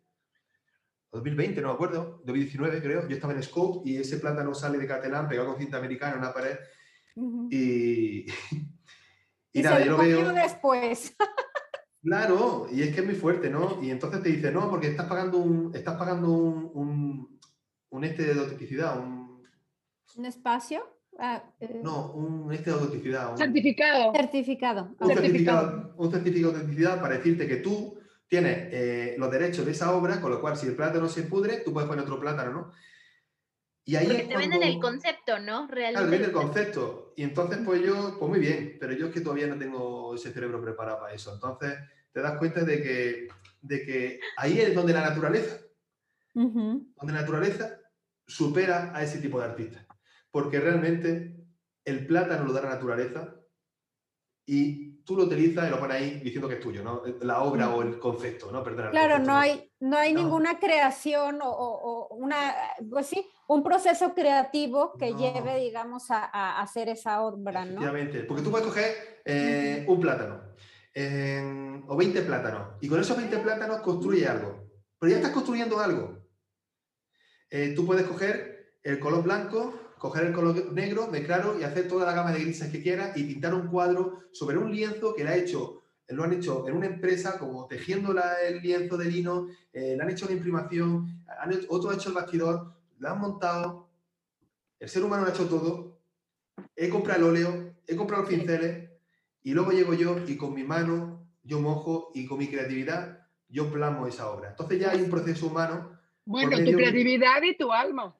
2020, 1.12 1.61
no 1.61 1.68
me 1.68 1.74
acuerdo, 1.74 2.20
2019 2.24 2.82
creo, 2.82 3.09
yo 3.09 3.14
estaba 3.14 3.32
en 3.32 3.42
Scope 3.42 3.88
y 3.88 3.96
ese 3.96 4.18
plátano 4.18 4.54
sale 4.54 4.78
de 4.78 4.86
Catalán 4.86 5.28
pegado 5.28 5.48
con 5.48 5.59
cinta 5.59 5.78
americana 5.78 6.14
en 6.14 6.18
una 6.18 6.32
pared 6.32 6.57
y, 7.50 8.26
y, 8.26 8.26
Y, 9.52 9.62
nada, 9.62 9.78
se 9.78 9.84
yo 9.86 9.92
lo 9.92 9.96
lo 9.96 10.02
veo... 10.02 10.32
después. 10.32 11.14
Claro, 12.02 12.68
y 12.70 12.82
es 12.82 12.94
que 12.94 13.00
es 13.00 13.07
muy 13.07 13.16
fuerte, 13.16 13.50
¿no? 13.50 13.82
Y 13.82 13.90
entonces 13.90 14.22
te 14.22 14.28
dice, 14.28 14.52
no, 14.52 14.70
porque 14.70 14.86
estás 14.86 15.07
pagando 15.07 15.38
un, 15.38 15.74
estás 15.74 15.96
pagando 15.96 16.30
un, 16.30 16.70
un, 16.72 17.40
un 17.90 18.04
este 18.04 18.32
de 18.32 18.40
autenticidad, 18.40 18.96
un, 18.96 19.26
¿Un 20.16 20.24
espacio? 20.24 20.82
Ah, 21.18 21.42
eh, 21.59 21.80
no, 21.82 22.12
un 22.12 22.52
este 22.52 22.70
de 22.70 22.76
autenticidad, 22.76 23.32
un, 23.32 23.38
Certificado. 23.38 24.12
Certificado. 24.14 24.84
un 25.00 25.09
certificado. 25.09 25.20
certificado, 25.20 25.94
un 25.96 26.11
certificado 26.12 26.52
de 26.52 26.59
autenticidad 26.59 27.00
para 27.00 27.16
decirte 27.16 27.48
que 27.48 27.57
tú 27.57 27.98
tienes 28.29 28.68
eh, 28.72 29.14
los 29.18 29.31
derechos 29.31 29.64
de 29.64 29.72
esa 29.72 29.95
obra, 29.95 30.20
con 30.20 30.31
lo 30.31 30.41
cual 30.41 30.57
si 30.57 30.66
el 30.66 30.77
plátano 30.77 31.09
se 31.09 31.22
pudre, 31.22 31.62
tú 31.64 31.72
puedes 31.72 31.89
poner 31.89 32.05
otro 32.05 32.20
plátano, 32.20 32.53
¿no? 32.53 32.72
Y 33.85 33.95
ahí 33.95 34.07
Porque 34.07 34.22
es 34.22 34.29
te 34.29 34.37
venden 34.37 34.62
el 34.64 34.81
concepto, 34.81 35.39
¿no? 35.39 35.68
Claro, 35.68 35.74
Realmente. 35.74 36.11
viene 36.11 36.24
el 36.24 36.33
concepto. 36.33 37.12
Y 37.16 37.22
entonces, 37.22 37.61
pues 37.64 37.83
yo, 37.83 38.16
pues 38.18 38.29
muy 38.29 38.41
bien, 38.41 38.77
pero 38.81 38.93
yo 38.95 39.07
es 39.07 39.12
que 39.12 39.20
todavía 39.20 39.47
no 39.47 39.57
tengo 39.57 40.14
ese 40.16 40.33
cerebro 40.33 40.61
preparado 40.61 41.01
para 41.01 41.14
eso. 41.14 41.33
Entonces, 41.33 41.79
te 42.12 42.20
das 42.20 42.37
cuenta 42.37 42.64
de 42.64 42.83
que, 42.83 43.29
de 43.62 43.85
que 43.85 44.20
ahí 44.37 44.59
es 44.59 44.74
donde 44.74 44.93
la 44.93 45.03
naturaleza, 45.03 45.59
donde 46.35 47.12
la 47.12 47.20
naturaleza 47.20 47.79
supera 48.27 48.91
a 48.93 49.05
ese 49.05 49.18
tipo 49.18 49.39
de 49.39 49.47
artistas. 49.47 49.87
Porque 50.33 50.59
realmente 50.59 51.37
el 51.85 52.07
plátano 52.07 52.45
lo 52.45 52.53
da 52.53 52.62
la 52.62 52.70
naturaleza 52.70 53.37
y 54.45 54.95
tú 55.07 55.16
lo 55.16 55.22
utilizas 55.24 55.68
y 55.68 55.70
lo 55.70 55.78
pones 55.78 55.96
ahí 55.98 56.20
diciendo 56.20 56.48
que 56.48 56.54
es 56.57 56.61
tuyo, 56.61 56.82
¿no? 56.82 57.02
La 57.20 57.40
obra 57.42 57.70
o 57.70 57.80
el 57.82 57.98
concepto, 58.00 58.50
¿no? 58.50 58.62
Perdona. 58.64 58.86
el 58.86 58.90
Claro, 58.90 59.14
concepto, 59.14 59.32
no 59.32 59.38
hay, 59.38 59.70
no 59.80 59.96
hay 59.98 60.12
No. 60.12 60.20
ninguna 60.22 60.59
creación 60.59 61.40
o, 61.42 61.48
o- 61.48 62.09
o 62.09 62.14
una, 62.16 62.54
pues 62.90 63.07
sí, 63.07 63.24
un 63.46 63.62
proceso 63.62 64.12
creativo 64.14 64.94
que 64.98 65.12
No. 65.12 65.18
lleve, 65.18 65.61
digamos, 65.61 66.11
a, 66.11 66.24
a 66.24 66.61
hacer 66.61 66.88
esa 66.88 67.22
obra, 67.22 67.64
¿no? 67.64 67.70
Efectivamente, 67.72 68.24
porque 68.24 68.42
tú 68.42 68.50
puedes 68.50 68.66
coger 68.66 69.20
eh, 69.24 69.84
un 69.88 70.00
plátano 70.00 70.40
eh, 70.92 71.82
o 71.86 71.96
20 71.96 72.22
plátanos 72.22 72.68
y 72.80 72.88
con 72.88 73.00
esos 73.00 73.16
20 73.16 73.38
plátanos 73.38 73.80
construye 73.80 74.26
algo. 74.26 74.64
Pero 74.98 75.11
ya 75.11 75.16
estás 75.18 75.32
construyendo 75.32 75.78
algo. 75.78 76.18
Eh, 77.50 77.74
tú 77.76 77.86
puedes 77.86 78.07
coger 78.07 78.78
el 78.82 78.98
color 78.98 79.22
blanco, 79.22 79.72
coger 80.07 80.26
el 80.26 80.32
color 80.32 80.72
negro, 80.72 81.09
mezclarlo 81.09 81.59
y 81.59 81.64
hacer 81.64 81.88
toda 81.88 82.07
la 82.07 82.12
gama 82.12 82.32
de 82.32 82.40
grises 82.40 82.70
que 82.70 82.80
quieras 82.82 83.16
y 83.16 83.24
pintar 83.24 83.54
un 83.54 83.66
cuadro 83.66 84.20
sobre 84.32 84.57
un 84.57 84.70
lienzo 84.70 85.14
que 85.14 85.24
le 85.24 85.30
ha 85.30 85.36
hecho, 85.36 85.82
lo 86.09 86.22
han 86.22 86.32
hecho 86.32 86.66
en 86.68 86.76
una 86.76 86.86
empresa 86.86 87.38
como 87.38 87.66
tejiendo 87.66 88.12
la- 88.12 88.40
el 88.46 88.61
lienzo 88.62 88.96
de 88.96 89.07
lino, 89.07 89.48
eh, 89.72 89.94
le 89.96 90.02
han 90.02 90.11
hecho 90.11 90.26
una 90.26 90.36
imprimación, 90.36 91.24
han 91.40 91.52
hecho- 91.52 91.66
otro 91.70 91.90
ha 91.90 91.94
hecho 91.94 92.11
el 92.11 92.14
bastidor, 92.14 92.72
lo 92.98 93.09
han 93.11 93.18
montado, 93.20 93.88
el 94.78 94.88
ser 94.88 95.02
humano 95.02 95.22
lo 95.24 95.28
ha 95.30 95.34
hecho 95.34 95.48
todo, 95.48 95.98
he 96.76 96.88
comprado 96.88 97.20
el 97.20 97.30
óleo, 97.30 97.74
he 97.86 97.96
comprado 97.96 98.22
los 98.22 98.30
pinceles 98.32 98.88
y 99.42 99.52
luego 99.52 99.72
llego 99.72 99.94
yo 99.94 100.16
y 100.26 100.36
con 100.36 100.54
mi 100.54 100.62
mano 100.62 101.26
yo 101.42 101.61
mojo 101.61 102.11
y 102.14 102.26
con 102.26 102.38
mi 102.38 102.48
creatividad 102.48 103.26
yo 103.48 103.70
plasmo 103.72 104.07
esa 104.07 104.30
obra. 104.30 104.50
Entonces 104.50 104.78
ya 104.80 104.90
hay 104.92 105.02
un 105.02 105.11
proceso 105.11 105.46
humano 105.46 105.98
Bueno, 106.24 106.50
tu 106.59 106.72
creatividad 106.76 107.42
y 107.42 107.57
tu 107.57 107.72
alma. 107.72 108.16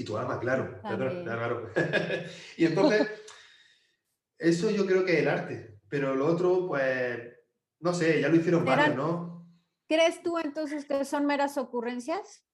Y 0.00 0.04
tu 0.04 0.16
alma, 0.16 0.40
claro. 0.40 0.80
claro, 0.80 1.04
También. 1.04 1.24
claro. 1.24 1.70
y 2.56 2.64
entonces, 2.64 3.08
eso 4.38 4.70
yo 4.70 4.86
creo 4.86 5.04
que 5.04 5.12
es 5.14 5.18
el 5.20 5.28
arte, 5.28 5.78
pero 5.88 6.14
lo 6.14 6.26
otro, 6.26 6.66
pues, 6.68 7.18
no 7.80 7.92
sé, 7.92 8.20
ya 8.20 8.28
lo 8.28 8.36
hicieron 8.36 8.64
varios, 8.64 8.96
¿no? 8.96 9.46
¿Crees 9.88 10.22
tú 10.22 10.38
entonces 10.38 10.84
que 10.84 11.04
son 11.04 11.26
meras 11.26 11.58
ocurrencias? 11.58 12.46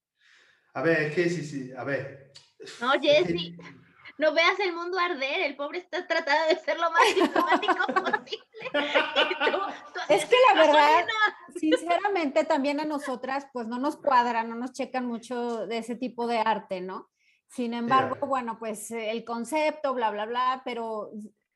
A 0.75 0.83
ver, 0.83 1.03
es 1.03 1.15
que 1.15 1.31
sí, 1.31 1.43
sí, 1.45 1.73
a 1.77 1.85
ver. 1.85 2.33
No, 2.81 2.93
Jessy, 3.01 3.57
no 4.19 4.33
veas 4.33 4.59
el 4.61 4.75
mundo 4.75 4.99
arder. 4.99 5.41
El 5.43 5.57
pobre 5.57 5.79
está 5.79 6.07
tratando 6.07 6.49
de 6.49 6.57
ser 6.61 6.79
lo 6.79 6.91
más 6.91 7.15
diplomático 7.15 7.87
posible. 7.95 8.39
Y 8.73 9.51
tú- 9.51 9.59
tú 9.95 10.01
Es 10.09 10.25
que 10.25 10.37
la 10.55 10.63
verdad, 10.63 11.05
sinceramente, 11.55 12.45
también 12.45 12.81
a 12.81 12.85
nosotras, 12.87 13.47
pues 13.53 13.67
no 13.67 13.79
nos 13.79 13.97
cuadra, 13.99 14.43
no 14.43 14.55
nos 14.55 14.73
checan 14.73 15.07
mucho 15.07 15.67
de 15.67 15.79
ese 15.79 15.95
tipo 15.97 16.27
de 16.27 16.39
arte, 16.39 16.81
¿no? 16.81 17.11
Sin 17.49 17.75
embargo, 17.75 18.17
bueno, 18.27 18.59
pues 18.59 18.91
eh, 18.91 19.11
el 19.11 19.25
concepto, 19.25 19.95
bla, 19.95 20.11
bla, 20.11 20.27
bla, 20.27 20.63
pero 20.65 21.11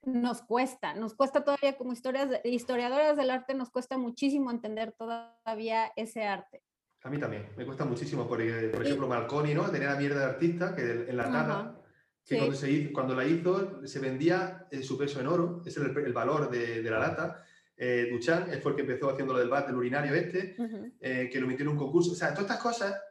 nos 0.05 0.41
cuesta, 0.43 0.95
nos 0.95 1.15
cuesta 1.15 1.45
todavía 1.45 1.77
como 1.77 1.93
historias 1.93 2.29
historiadoras 2.45 3.17
del 3.17 3.31
arte, 3.31 3.55
nos 3.55 3.71
cuesta 3.71 3.99
muchísimo 3.99 4.51
entender 4.51 4.93
todavía 4.93 5.93
ese 5.97 6.25
arte. 6.25 6.63
A 7.03 7.11
mí 7.11 7.19
también, 7.19 7.47
me 7.57 7.65
cuesta 7.67 7.85
muchísimo, 7.85 8.27
porque, 8.29 8.71
por 8.73 8.83
ejemplo, 8.85 9.09
Marconi, 9.09 9.55
¿no? 9.55 9.71
Tenía 9.71 9.91
la 9.91 9.97
mierda 9.97 10.21
de 10.21 10.25
artista 10.27 10.75
que 10.75 10.83
en 11.09 11.17
la 11.17 11.25
tada, 11.31 11.81
que 12.25 12.35
sí. 12.35 12.39
cuando, 12.39 12.57
se 12.57 12.71
hizo- 12.71 12.93
cuando 12.93 13.15
la 13.15 13.25
hizo 13.25 13.87
se 13.87 13.99
vendía 13.99 14.67
eh, 14.71 14.83
su 14.83 14.97
peso 14.97 15.21
en 15.21 15.27
oro, 15.27 15.63
ese 15.67 15.81
es 15.81 15.87
el, 15.87 15.97
el 15.99 16.13
valor 16.13 16.51
de, 16.51 16.83
de 16.83 16.91
la 16.91 16.99
lata. 16.99 17.43
Eh, 17.77 18.09
Duchamp 18.13 18.49
fue 18.63 18.73
el 18.73 18.77
que 18.77 18.83
empezó 18.83 19.09
haciendo 19.11 19.33
lo 19.33 19.39
del 19.39 19.49
bat 19.49 19.67
del 19.67 19.77
urinario 19.77 20.15
este, 20.15 20.55
Ujú. 20.59 20.93
eh, 21.01 21.29
que 21.33 21.41
lo 21.41 21.47
metió 21.47 21.63
en 21.65 21.71
un 21.73 21.79
concurso. 21.79 22.13
O 22.13 22.15
sea, 22.15 22.29
todas 22.35 22.43
estas 22.51 22.63
cosas 22.63 23.03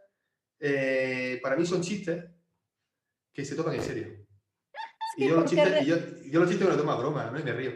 eh, 0.60 1.40
para 1.42 1.56
mí 1.56 1.66
son 1.66 1.82
chistes 1.82 2.24
que 3.40 3.46
se 3.46 3.56
toman 3.56 3.76
en 3.76 3.82
serio. 3.84 4.08
Sí, 5.16 5.24
Y 5.26 5.28
yo, 5.30 5.36
los 5.38 5.50
chistes, 5.50 5.72
re- 5.72 5.82
y 5.84 5.86
yo, 5.86 5.96
y 6.24 6.32
yo 6.32 6.40
los 6.42 6.50
chistes 6.50 6.68
me 6.68 6.74
los 6.74 6.78
tomo 6.82 6.92
a 6.92 6.98
broma, 7.00 7.32
¿no? 7.32 7.40
Y 7.40 7.44
me 7.44 7.52
río. 7.54 7.72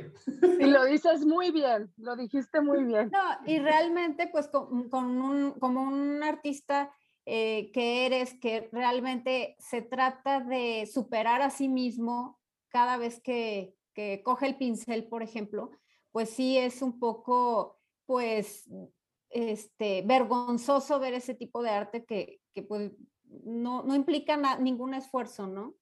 Y 0.59 0.65
lo 0.67 0.85
dices 0.85 1.25
muy 1.25 1.51
bien, 1.51 1.91
lo 1.97 2.15
dijiste 2.15 2.61
muy 2.61 2.83
bien. 2.85 3.09
No, 3.11 3.19
y 3.45 3.59
realmente, 3.59 4.27
pues, 4.27 4.47
con, 4.47 4.89
con 4.89 5.05
un, 5.21 5.51
como 5.59 5.81
un 5.83 6.21
artista 6.23 6.93
eh, 7.25 7.71
que 7.73 8.05
eres, 8.05 8.33
que 8.39 8.69
realmente 8.71 9.55
se 9.59 9.81
trata 9.81 10.39
de 10.41 10.85
superar 10.85 11.41
a 11.41 11.49
sí 11.49 11.67
mismo 11.69 12.39
cada 12.69 12.97
vez 12.97 13.21
que, 13.21 13.75
que 13.93 14.21
coge 14.23 14.47
el 14.47 14.57
pincel, 14.57 15.07
por 15.07 15.23
ejemplo, 15.23 15.71
pues 16.11 16.29
sí 16.29 16.57
es 16.57 16.81
un 16.81 16.99
poco, 16.99 17.79
pues, 18.05 18.69
este, 19.29 20.03
vergonzoso 20.03 20.99
ver 20.99 21.13
ese 21.15 21.33
tipo 21.33 21.63
de 21.63 21.69
arte 21.71 22.05
que, 22.05 22.39
que 22.53 22.61
pues, 22.63 22.91
no, 23.43 23.83
no 23.83 23.95
implica 23.95 24.37
na- 24.37 24.57
ningún 24.57 24.93
esfuerzo, 24.93 25.47
¿no? 25.47 25.75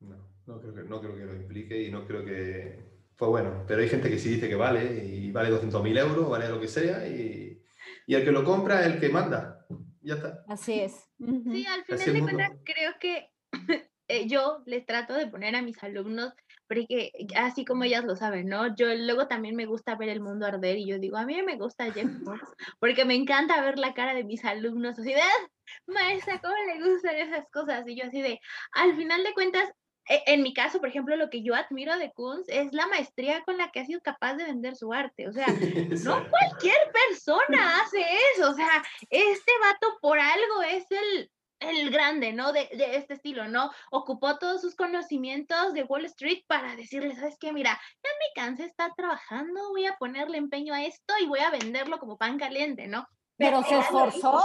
No, 0.00 0.16
no 0.46 0.60
creo, 0.60 0.74
que, 0.74 0.82
no 0.82 1.00
creo 1.00 1.16
que 1.16 1.24
lo 1.24 1.34
implique 1.36 1.82
y 1.82 1.90
no 1.90 2.06
creo 2.06 2.24
que... 2.24 2.92
Pues 3.16 3.30
bueno, 3.30 3.64
pero 3.66 3.80
hay 3.80 3.88
gente 3.88 4.10
que 4.10 4.18
sí 4.18 4.30
dice 4.30 4.48
que 4.48 4.56
vale 4.56 5.04
y 5.04 5.30
vale 5.30 5.50
200.000 5.50 5.96
euros, 5.96 6.28
vale 6.28 6.48
lo 6.48 6.60
que 6.60 6.66
sea 6.66 7.06
y, 7.06 7.62
y 8.06 8.14
el 8.14 8.24
que 8.24 8.32
lo 8.32 8.42
compra 8.44 8.80
es 8.80 8.86
el 8.86 9.00
que 9.00 9.08
manda. 9.08 9.64
Ya 10.02 10.14
está. 10.14 10.44
Así 10.48 10.80
es. 10.80 11.08
Sí, 11.18 11.64
al 11.66 11.84
final 11.84 12.12
de 12.12 12.20
cuentas 12.20 12.50
creo 12.64 12.92
que 13.00 13.30
eh, 14.08 14.26
yo 14.28 14.62
les 14.66 14.84
trato 14.84 15.14
de 15.14 15.28
poner 15.28 15.54
a 15.54 15.62
mis 15.62 15.82
alumnos, 15.82 16.34
porque 16.68 17.12
así 17.36 17.64
como 17.64 17.84
ellas 17.84 18.04
lo 18.04 18.16
saben, 18.16 18.48
¿no? 18.48 18.74
Yo 18.74 18.86
luego 18.94 19.28
también 19.28 19.56
me 19.56 19.66
gusta 19.66 19.94
ver 19.96 20.08
el 20.08 20.20
mundo 20.20 20.46
arder 20.46 20.78
y 20.78 20.86
yo 20.86 20.98
digo, 20.98 21.16
a 21.16 21.26
mí 21.26 21.40
me 21.42 21.56
gusta 21.56 21.92
Jeff 21.92 22.06
Koons, 22.24 22.42
porque 22.80 23.04
me 23.04 23.14
encanta 23.14 23.60
ver 23.62 23.78
la 23.78 23.94
cara 23.94 24.14
de 24.14 24.24
mis 24.24 24.44
alumnos 24.44 24.98
así 24.98 25.12
de, 25.12 25.20
"Ah, 25.20 25.48
maestra, 25.86 26.40
¿cómo 26.40 26.54
le 26.66 26.82
gustan 26.90 27.16
esas 27.16 27.46
cosas? 27.50 27.84
Y 27.86 27.96
yo 27.96 28.06
así 28.06 28.20
de, 28.22 28.40
al 28.72 28.96
final 28.96 29.22
de 29.24 29.34
cuentas, 29.34 29.70
e- 30.08 30.22
en 30.26 30.42
mi 30.42 30.52
caso, 30.52 30.80
por 30.80 30.88
ejemplo, 30.88 31.16
lo 31.16 31.30
que 31.30 31.42
yo 31.42 31.54
admiro 31.54 31.96
de 31.96 32.12
Kunz 32.12 32.46
es 32.48 32.72
la 32.72 32.86
maestría 32.86 33.42
con 33.44 33.56
la 33.56 33.70
que 33.70 33.80
ha 33.80 33.86
sido 33.86 34.00
capaz 34.02 34.34
de 34.34 34.44
vender 34.44 34.76
su 34.76 34.92
arte. 34.92 35.28
O 35.28 35.32
sea, 35.32 35.46
no 36.04 36.28
cualquier 36.28 36.76
persona 36.92 37.80
hace 37.80 38.04
eso. 38.34 38.50
O 38.50 38.54
sea, 38.54 38.82
este 39.10 39.52
vato 39.62 39.98
por 40.00 40.18
algo 40.18 40.62
es 40.70 40.84
el, 40.90 41.30
el 41.70 41.90
grande, 41.90 42.32
¿no? 42.32 42.52
De, 42.52 42.68
de 42.72 42.96
este 42.96 43.14
estilo, 43.14 43.48
¿no? 43.48 43.70
Ocupó 43.90 44.38
todos 44.38 44.60
sus 44.60 44.74
conocimientos 44.74 45.72
de 45.74 45.84
Wall 45.84 46.04
Street 46.06 46.42
para 46.46 46.76
decirle, 46.76 47.14
¿sabes 47.14 47.36
qué? 47.38 47.52
Mira, 47.52 47.70
ya 48.02 48.10
me 48.18 48.42
cansé 48.42 48.62
de 48.64 48.68
estar 48.68 48.92
trabajando, 48.94 49.70
voy 49.70 49.86
a 49.86 49.96
ponerle 49.96 50.38
empeño 50.38 50.74
a 50.74 50.84
esto 50.84 51.14
y 51.20 51.26
voy 51.26 51.40
a 51.40 51.50
venderlo 51.50 51.98
como 51.98 52.18
pan 52.18 52.38
caliente, 52.38 52.86
¿no? 52.86 53.06
Pero 53.36 53.62
se 53.64 53.78
esforzó. 53.78 54.40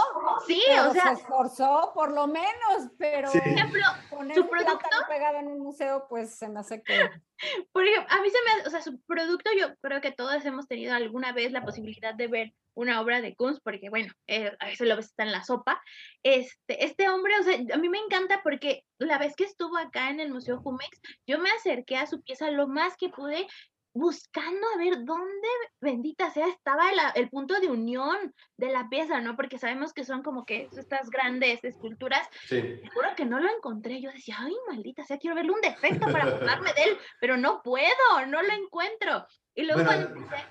Sí, 0.46 0.60
pero 0.66 0.90
o 0.90 0.92
sea, 0.92 1.14
se 1.14 1.22
esforzó 1.22 1.92
por 1.94 2.12
lo 2.12 2.26
menos, 2.26 2.90
pero 2.98 3.30
Sí. 3.30 3.38
por 3.38 3.48
ejemplo, 3.48 3.82
poner 4.10 4.34
su 4.36 4.48
producto- 4.48 4.88
pegado 5.08 5.38
en 5.38 5.46
un 5.48 5.60
museo, 5.60 6.06
pues 6.08 6.34
se 6.36 6.48
me 6.48 6.60
hace 6.60 6.82
que... 6.82 6.94
por 7.72 7.84
ejemplo, 7.86 8.12
a 8.16 8.20
mí 8.20 8.30
se 8.30 8.38
me, 8.44 8.50
hace- 8.60 8.68
o 8.68 8.70
sea, 8.70 8.82
su 8.82 9.00
producto, 9.02 9.50
yo 9.58 9.68
creo 9.80 10.00
que 10.00 10.10
todos 10.10 10.44
hemos 10.44 10.66
tenido 10.66 10.94
alguna 10.94 11.32
vez 11.32 11.52
la 11.52 11.64
posibilidad 11.64 12.14
de 12.14 12.26
ver 12.26 12.52
una 12.74 13.00
obra 13.00 13.20
de 13.20 13.34
Kunz, 13.34 13.60
porque 13.62 13.90
bueno, 13.90 14.12
eh, 14.28 14.56
a 14.60 14.66
veces 14.66 14.86
lo 14.88 14.96
ves 14.96 15.06
está 15.06 15.24
en 15.24 15.32
la 15.32 15.42
sopa. 15.44 15.82
Este, 16.22 16.84
este 16.84 17.08
hombre, 17.08 17.34
o 17.38 17.42
sea, 17.42 17.56
a 17.74 17.78
mí 17.78 17.88
me 17.88 17.98
encanta 17.98 18.42
porque 18.42 18.84
la 18.98 19.18
vez 19.18 19.34
que 19.36 19.44
estuvo 19.44 19.76
acá 19.76 20.08
en 20.10 20.20
el 20.20 20.30
Museo 20.32 20.60
Jumex, 20.60 21.00
yo 21.26 21.38
me 21.38 21.50
acerqué 21.50 21.96
a 21.96 22.06
su 22.06 22.22
pieza 22.22 22.50
lo 22.50 22.68
más 22.68 22.96
que 22.96 23.08
pude 23.08 23.46
buscando 23.92 24.66
a 24.74 24.78
ver 24.78 25.04
dónde, 25.04 25.48
bendita 25.80 26.30
sea, 26.30 26.46
estaba 26.48 26.92
la- 26.92 27.10
el 27.10 27.28
punto 27.28 27.58
de 27.60 27.68
unión 27.68 28.34
de 28.56 28.70
la 28.70 28.88
pieza, 28.88 29.20
¿no? 29.20 29.36
Porque 29.36 29.58
sabemos 29.58 29.92
que 29.92 30.04
son 30.04 30.22
como 30.22 30.44
que 30.44 30.68
estas 30.76 31.10
grandes 31.10 31.64
esculturas 31.64 32.28
Sí. 32.46 32.60
te 32.60 32.88
juro 32.94 33.08
que 33.16 33.24
no 33.24 33.40
lo 33.40 33.50
encontré. 33.50 34.00
Yo 34.00 34.10
decía, 34.12 34.36
ay, 34.38 34.54
maldita 34.68 35.04
sea, 35.04 35.18
quiero 35.18 35.34
verle 35.36 35.52
un 35.52 35.60
defecto 35.60 36.06
para 36.12 36.30
burlarme 36.30 36.72
de 36.74 36.82
él, 36.84 36.98
pero 37.20 37.36
no 37.36 37.62
puedo, 37.62 38.26
no 38.28 38.42
lo 38.42 38.52
encuentro. 38.52 39.26
Y 39.54 39.64
luego 39.64 39.82
Bueno, 39.82 40.06
cuando 40.08 40.20
empecé- 40.20 40.46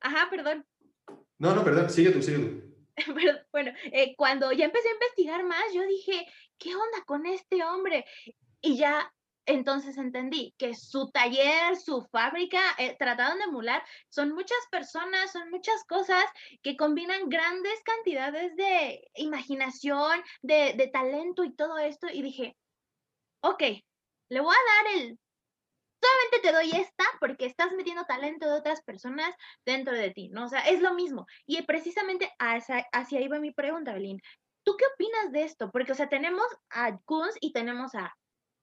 Ajá, 0.00 0.28
perdón. 0.30 0.66
No, 1.38 1.54
no, 1.54 1.64
perdón, 1.64 1.88
sigue 1.90 2.10
tú, 2.10 2.20
sigue 2.22 2.38
tú. 2.38 2.72
pero, 3.16 3.38
bueno, 3.52 3.72
eh, 3.84 4.14
cuando 4.16 4.52
ya 4.52 4.66
empecé 4.66 4.88
a 4.88 4.92
investigar 4.92 5.44
más, 5.44 5.72
yo 5.72 5.82
dije, 5.82 6.26
¿qué 6.58 6.74
onda 6.74 7.02
con 7.06 7.24
este 7.24 7.64
hombre? 7.64 8.04
Y 8.60 8.76
ya 8.76 9.12
entonces 9.46 9.98
entendí 9.98 10.54
que 10.58 10.74
su 10.74 11.10
taller, 11.10 11.76
su 11.76 12.02
fábrica, 12.12 12.60
eh, 12.78 12.96
trataron 12.98 13.38
de 13.38 13.44
emular, 13.44 13.82
son 14.08 14.32
muchas 14.32 14.58
personas, 14.70 15.32
son 15.32 15.50
muchas 15.50 15.84
cosas 15.84 16.24
que 16.62 16.76
combinan 16.76 17.28
grandes 17.28 17.82
cantidades 17.84 18.54
de 18.56 19.08
imaginación, 19.14 20.22
de, 20.42 20.74
de 20.74 20.88
talento 20.88 21.44
y 21.44 21.54
todo 21.54 21.78
esto. 21.78 22.06
Y 22.12 22.22
dije, 22.22 22.56
ok, 23.42 23.62
le 24.28 24.40
voy 24.40 24.54
a 24.54 24.84
dar 24.84 25.02
el 25.02 25.18
solamente 26.02 26.40
te 26.42 26.52
doy 26.52 26.80
esta 26.80 27.04
porque 27.20 27.46
estás 27.46 27.72
metiendo 27.72 28.04
talento 28.04 28.46
de 28.46 28.58
otras 28.58 28.82
personas 28.82 29.34
dentro 29.64 29.94
de 29.94 30.10
ti, 30.10 30.28
¿no? 30.30 30.46
O 30.46 30.48
sea, 30.48 30.60
es 30.60 30.80
lo 30.80 30.94
mismo. 30.94 31.26
Y 31.46 31.62
precisamente 31.62 32.30
hacia, 32.38 32.86
hacia 32.92 33.18
ahí 33.18 33.28
va 33.28 33.38
mi 33.38 33.52
pregunta, 33.52 33.92
Belín. 33.92 34.20
¿Tú 34.64 34.76
qué 34.76 34.84
opinas 34.94 35.32
de 35.32 35.42
esto? 35.42 35.70
Porque, 35.70 35.92
o 35.92 35.94
sea, 35.94 36.08
tenemos 36.08 36.46
a 36.70 36.96
Kunz 37.04 37.36
y 37.40 37.52
tenemos 37.52 37.94
a 37.94 38.14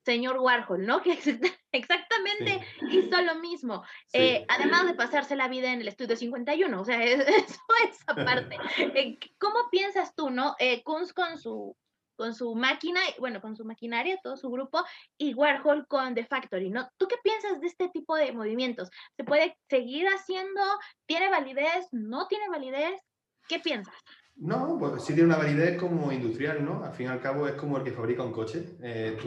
señor 0.04 0.38
Warhol, 0.40 0.86
¿no? 0.86 1.02
Que 1.72 1.78
exactamente 1.78 2.66
hizo 2.90 3.22
lo 3.22 3.36
mismo. 3.36 3.84
Eh, 4.14 4.46
además 4.48 4.88
de 4.88 4.96
pasarse 4.96 5.36
la 5.36 5.48
vida 5.48 5.72
en 5.72 5.82
el 5.82 5.88
estudio 5.88 6.16
51, 6.16 6.82
o 6.82 6.86
sea, 6.86 7.04
eso 7.04 7.62
es 7.88 8.00
aparte. 8.08 8.58
Eh, 8.96 9.20
¿Cómo 9.38 9.70
piensas 9.70 10.16
tú, 10.16 10.30
no? 10.30 10.56
Eh, 10.60 10.84
Kunz 10.84 11.14
con 11.14 11.38
su 11.38 11.76
con 12.16 12.36
su 12.36 12.54
máquina, 12.54 13.00
bueno, 13.18 13.40
con 13.40 13.56
su 13.56 13.64
maquinaria, 13.64 14.20
todo 14.22 14.36
su 14.36 14.50
grupo, 14.50 14.84
y 15.18 15.34
Warhol 15.34 15.88
con 15.88 16.16
The 16.16 16.26
Factory, 16.26 16.70
¿no? 16.70 16.90
¿Tú 16.98 17.08
qué 17.08 17.16
piensas 17.24 17.62
de 17.62 17.68
este 17.68 17.88
tipo 17.88 18.14
de 18.18 18.34
movimientos? 18.34 18.90
¿Se 19.16 19.24
puede 19.24 19.58
seguir 19.70 20.06
haciendo? 20.08 20.62
¿Tiene 21.06 21.30
validez? 21.30 21.88
¿No 21.94 22.28
tiene 22.28 22.50
validez? 22.50 23.00
¿Qué 23.48 23.60
piensas? 23.60 23.96
No, 24.42 24.78
pues 24.80 25.04
sí 25.04 25.14
tiene 25.14 25.28
una 25.28 25.38
validez 25.38 25.78
como 25.78 26.14
industrial, 26.14 26.64
¿no? 26.64 26.82
Al 26.84 26.94
fin 26.94 27.08
y 27.08 27.10
al 27.10 27.20
cabo 27.20 27.46
es 27.46 27.56
como 27.56 27.78
el 27.78 27.84
que 27.84 27.92
fabrica 27.92 28.24
un 28.24 28.32
coche. 28.32 28.78
Eh, 28.82 29.18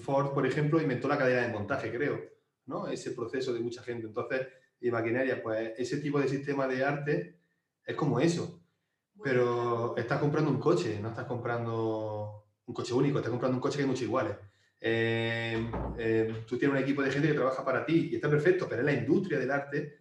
Ford, 0.00 0.32
por 0.32 0.46
ejemplo, 0.46 0.80
inventó 0.80 1.08
la 1.08 1.18
cadena 1.18 1.42
de 1.42 1.52
montaje, 1.52 1.90
creo, 1.90 2.20
¿no? 2.66 2.86
Ese 2.86 3.10
proceso 3.10 3.52
de 3.52 3.60
mucha 3.60 3.82
gente. 3.82 4.06
Entonces, 4.06 4.46
y 4.80 4.90
maquinaria, 4.90 5.42
pues 5.42 5.72
ese 5.76 5.98
tipo 5.98 6.20
de 6.20 6.28
sistema 6.28 6.68
de 6.68 6.84
arte 6.84 7.40
es 7.84 7.96
como 7.96 8.20
eso. 8.20 8.62
Pero 9.22 9.96
estás 9.96 10.20
comprando 10.20 10.50
un 10.50 10.60
coche, 10.60 11.00
no 11.02 11.08
estás 11.08 11.26
comprando 11.26 12.46
un 12.64 12.74
coche 12.74 12.94
único, 12.94 13.18
estás 13.18 13.30
comprando 13.30 13.56
un 13.56 13.60
coche 13.60 13.76
que 13.76 13.82
hay 13.82 13.88
muchos 13.88 14.04
iguales. 14.04 14.36
Eh, 14.80 15.68
eh, 15.98 16.44
tú 16.46 16.56
tienes 16.56 16.76
un 16.76 16.82
equipo 16.82 17.02
de 17.02 17.10
gente 17.10 17.28
que 17.28 17.34
trabaja 17.34 17.64
para 17.64 17.84
ti 17.84 18.10
y 18.12 18.14
está 18.14 18.30
perfecto, 18.30 18.66
pero 18.68 18.82
es 18.82 18.86
la 18.86 18.94
industria 18.94 19.38
del 19.40 19.50
arte 19.50 19.98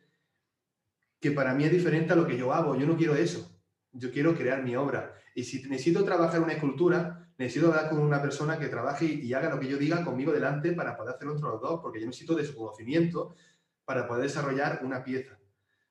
que 1.19 1.31
para 1.31 1.53
mí 1.55 1.65
es 1.65 1.71
diferente 1.71 2.13
a 2.13 2.15
lo 2.15 2.27
que 2.27 2.37
yo 2.37 2.53
hago. 2.53 2.75
Yo 2.75 2.85
no 2.85 2.95
quiero 2.95 3.15
eso. 3.15 3.58
Yo 3.91 4.11
quiero 4.11 4.35
crear 4.35 4.63
mi 4.63 4.75
obra. 4.75 5.13
Y 5.35 5.43
si 5.43 5.67
necesito 5.69 6.03
trabajar 6.03 6.41
una 6.41 6.53
escultura, 6.53 7.29
necesito 7.37 7.67
hablar 7.67 7.89
con 7.89 7.99
una 7.99 8.21
persona 8.21 8.59
que 8.59 8.67
trabaje 8.67 9.05
y, 9.05 9.33
haga 9.33 9.49
lo 9.49 9.59
que 9.59 9.67
yo 9.67 9.77
diga 9.77 10.03
conmigo 10.03 10.31
delante 10.31 10.73
para 10.73 10.97
poder 10.97 11.15
hacer 11.15 11.27
otros 11.27 11.51
los 11.51 11.61
dos, 11.61 11.79
porque 11.81 11.99
yo 11.99 12.05
necesito 12.05 12.35
de 12.35 12.43
su 12.43 12.55
conocimiento 12.55 13.35
para 13.85 14.07
poder 14.07 14.23
desarrollar 14.23 14.81
una 14.83 15.03
pieza. 15.03 15.39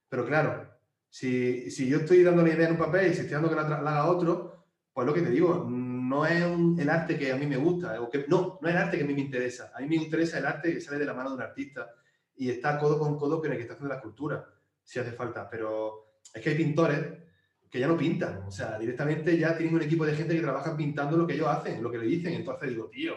Pero 0.08 0.26
claro, 0.26 0.70
si, 1.08 1.70
si 1.70 1.88
yo 1.88 1.98
estoy 1.98 2.22
dando 2.22 2.42
la 2.42 2.50
idea 2.50 2.66
en 2.66 2.72
un 2.72 2.78
papel 2.78 3.10
y 3.10 3.14
si 3.14 3.20
estoy 3.22 3.34
dando 3.34 3.48
que 3.48 3.56
la, 3.56 3.80
la 3.80 3.90
haga 3.90 4.10
otro, 4.10 4.66
pues 4.92 5.06
lo 5.06 5.14
que 5.14 5.22
te 5.22 5.30
digo, 5.30 5.64
no 5.68 6.26
es 6.26 6.42
el 6.78 6.90
arte 6.90 7.18
que 7.18 7.32
a 7.32 7.36
mí 7.36 7.46
me 7.46 7.56
gusta, 7.56 8.00
o 8.00 8.10
que, 8.10 8.26
no, 8.28 8.58
no 8.60 8.68
es 8.68 8.74
el 8.74 8.80
arte 8.80 8.98
que 8.98 9.04
a 9.04 9.06
mí 9.06 9.14
me 9.14 9.20
interesa. 9.20 9.72
A 9.74 9.80
mí 9.80 9.88
me 9.88 9.96
interesa 9.96 10.38
el 10.38 10.46
arte 10.46 10.74
que 10.74 10.80
sale 10.80 10.98
de 10.98 11.04
la 11.04 11.14
mano 11.14 11.30
de 11.30 11.36
un 11.36 11.42
artista 11.42 11.88
y 12.36 12.50
está 12.50 12.78
codo 12.78 12.98
con 12.98 13.18
codo 13.18 13.40
con 13.40 13.50
el 13.50 13.56
que 13.56 13.62
está 13.62 13.74
haciendo 13.74 13.88
la 13.88 14.00
escultura, 14.00 14.44
si 14.82 14.98
hace 14.98 15.12
falta. 15.12 15.48
Pero 15.48 16.20
es 16.32 16.42
que 16.42 16.50
hay 16.50 16.56
pintores 16.56 17.27
que 17.70 17.80
ya 17.80 17.86
no 17.86 17.96
pintan, 17.96 18.42
o 18.46 18.50
sea, 18.50 18.78
directamente 18.78 19.36
ya 19.36 19.56
tienen 19.56 19.74
un 19.74 19.82
equipo 19.82 20.06
de 20.06 20.14
gente 20.14 20.34
que 20.34 20.40
trabaja 20.40 20.76
pintando 20.76 21.16
lo 21.16 21.26
que 21.26 21.34
ellos 21.34 21.48
hacen, 21.48 21.82
lo 21.82 21.90
que 21.90 21.98
le 21.98 22.06
dicen. 22.06 22.32
Entonces 22.32 22.70
digo, 22.70 22.88
tío, 22.88 23.14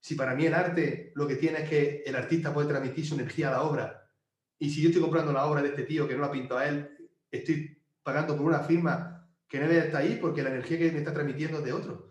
si 0.00 0.14
para 0.14 0.34
mí 0.34 0.46
el 0.46 0.54
arte 0.54 1.12
lo 1.14 1.26
que 1.26 1.36
tiene 1.36 1.62
es 1.62 1.68
que 1.68 2.02
el 2.06 2.14
artista 2.14 2.54
puede 2.54 2.68
transmitir 2.68 3.06
su 3.06 3.14
energía 3.14 3.48
a 3.48 3.52
la 3.52 3.62
obra, 3.62 4.10
y 4.58 4.70
si 4.70 4.82
yo 4.82 4.88
estoy 4.88 5.02
comprando 5.02 5.32
la 5.32 5.46
obra 5.46 5.62
de 5.62 5.68
este 5.68 5.84
tío 5.84 6.08
que 6.08 6.14
no 6.14 6.22
la 6.22 6.30
pinto 6.30 6.56
a 6.56 6.66
él, 6.68 6.96
estoy 7.30 7.80
pagando 8.02 8.36
por 8.36 8.46
una 8.46 8.60
firma 8.60 9.28
que 9.48 9.60
no 9.60 9.66
está 9.66 9.98
ahí 9.98 10.18
porque 10.20 10.42
la 10.42 10.50
energía 10.50 10.78
que 10.78 10.92
me 10.92 10.98
está 10.98 11.12
transmitiendo 11.12 11.58
es 11.58 11.64
de 11.64 11.72
otro. 11.72 12.10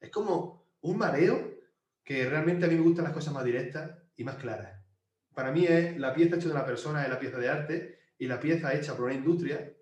Es 0.00 0.10
como 0.10 0.68
un 0.80 0.98
mareo 0.98 1.54
que 2.02 2.28
realmente 2.28 2.66
a 2.66 2.68
mí 2.68 2.74
me 2.74 2.82
gustan 2.82 3.04
las 3.04 3.14
cosas 3.14 3.32
más 3.32 3.44
directas 3.44 3.96
y 4.16 4.24
más 4.24 4.36
claras. 4.36 4.82
Para 5.34 5.50
mí 5.50 5.66
es 5.66 5.96
la 5.98 6.14
pieza 6.14 6.36
hecha 6.36 6.46
de 6.46 6.52
una 6.52 6.66
persona 6.66 7.04
es 7.04 7.08
la 7.08 7.18
pieza 7.18 7.38
de 7.38 7.48
arte 7.48 7.98
y 8.18 8.26
la 8.26 8.38
pieza 8.38 8.74
hecha 8.74 8.94
por 8.94 9.06
una 9.06 9.14
industria 9.14 9.72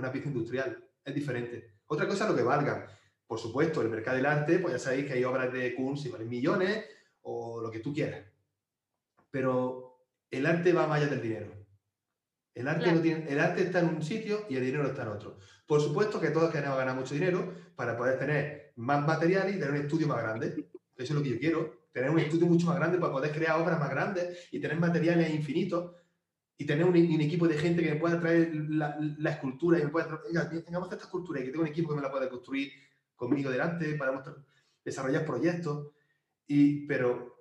una 0.00 0.12
pieza 0.12 0.28
industrial. 0.28 0.84
Es 1.04 1.14
diferente. 1.14 1.74
Otra 1.86 2.06
cosa 2.06 2.24
es 2.24 2.30
lo 2.30 2.36
que 2.36 2.42
valga. 2.42 2.88
Por 3.26 3.38
supuesto, 3.38 3.80
el 3.80 3.88
mercado 3.88 4.16
del 4.16 4.26
arte, 4.26 4.58
pues 4.58 4.74
ya 4.74 4.78
sabéis 4.78 5.06
que 5.06 5.12
hay 5.12 5.24
obras 5.24 5.52
de 5.52 5.74
Kunz 5.74 6.04
y 6.04 6.08
valen 6.08 6.28
millones 6.28 6.84
o 7.22 7.60
lo 7.60 7.70
que 7.70 7.80
tú 7.80 7.94
quieras. 7.94 8.24
Pero 9.30 10.04
el 10.30 10.46
arte 10.46 10.72
va 10.72 10.86
más 10.86 11.00
allá 11.00 11.10
del 11.10 11.22
dinero. 11.22 11.60
El 12.54 12.66
arte, 12.66 12.92
no 12.92 13.00
tiene, 13.00 13.26
el 13.28 13.38
arte 13.38 13.62
está 13.62 13.80
en 13.80 13.88
un 13.88 14.02
sitio 14.02 14.46
y 14.48 14.56
el 14.56 14.64
dinero 14.64 14.86
está 14.86 15.02
en 15.02 15.08
otro. 15.08 15.38
Por 15.66 15.80
supuesto 15.80 16.20
que 16.20 16.30
todos 16.30 16.50
queremos 16.50 16.76
ganar 16.76 16.96
mucho 16.96 17.14
dinero 17.14 17.54
para 17.76 17.96
poder 17.96 18.18
tener 18.18 18.72
más 18.76 19.06
material 19.06 19.48
y 19.48 19.58
tener 19.58 19.70
un 19.70 19.76
estudio 19.76 20.08
más 20.08 20.22
grande. 20.22 20.48
Eso 20.48 20.72
es 20.96 21.10
lo 21.10 21.22
que 21.22 21.30
yo 21.30 21.38
quiero. 21.38 21.88
Tener 21.92 22.10
un 22.10 22.18
estudio 22.18 22.46
mucho 22.46 22.66
más 22.66 22.76
grande 22.76 22.98
para 22.98 23.12
poder 23.12 23.30
crear 23.32 23.60
obras 23.60 23.78
más 23.78 23.90
grandes 23.90 24.48
y 24.50 24.60
tener 24.60 24.78
materiales 24.78 25.30
infinitos 25.32 25.92
y 26.60 26.66
tener 26.66 26.84
un, 26.84 26.94
equipo 26.94 27.48
de 27.48 27.56
gente 27.56 27.82
que 27.82 27.94
me 27.94 27.98
pueda 27.98 28.20
traer 28.20 28.52
la, 28.68 29.30
escultura 29.30 29.78
y 29.78 29.84
me 29.84 29.88
pueda 29.88 30.08
traer, 30.08 30.62
tengamos 30.62 30.92
esta 30.92 31.04
escultura 31.04 31.40
y 31.40 31.44
que 31.44 31.50
tenga 31.52 31.62
un 31.62 31.70
equipo 31.70 31.88
que 31.88 31.96
me 31.96 32.02
la 32.02 32.10
pueda 32.10 32.28
construir 32.28 32.70
conmigo 33.16 33.50
delante 33.50 33.94
para 33.94 34.22
desarrollar 34.84 35.24
proyectos. 35.24 35.88
Y, 36.46 36.86
pero 36.86 37.34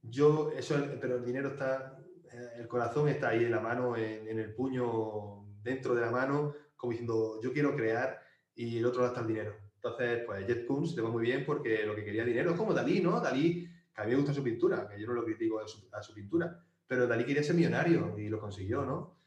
yo, 0.00 0.52
eso, 0.52 0.76
pero 1.00 1.16
el 1.16 1.24
dinero 1.24 1.48
está, 1.48 1.98
eh, 2.32 2.60
el 2.60 2.68
corazón 2.68 3.08
está 3.08 3.30
ahí 3.30 3.42
en 3.42 3.50
la 3.50 3.58
mano, 3.58 3.96
en, 3.96 4.28
en 4.28 4.38
el 4.38 4.54
puño, 4.54 5.44
dentro 5.60 5.96
de 5.96 6.02
la 6.02 6.12
mano 6.12 6.54
como 6.76 6.92
diciendo, 6.92 7.40
yo 7.42 7.52
quiero 7.52 7.74
crear 7.74 8.22
y 8.54 8.78
el 8.78 8.86
otro 8.86 9.00
lado 9.00 9.12
está 9.12 9.22
el 9.22 9.26
dinero. 9.26 9.56
Entonces, 9.74 10.22
pues 10.24 10.46
Jet 10.46 10.66
Koons 10.66 10.94
le 10.94 11.02
va 11.02 11.10
muy 11.10 11.24
bien 11.24 11.44
porque 11.44 11.84
lo 11.84 11.96
que 11.96 12.04
quería 12.04 12.24
dinero 12.24 12.52
es 12.52 12.56
como 12.56 12.72
Dalí, 12.72 13.00
¿no? 13.00 13.20
Dalí, 13.20 13.68
que 13.92 14.02
a 14.02 14.04
mí 14.04 14.10
me 14.12 14.18
gusta 14.18 14.32
su 14.32 14.44
pintura, 14.44 14.86
que 14.88 15.00
yo 15.00 15.08
no 15.08 15.14
lo 15.14 15.24
critico 15.24 15.58
a 15.58 15.66
su, 15.66 15.88
a 15.92 16.00
su 16.00 16.14
pintura, 16.14 16.64
pero 16.86 17.06
Dalí 17.06 17.24
quería 17.24 17.42
ser 17.42 17.54
millonario 17.54 18.14
y 18.18 18.28
lo 18.28 18.40
consiguió, 18.40 18.84
¿no? 18.84 19.18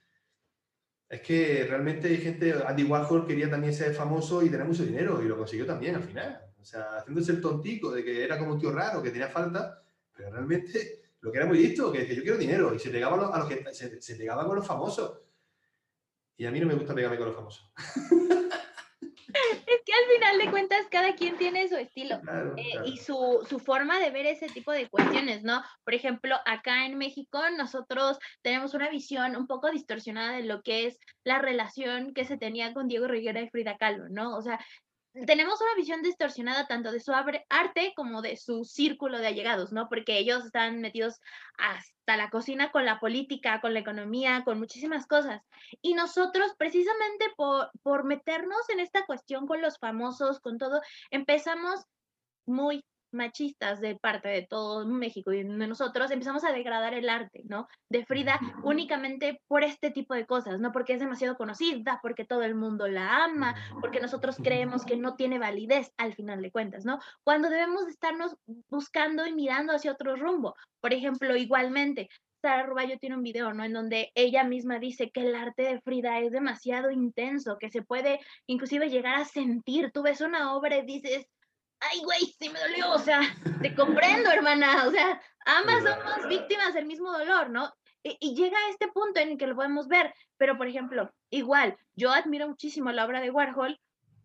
Es 1.10 1.22
que 1.22 1.66
realmente 1.68 2.10
hay 2.10 2.18
gente, 2.18 2.54
Andy 2.66 2.84
Warhol 2.84 3.26
quería 3.26 3.50
también 3.50 3.74
ser 3.74 3.94
famoso 3.94 4.44
y 4.44 4.50
tener 4.50 4.68
mucho 4.68 4.84
dinero 4.84 5.22
y 5.24 5.28
lo 5.28 5.38
consiguió 5.38 5.66
también 5.66 5.96
al 5.96 6.04
final. 6.04 6.42
O 6.60 6.66
sea, 6.66 6.98
haciéndose 6.98 7.32
el 7.32 7.42
tontico 7.42 7.92
de 7.92 8.04
que 8.04 8.24
era 8.24 8.38
como 8.38 8.54
un 8.54 8.60
tío 8.60 8.72
raro, 8.72 9.02
que 9.02 9.12
tenía 9.12 9.30
falta, 9.30 9.82
pero 10.14 10.32
realmente 10.32 11.02
lo 11.22 11.32
que 11.32 11.38
era 11.38 11.48
muy 11.48 11.60
listo, 11.60 11.92
que, 11.92 12.06
que 12.06 12.16
yo 12.16 12.24
quiero 12.24 12.38
dinero 12.38 12.74
y 12.74 12.80
se 12.80 12.90
pegaba 12.90 13.16
a 13.16 13.18
los, 13.18 13.34
a 13.34 13.40
los 13.40 13.48
que 13.48 13.74
se, 13.74 14.02
se 14.02 14.16
pegaba 14.16 14.46
con 14.46 14.58
los 14.58 14.68
famosos. 14.68 15.22
Y 16.36 16.46
a 16.46 16.52
mí 16.52 16.60
no 16.60 16.68
me 16.68 16.76
gusta 16.76 16.94
pegarme 16.94 17.18
con 17.18 17.28
los 17.28 17.36
famosos. 17.36 17.72
Es 19.34 19.82
que 19.86 19.94
al 19.94 20.16
final 20.16 20.38
de 20.38 20.52
cuentas 20.52 20.88
cada 20.90 21.14
quien 21.16 21.38
tiene 21.38 21.68
su 21.68 21.76
estilo 21.76 22.22
eh, 22.56 22.80
y 22.86 22.98
su, 22.98 23.46
su, 23.48 23.60
forma 23.60 24.00
de 24.00 24.12
ver 24.12 24.26
ese 24.26 24.48
tipo 24.48 24.72
de 24.72 24.90
cuestiones, 24.90 25.44
¿no? 25.44 25.62
Por 25.84 25.94
ejemplo, 25.94 26.36
acá 26.46 26.86
en 26.86 26.98
México 26.98 27.40
nosotros 27.58 28.18
tenemos 28.42 28.74
una 28.74 28.90
visión 28.90 29.36
un 29.36 29.48
poco 29.48 29.70
distorsionada 29.70 30.38
de 30.38 30.44
lo 30.44 30.62
que 30.62 30.88
es 30.88 30.98
la 31.24 31.40
relación 31.40 32.14
que 32.14 32.26
se 32.26 32.38
tenía 32.38 32.74
con 32.74 32.88
Diego 32.88 33.08
Rivera 33.08 33.42
y 33.42 33.50
Frida 33.50 33.78
Kahlo, 33.78 34.08
¿no? 34.10 34.36
O 34.38 34.42
sea, 34.42 34.60
tenemos 35.26 35.60
una 35.62 35.76
visión 35.76 36.02
distorsionada 36.02 36.68
tanto 36.68 36.92
de 36.92 37.00
su 37.00 37.12
arte 37.14 37.94
como 37.96 38.22
de 38.22 38.38
su 38.38 38.64
círculo 38.64 39.20
de 39.20 39.28
allegados, 39.28 39.72
¿no? 39.72 39.90
Porque 39.90 40.18
ellos 40.18 40.46
están 40.46 40.82
metidos 40.82 41.20
hasta 41.58 42.18
la 42.18 42.30
cocina 42.30 42.72
con 42.72 42.86
la 42.86 43.00
política, 43.00 43.62
con 43.62 43.74
la 43.74 43.80
economía, 43.80 44.44
con 44.44 44.60
muchísimas 44.60 45.08
cosas. 45.08 45.42
Y 45.82 45.94
nosotros, 45.94 46.54
precisamente 46.58 47.26
por, 47.36 47.72
por 47.84 48.04
meternos 48.04 48.70
en 48.70 48.80
esta 48.80 49.06
cuestión 49.06 49.48
con 49.48 49.62
los 49.62 49.78
famosos, 49.80 50.40
con 50.40 50.58
todo, 50.58 50.82
empezamos 51.10 51.86
muy 52.46 52.84
machistas 53.12 53.82
de 53.82 53.96
parte 53.96 54.30
de 54.30 54.44
todo 54.44 54.86
México 54.86 55.32
y 55.32 55.44
de 55.44 55.68
nosotros, 55.68 56.12
empezamos 56.12 56.44
a 56.44 56.52
degradar 56.52 56.94
el 56.94 57.10
arte, 57.10 57.44
¿no? 57.46 57.68
De 57.90 58.06
Frida 58.06 58.40
únicamente 58.64 59.42
por 59.48 59.64
este 59.64 59.92
tipo 59.92 60.14
de 60.14 60.26
cosas, 60.26 60.60
¿no? 60.60 60.72
Porque 60.72 60.94
es 60.94 61.00
demasiado 61.00 61.38
conocida, 61.38 62.00
porque 62.02 62.26
todo 62.26 62.44
el 62.44 62.56
mundo 62.56 62.88
la 62.88 63.26
ama, 63.26 63.56
porque 63.82 64.00
nosotros 64.00 64.38
creemos 64.38 64.86
que 64.86 64.98
no 64.98 65.16
tiene 65.16 65.40
validez 65.40 65.92
al 65.98 66.14
final 66.14 66.42
de 66.42 66.52
cuentas, 66.52 66.86
¿no? 66.86 67.00
Cuando 67.24 67.50
debemos 67.50 67.88
estarnos 67.88 68.36
buscando 68.70 69.26
y 69.26 69.34
mirando 69.34 69.74
hacia 69.74 69.92
otro 69.92 70.16
rumbo. 70.16 70.56
Por 70.82 70.94
ejemplo, 70.94 71.36
igualmente, 71.36 72.10
Sara 72.42 72.64
Ruballo 72.64 73.00
tiene 73.00 73.16
un 73.16 73.24
video, 73.24 73.54
¿no? 73.54 73.64
En 73.64 73.74
donde 73.74 74.12
ella 74.16 74.44
misma 74.44 74.80
dice 74.80 75.10
que 75.10 75.22
el 75.22 75.36
arte 75.36 75.64
de 75.64 75.82
Frida 75.82 76.20
es 76.20 76.32
demasiado 76.32 76.92
intenso, 76.92 77.58
que 77.60 77.70
se 77.70 77.82
puede 77.82 78.20
inclusive 78.46 78.90
llegar 78.90 79.16
a 79.16 79.26
sentir. 79.26 79.92
Tú 79.92 80.04
ves 80.04 80.22
una 80.22 80.56
obra 80.56 80.78
y 80.78 80.86
dices, 80.86 81.28
ay, 81.80 82.02
güey, 82.04 82.36
sí 82.40 82.50
me 82.50 82.60
dolió, 82.60 82.92
o 82.92 83.00
sea, 83.00 83.22
te 83.62 83.76
comprendo, 83.76 84.32
hermana, 84.32 84.88
o 84.88 84.92
sea, 84.92 85.22
ambas 85.46 85.84
somos 85.84 86.28
víctimas 86.28 86.74
del 86.74 86.86
mismo 86.86 87.12
dolor, 87.12 87.50
¿no? 87.50 87.74
Y, 88.04 88.36
llega 88.36 88.58
a 88.58 88.70
este 88.70 88.88
punto 88.88 89.20
en 89.20 89.32
el 89.32 89.38
que 89.38 89.48
lo 89.48 89.56
podemos 89.56 89.88
ver, 89.88 90.14
pero 90.38 90.58
por 90.58 90.68
ejemplo, 90.68 91.12
igual, 91.30 91.78
yo 91.96 92.12
admiro 92.12 92.48
muchísimo 92.48 92.92
la 92.92 93.06
obra 93.06 93.20
de 93.20 93.32
Warhol 93.32 93.78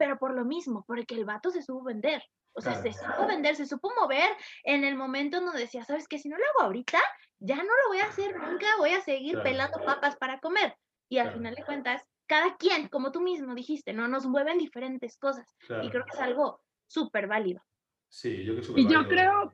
pero 0.03 0.19
por 0.19 0.35
lo 0.35 0.45
mismo, 0.45 0.85
porque 0.85 1.15
el 1.15 1.25
vato 1.25 1.51
se 1.51 1.63
supo 1.63 1.85
vender. 1.85 2.25
O 2.55 2.61
sea, 2.61 2.75
se 2.75 2.93
supo 2.93 3.25
vender, 3.25 3.55
se 3.55 3.67
supo 3.67 3.93
mover 4.01 4.31
en 4.65 4.83
el 4.83 4.97
momento 4.97 5.41
donde 5.41 5.61
decía, 5.61 5.85
¿sabes 5.85 6.09
qué? 6.09 6.19
Si 6.19 6.29
no 6.29 6.37
lo 6.37 6.45
hago 6.45 6.63
ahorita, 6.63 6.99
ya 7.39 7.55
no 7.55 7.63
lo 7.63 7.89
voy 7.89 8.01
a 8.01 8.07
hacer 8.07 8.37
nunca, 8.37 8.67
voy 8.79 8.91
a 8.91 9.01
seguir 9.01 9.41
pelando 9.43 9.79
papas 9.85 10.17
para 10.17 10.41
comer. 10.41 10.77
Y 11.09 11.19
al 11.19 11.33
final 11.33 11.55
de 11.55 11.65
cuentas, 11.65 12.03
cada 12.27 12.57
quien, 12.57 12.89
como 12.89 13.13
tú 13.13 13.21
mismo 13.21 13.55
dijiste, 13.55 13.93
¿no? 13.93 14.09
Nos 14.09 14.27
mueven 14.27 14.59
diferentes 14.59 15.17
cosas. 15.19 15.47
Y 15.83 15.89
creo 15.91 16.05
que 16.05 16.15
es 16.15 16.21
algo 16.21 16.61
súper 16.93 17.27
válido. 17.27 17.63
Sí, 18.09 18.45
yo 18.45 18.55
creo 18.55 18.75
que 18.75 18.81
Y 18.81 18.89
yo 18.89 19.09
creo, 19.09 19.53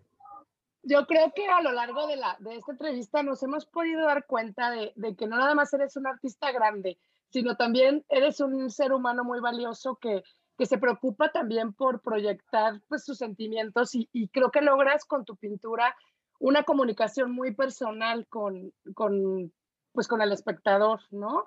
yo 0.82 1.06
creo 1.06 1.32
que 1.34 1.46
a 1.46 1.62
lo 1.62 1.72
largo 1.72 2.06
de, 2.08 2.16
la, 2.16 2.36
de 2.40 2.56
esta 2.56 2.72
entrevista 2.72 3.22
nos 3.22 3.42
hemos 3.42 3.66
podido 3.66 4.04
dar 4.04 4.26
cuenta 4.26 4.70
de, 4.70 4.92
de, 4.96 5.14
que 5.14 5.26
no 5.26 5.36
nada 5.36 5.54
más 5.54 5.72
eres 5.72 5.96
un 5.96 6.06
artista 6.06 6.50
grande, 6.50 6.98
sino 7.30 7.56
también 7.56 8.04
eres 8.08 8.40
un 8.40 8.70
ser 8.70 8.92
humano 8.92 9.22
muy 9.22 9.40
valioso 9.40 9.96
que, 9.96 10.24
que 10.56 10.66
se 10.66 10.78
preocupa 10.78 11.30
también 11.30 11.72
por 11.72 12.00
proyectar 12.00 12.80
pues, 12.88 13.04
sus 13.04 13.18
sentimientos 13.18 13.94
y, 13.94 14.08
y, 14.12 14.28
creo 14.28 14.50
que 14.50 14.60
logras 14.60 15.04
con 15.04 15.24
tu 15.24 15.36
pintura 15.36 15.94
una 16.40 16.64
comunicación 16.64 17.30
muy 17.30 17.54
personal 17.54 18.26
con, 18.28 18.72
con, 18.94 19.52
pues, 19.92 20.08
con 20.08 20.20
el 20.22 20.32
espectador, 20.32 21.00
¿no? 21.10 21.46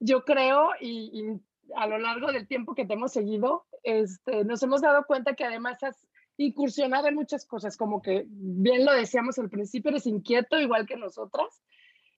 Yo 0.00 0.24
creo, 0.24 0.70
y, 0.80 1.10
y 1.12 1.40
a 1.76 1.86
lo 1.86 1.98
largo 1.98 2.32
del 2.32 2.46
tiempo 2.46 2.74
que 2.74 2.84
te 2.84 2.94
hemos 2.94 3.12
seguido, 3.12 3.66
este, 3.82 4.44
nos 4.44 4.62
hemos 4.62 4.80
dado 4.80 5.04
cuenta 5.06 5.34
que 5.34 5.44
además 5.44 5.82
has 5.82 6.06
incursionado 6.36 7.08
en 7.08 7.16
muchas 7.16 7.44
cosas, 7.44 7.76
como 7.76 8.00
que 8.00 8.24
bien 8.28 8.84
lo 8.84 8.92
decíamos 8.92 9.38
al 9.38 9.50
principio, 9.50 9.90
eres 9.90 10.06
inquieto 10.06 10.58
igual 10.58 10.86
que 10.86 10.96
nosotras 10.96 11.62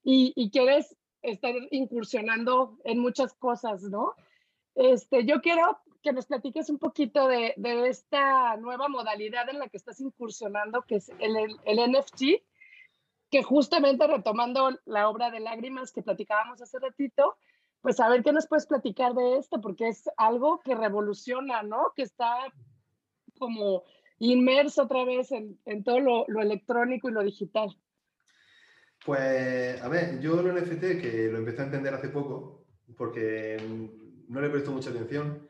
y, 0.02 0.50
quieres 0.50 0.96
estar 1.22 1.54
incursionando 1.70 2.78
en 2.84 2.98
muchas 2.98 3.34
cosas, 3.34 3.82
¿no? 3.82 4.14
Este, 4.74 5.26
yo 5.26 5.40
quiero 5.40 5.78
que 6.02 6.12
nos 6.12 6.26
platiques 6.26 6.70
un 6.70 6.78
poquito 6.78 7.28
de, 7.28 7.54
de, 7.56 7.88
esta 7.88 8.56
nueva 8.56 8.88
modalidad 8.88 9.48
en 9.50 9.58
la 9.58 9.68
que 9.68 9.76
estás 9.76 10.00
incursionando, 10.00 10.82
que 10.82 10.96
es 10.96 11.10
el, 11.18 11.36
el, 11.36 11.56
el, 11.64 11.92
NFT, 11.92 12.42
que 13.30 13.42
justamente 13.42 14.06
retomando 14.06 14.78
la 14.86 15.08
obra 15.08 15.30
de 15.30 15.40
Lágrimas 15.40 15.92
que 15.92 16.02
platicábamos 16.02 16.62
hace 16.62 16.78
ratito, 16.78 17.36
pues 17.80 17.98
a 18.00 18.08
ver 18.08 18.22
qué 18.22 18.32
nos 18.32 18.46
puedes 18.46 18.66
platicar 18.66 19.14
de 19.14 19.38
esto, 19.38 19.60
porque 19.60 19.88
es 19.88 20.08
algo 20.16 20.60
que 20.60 20.74
revoluciona, 20.74 21.62
¿no? 21.62 21.92
Que 21.96 22.02
está 22.02 22.52
como 23.38 23.84
inmerso 24.18 24.82
otra 24.82 25.04
vez 25.04 25.32
en, 25.32 25.84
todo 25.84 26.00
lo, 26.00 26.42
electrónico 26.42 27.08
y 27.08 27.12
lo 27.12 27.22
digital. 27.22 27.76
Pues, 29.04 29.80
a 29.80 29.88
ver, 29.88 30.20
yo 30.20 30.42
lo 30.42 30.52
NFT, 30.52 31.00
que 31.00 31.28
lo 31.32 31.38
empecé 31.38 31.62
a 31.62 31.64
entender 31.64 31.94
hace 31.94 32.10
poco, 32.10 32.66
porque 32.96 33.56
no 34.28 34.40
le 34.40 34.50
presto 34.50 34.72
mucha 34.72 34.90
atención, 34.90 35.48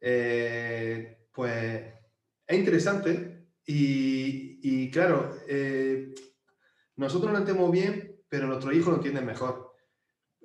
eh, 0.00 1.26
pues 1.32 1.82
es 2.46 2.58
interesante 2.58 3.46
y, 3.66 4.60
y 4.62 4.90
claro, 4.90 5.36
eh, 5.48 6.14
nosotros 6.96 7.32
lo 7.32 7.38
entendemos 7.38 7.72
bien, 7.72 8.20
pero 8.28 8.46
nuestros 8.46 8.74
hijos 8.74 8.90
lo 8.90 8.96
entienden 8.96 9.26
mejor. 9.26 9.63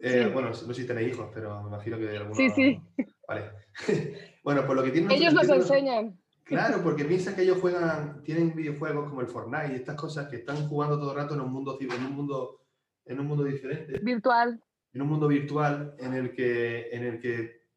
Eh, 0.01 0.29
bueno, 0.33 0.49
no 0.49 0.53
sé 0.53 0.73
si 0.73 0.87
tenéis 0.87 1.13
hijos, 1.13 1.29
pero 1.33 1.61
me 1.61 1.69
imagino 1.69 1.97
que 1.97 2.09
algunos... 2.09 2.37
Sí, 2.37 2.49
sí. 2.51 2.81
Vale. 3.27 3.51
bueno, 4.43 4.65
pues 4.65 4.75
lo 4.75 4.83
que 4.83 4.91
tienen... 4.91 5.11
Ellos 5.11 5.33
nos 5.33 5.49
enseñan. 5.49 6.17
Claro, 6.43 6.81
porque 6.81 7.05
piensan 7.05 7.35
que 7.35 7.43
ellos 7.43 7.59
juegan, 7.59 8.23
tienen 8.23 8.55
videojuegos 8.55 9.09
como 9.09 9.21
el 9.21 9.27
Fortnite 9.27 9.71
y 9.71 9.75
estas 9.75 9.95
cosas 9.95 10.27
que 10.29 10.37
están 10.37 10.67
jugando 10.67 10.97
todo 10.97 11.11
el 11.11 11.17
rato 11.17 11.35
en 11.35 11.41
un 11.41 11.51
mundo, 11.51 11.77
en 11.79 12.05
un 12.05 12.13
mundo, 12.13 12.61
en 13.05 13.19
un 13.19 13.27
mundo 13.27 13.43
diferente. 13.43 13.99
Virtual. 13.99 14.59
En 14.91 15.01
un 15.03 15.07
mundo 15.07 15.27
virtual 15.27 15.95
en 15.99 16.15
el 16.15 16.33
que, 16.33 16.89
en 16.91 17.03
el 17.03 17.19
que 17.19 17.67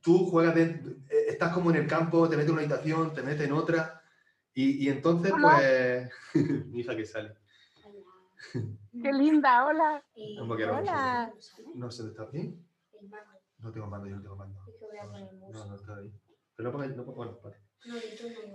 tú 0.00 0.26
juegas, 0.26 0.56
eh, 0.56 0.80
estás 1.28 1.52
como 1.52 1.70
en 1.70 1.76
el 1.76 1.86
campo, 1.88 2.28
te 2.28 2.36
metes 2.36 2.50
en 2.50 2.52
una 2.52 2.62
habitación, 2.62 3.12
te 3.14 3.22
metes 3.22 3.46
en 3.46 3.52
otra 3.52 4.00
y, 4.54 4.84
y 4.84 4.88
entonces 4.90 5.32
pues... 5.32 6.10
Mi 6.68 6.80
hija 6.80 6.96
que 6.96 7.04
sale. 7.04 7.34
Qué 9.02 9.12
linda, 9.12 9.66
hola. 9.66 10.02
hola. 10.40 11.32
No 11.74 11.90
sé, 11.90 12.04
¿está 12.08 12.24
bien? 12.26 12.64
No 13.58 13.72
tengo 13.72 13.86
mando, 13.86 14.08
yo 14.08 14.16
no 14.16 14.22
tengo 14.22 14.36
mando. 14.36 14.60
No, 15.52 15.66
no 15.66 15.74
está 15.74 15.96
ahí. 15.96 16.12
Pero 16.56 16.68
no 16.68 16.72
pongáis, 16.72 16.96
no, 16.96 17.04
bueno, 17.04 17.38
vale. 17.42 17.56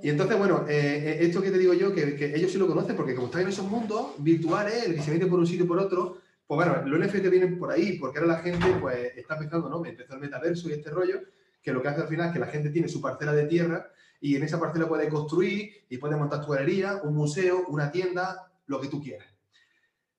Y 0.01 0.09
entonces, 0.09 0.37
bueno, 0.37 0.65
eh, 0.67 0.97
eh, 0.97 1.17
esto 1.21 1.41
que 1.41 1.51
te 1.51 1.57
digo 1.57 1.73
yo, 1.73 1.93
que, 1.93 2.15
que, 2.15 2.35
ellos 2.35 2.51
sí 2.51 2.57
lo 2.57 2.67
conocen, 2.67 2.95
porque 2.95 3.15
como 3.15 3.27
están 3.27 3.41
en 3.41 3.49
esos 3.49 3.65
mundos 3.65 4.15
virtuales, 4.17 4.85
el 4.85 4.95
que 4.95 5.01
se 5.01 5.11
mete 5.11 5.27
por 5.27 5.39
un 5.39 5.47
sitio 5.47 5.65
y 5.65 5.67
por 5.67 5.79
otro, 5.79 6.17
pues 6.45 6.57
bueno, 6.57 6.85
los 6.85 6.99
NFT 6.99 7.29
vienen 7.29 7.57
por 7.57 7.71
ahí, 7.71 7.97
porque 7.97 8.19
ahora 8.19 8.33
la 8.33 8.39
gente 8.39 8.65
pues 8.81 9.15
está 9.15 9.35
empezando, 9.35 9.69
¿no? 9.69 9.85
Empezó 9.85 10.15
el 10.15 10.19
metaverso 10.19 10.69
y 10.69 10.73
este 10.73 10.89
rollo, 10.89 11.21
que 11.61 11.71
lo 11.71 11.81
que 11.81 11.87
hace 11.87 12.01
al 12.01 12.07
final 12.07 12.27
es 12.27 12.33
que 12.33 12.39
la 12.39 12.47
gente 12.47 12.69
tiene 12.69 12.89
su 12.89 13.01
parcela 13.01 13.33
de 13.33 13.45
tierra 13.45 13.89
y 14.19 14.35
en 14.35 14.43
esa 14.43 14.59
parcela 14.59 14.87
puede 14.87 15.07
construir 15.07 15.85
y 15.89 15.97
puede 15.97 16.17
montar 16.17 16.45
tu 16.45 16.51
galería, 16.51 16.99
un 17.03 17.15
museo, 17.15 17.63
una 17.69 17.91
tienda, 17.91 18.51
lo 18.65 18.81
que 18.81 18.89
tú 18.89 19.01
quieras. 19.01 19.32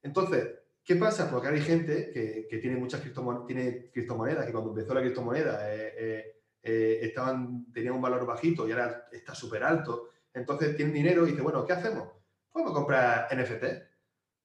Entonces, 0.04 0.46
¿qué 0.84 0.94
pasa? 0.96 1.28
Porque 1.30 1.48
hay 1.48 1.60
gente 1.60 2.10
que, 2.12 2.58
tiene 2.58 2.76
muchas 2.76 3.00
criptomonedas, 3.00 3.46
tiene 3.46 3.90
que 3.92 4.06
cuando 4.06 4.70
empezó 4.70 4.94
la 4.94 5.00
criptomoneda 5.00 5.74
eh, 5.74 5.94
eh, 5.98 6.40
eh, 6.62 6.98
estaban, 7.02 7.72
tenían 7.72 7.94
un 7.94 8.02
valor 8.02 8.24
bajito 8.24 8.68
y 8.68 8.72
ahora 8.72 9.08
está 9.10 9.34
súper 9.34 9.64
alto. 9.64 10.10
Entonces 10.32 10.76
tienen 10.76 10.94
dinero 10.94 11.26
y 11.26 11.30
dice, 11.30 11.42
bueno, 11.42 11.66
¿qué 11.66 11.72
hacemos? 11.72 12.08
Pues 12.52 12.64
comprar 12.66 13.28
NFT, 13.34 13.64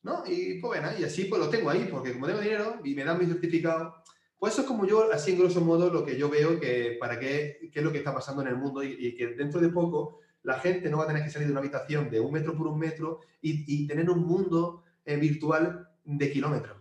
¿no? 0.04 0.24
Y 0.26 0.60
pues 0.60 0.80
bueno, 0.80 0.98
y 0.98 1.04
así 1.04 1.26
pues 1.26 1.42
lo 1.42 1.50
tengo 1.50 1.70
ahí, 1.70 1.88
porque 1.92 2.14
como 2.14 2.26
tengo 2.26 2.40
dinero 2.40 2.80
y 2.84 2.96
me 2.96 3.04
dan 3.04 3.20
mi 3.20 3.26
certificado, 3.26 4.02
pues 4.40 4.54
eso 4.54 4.62
es 4.62 4.68
como 4.68 4.86
yo, 4.86 5.12
así 5.12 5.32
en 5.32 5.40
grosso 5.40 5.60
modo, 5.60 5.92
lo 5.92 6.06
que 6.06 6.18
yo 6.18 6.30
veo 6.30 6.60
que 6.60 6.96
para 7.00 7.20
qué, 7.20 7.70
qué 7.74 7.80
es 7.80 7.86
lo 7.86 7.92
que 7.92 7.98
está 7.98 8.14
pasando 8.14 8.42
en 8.42 8.48
el 8.48 8.56
mundo 8.56 8.82
y, 8.82 9.14
que 9.16 9.28
dentro 9.36 9.60
de 9.60 9.68
poco 9.70 10.20
la 10.44 10.60
gente 10.60 10.90
no 10.90 10.98
va 10.98 11.04
a 11.04 11.08
tener 11.08 11.24
que 11.24 11.30
salir 11.30 11.48
de 11.48 11.52
una 11.52 11.60
habitación 11.60 12.10
de 12.10 12.22
un 12.22 12.32
metro 12.32 12.56
por 12.56 12.68
un 12.68 12.80
metro 12.80 13.20
y, 13.42 13.86
tener 13.88 14.10
un 14.10 14.26
mundo 14.26 14.84
virtual 15.18 15.90
de 16.04 16.32
kilómetros. 16.32 16.78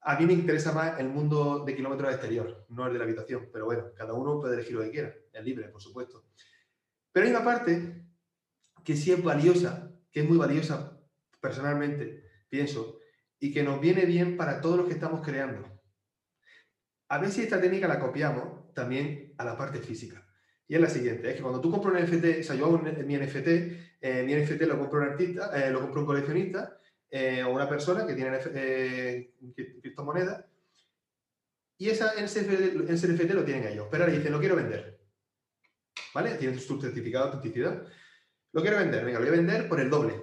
A 0.00 0.18
mí 0.18 0.26
me 0.26 0.32
interesa 0.32 0.72
más 0.72 0.98
el 0.98 1.08
mundo 1.08 1.64
de 1.64 1.74
kilómetros 1.74 2.12
exterior, 2.12 2.64
no 2.68 2.86
el 2.86 2.92
de 2.92 2.98
la 2.98 3.04
habitación, 3.04 3.48
pero 3.52 3.66
bueno, 3.66 3.92
cada 3.94 4.14
uno 4.14 4.40
puede 4.40 4.54
elegir 4.54 4.76
lo 4.76 4.82
que 4.82 4.90
quiera, 4.90 5.14
es 5.32 5.44
libre, 5.44 5.68
por 5.68 5.82
supuesto. 5.82 6.24
Pero 7.12 7.26
hay 7.26 7.32
una 7.32 7.44
parte 7.44 8.04
que 8.84 8.96
sí 8.96 9.12
es 9.12 9.22
valiosa, 9.22 9.92
que 10.10 10.20
es 10.20 10.28
muy 10.28 10.38
valiosa 10.38 10.98
personalmente, 11.40 12.24
pienso, 12.48 12.98
y 13.38 13.52
que 13.52 13.62
nos 13.62 13.80
viene 13.80 14.04
bien 14.04 14.36
para 14.36 14.60
todos 14.60 14.78
los 14.78 14.86
que 14.86 14.94
estamos 14.94 15.20
creando. 15.20 15.68
A 17.08 17.18
ver 17.18 17.30
si 17.30 17.42
esta 17.42 17.60
técnica 17.60 17.88
la 17.88 18.00
copiamos 18.00 18.72
también 18.74 19.34
a 19.38 19.44
la 19.44 19.56
parte 19.56 19.78
física. 19.80 20.26
Y 20.66 20.74
es 20.74 20.80
la 20.80 20.90
siguiente, 20.90 21.28
es 21.28 21.36
que 21.36 21.42
cuando 21.42 21.60
tú 21.60 21.70
compras 21.70 21.94
un 21.94 22.06
NFT, 22.06 22.40
o 22.40 22.42
sea, 22.42 22.54
yo 22.54 22.66
hago 22.66 22.78
mi 22.78 23.16
NFT, 23.16 23.48
eh, 24.00 24.22
mi 24.24 24.34
NFT 24.34 24.62
lo 24.62 24.78
compro 24.78 25.00
un 25.00 25.08
artista, 25.08 25.50
eh, 25.54 25.70
lo 25.70 25.80
compro 25.80 26.00
un 26.00 26.06
coleccionista, 26.06 26.78
eh, 27.10 27.42
o 27.42 27.50
una 27.50 27.68
persona 27.68 28.06
que 28.06 28.14
tiene 28.14 28.38
eh, 28.54 29.34
criptomonedas 29.80 30.44
y 31.78 31.90
esa, 31.90 32.12
ese, 32.14 32.42
NFT 32.42 33.30
lo 33.30 33.44
tienen 33.44 33.68
ellos, 33.68 33.86
pero 33.88 34.02
ahora 34.02 34.14
dicen, 34.14 34.32
lo 34.32 34.40
quiero 34.40 34.56
vender. 34.56 35.00
¿Vale? 36.12 36.34
Tienen 36.34 36.58
su 36.58 36.80
certificado 36.80 37.26
de 37.26 37.32
autenticidad. 37.34 37.86
Lo 38.52 38.62
quiero 38.62 38.78
vender, 38.78 39.04
venga, 39.04 39.20
lo 39.20 39.26
voy 39.26 39.34
a 39.34 39.36
vender 39.36 39.68
por 39.68 39.78
el 39.80 39.88
doble. 39.88 40.14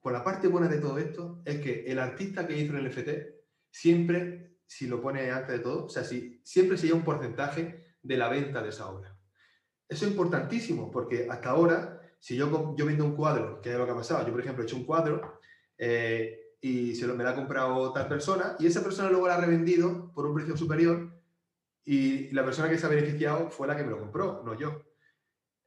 Pues 0.00 0.14
la 0.14 0.24
parte 0.24 0.48
buena 0.48 0.68
de 0.68 0.78
todo 0.78 0.96
esto 0.96 1.42
es 1.44 1.60
que 1.60 1.84
el 1.86 1.98
artista 1.98 2.46
que 2.46 2.56
hizo 2.56 2.74
el 2.74 2.88
NFT 2.88 3.10
siempre, 3.70 4.60
si 4.66 4.86
lo 4.86 5.02
pone 5.02 5.30
antes 5.30 5.58
de 5.58 5.62
todo, 5.62 5.86
o 5.86 5.88
sea, 5.90 6.04
si, 6.04 6.40
siempre 6.42 6.78
se 6.78 6.86
lleva 6.86 6.98
un 6.98 7.04
porcentaje 7.04 7.96
de 8.02 8.16
la 8.16 8.28
venta 8.28 8.62
de 8.62 8.70
esa 8.70 8.88
obra. 8.88 9.14
Eso 9.86 10.06
es 10.06 10.10
importantísimo 10.12 10.90
porque 10.90 11.28
hasta 11.28 11.50
ahora, 11.50 12.00
si 12.18 12.34
yo, 12.34 12.74
yo 12.76 12.86
vendo 12.86 13.04
un 13.04 13.14
cuadro, 13.14 13.60
que 13.60 13.72
es 13.72 13.76
lo 13.76 13.84
que 13.84 13.92
ha 13.92 13.96
pasado, 13.96 14.24
yo 14.24 14.32
por 14.32 14.40
ejemplo 14.40 14.62
he 14.62 14.66
hecho 14.66 14.76
un 14.76 14.84
cuadro 14.84 15.35
eh, 15.78 16.54
y 16.60 16.94
se 16.94 17.06
lo, 17.06 17.14
me 17.14 17.24
la 17.24 17.30
ha 17.30 17.34
comprado 17.34 17.92
tal 17.92 18.08
persona 18.08 18.56
y 18.58 18.66
esa 18.66 18.82
persona 18.82 19.10
luego 19.10 19.28
la 19.28 19.36
ha 19.36 19.40
revendido 19.40 20.12
por 20.12 20.26
un 20.26 20.34
precio 20.34 20.56
superior 20.56 21.12
y 21.84 22.30
la 22.32 22.44
persona 22.44 22.68
que 22.68 22.78
se 22.78 22.86
ha 22.86 22.88
beneficiado 22.88 23.50
fue 23.50 23.68
la 23.68 23.76
que 23.76 23.84
me 23.84 23.90
lo 23.90 24.00
compró, 24.00 24.42
no 24.44 24.58
yo. 24.58 24.82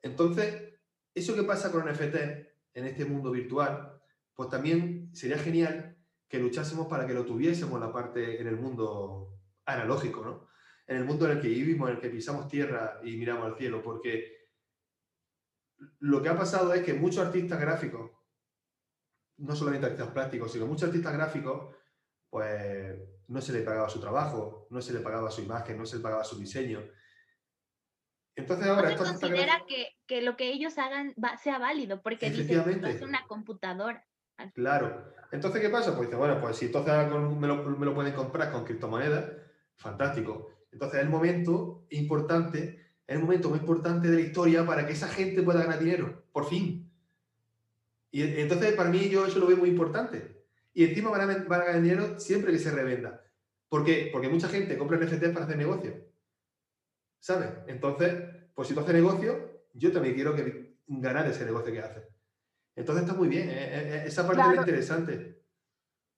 Entonces, 0.01 0.73
eso 1.15 1.35
que 1.35 1.43
pasa 1.43 1.71
con 1.71 1.85
NFT 1.85 2.15
en 2.73 2.85
este 2.85 3.05
mundo 3.05 3.31
virtual, 3.31 4.01
pues 4.33 4.49
también 4.49 5.09
sería 5.13 5.37
genial 5.37 5.97
que 6.27 6.39
luchásemos 6.39 6.87
para 6.87 7.07
que 7.07 7.13
lo 7.13 7.25
tuviésemos 7.25 7.79
la 7.79 7.91
parte 7.91 8.39
en 8.41 8.47
el 8.47 8.57
mundo 8.57 9.39
analógico, 9.65 10.23
¿no? 10.23 10.47
En 10.87 10.97
el 10.97 11.05
mundo 11.05 11.25
en 11.25 11.37
el 11.37 11.41
que 11.41 11.47
vivimos, 11.47 11.89
en 11.89 11.95
el 11.95 12.01
que 12.01 12.09
pisamos 12.09 12.47
tierra 12.47 12.99
y 13.03 13.15
miramos 13.15 13.45
al 13.45 13.57
cielo, 13.57 13.81
porque 13.81 14.49
lo 15.99 16.21
que 16.21 16.29
ha 16.29 16.37
pasado 16.37 16.73
es 16.73 16.83
que 16.83 16.93
muchos 16.93 17.25
artistas 17.25 17.59
gráficos 17.59 18.11
no 19.39 19.55
solamente 19.55 19.87
artistas 19.87 20.11
plásticos, 20.11 20.51
sino 20.51 20.67
muchos 20.67 20.89
artistas 20.89 21.13
gráficos, 21.13 21.75
pues 22.29 22.95
no 23.27 23.41
se 23.41 23.53
le 23.53 23.61
pagaba 23.61 23.89
su 23.89 23.99
trabajo, 23.99 24.67
no 24.69 24.81
se 24.81 24.93
le 24.93 24.99
pagaba 24.99 25.31
su 25.31 25.41
imagen, 25.41 25.77
no 25.77 25.85
se 25.85 25.97
le 25.97 26.03
pagaba 26.03 26.23
su 26.23 26.37
diseño. 26.37 26.81
Entonces 28.35 28.67
ahora... 28.67 28.91
No 28.91 28.97
se 28.97 29.03
considera 29.03 29.63
que, 29.67 29.97
que, 30.05 30.21
lo 30.21 30.37
que 30.37 30.51
ellos 30.51 30.77
hagan 30.77 31.15
sea 31.41 31.59
válido, 31.59 32.01
porque 32.01 32.29
dice 32.29 32.63
que 32.63 32.89
es 32.89 33.01
una 33.01 33.25
computadora. 33.27 34.05
Claro. 34.53 35.13
Entonces, 35.31 35.61
¿qué 35.61 35.69
pasa? 35.69 35.95
Pues 35.95 36.07
dice, 36.07 36.17
bueno, 36.17 36.39
pues 36.39 36.55
si 36.55 36.67
entonces 36.67 36.93
me 37.11 37.47
lo, 37.47 37.63
me 37.63 37.85
lo 37.85 37.93
pueden 37.93 38.13
comprar 38.13 38.51
con 38.51 38.63
criptomonedas, 38.63 39.31
fantástico. 39.75 40.49
Entonces, 40.71 40.99
es 40.99 41.05
el 41.05 41.09
momento 41.09 41.85
importante 41.89 42.89
es 43.09 43.15
el 43.15 43.23
momento 43.23 43.49
más 43.49 43.59
importante 43.59 44.07
de 44.07 44.17
la 44.17 44.21
historia 44.21 44.63
para 44.67 44.85
que 44.85 44.93
esa 44.93 45.07
gente 45.07 45.41
pueda 45.41 45.63
ganar 45.63 45.79
dinero, 45.79 46.25
por 46.31 46.47
fin. 46.47 46.88
Y 48.11 48.23
entonces 48.39 48.73
para 48.73 48.89
mí 48.89 49.09
yo 49.09 49.25
eso 49.25 49.39
lo 49.39 49.47
veo 49.47 49.57
muy 49.57 49.69
importante. 49.69 50.45
Y 50.73 50.85
encima 50.85 51.09
van 51.09 51.21
a, 51.21 51.25
van 51.43 51.61
a 51.61 51.65
ganar 51.65 51.81
dinero 51.81 52.19
siempre 52.19 52.51
que 52.51 52.59
se 52.59 52.71
revenda. 52.71 53.21
¿Por 53.67 53.85
qué? 53.85 54.09
Porque 54.11 54.29
mucha 54.29 54.47
gente 54.47 54.77
compra 54.77 54.97
NFTs 54.97 55.29
para 55.29 55.45
hacer 55.45 55.57
negocio. 55.57 55.93
¿Sabes? 57.19 57.49
Entonces, 57.67 58.13
pues 58.53 58.67
si 58.67 58.73
tú 58.73 58.79
haces 58.79 58.93
negocio, 58.93 59.63
yo 59.73 59.91
también 59.91 60.15
quiero 60.15 60.35
que 60.35 60.77
ganar 60.87 61.27
ese 61.27 61.45
negocio 61.45 61.71
que 61.71 61.81
haces. 61.81 62.03
Entonces 62.75 63.03
está 63.03 63.15
muy 63.15 63.27
bien, 63.27 63.49
¿eh? 63.49 63.53
Eh, 63.53 63.95
eh, 63.95 64.03
esa 64.07 64.25
parte 64.25 64.41
es 64.41 64.59
interesante. 64.59 65.43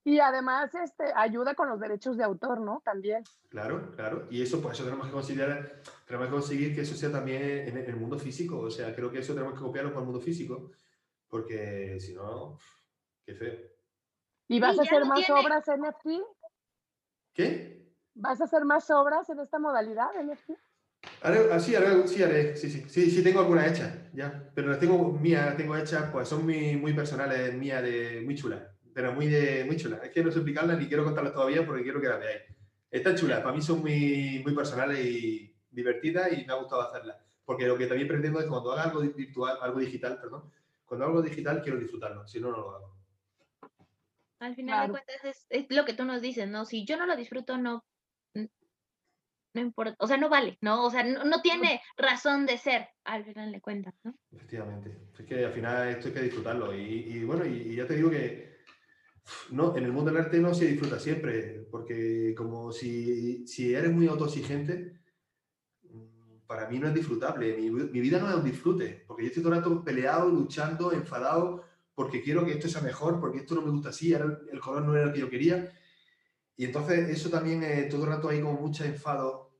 Y 0.03 0.19
además 0.19 0.73
este, 0.76 1.05
ayuda 1.15 1.53
con 1.53 1.69
los 1.69 1.80
derechos 1.80 2.18
de 2.18 2.23
autor, 2.23 2.59
¿no? 2.59 2.81
También. 2.84 3.23
Claro, 3.49 3.91
claro. 3.95 4.27
Y 4.31 4.41
eso, 4.41 4.61
pues 4.61 4.76
eso 4.76 4.84
tenemos 4.84 5.07
que 5.07 5.13
considerar, 5.13 5.81
tenemos 6.05 6.27
que 6.27 6.34
conseguir 6.34 6.76
que 6.76 6.81
eso 6.81 6.95
sea 6.95 7.11
también 7.11 7.41
en 7.43 7.77
el 7.77 7.95
mundo 7.95 8.18
físico. 8.18 8.59
O 8.59 8.72
sea, 8.72 8.95
creo 8.95 9.11
que 9.11 9.19
eso 9.19 9.34
tenemos 9.34 9.53
que 9.53 9.61
copiarlo 9.61 9.91
para 9.91 10.01
el 10.01 10.07
mundo 10.07 10.22
físico, 10.22 10.72
porque 11.32 11.98
si 11.99 12.14
no, 12.14 12.60
qué 13.26 13.34
feo. 13.34 13.56
¿Y 14.48 14.60
vas 14.60 14.78
a 14.78 14.84
hacer 14.84 15.06
más 15.06 15.28
obras 15.32 15.66
NFT? 15.66 16.22
¿Qué? 17.34 17.90
¿Vas 18.14 18.40
a 18.40 18.44
hacer 18.44 18.64
más 18.64 18.91
obras 18.91 19.28
en 19.30 19.40
esta 19.40 19.58
modalidad 19.58 20.10
NFT? 20.24 20.52
Haré, 21.24 21.52
ah, 21.52 21.60
sí, 21.60 21.74
haré, 21.74 22.08
sí, 22.08 22.22
haré, 22.22 22.56
sí, 22.56 22.70
sí, 22.70 22.86
sí, 22.88 23.10
sí, 23.10 23.24
tengo 23.24 23.40
algunas 23.40 23.72
hechas, 23.72 23.91
ya, 24.14 24.52
pero 24.53 24.70
las 24.70 24.80
tengo 24.80 25.14
mías, 25.14 25.58
tengo 25.58 25.76
hechas, 25.76 26.12
pues 26.12 26.28
son 26.28 26.45
muy, 26.45 26.78
muy 26.78 26.94
personales, 26.94 27.56
mías, 27.56 27.82
de, 27.82 28.22
muy 28.24 28.36
chulas 28.36 28.62
pero 28.94 29.14
muy, 29.14 29.28
de, 29.28 29.64
muy 29.66 29.78
chula. 29.78 29.98
Es 30.03 30.10
que 30.12 30.24
no 30.24 30.32
sé 30.32 30.40
explicarla 30.40 30.76
ni 30.76 30.88
quiero 30.88 31.03
contarlas 31.03 31.34
todavía 31.34 31.66
porque 31.66 31.84
quiero 31.84 32.02
que 32.02 32.08
las 32.08 32.20
veáis. 32.20 32.41
Están 32.90 33.16
chulas, 33.16 33.40
para 33.40 33.56
mí 33.56 33.62
son 33.62 33.80
muy, 33.80 34.41
muy 34.44 34.53
personales 34.53 34.99
y 35.06 35.56
divertidas 35.70 36.34
y 36.34 36.45
me 36.45 36.53
ha 36.53 36.58
gustado 36.58 36.82
hacerlas. 36.82 37.18
Porque 37.45 37.66
lo 37.66 37.78
que 37.78 37.88
también 37.88 38.08
pretendo 38.08 38.40
es 38.40 38.45
cuando 38.45 38.72
haga 38.72 38.84
algo 38.84 39.02
virtual, 39.02 39.58
algo 39.62 39.80
digital, 39.80 40.20
perdón, 40.22 40.52
cuando 40.91 41.05
hago 41.05 41.19
algo 41.19 41.30
digital 41.30 41.61
quiero 41.61 41.80
disfrutarlo, 41.80 42.27
si 42.27 42.41
no, 42.41 42.51
no 42.51 42.57
lo 42.57 42.76
hago. 42.76 42.97
Al 44.39 44.57
final 44.57 44.88
de 44.88 44.91
cuentas 44.91 45.45
es, 45.49 45.65
lo 45.69 45.85
que 45.85 45.93
tú 45.93 46.03
nos 46.03 46.22
dices, 46.22 46.49
¿no? 46.49 46.65
Si 46.65 46.84
yo 46.84 46.97
no 46.97 47.05
lo 47.05 47.15
disfruto, 47.15 47.57
no, 47.57 47.85
no 48.35 49.61
importa, 49.61 49.95
o 49.99 50.07
sea, 50.07 50.18
no 50.18 50.27
vale, 50.27 50.57
¿no? 50.59 50.84
O 50.84 50.91
sea, 50.91 51.05
no, 51.05 51.41
tiene 51.41 51.81
razón 51.95 52.45
de 52.45 52.57
ser 52.57 52.89
al 53.05 53.23
final 53.23 53.53
de 53.53 53.61
cuentas, 53.61 53.93
¿no? 54.03 54.13
Efectivamente. 54.34 54.97
Es 55.18 55.26
que 55.26 55.45
al 55.45 55.53
final 55.53 55.88
esto 55.88 56.09
hay 56.09 56.13
que 56.13 56.23
disfrutarlo. 56.23 56.76
Y, 56.76 57.23
bueno, 57.23 57.45
y, 57.45 57.73
ya 57.73 57.88
te 57.88 57.95
digo 57.95 58.09
que 58.09 58.57
no, 59.49 59.73
en 59.77 59.85
el 59.85 59.93
mundo 59.93 60.11
del 60.11 60.19
arte 60.19 60.39
no 60.39 60.53
se 60.53 60.65
disfruta 60.65 60.99
siempre, 60.99 61.68
porque 61.72 62.35
como 62.35 62.73
si, 62.73 63.47
si 63.47 63.73
eres 63.73 63.93
muy 63.93 64.09
autoexigente, 64.09 65.01
para 66.52 66.68
mí 66.68 66.80
no 66.80 66.90
es 66.90 66.94
disfrutable. 66.94 67.56
Mi, 67.56 68.02
vida 68.02 68.19
no 68.19 68.28
es 68.28 68.36
un 68.36 68.44
disfrute, 68.44 69.06
porque 69.07 69.23
yo 69.23 69.28
estoy 69.30 69.41
todo 69.41 69.53
el 69.53 69.60
rato 69.60 69.84
peleado, 69.86 70.28
luchando, 70.28 70.91
enfadado, 70.91 71.64
porque 71.95 72.22
quiero 72.22 72.44
que 72.44 72.52
esto 72.52 72.68
sea 72.68 72.82
mejor, 72.82 73.22
porque 73.22 73.38
esto 73.38 73.56
no 73.56 73.61
me 73.61 73.69
gusta 73.72 73.88
así, 73.88 74.11
el 74.11 74.60
color 74.60 74.84
no 74.84 74.94
era 74.94 75.06
el 75.06 75.14
que 75.14 75.22
yo 75.22 75.30
quería. 75.30 75.72
Y 76.57 76.65
entonces 76.65 77.07
eso 77.07 77.30
también 77.30 77.64
es 77.64 77.88
todo 77.88 78.03
el 78.03 78.10
rato 78.10 78.28
hay 78.28 78.41
como 78.41 78.60
mucho 78.60 78.84
enfado, 78.84 79.53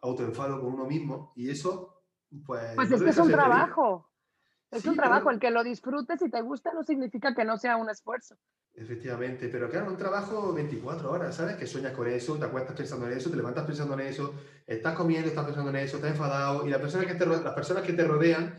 autoenfado 0.00 0.60
con 0.60 0.74
uno 0.74 0.84
mismo, 0.84 1.32
y 1.36 1.48
eso, 1.48 2.02
pues... 2.44 2.74
Pues 2.74 2.90
es 2.90 3.00
que 3.00 3.10
es 3.10 3.18
un 3.18 3.30
trabajo. 3.30 4.10
Es 4.72 4.84
un 4.84 4.96
trabajo, 4.96 5.30
el 5.30 5.38
que 5.38 5.52
lo 5.52 5.62
disfrutes 5.62 6.22
y 6.22 6.28
te 6.28 6.42
gusta 6.42 6.72
no 6.72 6.82
significa 6.82 7.36
que 7.36 7.44
no 7.44 7.56
sea 7.56 7.76
un 7.76 7.88
esfuerzo. 7.88 8.36
Efectivamente, 8.74 9.48
pero 9.48 9.68
claro, 9.68 9.90
un 9.90 9.98
trabajo 9.98 10.54
24 10.54 11.10
horas, 11.10 11.36
¿sabes? 11.36 11.56
Que 11.56 11.66
sueñas 11.66 11.92
con 11.92 12.08
eso, 12.08 12.38
te 12.38 12.46
acuestas 12.46 12.74
pensando 12.74 13.06
en 13.06 13.12
eso, 13.12 13.30
te 13.30 13.36
levantas 13.36 13.66
pensando 13.66 13.94
en 13.94 14.00
eso, 14.00 14.34
estás 14.66 14.94
comiendo, 14.94 15.28
estás 15.28 15.44
pensando 15.44 15.70
en 15.70 15.76
eso, 15.76 15.96
estás 15.96 16.12
enfadado 16.12 16.66
y 16.66 16.70
las 16.70 16.80
personas 16.80 17.06
que 17.06 17.14
te, 17.14 17.26
las 17.26 17.54
personas 17.54 17.84
que 17.84 17.92
te 17.92 18.04
rodean 18.04 18.54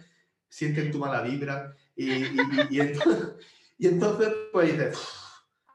sienten 0.48 0.92
tu 0.92 1.00
mala 1.00 1.22
vibra 1.24 1.76
y, 1.96 2.26
y, 2.70 2.80
entonces, 3.80 4.34
pues 4.52 4.72
dices... 4.72 5.00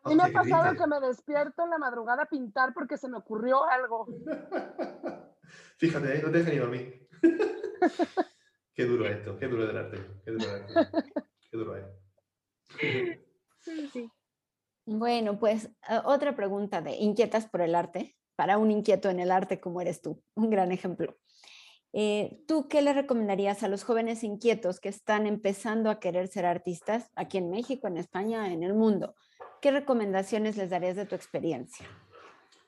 A 0.04 0.10
mí 0.10 0.14
me 0.14 0.22
ha 0.22 0.32
pasado 0.32 0.76
que 0.76 0.86
me 0.86 1.00
despierto 1.00 1.64
en 1.64 1.70
la 1.70 1.78
madrugada 1.78 2.22
a 2.22 2.26
pintar 2.26 2.72
porque 2.72 2.96
se 2.96 3.08
me 3.08 3.18
ocurrió 3.18 3.68
algo. 3.68 4.06
Fíjate, 5.78 6.16
¿eh? 6.16 6.22
no 6.22 6.30
te 6.30 6.38
dejes 6.38 6.54
ni 6.54 6.60
dormir. 6.60 7.08
qué 8.74 8.84
duro 8.84 9.04
esto, 9.06 9.36
qué 9.36 9.48
duro 9.48 9.66
del 9.66 9.76
arte, 9.76 9.98
qué 10.24 10.30
duro, 10.30 10.46
qué 11.50 11.56
duro 11.56 11.76
es. 11.76 11.84
Sí. 13.92 14.10
Bueno, 14.90 15.38
pues 15.38 15.68
ah, 15.82 16.02
otra 16.06 16.34
pregunta 16.34 16.80
de 16.80 16.96
inquietas 16.96 17.46
por 17.46 17.60
el 17.60 17.74
arte, 17.74 18.16
para 18.36 18.56
un 18.56 18.70
inquieto 18.70 19.10
en 19.10 19.20
el 19.20 19.30
arte 19.30 19.60
como 19.60 19.82
eres 19.82 20.00
tú, 20.00 20.22
un 20.34 20.48
gran 20.48 20.72
ejemplo. 20.72 21.14
Eh, 21.92 22.40
¿Tú 22.48 22.68
qué 22.68 22.80
le 22.80 22.94
recomendarías 22.94 23.62
a 23.62 23.68
los 23.68 23.84
jóvenes 23.84 24.24
inquietos 24.24 24.80
que 24.80 24.88
están 24.88 25.26
empezando 25.26 25.90
a 25.90 26.00
querer 26.00 26.28
ser 26.28 26.46
artistas 26.46 27.10
aquí 27.16 27.36
en 27.36 27.50
México, 27.50 27.86
en 27.86 27.98
España, 27.98 28.50
en 28.50 28.62
el 28.62 28.72
mundo? 28.72 29.14
¿Qué 29.60 29.72
recomendaciones 29.72 30.56
les 30.56 30.70
darías 30.70 30.96
de 30.96 31.04
tu 31.04 31.14
experiencia? 31.14 31.86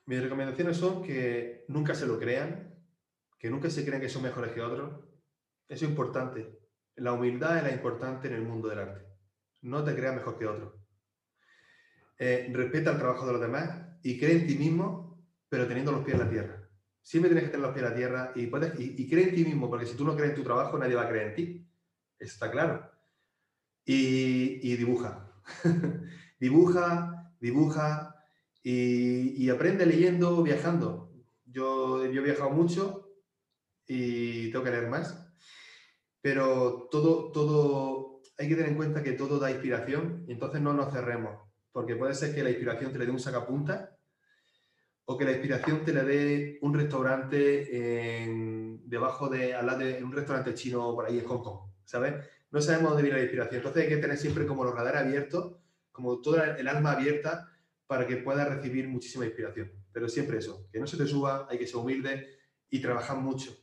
Mis 0.05 0.23
recomendaciones 0.23 0.77
son 0.77 1.03
que 1.03 1.65
nunca 1.69 1.95
se 1.95 2.07
lo 2.07 2.19
crean, 2.19 2.75
que 3.39 3.49
nunca 3.49 3.71
se 3.71 3.83
crean 3.83 4.03
que 4.03 4.11
son 4.11 4.25
mejores 4.25 4.53
que 4.53 4.61
otros. 4.61 5.07
Eso 5.69 5.87
es 5.87 5.91
importante. 5.91 6.59
La 6.97 7.15
humildad 7.15 7.57
es 7.57 7.63
la 7.63 7.73
importante 7.73 8.29
en 8.29 8.35
el 8.35 8.43
mundo 8.43 8.69
del 8.69 8.81
arte. 8.81 9.07
No 9.63 9.83
te 9.83 9.95
creas 9.95 10.15
mejor 10.15 10.39
que 10.39 10.47
otro. 10.47 10.80
Eh, 12.23 12.51
respeta 12.53 12.91
el 12.91 12.99
trabajo 12.99 13.25
de 13.25 13.33
los 13.33 13.41
demás 13.41 13.81
y 14.03 14.19
cree 14.19 14.33
en 14.33 14.47
ti 14.47 14.55
mismo, 14.55 15.25
pero 15.49 15.67
teniendo 15.67 15.91
los 15.91 16.05
pies 16.05 16.17
en 16.17 16.21
la 16.21 16.29
tierra. 16.29 16.69
Siempre 17.03 17.31
tienes 17.31 17.45
que 17.45 17.51
tener 17.51 17.67
los 17.67 17.73
pies 17.73 17.83
en 17.83 17.91
la 17.91 17.97
tierra 17.97 18.33
y, 18.35 18.47
puedes, 18.47 18.79
y, 18.79 19.09
cree 19.09 19.31
en 19.31 19.35
ti 19.35 19.43
mismo, 19.43 19.71
porque 19.71 19.87
si 19.87 19.97
tú 19.97 20.05
no 20.05 20.15
crees 20.15 20.33
en 20.33 20.37
tu 20.37 20.45
trabajo, 20.45 20.77
nadie 20.77 20.97
va 20.97 21.05
a 21.05 21.09
creer 21.09 21.29
en 21.29 21.35
ti. 21.35 21.67
Está 22.19 22.51
claro. 22.51 22.91
Y, 23.87 24.77
dibuja. 24.77 25.33
dibuja, 26.39 27.35
dibuja 27.41 28.15
y, 28.63 29.49
aprende 29.49 29.87
leyendo, 29.87 30.43
viajando. 30.43 31.11
Yo, 31.47 32.05
yo 32.05 32.21
he 32.21 32.25
viajado 32.25 32.51
mucho 32.51 33.15
y 33.87 34.53
tengo 34.53 34.63
que 34.63 34.73
leer 34.73 34.91
más. 34.91 35.27
Pero 36.21 36.87
todo, 36.91 37.33
todo, 37.33 38.21
hay 38.37 38.47
que 38.47 38.57
tener 38.57 38.73
en 38.73 38.77
cuenta 38.77 39.03
que 39.03 39.13
todo 39.13 39.39
da 39.39 39.51
inspiración 39.51 40.27
y 40.29 40.33
entonces 40.33 40.61
no 40.61 40.75
nos 40.75 40.93
cerremos 40.93 41.50
porque 41.73 41.97
puede 41.97 42.15
ser 42.15 42.35
que 42.35 42.43
la 42.43 42.51
inspiración 42.51 42.93
te 42.93 42.99
le 42.99 43.07
dé 43.07 43.13
un 43.13 43.21
sacapunta 43.21 43.97
o 45.05 45.17
que 45.17 45.25
la 45.25 45.33
inspiración 45.33 45.85
te 45.85 45.93
le 45.93 46.03
dé 46.05 46.59
un 46.63 46.75
restaurante 46.75 48.27
debajo 48.85 49.29
de, 49.29 49.55
al 49.55 49.67
lado 49.67 49.81
de 49.81 50.03
un 50.05 50.13
restaurante 50.13 50.55
chino 50.55 50.95
por 50.95 51.07
ahí 51.07 51.19
en 51.19 51.27
Hong 51.27 51.43
Kong, 51.43 51.71
¿sabes? 51.85 52.15
No 52.51 52.61
sabemos 52.61 52.91
dónde 52.91 53.03
viene 53.03 53.19
la 53.19 53.25
inspiración. 53.25 53.57
Entonces 53.57 53.83
hay 53.85 53.89
que 53.89 53.97
tener 53.97 54.19
siempre 54.19 54.47
como 54.47 54.65
los 54.65 54.75
radares 54.75 55.03
abiertos, 55.03 55.57
como 55.93 56.21
toda 56.21 56.57
el 56.57 56.69
alma 56.69 56.93
abierta 56.93 57.49
para 57.87 58.07
que 58.07 58.17
puedas 58.17 58.49
recibir 58.49 58.89
muchísima 58.89 59.25
inspiración. 59.25 59.73
Pero 59.93 60.09
siempre 60.09 60.39
eso, 60.39 60.69
que 60.73 60.79
no 60.79 60.87
se 60.87 60.97
te 60.97 61.07
suba, 61.07 61.47
hay 61.51 61.59
que 61.59 61.67
ser 61.67 61.77
humilde 61.77 62.29
y 62.69 62.81
trabajar 62.81 63.17
mucho. 63.17 63.57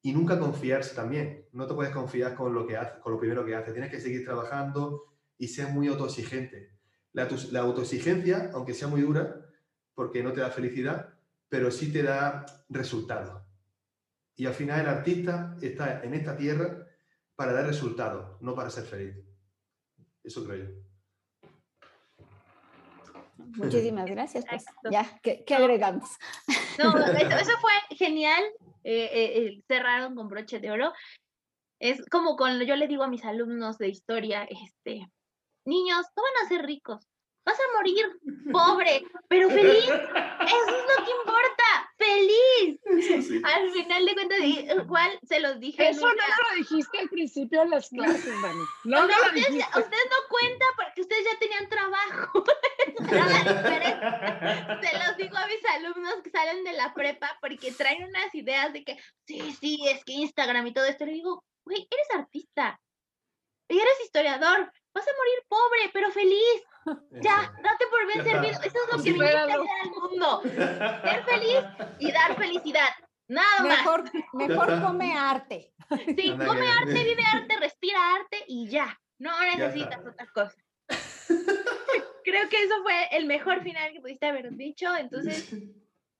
Y 0.00 0.12
nunca 0.12 0.38
confiarse 0.38 0.94
también. 0.94 1.48
No 1.52 1.66
te 1.66 1.74
puedes 1.74 1.92
confiar 1.92 2.34
con 2.36 2.54
lo 2.54 2.66
que 2.66 2.76
haces, 2.76 3.00
con 3.00 3.12
lo 3.12 3.18
primero 3.18 3.44
que 3.44 3.56
haces. 3.56 3.72
Tienes 3.72 3.90
que 3.90 4.00
seguir 4.00 4.24
trabajando 4.24 5.02
y 5.36 5.48
ser 5.48 5.68
muy 5.68 5.88
autoexigente. 5.88 6.77
La, 7.12 7.60
autoexigencia, 7.60 8.50
aunque 8.54 8.74
sea 8.74 8.88
muy 8.88 9.00
dura, 9.00 9.46
porque 9.94 10.22
no 10.22 10.32
te 10.32 10.40
da 10.40 10.50
felicidad, 10.50 11.14
pero 11.48 11.70
sí 11.70 11.92
te 11.92 12.02
da 12.02 12.46
resultados. 12.68 13.42
Y 14.36 14.46
al 14.46 14.54
final 14.54 14.80
el 14.80 14.88
artista 14.88 15.56
está 15.60 16.02
en 16.04 16.14
esta 16.14 16.36
tierra 16.36 16.86
para 17.34 17.52
dar 17.52 17.66
resultados, 17.66 18.40
no 18.40 18.54
para 18.54 18.70
ser 18.70 18.84
feliz. 18.84 19.16
Eso 20.22 20.44
creo 20.44 20.64
yo. 20.64 20.88
Muchísimas 23.56 24.06
gracias. 24.06 24.44
Pues. 24.48 24.64
Ya, 24.90 25.20
¿qué, 25.22 25.44
agregamos? 25.54 26.10
No, 26.78 26.96
eso, 27.40 27.52
fue 27.60 27.96
genial. 27.96 28.42
Eh, 28.84 29.10
eh, 29.12 29.62
cerraron 29.66 30.14
con 30.14 30.28
broche 30.28 30.60
de 30.60 30.70
oro. 30.70 30.92
Es 31.80 32.04
como 32.06 32.36
cuando 32.36 32.64
yo 32.64 32.76
le 32.76 32.88
digo 32.88 33.04
a 33.04 33.08
mis 33.08 33.24
alumnos 33.24 33.78
de 33.78 33.88
historia, 33.88 34.44
este, 34.44 35.08
niños, 35.68 36.06
no 36.16 36.22
van 36.22 36.44
a 36.44 36.48
ser 36.48 36.66
ricos, 36.66 37.06
vas 37.48 37.58
a 37.58 37.76
morir 37.76 38.06
pobre, 38.52 39.04
pero 39.28 39.48
feliz. 39.50 39.84
Eso 39.84 39.94
es 39.94 40.84
lo 40.88 41.04
que 41.04 41.10
importa, 41.20 41.68
feliz. 41.96 42.80
Al 43.44 43.70
final 43.70 44.04
de 44.04 44.14
cuentas, 44.14 44.38
igual 44.40 45.18
se 45.22 45.40
los 45.40 45.58
dije. 45.58 45.88
Eso 45.88 46.06
no 46.06 46.14
lo 46.14 46.56
dijiste 46.56 46.98
al 46.98 47.08
principio 47.08 47.60
de 47.60 47.68
las 47.68 47.88
clases, 47.88 48.42
Dani. 48.42 48.64
No, 48.84 49.00
no, 49.00 49.06
lo 49.06 49.26
ustedes, 49.26 49.48
ustedes 49.48 50.08
no 50.10 50.16
cuentan 50.28 50.68
porque 50.76 51.00
ustedes 51.00 51.24
ya 51.24 51.38
tenían 51.38 51.68
trabajo. 51.68 52.44
se 54.82 54.98
los 54.98 55.16
digo 55.16 55.36
a 55.36 55.46
mis 55.46 55.64
alumnos 55.76 56.22
que 56.22 56.30
salen 56.30 56.64
de 56.64 56.72
la 56.72 56.92
prepa 56.94 57.38
porque 57.40 57.72
traen 57.72 58.04
unas 58.04 58.34
ideas 58.34 58.72
de 58.72 58.84
que, 58.84 58.98
sí, 59.26 59.56
sí, 59.58 59.78
es 59.88 60.04
que 60.04 60.12
Instagram 60.12 60.66
y 60.66 60.72
todo 60.72 60.84
esto. 60.84 61.06
Le 61.06 61.12
digo, 61.12 61.44
güey, 61.64 61.86
eres 61.90 62.10
artista 62.14 62.80
y 63.68 63.78
eres 63.78 64.00
historiador 64.02 64.72
vas 64.98 65.08
a 65.08 65.16
morir 65.16 65.38
pobre, 65.48 65.90
pero 65.92 66.10
feliz. 66.10 66.62
Ya, 67.10 67.52
date 67.62 67.86
por 67.90 68.06
bien 68.06 68.24
servido. 68.24 68.60
Eso 68.60 68.62
es 68.62 68.96
lo 68.96 69.02
que 69.02 69.12
viniste 69.12 69.36
a 69.36 69.44
hacer 69.44 69.60
al 69.82 69.90
mundo. 69.90 70.42
Ser 70.42 71.24
feliz 71.24 71.58
y 71.98 72.12
dar 72.12 72.36
felicidad. 72.36 72.88
Nada 73.28 73.62
más. 73.62 73.78
Mejor, 73.78 74.04
mejor 74.32 74.82
come 74.82 75.12
arte. 75.12 75.72
Sí, 76.16 76.34
come 76.36 76.66
arte, 76.66 77.04
vive 77.04 77.22
arte, 77.32 77.56
respira 77.60 78.14
arte 78.14 78.44
y 78.46 78.68
ya. 78.68 78.98
No 79.18 79.38
necesitas 79.40 79.98
está. 79.98 80.10
otra 80.10 80.26
cosa. 80.32 80.56
Creo 82.24 82.48
que 82.48 82.62
eso 82.62 82.82
fue 82.82 83.08
el 83.12 83.26
mejor 83.26 83.62
final 83.62 83.92
que 83.92 84.00
pudiste 84.00 84.26
haber 84.26 84.50
dicho. 84.52 84.94
Entonces, 84.96 85.52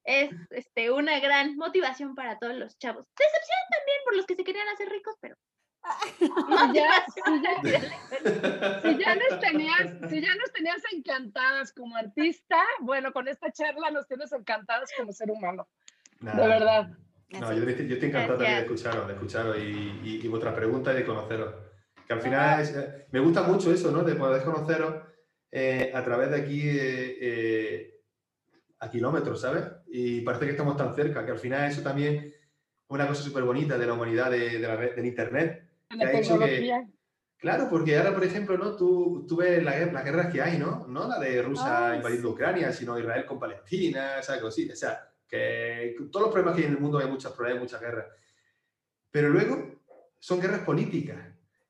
es 0.05 0.31
este, 0.51 0.91
una 0.91 1.19
gran 1.21 1.57
motivación 1.57 2.15
para 2.15 2.39
todos 2.39 2.57
los 2.57 2.79
chavos. 2.79 3.07
Decepción 3.17 3.59
también 3.71 3.99
por 4.05 4.17
los 4.17 4.27
que 4.27 4.35
se 4.35 4.45
querían 4.45 4.69
hacer 4.69 4.89
ricos, 4.89 5.15
pero. 5.21 5.37
Si 6.19 6.73
ya, 6.75 7.05
si 7.15 7.21
ya- 7.43 8.81
si 8.83 8.99
ya 8.99 9.15
nos 9.15 9.41
tenías, 9.41 10.11
si 10.11 10.21
ya 10.21 10.35
nos 10.35 10.53
tenías 10.53 10.83
encantadas 10.93 11.73
como 11.73 11.97
artista, 11.97 12.63
bueno, 12.81 13.13
con 13.13 13.29
esta 13.29 13.53
charla 13.53 13.91
nos 13.91 14.07
tienes 14.07 14.33
encantadas 14.33 14.91
como 14.97 15.13
ser 15.13 15.31
humano, 15.31 15.69
Nada. 16.21 16.43
de 16.43 16.49
verdad. 16.49 16.89
No, 17.31 17.53
yo, 17.53 17.63
yo 17.65 17.71
estoy 17.71 18.09
encantado 18.09 18.39
también 18.39 18.55
de 18.57 18.61
escucharos, 18.63 19.07
de 19.07 19.13
escucharos 19.15 19.59
y, 19.59 19.61
y, 19.63 20.21
y 20.25 20.29
vuestras 20.29 20.55
preguntas 20.55 20.95
y 20.95 20.99
de 20.99 21.05
conoceros. 21.07 21.55
Que 22.07 22.15
al 22.15 22.21
final 22.23 22.61
es- 22.61 22.75
eh, 22.75 23.07
me 23.13 23.21
gusta 23.21 23.43
mucho 23.43 23.73
eso, 23.73 23.91
¿no? 23.91 24.03
De 24.03 24.15
poder 24.15 24.43
conoceros 24.43 24.95
eh, 25.51 25.93
a 25.95 26.03
través 26.05 26.31
de 26.31 26.37
aquí 26.41 26.61
eh, 26.69 27.19
eh, 27.21 28.01
a 28.81 28.91
kilómetros, 28.91 29.41
¿sabes? 29.41 29.65
Y 29.89 30.23
parece 30.23 30.47
que 30.47 30.53
estamos 30.53 30.77
tan 30.77 30.95
cerca, 30.95 31.25
que 31.25 31.33
al 31.33 31.39
final 31.39 31.71
eso 31.71 31.83
también 31.83 32.15
es 32.17 32.35
una 32.89 33.07
cosa 33.07 33.23
súper 33.23 33.43
bonita 33.45 33.77
de 33.77 33.87
la 33.87 33.93
humanidad, 33.93 34.31
de, 34.31 34.59
de 34.59 34.67
la 34.67 34.77
red- 34.77 34.95
del 34.97 35.07
Internet. 35.07 35.68
La 35.91 36.11
que-. 36.11 36.89
Claro, 37.39 37.69
porque 37.71 37.97
ahora, 37.97 38.13
por 38.13 38.25
ejemplo, 38.25 38.59
¿no? 38.59 38.75
Tú, 38.75 39.25
tú 39.29 39.37
ves 39.37 39.63
la 39.63 39.79
las 39.87 40.05
guerras 40.05 40.33
que 40.33 40.43
hay, 40.43 40.59
¿no? 40.59 40.87
No 40.89 41.07
la 41.07 41.21
de 41.21 41.41
Rusia 41.41 41.91
Ay, 41.91 41.97
invadiendo. 41.99 42.31
Ucrania, 42.31 42.73
sino 42.73 42.99
Israel 42.99 43.25
con 43.27 43.39
Palestina, 43.39 44.19
esa 44.19 44.41
cosita. 44.41 44.73
O 44.73 44.77
sea, 44.77 45.09
que 45.27 45.95
todos 46.11 46.27
los 46.27 46.33
problemas 46.33 46.57
que 46.57 46.63
hay 46.63 46.69
en 46.69 46.75
el 46.75 46.81
mundo 46.81 46.99
hay 46.99 47.07
muchos 47.07 47.33
problemas, 47.33 47.63
muchas 47.63 47.81
guerras. 47.81 48.07
Pero 49.11 49.29
luego 49.29 49.83
son 50.19 50.41
guerras 50.41 50.61
políticas 50.61 51.17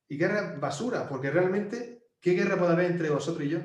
y 0.08 0.16
guerras 0.16 0.58
basura, 0.58 1.06
porque 1.06 1.30
realmente, 1.30 2.08
¿qué 2.18 2.32
guerra 2.32 2.58
puede 2.58 2.72
haber 2.72 2.90
entre 2.90 3.10
vosotros 3.10 3.44
y 3.44 3.50
yo? 3.50 3.58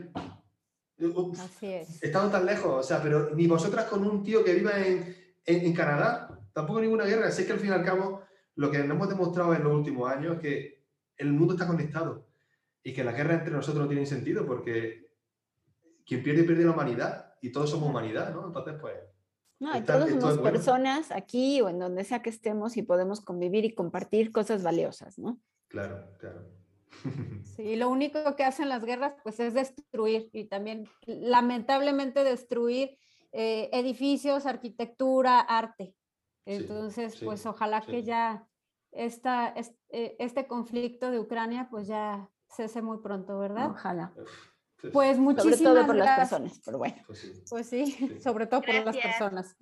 Uf, 0.99 1.39
Así 1.39 1.67
es. 1.67 2.03
Estando 2.03 2.29
tan 2.31 2.45
lejos, 2.45 2.71
o 2.71 2.83
sea, 2.83 3.01
pero 3.01 3.33
ni 3.33 3.47
vosotras 3.47 3.85
con 3.85 4.05
un 4.05 4.23
tío 4.23 4.43
que 4.43 4.53
viva 4.53 4.77
en, 4.77 5.15
en, 5.45 5.65
en 5.65 5.73
Canadá, 5.73 6.37
tampoco 6.51 6.81
ninguna 6.81 7.05
guerra. 7.05 7.27
Así 7.27 7.45
que 7.45 7.53
al 7.53 7.59
fin 7.59 7.69
y 7.69 7.73
al 7.73 7.85
cabo, 7.85 8.22
lo 8.55 8.69
que 8.71 8.77
nos 8.79 8.89
hemos 8.95 9.09
demostrado 9.09 9.53
en 9.55 9.63
los 9.63 9.73
últimos 9.73 10.09
años 10.11 10.35
es 10.35 10.39
que 10.41 10.83
el 11.17 11.33
mundo 11.33 11.53
está 11.53 11.67
conectado 11.67 12.27
y 12.83 12.93
que 12.93 13.03
la 13.03 13.11
guerra 13.13 13.35
entre 13.35 13.53
nosotros 13.53 13.83
no 13.83 13.89
tiene 13.89 14.05
sentido 14.05 14.45
porque 14.45 15.09
quien 16.05 16.21
pierde, 16.23 16.43
pierde 16.43 16.65
la 16.65 16.71
humanidad 16.71 17.33
y 17.41 17.51
todos 17.51 17.69
somos 17.69 17.89
humanidad, 17.89 18.33
¿no? 18.33 18.47
Entonces, 18.47 18.75
pues, 18.79 18.95
No, 19.59 19.73
y 19.75 19.77
Está- 19.79 19.93
todos 19.93 20.09
somos 20.09 20.31
es 20.31 20.37
bueno. 20.37 20.51
personas 20.51 21.11
aquí 21.11 21.61
o 21.61 21.69
en 21.69 21.79
donde 21.79 22.03
sea 22.03 22.21
que 22.21 22.29
estemos 22.29 22.75
y 22.75 22.81
podemos 22.81 23.21
convivir 23.21 23.63
y 23.63 23.73
compartir 23.73 24.31
cosas 24.31 24.63
valiosas, 24.63 25.17
¿no? 25.17 25.39
claro, 25.69 26.05
claro. 26.19 26.45
Sí, 27.55 27.75
lo 27.75 27.89
único 27.89 28.35
que 28.35 28.43
hacen 28.43 28.69
las 28.69 28.83
guerras 28.83 29.13
pues 29.23 29.39
es 29.39 29.53
destruir 29.53 30.29
y 30.33 30.45
también 30.45 30.87
lamentablemente 31.05 32.23
destruir 32.23 32.97
eh, 33.31 33.69
edificios, 33.73 34.45
arquitectura, 34.45 35.39
arte. 35.39 35.95
Entonces, 36.45 37.15
sí, 37.15 37.25
pues 37.25 37.45
ojalá 37.45 37.81
sí. 37.81 37.91
que 37.91 38.03
ya 38.03 38.47
esta, 38.91 39.49
es- 39.49 39.73
eh, 39.89 40.15
este 40.19 40.47
conflicto 40.47 41.09
de 41.11 41.19
Ucrania 41.19 41.67
pues 41.69 41.87
ya 41.87 42.29
cese 42.49 42.81
muy 42.81 42.99
pronto, 42.99 43.39
¿verdad? 43.39 43.71
Ojalá. 43.71 44.11
Pues, 44.15 44.29
Pues 44.93 45.15
Sobre 45.15 45.19
muchísimas 45.21 45.61
todo 45.61 45.85
por 45.85 45.95
las 45.95 46.05
gracias. 46.07 46.29
personas, 46.29 46.61
pero 46.65 46.77
bueno. 46.77 46.95
pues 47.07 47.19
sí. 47.19 47.43
Pues 47.49 47.67
sí, 47.69 47.85
Sí. 47.85 48.19
sobre 48.21 48.47
todo 48.47 48.61
por 48.61 48.73
las 48.73 48.83
Gracias. 48.83 49.05
personas. 49.05 49.55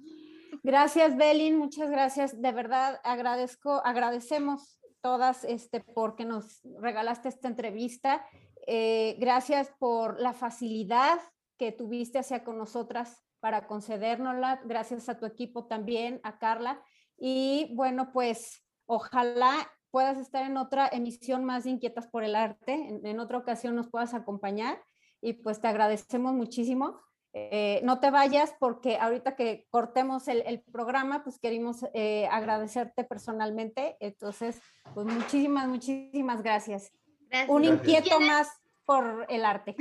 Gracias, 0.63 1.15
Belin, 1.15 1.57
muchas 1.57 1.89
gracias. 1.89 2.41
De 2.41 2.51
verdad, 2.51 2.99
agradezco, 3.03 3.81
agradecemos 3.85 4.79
todas 5.01 5.43
este, 5.43 5.79
porque 5.79 6.25
nos 6.25 6.61
regalaste 6.79 7.29
esta 7.29 7.47
entrevista. 7.47 8.25
Eh, 8.67 9.15
gracias 9.19 9.71
por 9.79 10.19
la 10.19 10.33
facilidad 10.33 11.19
que 11.57 11.71
tuviste 11.71 12.19
hacia 12.19 12.43
con 12.43 12.57
nosotras 12.57 13.23
para 13.41 13.67
concedérnosla. 13.67 14.61
Gracias 14.63 15.09
a 15.09 15.19
tu 15.19 15.25
equipo 15.25 15.65
también, 15.67 16.21
a 16.23 16.39
Carla. 16.39 16.81
Y 17.17 17.73
bueno, 17.75 18.11
pues 18.13 18.63
ojalá 18.85 19.69
puedas 19.91 20.17
estar 20.17 20.45
en 20.45 20.55
otra 20.55 20.87
emisión 20.91 21.43
más 21.43 21.65
de 21.65 21.71
Inquietas 21.71 22.07
por 22.07 22.23
el 22.23 22.35
Arte, 22.35 22.73
en, 22.73 23.05
en 23.05 23.19
otra 23.19 23.37
ocasión 23.37 23.75
nos 23.75 23.89
puedas 23.89 24.13
acompañar 24.13 24.81
y 25.19 25.33
pues 25.33 25.59
te 25.59 25.67
agradecemos 25.67 26.33
muchísimo. 26.33 27.01
Eh, 27.33 27.79
no 27.83 27.99
te 27.99 28.09
vayas 28.11 28.53
porque 28.59 28.97
ahorita 28.97 29.35
que 29.35 29.65
cortemos 29.69 30.27
el, 30.27 30.41
el 30.45 30.61
programa, 30.63 31.23
pues 31.23 31.39
queremos 31.39 31.85
eh, 31.93 32.27
agradecerte 32.31 33.03
personalmente. 33.03 33.97
Entonces, 33.99 34.61
pues 34.93 35.05
muchísimas, 35.05 35.67
muchísimas 35.67 36.41
gracias. 36.41 36.91
Gracias. 37.29 37.49
Un 37.49 37.63
inquieto 37.65 38.17
¿Tienes- 38.17 38.27
más 38.27 38.47
por 38.91 39.25
el 39.29 39.45
arte. 39.45 39.73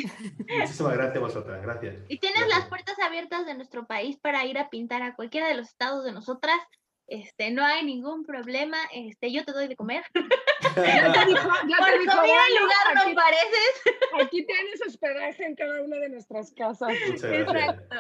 Muchísimas 0.61 0.93
gracias 0.95 1.17
a 1.17 1.21
vosotras, 1.21 1.63
gracias. 1.63 1.97
Y 2.09 2.19
tienes 2.19 2.39
Gracias. 2.43 2.59
las 2.61 2.69
puertas 2.69 2.97
abiertas 3.05 3.45
de 3.45 3.55
nuestro 3.55 3.85
país 3.87 4.17
para 4.21 4.45
ir 4.45 4.57
a 4.57 4.71
pintar 4.71 5.03
a 5.03 5.17
cualquiera 5.17 5.49
de 5.49 5.55
los 5.55 5.67
estados 5.69 6.05
de 6.05 6.13
nosotras. 6.13 6.57
Este, 7.09 7.51
no 7.51 7.65
hay 7.65 7.85
ningún 7.85 8.25
problema. 8.25 8.77
Este, 8.95 9.33
yo 9.33 9.45
te 9.45 9.51
doy 9.51 9.67
de 9.67 9.75
comer. 9.75 10.05
Ya 10.77 11.13
te 11.13 11.27
dijo, 11.27 11.49
ya 11.69 11.77
Por 11.79 11.87
te 11.89 11.99
dijo, 11.99 12.17
comida 12.17 12.35
"Bueno, 12.35 12.61
lugar 12.61 12.97
aquí, 12.97 13.09
no 13.11 13.15
pareces. 13.17 13.83
aquí 14.23 14.47
tienes 14.47 14.81
hospedaje 14.87 15.45
en 15.45 15.57
cada 15.57 15.83
una 15.83 15.97
de 15.97 16.09
nuestras 16.11 16.53
casas. 16.53 16.91
Muchas 17.09 17.23
gracias. 17.23 17.43
Exacto. 17.51 17.95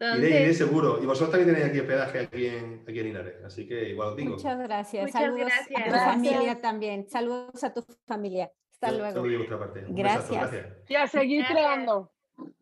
Iré, 0.00 0.16
iré 0.16 0.36
Entonces, 0.38 0.58
seguro. 0.58 1.02
Y 1.02 1.06
vosotros 1.06 1.30
también 1.32 1.54
tenéis 1.54 1.70
aquí 1.70 1.80
hospedaje 1.80 2.18
aquí 2.20 2.46
en, 2.46 2.84
aquí 2.88 2.98
en 3.00 3.04
Linares. 3.06 3.44
Así 3.44 3.68
que 3.68 3.90
igual 3.90 4.08
os 4.10 4.16
digo. 4.16 4.30
Muchas 4.36 4.58
gracias. 4.58 5.02
Muchas 5.06 5.20
Saludos 5.20 5.40
a 5.42 5.44
gracias. 5.44 5.66
tu 5.84 5.90
Gracias. 5.90 6.14
familia 6.14 6.58
también. 6.62 7.08
Saludos 7.10 7.64
a 7.64 7.74
tu 7.74 7.84
familia. 8.06 8.50
Hasta 8.74 8.92
luego. 8.92 9.58
parte. 9.58 9.84
Un 9.86 9.94
Gracias. 9.94 10.28
besazo, 10.30 10.50
gracias. 10.52 10.90
Y 10.90 10.94
a 10.96 11.06
seguir 11.06 11.38
Gracias. 11.40 11.58
creando. 11.58 12.12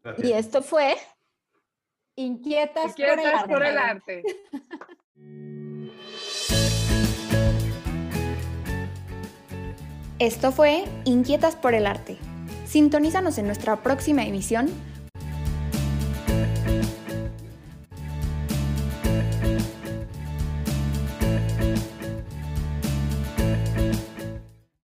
Gracias. 0.05 0.29
Y 0.29 0.33
esto 0.33 0.63
fue 0.63 0.97
Inquietas, 2.15 2.95
por 2.95 3.05
el 3.19 3.21
arte. 3.27 3.53
por 3.53 3.65
el 3.65 3.79
arte. 3.79 4.23
Esto 10.19 10.53
fue 10.53 10.85
Inquietas 11.05 11.57
por 11.57 11.75
el 11.75 11.87
Arte. 11.87 12.17
Sintonízanos 12.67 13.39
en 13.39 13.47
nuestra 13.47 13.83
próxima 13.83 14.25
emisión 14.25 14.69